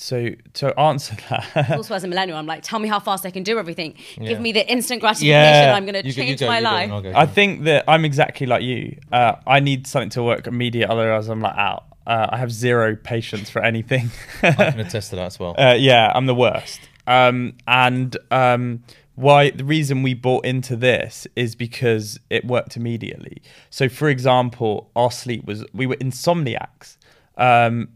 so 0.00 0.30
to 0.54 0.80
answer 0.80 1.14
that, 1.54 1.70
also, 1.72 1.94
as 1.94 2.04
a 2.04 2.08
millennial, 2.08 2.38
I'm 2.38 2.46
like, 2.46 2.62
tell 2.62 2.78
me 2.78 2.88
how 2.88 2.98
fast 3.00 3.26
I 3.26 3.30
can 3.30 3.42
do 3.42 3.58
everything. 3.58 3.94
Yeah. 4.16 4.28
Give 4.28 4.40
me 4.40 4.52
the 4.52 4.66
instant 4.70 5.00
gratification. 5.02 5.28
Yeah. 5.30 5.74
I'm 5.76 5.84
going 5.84 6.02
to 6.02 6.06
You 6.08 6.14
go- 6.14 6.22
you 6.22 6.28
change 6.28 6.40
go, 6.40 6.46
my 6.46 6.58
you 6.58 6.64
go, 6.64 6.70
life. 6.70 6.90
I'll 6.90 7.02
go. 7.02 7.12
I 7.14 7.26
think 7.26 7.64
that 7.64 7.84
I'm 7.86 8.04
exactly 8.04 8.46
like 8.46 8.62
you. 8.62 8.98
Uh, 9.12 9.34
I 9.46 9.60
need 9.60 9.86
something 9.86 10.10
to 10.10 10.22
work 10.22 10.46
immediate, 10.46 10.88
otherwise 10.88 11.28
I'm 11.28 11.40
like 11.40 11.56
out. 11.56 11.84
Uh, 12.06 12.26
I 12.30 12.38
have 12.38 12.50
zero 12.50 12.96
patience 12.96 13.50
for 13.50 13.62
anything. 13.62 14.10
I 14.42 14.52
can 14.52 14.80
attest 14.86 15.10
to 15.10 15.16
that 15.16 15.26
as 15.26 15.38
well. 15.38 15.54
Uh, 15.58 15.74
yeah, 15.78 16.10
I'm 16.14 16.26
the 16.26 16.34
worst. 16.34 16.80
Um, 17.06 17.54
and 17.68 18.16
um, 18.30 18.82
why 19.16 19.50
the 19.50 19.64
reason 19.64 20.02
we 20.02 20.14
bought 20.14 20.46
into 20.46 20.76
this 20.76 21.26
is 21.36 21.54
because 21.54 22.18
it 22.30 22.46
worked 22.46 22.76
immediately. 22.76 23.42
So, 23.68 23.88
for 23.88 24.08
example, 24.08 24.90
our 24.96 25.10
sleep 25.10 25.44
was 25.44 25.64
we 25.74 25.86
were 25.86 25.96
insomniacs. 25.96 26.96
Um, 27.40 27.88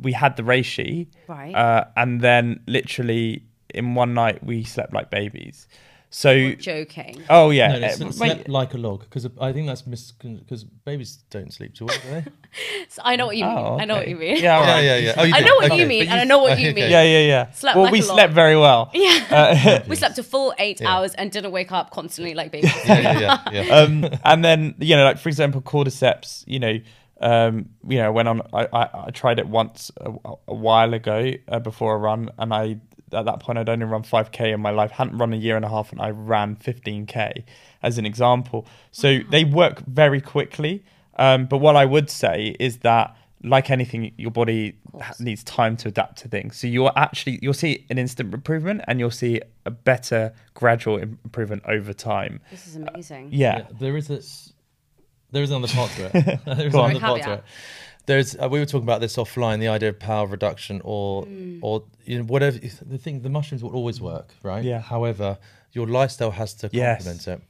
we 0.00 0.12
had 0.12 0.36
the 0.36 0.42
reishi, 0.42 1.06
Right. 1.26 1.54
uh, 1.54 1.84
and 1.96 2.20
then 2.20 2.60
literally 2.66 3.42
in 3.74 3.94
one 3.94 4.12
night 4.14 4.44
we 4.44 4.62
slept 4.64 4.92
like 4.92 5.10
babies. 5.10 5.66
So, 6.12 6.32
You're 6.32 6.56
joking. 6.56 7.22
oh 7.30 7.50
yeah, 7.50 7.68
No, 7.68 7.78
no, 7.78 7.86
uh, 7.86 8.10
slept 8.10 8.48
like 8.48 8.74
a 8.74 8.78
log 8.78 9.00
because 9.04 9.28
I 9.40 9.52
think 9.52 9.68
that's 9.68 9.86
mis 9.86 10.10
because 10.10 10.64
babies 10.64 11.18
don't 11.30 11.52
sleep 11.52 11.72
too 11.76 11.86
well, 11.86 11.96
do 12.02 12.10
they? 12.10 12.24
So 12.88 13.00
I 13.04 13.14
know 13.14 13.26
what 13.26 13.36
you 13.36 13.44
mean. 13.44 13.56
oh, 13.56 13.78
I 13.78 13.84
know 13.84 13.94
what 13.94 14.08
you 14.08 14.16
mean. 14.16 14.38
Yeah, 14.42 14.58
all 14.58 14.64
yeah, 14.66 14.80
yeah, 14.80 14.96
yeah. 14.96 15.14
Oh, 15.16 15.22
I 15.22 15.40
know 15.40 15.54
what 15.54 15.64
Okay, 15.66 15.76
you 15.76 15.84
but 15.84 15.88
mean, 15.88 16.08
and 16.08 16.20
I 16.20 16.24
know 16.24 16.40
what 16.40 16.58
you 16.58 16.74
mean. 16.74 16.90
yeah, 16.90 17.04
yeah, 17.04 17.20
yeah. 17.20 17.50
Slept 17.52 17.76
well, 17.76 17.84
like 17.84 17.92
we 17.92 18.00
a 18.00 18.04
log. 18.06 18.16
slept 18.16 18.32
very 18.34 18.56
well. 18.56 18.90
Yeah. 18.94 19.84
we 19.88 19.94
slept 19.94 20.18
a 20.18 20.24
full 20.24 20.52
eight 20.58 20.80
Yeah. 20.80 20.90
hours 20.92 21.14
and 21.14 21.30
didn't 21.30 21.52
wake 21.52 21.70
up 21.70 21.92
constantly 21.92 22.34
like 22.34 22.50
babies. 22.50 22.74
Yeah, 22.84 22.98
yeah, 23.00 23.20
yeah. 23.52 23.62
yeah. 23.62 23.74
um, 23.76 24.04
and 24.24 24.44
then 24.44 24.74
you 24.80 24.96
know, 24.96 25.04
like 25.04 25.18
for 25.18 25.28
example, 25.28 25.62
cordyceps. 25.62 26.42
You 26.48 26.58
know, 26.58 26.80
um, 27.20 27.70
you 27.88 27.98
know, 27.98 28.12
when 28.12 28.26
on, 28.26 28.42
I, 28.52 28.66
I, 28.72 28.88
I 29.06 29.10
tried 29.10 29.38
it 29.38 29.46
once 29.46 29.90
a, 30.00 30.10
a 30.48 30.54
while 30.54 30.94
ago 30.94 31.32
uh, 31.48 31.58
before 31.60 31.94
a 31.94 31.98
run, 31.98 32.30
and 32.38 32.52
I 32.52 32.80
at 33.12 33.24
that 33.24 33.40
point 33.40 33.58
I'd 33.58 33.68
only 33.68 33.86
run 33.86 34.02
five 34.02 34.30
k 34.32 34.52
in 34.52 34.60
my 34.60 34.70
life. 34.70 34.90
hadn't 34.90 35.18
run 35.18 35.32
a 35.32 35.36
year 35.36 35.56
and 35.56 35.64
a 35.64 35.68
half, 35.68 35.92
and 35.92 36.00
I 36.00 36.10
ran 36.10 36.56
fifteen 36.56 37.06
k 37.06 37.44
as 37.82 37.98
an 37.98 38.06
example. 38.06 38.66
So 38.90 39.20
they 39.30 39.44
work 39.44 39.80
very 39.86 40.20
quickly. 40.20 40.84
Um, 41.16 41.46
but 41.46 41.58
what 41.58 41.76
I 41.76 41.84
would 41.84 42.10
say 42.10 42.56
is 42.58 42.78
that. 42.78 43.16
Like 43.42 43.70
anything, 43.70 44.12
your 44.18 44.30
body 44.30 44.76
needs 45.18 45.42
time 45.44 45.74
to 45.78 45.88
adapt 45.88 46.18
to 46.18 46.28
things. 46.28 46.58
So 46.58 46.66
you'll 46.66 46.92
actually 46.94 47.38
you'll 47.40 47.54
see 47.54 47.86
an 47.88 47.96
instant 47.96 48.34
improvement, 48.34 48.82
and 48.86 49.00
you'll 49.00 49.10
see 49.10 49.40
a 49.64 49.70
better 49.70 50.34
gradual 50.52 50.98
improvement 50.98 51.62
over 51.64 51.94
time. 51.94 52.40
This 52.50 52.66
is 52.66 52.76
amazing. 52.76 53.30
Yeah, 53.32 53.56
Yeah, 53.56 53.66
there 53.78 53.96
is 53.96 54.10
a 54.10 54.20
there 55.32 55.42
is 55.42 55.50
another 55.50 55.72
part 55.72 55.90
to 55.92 56.06
it. 56.06 56.12
there 56.44 56.66
is 56.66 56.72
Go 56.72 56.80
on. 56.82 56.98
part 56.98 57.22
to 57.22 57.32
it. 57.34 57.44
There's 58.06 58.34
uh, 58.36 58.48
we 58.50 58.58
were 58.58 58.66
talking 58.66 58.82
about 58.84 59.00
this 59.00 59.16
offline, 59.16 59.60
the 59.60 59.68
idea 59.68 59.90
of 59.90 59.98
power 59.98 60.26
reduction 60.26 60.80
or 60.84 61.26
or 61.60 61.84
you 62.04 62.18
know 62.18 62.24
whatever 62.24 62.58
the 62.58 62.98
thing. 62.98 63.22
The 63.22 63.28
mushrooms 63.28 63.62
will 63.62 63.74
always 63.74 64.00
work, 64.00 64.34
right? 64.42 64.64
Yeah. 64.64 64.80
However, 64.80 65.38
your 65.72 65.86
lifestyle 65.86 66.32
has 66.32 66.54
to 66.54 66.70
Yes. 66.72 67.04
complement 67.04 67.28
it. 67.28 67.40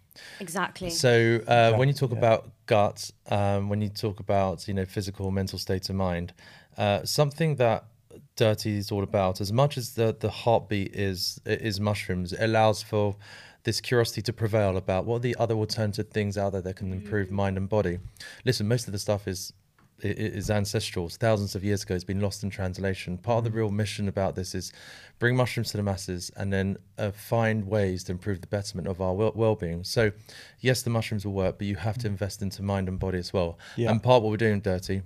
Exactly. 0.41 0.91
So 0.91 1.41
uh, 1.47 1.75
when 1.75 1.89
you 1.89 1.95
talk 1.95 2.11
yeah. 2.13 2.19
about 2.19 2.51
gut, 2.67 3.11
um, 3.31 3.69
when 3.69 3.81
you 3.81 3.89
talk 3.89 4.21
about 4.21 4.67
you 4.69 4.75
know 4.75 4.85
physical, 4.85 5.31
mental 5.31 5.59
state 5.59 5.89
of 5.89 5.97
mind, 5.97 6.35
uh, 6.77 7.05
something 7.05 7.57
that 7.57 7.85
DIRTEA 8.37 8.77
is 8.77 8.91
all 8.91 9.03
about. 9.03 9.41
As 9.41 9.53
much 9.53 9.79
as 9.79 9.95
the 9.95 10.15
the 10.19 10.31
heartbeat 10.31 10.95
is 10.95 11.41
is 11.47 11.81
mushrooms, 11.81 12.33
it 12.33 12.41
allows 12.43 12.83
for 12.83 13.17
this 13.65 13.81
curiosity 13.81 14.23
to 14.23 14.33
prevail 14.33 14.77
about 14.77 15.05
what 15.05 15.17
are 15.17 15.21
the 15.21 15.37
other 15.39 15.55
alternative 15.55 16.09
things 16.09 16.39
out 16.39 16.53
there 16.53 16.63
that 16.63 16.77
can 16.77 16.91
mm. 16.91 16.95
improve 16.95 17.31
mind 17.31 17.57
and 17.57 17.69
body. 17.69 17.99
Listen, 18.45 18.67
most 18.69 18.87
of 18.87 18.93
the 18.93 18.99
stuff 18.99 19.29
is 19.29 19.53
is 20.03 20.51
ancestral. 20.51 21.07
It's 21.07 21.17
thousands 21.17 21.55
of 21.55 21.63
years 21.63 21.83
ago. 21.83 21.95
It's 21.95 22.05
been 22.05 22.21
lost 22.21 22.43
in 22.43 22.51
translation. 22.51 23.19
Part 23.19 23.39
of 23.39 23.45
the 23.45 23.51
mm. 23.51 23.57
real 23.57 23.71
mission 23.71 24.09
about 24.09 24.35
this 24.35 24.55
is 24.55 24.73
bring 25.19 25.37
mushrooms 25.37 25.71
to 25.73 25.77
the 25.77 25.83
masses 25.83 26.31
and 26.37 26.53
then 26.53 26.79
uh, 26.99 27.11
find 27.11 27.67
ways 27.67 28.05
to 28.05 28.13
improve 28.13 28.41
the 28.41 28.47
betterment 28.47 28.89
of 28.89 29.01
our 29.01 29.13
well- 29.13 29.33
well-being. 29.35 29.85
So, 29.85 30.13
yes, 30.61 30.83
the 30.83 30.91
mushrooms 30.91 31.27
will 31.27 31.35
work, 31.35 31.59
but 31.59 31.67
you 31.67 31.77
have 31.77 31.99
to 31.99 32.07
mm. 32.09 32.13
invest 32.13 32.43
into 32.43 32.63
mind 32.63 32.89
and 32.89 32.99
body 32.99 33.19
as 33.19 33.33
well. 33.33 33.59
Yeah. 33.77 33.91
And 33.91 34.03
part 34.03 34.19
of 34.19 34.23
what 34.23 34.31
we're 34.31 34.37
doing, 34.39 34.63
DIRTEA, 34.63 35.03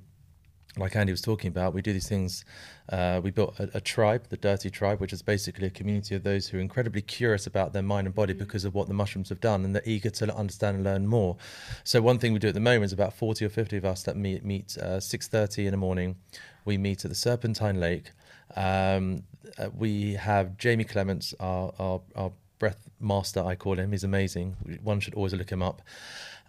like 0.77 0.97
Andy 0.97 1.13
was 1.13 1.21
talking 1.21 1.49
about, 1.49 1.73
we 1.73 1.83
do 1.83 1.93
these 1.93 2.09
things. 2.09 2.45
Uh, 2.89 3.21
we 3.23 3.31
built 3.31 3.59
a, 3.61 3.71
a 3.75 3.81
tribe, 3.81 4.29
the 4.29 4.37
DIRTEA 4.37 4.73
Tribe, 4.73 5.01
which 5.01 5.13
is 5.13 5.23
basically 5.23 5.67
a 5.67 5.71
community 5.71 6.15
of 6.15 6.23
those 6.25 6.49
who 6.49 6.59
are 6.59 6.61
incredibly 6.61 7.01
curious 7.01 7.47
about 7.47 7.73
their 7.73 7.83
mind 7.83 8.07
and 8.07 8.15
body 8.15 8.33
because 8.33 8.65
of 8.65 8.75
what 8.75 8.89
the 8.89 8.95
mushrooms 8.95 9.29
have 9.29 9.41
done, 9.41 9.65
and 9.65 9.75
they're 9.75 9.83
eager 9.87 10.11
to 10.11 10.37
understand 10.37 10.77
and 10.77 10.85
learn 10.85 11.07
more. 11.07 11.37
So 11.85 12.03
one 12.03 12.19
thing 12.19 12.33
we 12.33 12.39
do 12.41 12.49
at 12.49 12.55
the 12.55 12.61
moment 12.61 12.87
is 12.87 12.93
about 12.93 13.15
forty 13.15 13.45
or 13.45 13.51
fifty 13.51 13.77
of 13.77 13.85
us 13.85 14.03
that 14.03 14.17
meet 14.17 14.45
meet 14.45 14.77
uh, 14.79 15.01
six 15.01 15.29
thirty 15.29 15.67
in 15.67 15.71
the 15.71 15.77
morning. 15.77 16.17
We 16.65 16.77
meet 16.77 17.05
at 17.05 17.11
the 17.11 17.15
Serpentine 17.15 17.79
Lake. 17.79 18.11
Um, 18.57 19.23
uh, 19.59 19.69
we 19.77 20.15
have 20.15 20.59
Jamie 20.59 20.85
Clements, 20.85 21.35
our, 21.39 21.73
our 21.79 22.01
our 22.17 22.33
breath 22.59 22.89
master, 23.01 23.45
I 23.45 23.57
call 23.57 23.79
him. 23.79 23.93
He's 23.93 24.05
amazing. 24.05 24.57
One 24.83 25.01
should 25.01 25.15
always 25.15 25.35
look 25.35 25.51
him 25.51 25.63
up. 25.63 25.83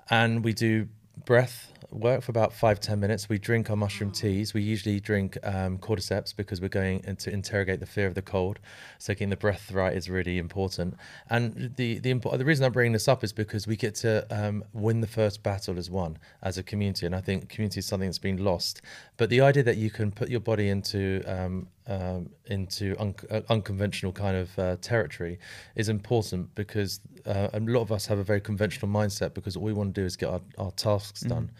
And 0.09 0.43
we 0.43 0.53
do 0.53 0.87
breath 1.23 1.71
work 1.91 2.21
for 2.21 2.31
about 2.31 2.51
five 2.51 2.79
ten 2.79 2.99
minutes. 2.99 3.29
We 3.29 3.37
drink 3.37 3.69
our 3.69 3.75
mushroom 3.75 4.11
teas. 4.11 4.53
We 4.53 4.61
usually 4.61 4.99
drink 4.99 5.37
um, 5.43 5.77
cordyceps 5.77 6.35
because 6.35 6.59
we're 6.59 6.67
going 6.67 7.01
to 7.01 7.29
interrogate 7.29 7.79
the 7.79 7.85
fear 7.85 8.07
of 8.07 8.15
the 8.15 8.21
cold. 8.21 8.59
So 8.99 9.13
getting 9.13 9.29
the 9.29 9.37
breath 9.37 9.71
right 9.71 9.95
is 9.95 10.09
really 10.09 10.37
important. 10.37 10.95
And 11.29 11.73
the 11.77 11.99
the 11.99 12.13
impo- 12.13 12.37
the 12.37 12.45
reason 12.45 12.65
I'm 12.65 12.71
bringing 12.71 12.93
this 12.93 13.07
up 13.07 13.23
is 13.23 13.31
because 13.31 13.67
we 13.67 13.75
get 13.75 13.95
to 13.95 14.25
um, 14.29 14.63
win 14.73 15.01
the 15.01 15.07
first 15.07 15.43
battle 15.43 15.77
as 15.77 15.89
one 15.89 16.17
as 16.41 16.57
a 16.57 16.63
community. 16.63 17.05
And 17.05 17.15
I 17.15 17.21
think 17.21 17.49
community 17.49 17.79
is 17.79 17.85
something 17.85 18.09
that's 18.09 18.19
been 18.19 18.43
lost. 18.43 18.81
But 19.17 19.29
the 19.29 19.41
idea 19.41 19.63
that 19.63 19.77
you 19.77 19.89
can 19.89 20.11
put 20.11 20.29
your 20.29 20.41
body 20.41 20.69
into 20.69 21.23
um, 21.25 21.67
um, 21.87 22.29
into 22.47 22.95
un- 22.99 23.15
uh, 23.29 23.41
unconventional 23.49 24.11
kind 24.11 24.35
of 24.35 24.59
uh, 24.59 24.75
territory 24.81 25.37
is 25.75 25.87
important 25.87 26.53
because 26.55 26.99
uh, 27.25 27.49
a 27.53 27.59
lot 27.59 27.81
of 27.81 27.91
us 27.91 28.07
have 28.07 28.17
a 28.17 28.23
very 28.23 28.41
conventional 28.41 28.89
mindset 28.91 29.33
because 29.33 29.55
all 29.55 29.63
we 29.63 29.73
want 29.73 29.93
to 29.93 30.01
do 30.01 30.05
is 30.05 30.15
get 30.15 30.29
our, 30.29 30.41
our 30.57 30.71
tasks 30.71 31.21
done. 31.21 31.51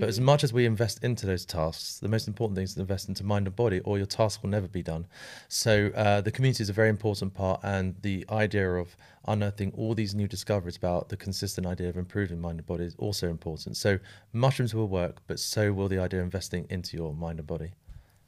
But 0.00 0.08
as 0.08 0.20
much 0.20 0.42
as 0.42 0.52
we 0.52 0.64
invest 0.64 1.04
into 1.04 1.26
those 1.26 1.44
tasks, 1.44 1.98
the 1.98 2.08
most 2.08 2.28
important 2.28 2.56
thing 2.56 2.64
is 2.64 2.74
to 2.74 2.80
invest 2.80 3.08
into 3.08 3.24
mind 3.24 3.46
and 3.46 3.54
body, 3.54 3.80
or 3.80 3.98
your 3.98 4.06
task 4.06 4.42
will 4.42 4.50
never 4.50 4.68
be 4.68 4.82
done. 4.82 5.06
So 5.48 5.90
uh, 5.94 6.20
the 6.22 6.30
community 6.30 6.62
is 6.62 6.70
a 6.70 6.74
very 6.74 6.88
important 6.88 7.34
part, 7.34 7.60
and 7.62 7.94
the 8.02 8.24
idea 8.30 8.70
of 8.70 8.96
unearthing 9.26 9.72
all 9.76 9.94
these 9.94 10.14
new 10.14 10.28
discoveries 10.28 10.76
about 10.76 11.08
the 11.08 11.16
consistent 11.16 11.66
idea 11.66 11.88
of 11.88 11.96
improving 11.96 12.40
mind 12.40 12.58
and 12.58 12.66
body 12.66 12.84
is 12.84 12.94
also 12.98 13.28
important. 13.28 13.76
So 13.76 13.98
mushrooms 14.32 14.74
will 14.74 14.88
work, 14.88 15.22
but 15.26 15.38
so 15.38 15.72
will 15.72 15.88
the 15.88 15.98
idea 15.98 16.20
of 16.20 16.24
investing 16.24 16.66
into 16.68 16.96
your 16.96 17.03
mind 17.12 17.38
and 17.38 17.46
body. 17.46 17.72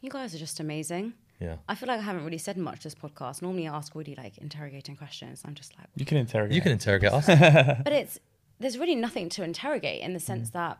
you 0.01 0.11
guys 0.11 0.35
are 0.35 0.39
just 0.39 0.61
amazing. 0.61 1.15
Yeah. 1.41 1.57
I 1.69 1.75
feel 1.75 1.89
like 1.89 1.99
I 1.99 2.03
haven't 2.03 2.25
really 2.25 2.39
said 2.39 2.57
much 2.57 2.83
this 2.83 2.95
podcast. 2.95 3.43
Normally, 3.43 3.69
I 3.69 3.77
ask 3.77 3.95
really 3.95 4.15
like 4.15 4.39
interrogating 4.39 4.97
questions. 4.97 5.43
I'm 5.45 5.55
just 5.55 5.77
like, 5.79 5.89
You 5.95 6.07
can 6.07 6.17
interrogate. 6.17 6.55
You 6.55 6.63
can 6.63 6.73
interrogate 6.73 7.13
us. 7.13 7.27
but 7.85 7.93
it's 7.93 8.19
there's 8.59 8.79
really 8.79 8.95
nothing 8.95 9.29
to 9.31 9.43
interrogate 9.43 10.01
in 10.01 10.13
the 10.13 10.19
mm-hmm. 10.19 10.27
sense 10.27 10.51
that 10.51 10.79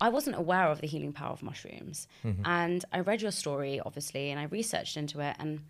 I 0.00 0.08
wasn't 0.08 0.36
aware 0.36 0.68
of 0.68 0.80
the 0.80 0.86
healing 0.86 1.12
power 1.12 1.32
of 1.32 1.42
mushrooms, 1.42 2.08
mm-hmm. 2.24 2.42
and 2.44 2.84
I 2.92 3.00
read 3.00 3.22
your 3.22 3.30
story 3.30 3.80
obviously, 3.84 4.30
and 4.30 4.40
I 4.40 4.44
researched 4.44 4.96
into 4.96 5.20
it, 5.20 5.36
and 5.38 5.60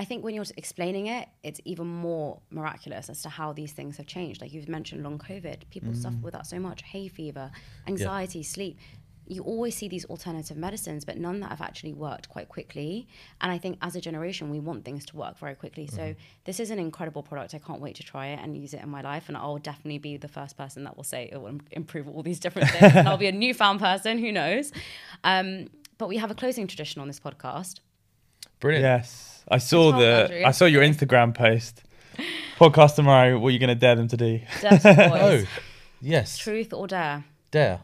I 0.00 0.04
think 0.04 0.24
when 0.24 0.34
you're 0.34 0.46
explaining 0.56 1.08
it, 1.08 1.28
it's 1.42 1.60
even 1.66 1.86
more 1.86 2.40
miraculous 2.50 3.10
as 3.10 3.20
to 3.22 3.28
how 3.28 3.52
these 3.52 3.72
things 3.72 3.98
have 3.98 4.06
changed. 4.06 4.40
Like 4.40 4.50
you've 4.52 4.66
mentioned, 4.66 5.04
long 5.04 5.18
COVID, 5.18 5.68
people 5.68 5.92
suffer 5.94 6.16
mm. 6.16 6.22
with 6.22 6.32
that 6.32 6.46
so 6.46 6.58
much, 6.58 6.82
hay 6.82 7.06
fever, 7.06 7.50
anxiety, 7.86 8.42
sleep. 8.42 8.78
You 9.30 9.42
always 9.42 9.76
see 9.76 9.86
these 9.88 10.04
alternative 10.06 10.56
medicines, 10.56 11.04
but 11.04 11.16
none 11.16 11.38
that 11.40 11.50
have 11.50 11.60
actually 11.60 11.92
worked 11.92 12.28
quite 12.28 12.48
quickly. 12.48 13.06
And 13.40 13.52
I 13.52 13.58
think 13.58 13.78
as 13.80 13.94
a 13.94 14.00
generation, 14.00 14.50
we 14.50 14.58
want 14.58 14.84
things 14.84 15.06
to 15.06 15.16
work 15.16 15.38
very 15.38 15.54
quickly. 15.54 15.86
So 15.86 16.14
this 16.44 16.58
is 16.58 16.70
an 16.70 16.78
incredible 16.80 17.22
product. 17.22 17.54
I 17.54 17.58
can't 17.58 17.80
wait 17.80 17.94
to 17.96 18.02
try 18.02 18.26
it 18.28 18.40
and 18.42 18.56
use 18.56 18.74
it 18.74 18.82
in 18.82 18.88
my 18.88 19.02
life. 19.02 19.28
And 19.28 19.36
I'll 19.36 19.58
definitely 19.58 19.98
be 19.98 20.16
the 20.16 20.28
first 20.28 20.56
person 20.56 20.82
that 20.84 20.96
will 20.96 21.04
say 21.04 21.28
it 21.32 21.40
will 21.40 21.58
improve 21.70 22.08
all 22.08 22.22
these 22.24 22.40
different 22.40 22.70
things. 22.70 22.92
and 22.96 23.06
I'll 23.08 23.16
be 23.16 23.28
a 23.28 23.32
newfound 23.32 23.78
person. 23.78 24.18
Who 24.18 24.32
knows? 24.32 24.72
Um, 25.22 25.68
but 25.96 26.08
we 26.08 26.16
have 26.16 26.30
a 26.32 26.34
closing 26.34 26.66
tradition 26.66 27.00
on 27.00 27.06
this 27.06 27.20
podcast. 27.20 27.78
Brilliant. 28.58 28.82
Yes, 28.82 29.44
I 29.48 29.58
saw 29.58 29.92
Tell 29.92 30.00
the. 30.00 30.06
Andrew 30.06 30.42
I 30.44 30.50
saw 30.50 30.64
your 30.66 30.82
Instagram 30.82 31.34
post. 31.34 31.82
Podcast 32.58 32.96
tomorrow. 32.96 33.38
What 33.38 33.48
are 33.48 33.52
you 33.52 33.58
going 33.58 33.68
to 33.68 33.74
dare 33.74 33.94
them 33.94 34.08
to 34.08 34.16
do? 34.16 34.40
Dirty 34.60 34.88
Oh, 34.88 35.08
boys. 35.08 35.46
yes. 36.00 36.36
Truth 36.36 36.72
or 36.74 36.86
dare? 36.86 37.24
Dare. 37.50 37.80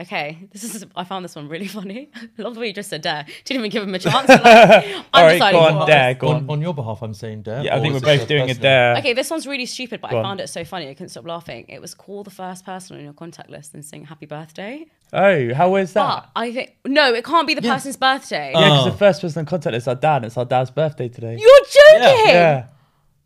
Okay, 0.00 0.38
this 0.52 0.64
is. 0.64 0.84
I 0.96 1.04
found 1.04 1.24
this 1.24 1.36
one 1.36 1.48
really 1.48 1.68
funny. 1.68 2.10
I 2.16 2.28
love 2.42 2.54
the 2.54 2.60
way 2.60 2.68
you 2.68 2.72
just 2.72 2.88
said 2.88 3.02
dare. 3.02 3.26
Didn't 3.44 3.60
even 3.60 3.70
give 3.70 3.82
him 3.82 3.94
a 3.94 3.98
chance. 3.98 4.26
Like, 4.28 4.40
I'm 4.44 5.04
All 5.12 5.22
right, 5.22 5.32
deciding 5.34 5.60
go 5.60 5.66
on, 5.66 5.76
what. 5.76 5.86
dare, 5.86 6.14
go 6.14 6.28
On, 6.28 6.36
on. 6.36 6.50
on 6.50 6.60
your 6.62 6.72
behalf, 6.74 7.02
I'm 7.02 7.12
saying 7.14 7.42
dare. 7.42 7.62
Yeah, 7.62 7.76
I 7.76 7.80
think 7.80 7.94
we're 7.94 8.00
both 8.00 8.26
doing 8.26 8.50
a 8.50 8.54
dare. 8.54 8.96
Okay, 8.96 9.12
this 9.12 9.30
one's 9.30 9.46
really 9.46 9.66
stupid, 9.66 10.00
but 10.00 10.10
Go 10.10 10.16
I 10.16 10.20
on. 10.20 10.24
found 10.24 10.40
it 10.40 10.48
so 10.48 10.64
funny. 10.64 10.88
I 10.88 10.94
couldn't 10.94 11.10
stop 11.10 11.26
laughing. 11.26 11.66
It 11.68 11.80
was 11.80 11.94
call 11.94 12.24
the 12.24 12.30
first 12.30 12.64
person 12.64 12.96
on 12.96 13.04
your 13.04 13.12
contact 13.12 13.50
list 13.50 13.74
and 13.74 13.84
sing 13.84 14.04
happy 14.06 14.26
birthday. 14.26 14.86
Oh, 15.12 15.52
how 15.54 15.68
was 15.70 15.92
But 15.92 16.06
that? 16.08 16.30
I 16.36 16.52
think 16.52 16.74
no, 16.86 17.12
it 17.12 17.22
can't 17.24 17.46
be 17.46 17.52
the 17.54 17.62
Yeah. 17.62 17.74
person's 17.74 17.98
birthday. 17.98 18.52
yeah, 18.54 18.60
because 18.64 18.86
Oh. 18.86 18.90
the 18.90 18.96
first 18.96 19.20
person 19.20 19.40
in 19.40 19.46
contact 19.46 19.76
is 19.76 19.86
our 19.86 19.94
dad. 19.94 20.16
and 20.16 20.24
It's 20.24 20.38
our 20.38 20.46
dad's 20.46 20.70
birthday 20.70 21.08
today. 21.10 21.36
You're 21.38 21.60
joking? 21.60 22.28
yeah, 22.28 22.66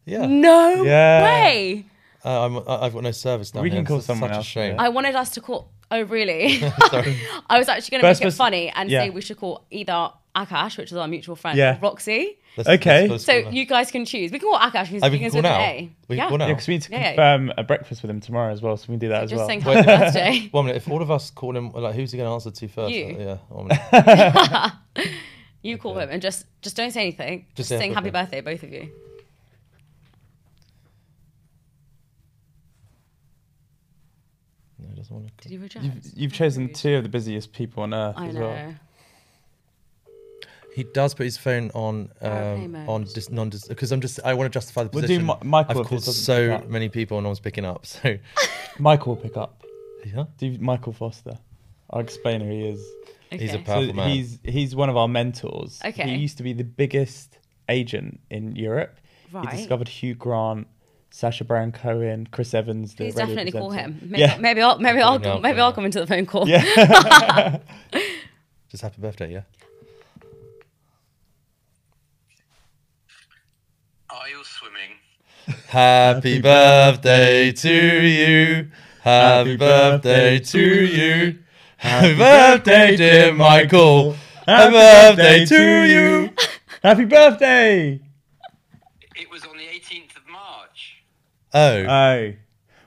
Yeah. 0.05 0.27
No 0.27 0.83
Yeah. 0.83 1.23
way. 1.23 1.85
Uh, 2.25 2.45
I'm, 2.47 2.57
I- 2.69 2.87
I've 2.87 2.93
got 2.93 3.05
no 3.05 3.13
service 3.13 3.55
now. 3.55 3.63
We 3.63 3.71
here. 3.71 3.79
can 3.79 3.87
call 3.87 3.99
It's 3.99 4.07
someone 4.07 4.31
such 4.31 4.37
else 4.39 4.47
a 4.47 4.51
shame. 4.51 4.75
for 4.77 4.83
I 4.83 4.89
wanted 4.89 5.15
us 5.15 5.31
to 5.31 5.41
call. 5.41 5.69
Oh 5.91 6.03
really? 6.03 6.61
I 6.63 7.59
was 7.59 7.69
actually 7.69 7.99
going 7.99 8.15
to 8.15 8.21
make 8.21 8.29
it 8.29 8.35
funny 8.37 8.71
and 8.71 8.91
yeah. 8.91 9.05
say 9.05 9.11
we 9.11 9.21
should 9.21 9.37
call 9.39 9.65
either 9.71 10.11
Akash, 10.35 10.77
which 10.79 10.91
is 10.93 10.99
our 10.99 11.09
mutual 11.09 11.37
friend, 11.37 11.57
Yeah. 11.57 11.77
or 11.77 11.81
Roxy. 11.81 12.39
Let's- 12.57 12.69
Okay. 12.69 13.09
let's- 13.09 13.25
So 13.25 13.33
you 13.35 13.65
guys 13.67 13.91
can 13.91 14.05
choose. 14.05 14.31
We 14.33 14.39
can 14.39 14.49
call 14.51 14.59
Akash, 14.59 14.87
who 14.89 14.97
Oh, 14.97 14.99
we 14.99 15.01
can 15.01 15.11
begins 15.13 15.33
call 15.33 15.39
with 15.43 15.45
now? 15.51 15.61
A. 15.61 15.91
We 16.09 16.17
can 16.17 16.25
yeah. 16.25 16.29
call 16.29 16.39
now? 16.39 16.47
yeah, 16.47 16.53
because 16.53 16.69
we 16.69 16.75
need 16.75 16.83
to 16.83 16.93
Yeah, 16.93 16.99
yeah. 16.99 17.09
confirm 17.11 17.53
a 17.57 17.63
breakfast 17.63 18.03
with 18.03 18.11
him 18.11 18.21
tomorrow 18.21 18.53
as 18.53 18.61
well, 18.63 18.77
so 18.77 18.87
we 18.89 18.95
can 18.95 18.99
do 18.99 19.09
that 19.09 19.25
as 19.25 19.31
Just 19.31 19.39
well. 19.39 19.47
saying 19.49 19.63
Wait. 19.65 19.77
happy 19.77 19.91
uh, 19.91 19.99
birthday. 19.99 20.49
One 20.53 20.67
minute. 20.67 20.77
If 20.77 20.91
all 20.91 21.01
of 21.03 21.11
us 21.11 21.31
call 21.31 21.57
him, 21.57 21.71
like, 21.71 21.95
who's 21.95 22.13
he 22.13 22.19
going 22.19 22.29
to 22.29 22.33
answer 22.35 22.51
to 22.51 22.69
first? 22.69 22.93
You. 22.93 23.17
Yeah. 23.19 23.37
One 23.49 23.69
minute. 23.69 24.73
You 25.63 25.79
call 25.79 25.99
him 25.99 26.11
and 26.11 26.23
just 26.23 26.47
just 26.63 26.77
don't 26.77 26.93
say 26.93 27.01
anything. 27.01 27.47
Just, 27.57 27.57
Just 27.57 27.69
say 27.71 27.79
sing 27.79 27.95
happy 27.95 28.11
happy 28.11 28.25
birthday, 28.25 28.41
both 28.41 28.63
of 28.63 28.73
you. 28.73 28.93
Doesn't. 35.09 35.37
Did 35.41 35.53
he 35.53 35.59
reject? 35.59 35.85
You've, 35.85 36.05
you've 36.15 36.33
chosen 36.33 36.73
two 36.73 36.97
of 36.97 37.03
the 37.03 37.09
busiest 37.09 37.53
people 37.53 37.83
on 37.83 37.95
earth 37.95 38.15
I 38.17 38.29
as 38.29 38.35
know. 38.35 38.41
well. 38.41 38.75
He 40.75 40.85
does 40.85 41.15
put 41.15 41.25
his 41.25 41.39
phone 41.39 41.71
on 41.73 42.11
Airplane 42.21 42.65
um, 42.67 42.73
mode. 42.73 42.89
on 42.89 43.05
dis- 43.05 43.31
non 43.31 43.51
because 43.69 43.93
I'm 43.93 44.03
just 44.03 44.21
I 44.25 44.35
want 44.35 44.53
to 44.53 44.55
justify 44.55 44.83
the 44.85 44.91
We'll 44.93 45.03
do 45.03 45.07
position. 45.21 45.27
Mi- 45.27 45.35
Michael 45.49 45.71
I've 45.71 45.77
if 45.79 45.87
it 45.87 45.89
called 45.89 46.05
doesn't 46.05 46.13
so 46.23 46.53
up. 46.53 46.69
many 46.69 46.91
people 46.91 47.17
and 47.17 47.25
no 47.25 47.31
one's 47.31 47.41
picking 47.41 47.65
up. 47.65 47.87
So 47.87 48.19
Michael 48.79 49.15
will 49.15 49.23
pick 49.23 49.39
up. 49.39 49.65
yeah, 50.05 50.25
Do 50.37 50.57
Michael 50.61 50.93
Foster. 50.93 51.39
I'll 51.89 52.01
explain 52.01 52.43
who 52.43 52.51
he 52.51 52.69
is. 52.69 52.85
he's 53.31 53.53
a 53.53 53.55
Okay. 53.55 53.63
powerful 53.65 53.87
So 53.89 53.93
man. 53.95 54.11
he's 54.11 54.39
he's 54.45 54.77
one 54.77 54.91
of 54.91 54.99
our 54.99 55.09
mentors. 55.09 55.81
Okay. 55.83 56.11
He 56.11 56.17
used 56.17 56.37
to 56.37 56.43
be 56.43 56.53
the 56.53 56.65
biggest 56.65 57.39
agent 57.71 58.21
in 58.29 58.55
Europe. 58.55 58.99
Right. 59.33 59.49
He 59.49 59.57
discovered 59.57 59.89
Hugh 59.89 60.15
Grant, 60.15 60.67
Sacha 61.17 61.45
Baron 61.45 61.73
Cohen, 61.73 62.29
Chris 62.31 62.53
Evans. 62.53 62.91
The 62.95 63.05
Please 63.05 63.15
radio 63.17 63.27
definitely 63.35 63.53
call 63.53 63.71
him. 63.71 63.99
Maybe, 64.03 64.21
Yeah. 64.21 64.37
maybe 64.37 64.61
I'll 64.61 64.79
maybe 64.79 65.01
I'll 65.01 65.19
No, 65.19 65.41
maybe. 65.41 65.59
I'll 65.61 65.73
come 65.73 65.87
into 65.87 65.99
the 65.99 66.07
phone 66.07 66.27
call. 66.27 66.47
Yeah. 66.47 67.59
just 68.69 68.83
happy 68.83 69.01
birthday, 69.01 69.33
yeah. 69.33 69.41
Are 74.11 74.29
you 74.29 74.43
swimming? 74.45 75.63
Happy 75.69 76.43
birthday 76.43 77.51
to 77.51 77.73
you. 78.07 78.71
Happy 79.01 79.57
birthday 79.57 80.39
to 80.39 80.61
you. 80.61 81.39
Happy 81.79 82.15
birthday, 82.15 82.95
dear 82.95 83.33
Michael. 83.33 84.17
Happy 84.47 84.73
birthday 84.73 85.47
to 85.47 85.83
you. 85.85 86.31
Happy 86.83 87.07
birthday! 87.07 88.01
It 89.15 89.31
was 89.31 89.47
on 89.47 89.57
the 89.57 89.65
18th 89.65 90.15
of 90.15 90.29
March. 90.31 90.97
Oh, 91.57 91.87
Oh. 91.89 92.33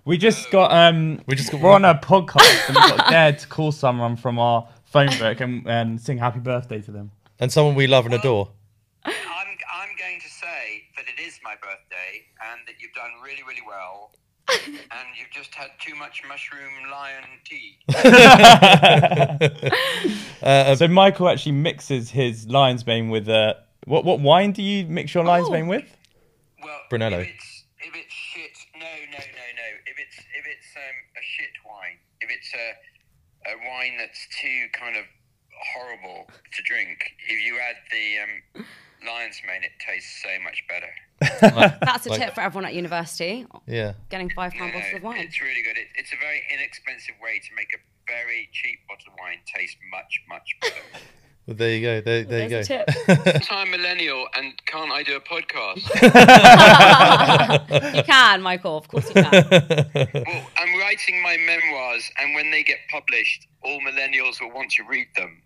We 0.06 0.18
just 0.18 0.50
got 0.52 0.72
um 0.72 1.22
We 1.28 1.36
just 1.36 1.52
got- 1.52 1.62
we're 1.62 1.72
on 1.72 1.86
a 1.86 1.96
podcast 1.96 2.68
and 2.68 2.76
we 2.76 2.82
got 2.98 3.10
dared 3.16 3.40
to 3.40 3.48
call 3.48 3.72
someone 3.72 4.16
from 4.16 4.38
our 4.40 4.68
phone 4.86 5.10
book 5.20 5.40
and, 5.42 5.68
and 5.68 6.00
sing 6.02 6.18
happy 6.18 6.40
birthday 6.40 6.82
to 6.82 6.92
them. 6.92 7.12
and 7.40 7.52
someone 7.52 7.76
we 7.76 7.88
love 7.88 8.06
and 8.06 8.14
adore. 8.14 8.50
I'm, 9.06 9.14
I'm 9.14 9.90
going 9.98 10.20
to 10.22 10.30
say 10.30 10.84
that 10.98 11.06
it 11.08 11.20
is 11.22 11.40
my 11.44 11.56
birthday 11.62 12.26
and 12.52 12.60
that 12.68 12.76
you've 12.82 12.94
done 12.94 13.12
really, 13.24 13.44
really 13.48 13.62
well. 13.68 14.12
and 14.50 15.08
you've 15.18 15.30
just 15.32 15.54
had 15.54 15.70
too 15.80 15.96
much 15.96 16.22
mushroom 16.28 16.74
lion 16.92 17.24
tea. 17.46 17.78
Uh, 20.42 20.76
So 20.80 20.88
Michael 20.88 21.30
actually 21.30 21.52
mixes 21.54 22.10
his 22.10 22.48
lion's 22.48 22.86
mane 22.88 23.10
with 23.10 23.28
uh 23.30 23.54
what 23.86 24.06
what 24.06 24.20
wine 24.20 24.52
do 24.54 24.62
you 24.64 24.86
mix 24.86 25.14
your 25.14 25.24
lion's 25.24 25.50
Oh. 25.50 25.52
mane 25.52 25.68
with? 25.68 25.86
Well, 26.64 26.80
Brunello. 26.90 27.20
If 27.20 27.96
it's 27.96 28.14
shit, 28.14 28.52
no, 28.76 28.82
no, 29.12 29.18
no, 29.18 29.46
no. 29.62 29.68
If 29.88 29.98
it's 29.98 30.18
if 30.18 30.46
it's 30.46 30.70
um, 30.76 30.98
a 31.18 31.22
shit 31.24 31.50
wine, 31.66 31.98
if 32.22 32.30
it's 32.50 32.54
a 32.56 33.52
a 33.52 33.56
wine 33.70 33.96
that's 33.98 34.28
too 34.42 34.68
kind 34.74 34.98
of 34.98 35.06
horrible 35.74 36.28
to 36.54 36.62
drink, 36.64 36.98
if 37.28 37.42
you 37.46 37.58
add 37.60 37.76
the 37.92 38.06
um, 38.62 38.66
lion's 39.08 39.40
mane, 39.48 39.64
it 39.64 39.72
tastes 39.86 40.22
so 40.24 40.30
much 40.44 40.64
better. 40.68 40.92
That's 41.86 42.06
a 42.06 42.10
Like- 42.10 42.20
tip 42.20 42.34
for 42.36 42.42
everyone 42.42 42.66
at 42.66 42.74
university. 42.74 43.46
yeah. 43.68 43.94
Getting 44.10 44.30
five 44.30 44.54
No, 44.54 44.60
pound 44.60 44.74
bottles 44.74 44.94
of 44.96 45.04
wine. 45.04 45.20
it's 45.20 45.42
really 45.42 45.62
good. 45.64 45.78
It, 45.78 45.88
it's 45.96 46.12
a 46.14 46.18
very 46.18 46.42
inexpensive 46.54 47.16
way 47.22 47.40
to 47.40 47.56
make 47.56 47.72
a 47.74 47.80
very 48.12 48.50
cheap 48.54 48.80
bottle 48.88 49.12
of 49.14 49.20
wine 49.20 49.40
taste 49.54 49.78
much, 49.92 50.22
much 50.28 50.48
better. 50.62 50.76
Well, 51.50 51.56
there 51.58 51.74
you 51.76 51.82
go. 51.82 52.00
There, 52.02 52.24
there 52.26 52.44
you 52.44 52.50
go. 52.50 52.62
There's 52.62 52.70
a 52.70 52.86
tip. 53.26 53.42
I'm 53.52 53.72
millennial, 53.72 54.28
and 54.36 54.54
can't 54.68 54.92
I 54.92 55.02
do 55.02 55.16
a 55.16 55.20
podcast? 55.20 55.82
you 57.96 58.04
can, 58.04 58.44
Michael. 58.44 58.78
Of 58.78 58.88
course 58.88 59.08
you 59.10 59.16
can. 59.16 59.32
well, 59.34 60.46
I'm 60.60 60.78
writing 60.80 61.24
my 61.24 61.38
memoirs, 61.38 62.08
and 62.22 62.36
when 62.36 62.52
they 62.52 62.62
get 62.62 62.78
published, 62.92 63.48
all 63.64 63.80
millennials 63.82 64.40
will 64.40 64.52
want 64.52 64.70
to 64.74 64.84
read 64.84 65.08
them. 65.16 65.42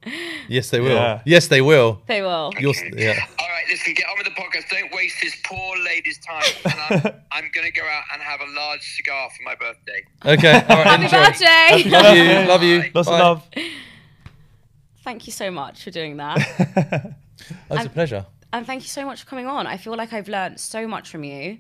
Yes, 0.49 0.72
they 0.72 0.82
will. 0.82 0.89
Yeah. 0.95 1.22
Yes, 1.26 1.47
they 1.47 1.62
will. 1.62 2.01
They 2.08 2.22
will. 2.22 2.51
You're, 2.60 2.72
Okay. 2.72 2.91
yeah. 2.97 3.26
All 3.39 3.47
right, 3.47 3.64
listen, 3.70 3.93
get 3.93 4.06
on 4.10 4.18
with 4.18 4.26
the 4.28 4.34
podcast. 4.34 4.68
Don't 4.70 4.91
waste 4.93 5.22
this 5.22 5.38
poor 5.45 5.78
lady's 5.78 6.20
time. 6.20 6.43
And 6.66 6.74
I'm, 7.06 7.14
I'm 7.32 7.49
going 7.54 7.66
to 7.66 7.72
go 7.72 7.86
out 7.88 8.04
and 8.14 8.22
have 8.22 8.41
a 8.41 8.47
large 8.51 8.82
cigar 8.97 9.30
for 9.30 9.41
my 9.43 9.56
birthday. 9.56 10.04
Okay. 10.26 10.66
All 10.68 10.84
right. 10.84 10.86
Happy 10.86 11.06
enjoy. 11.06 11.24
birthday! 11.24 11.84
Love 11.89 12.18
you. 12.18 12.26
Love 12.49 12.62
you. 12.64 12.91
Lots 12.93 13.08
Bye. 13.08 13.14
of 13.16 13.20
love. 13.22 13.47
Thank 15.04 15.28
you 15.28 15.34
so 15.34 15.51
much 15.51 15.84
for 15.84 15.91
doing 15.91 16.18
that. 16.18 17.16
Oh, 17.70 17.76
it's 17.76 17.86
a 17.88 17.89
pleasure. 17.89 18.26
and 18.54 18.66
thank 18.66 18.84
you 18.84 18.88
so 18.88 19.04
much 19.06 19.24
for 19.24 19.28
coming 19.28 19.47
on. 19.47 19.68
I 19.68 19.76
feel 19.78 19.97
like 19.97 20.14
I've 20.14 20.30
learned 20.30 20.60
so 20.60 20.88
much 20.88 21.10
from 21.10 21.24
you, 21.26 21.58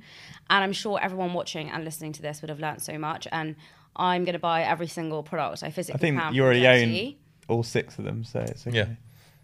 and 0.49 0.63
I'm 0.63 0.71
sure 0.71 0.97
everyone 1.01 1.33
watching 1.33 1.69
and 1.69 1.83
listening 1.83 2.13
to 2.13 2.21
this 2.21 2.41
would 2.41 2.49
have 2.49 2.59
learned 2.59 2.81
so 2.81 2.97
much. 2.97 3.27
And 3.31 3.55
I'm 3.95 4.23
going 4.23 4.33
to 4.33 4.39
buy 4.39 4.61
every 4.63 4.87
single 4.87 5.23
product 5.23 5.61
I 5.63 5.71
physically 5.71 5.97
I 5.97 5.99
think 5.99 6.19
can. 6.19 6.33
you 6.35 6.43
already 6.43 6.65
own 6.67 7.15
all 7.49 7.63
six 7.63 7.97
of 7.99 8.05
them, 8.05 8.23
so 8.23 8.39
it's 8.41 8.65
okay. 8.67 8.77
Yeah. 8.77 8.85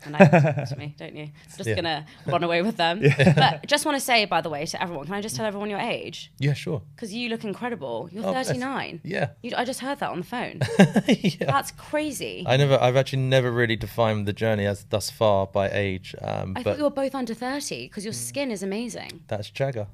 And 0.06 0.16
I 0.16 0.66
to 0.66 0.76
me, 0.78 0.96
don't 0.98 1.16
you? 1.16 1.30
Just 1.58 1.68
Yeah. 1.70 1.76
gonna 1.76 2.06
run 2.26 2.44
away 2.44 2.62
with 2.62 2.78
them. 2.78 3.02
Yeah. 3.10 3.34
But 3.60 3.68
just 3.68 3.86
want 3.86 3.96
to 3.98 4.00
say, 4.04 4.26
by 4.26 4.42
the 4.42 4.50
way, 4.50 4.66
to 4.66 4.82
everyone, 4.82 5.06
can 5.06 5.16
I 5.16 5.22
just 5.22 5.36
tell 5.36 5.46
everyone 5.46 5.70
your 5.70 5.80
age? 5.80 6.32
Yeah, 6.40 6.54
sure. 6.54 6.82
Because 6.96 7.14
you 7.14 7.30
look 7.30 7.44
incredible. 7.44 8.08
You're 8.12 8.26
Oh, 8.26 8.34
39. 8.34 9.02
Yeah. 9.04 9.30
You, 9.42 9.52
I 9.58 9.66
just 9.66 9.80
heard 9.82 10.00
that 10.00 10.10
on 10.10 10.20
the 10.20 10.26
phone. 10.26 10.60
yeah. 11.08 11.46
That's 11.52 11.72
crazy. 11.72 12.44
I 12.48 12.58
never, 12.58 12.78
I've 12.82 12.96
actually 12.96 13.24
never 13.24 13.52
really 13.52 13.76
defined 13.76 14.28
the 14.28 14.34
journey 14.34 14.66
as 14.66 14.86
thus 14.86 15.10
far 15.10 15.48
by 15.48 15.70
age, 15.70 16.16
um, 16.22 16.54
I 16.56 16.64
thought 16.64 16.78
you 16.78 16.84
were 16.84 16.90
both 16.90 17.16
under 17.16 17.34
30 17.34 17.88
because 17.88 18.06
your 18.06 18.14
skin 18.14 18.52
is 18.52 18.64
amazing. 18.64 19.24
that's 19.28 19.50
Jagger. 19.50 19.88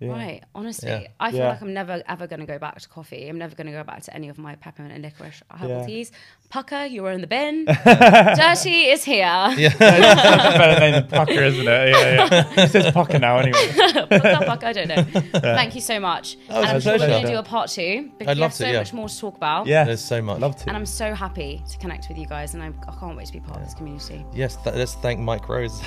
Yeah. 0.00 0.08
Right, 0.10 0.42
honestly, 0.54 0.88
Yeah. 0.90 1.06
I 1.20 1.30
feel 1.30 1.40
Yeah. 1.40 1.48
like 1.50 1.62
I'm 1.62 1.72
never 1.72 2.02
ever 2.08 2.26
going 2.26 2.40
to 2.40 2.46
go 2.46 2.58
back 2.58 2.78
to 2.80 2.88
coffee. 2.88 3.28
I'm 3.28 3.38
never 3.38 3.54
going 3.54 3.68
to 3.68 3.72
go 3.72 3.84
back 3.84 4.02
to 4.02 4.14
any 4.14 4.28
of 4.28 4.38
my 4.38 4.56
peppermint 4.56 4.92
and 4.94 5.02
licorice 5.04 5.42
herbal 5.50 5.68
Yeah. 5.68 5.86
teas. 5.86 6.12
Pukka, 6.52 6.90
you 6.90 7.02
were 7.02 7.12
in 7.12 7.20
the 7.20 7.26
bin. 7.26 7.64
DIRTEA 7.66 8.92
is 8.92 9.04
here. 9.04 9.24
better 9.78 10.80
name 10.80 10.92
than 10.92 11.06
Pukka, 11.08 11.30
isn't 11.46 11.60
it? 11.60 11.66
Yeah, 11.66 12.28
yeah. 12.56 12.64
It 12.64 12.70
says 12.70 12.92
Pukka 12.92 13.20
now 13.20 13.38
anyway. 13.38 13.58
Pukka, 13.68 14.46
pucker, 14.46 14.66
I 14.66 14.72
don't 14.72 14.88
know. 14.88 15.02
Thank 15.40 15.74
you 15.74 15.80
so 15.80 15.98
much. 16.00 16.36
Oh, 16.50 16.60
it's 16.60 16.62
and 16.62 16.66
I'm 16.66 16.76
a 16.76 16.80
sure 16.80 16.92
we're 16.98 17.06
going 17.06 17.22
to 17.26 17.30
do 17.32 17.38
a 17.38 17.42
part 17.42 17.70
two 17.70 18.10
because 18.18 18.32
I'd 18.32 18.36
we 18.36 18.40
love 18.42 18.50
have 18.50 18.58
to, 18.58 18.64
so 18.64 18.70
yeah. 18.70 18.78
much 18.78 18.92
more 18.92 19.08
to 19.08 19.18
talk 19.18 19.36
about. 19.36 19.66
Yeah. 19.66 19.84
There's 19.84 20.04
so 20.04 20.20
much. 20.20 20.40
Love 20.40 20.56
to. 20.56 20.68
And 20.68 20.76
I'm 20.76 20.86
so 20.86 21.14
happy 21.14 21.62
to 21.70 21.78
connect 21.78 22.08
with 22.08 22.18
you 22.18 22.26
guys, 22.26 22.54
and 22.54 22.62
I'm, 22.62 22.74
I 22.88 22.92
can't 22.98 23.16
wait 23.16 23.26
to 23.28 23.32
be 23.32 23.40
part 23.40 23.58
of 23.58 23.64
this 23.64 23.74
community. 23.74 24.24
Yes, 24.34 24.56
th- 24.62 24.74
let's 24.76 24.94
thank 24.94 25.20
Mike 25.20 25.48
Rose. 25.48 25.80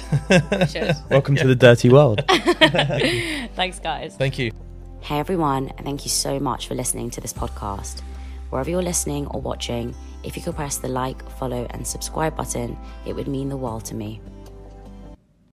Should. 0.69 0.95
Welcome 1.09 1.35
to 1.35 1.47
the 1.47 1.55
DIRTEA 1.55 1.91
world. 1.91 2.23
Thanks, 3.55 3.79
guys. 3.97 4.15
Thank 4.15 4.39
you. 4.39 4.51
Hey 5.01 5.19
everyone, 5.19 5.69
and 5.77 5.85
thank 5.85 6.05
you 6.05 6.09
so 6.09 6.39
much 6.39 6.67
for 6.67 6.75
listening 6.75 7.09
to 7.11 7.21
this 7.21 7.33
podcast. 7.33 8.01
Wherever 8.49 8.69
you're 8.69 8.81
listening 8.81 9.27
or 9.27 9.41
watching, 9.41 9.95
if 10.23 10.35
you 10.35 10.43
could 10.43 10.55
press 10.55 10.77
the 10.77 10.87
like, 10.87 11.27
follow, 11.31 11.67
and 11.71 11.85
subscribe 11.85 12.35
button, 12.35 12.77
it 13.05 13.13
would 13.13 13.27
mean 13.27 13.49
the 13.49 13.57
world 13.57 13.85
to 13.85 13.95
me. 13.95 14.21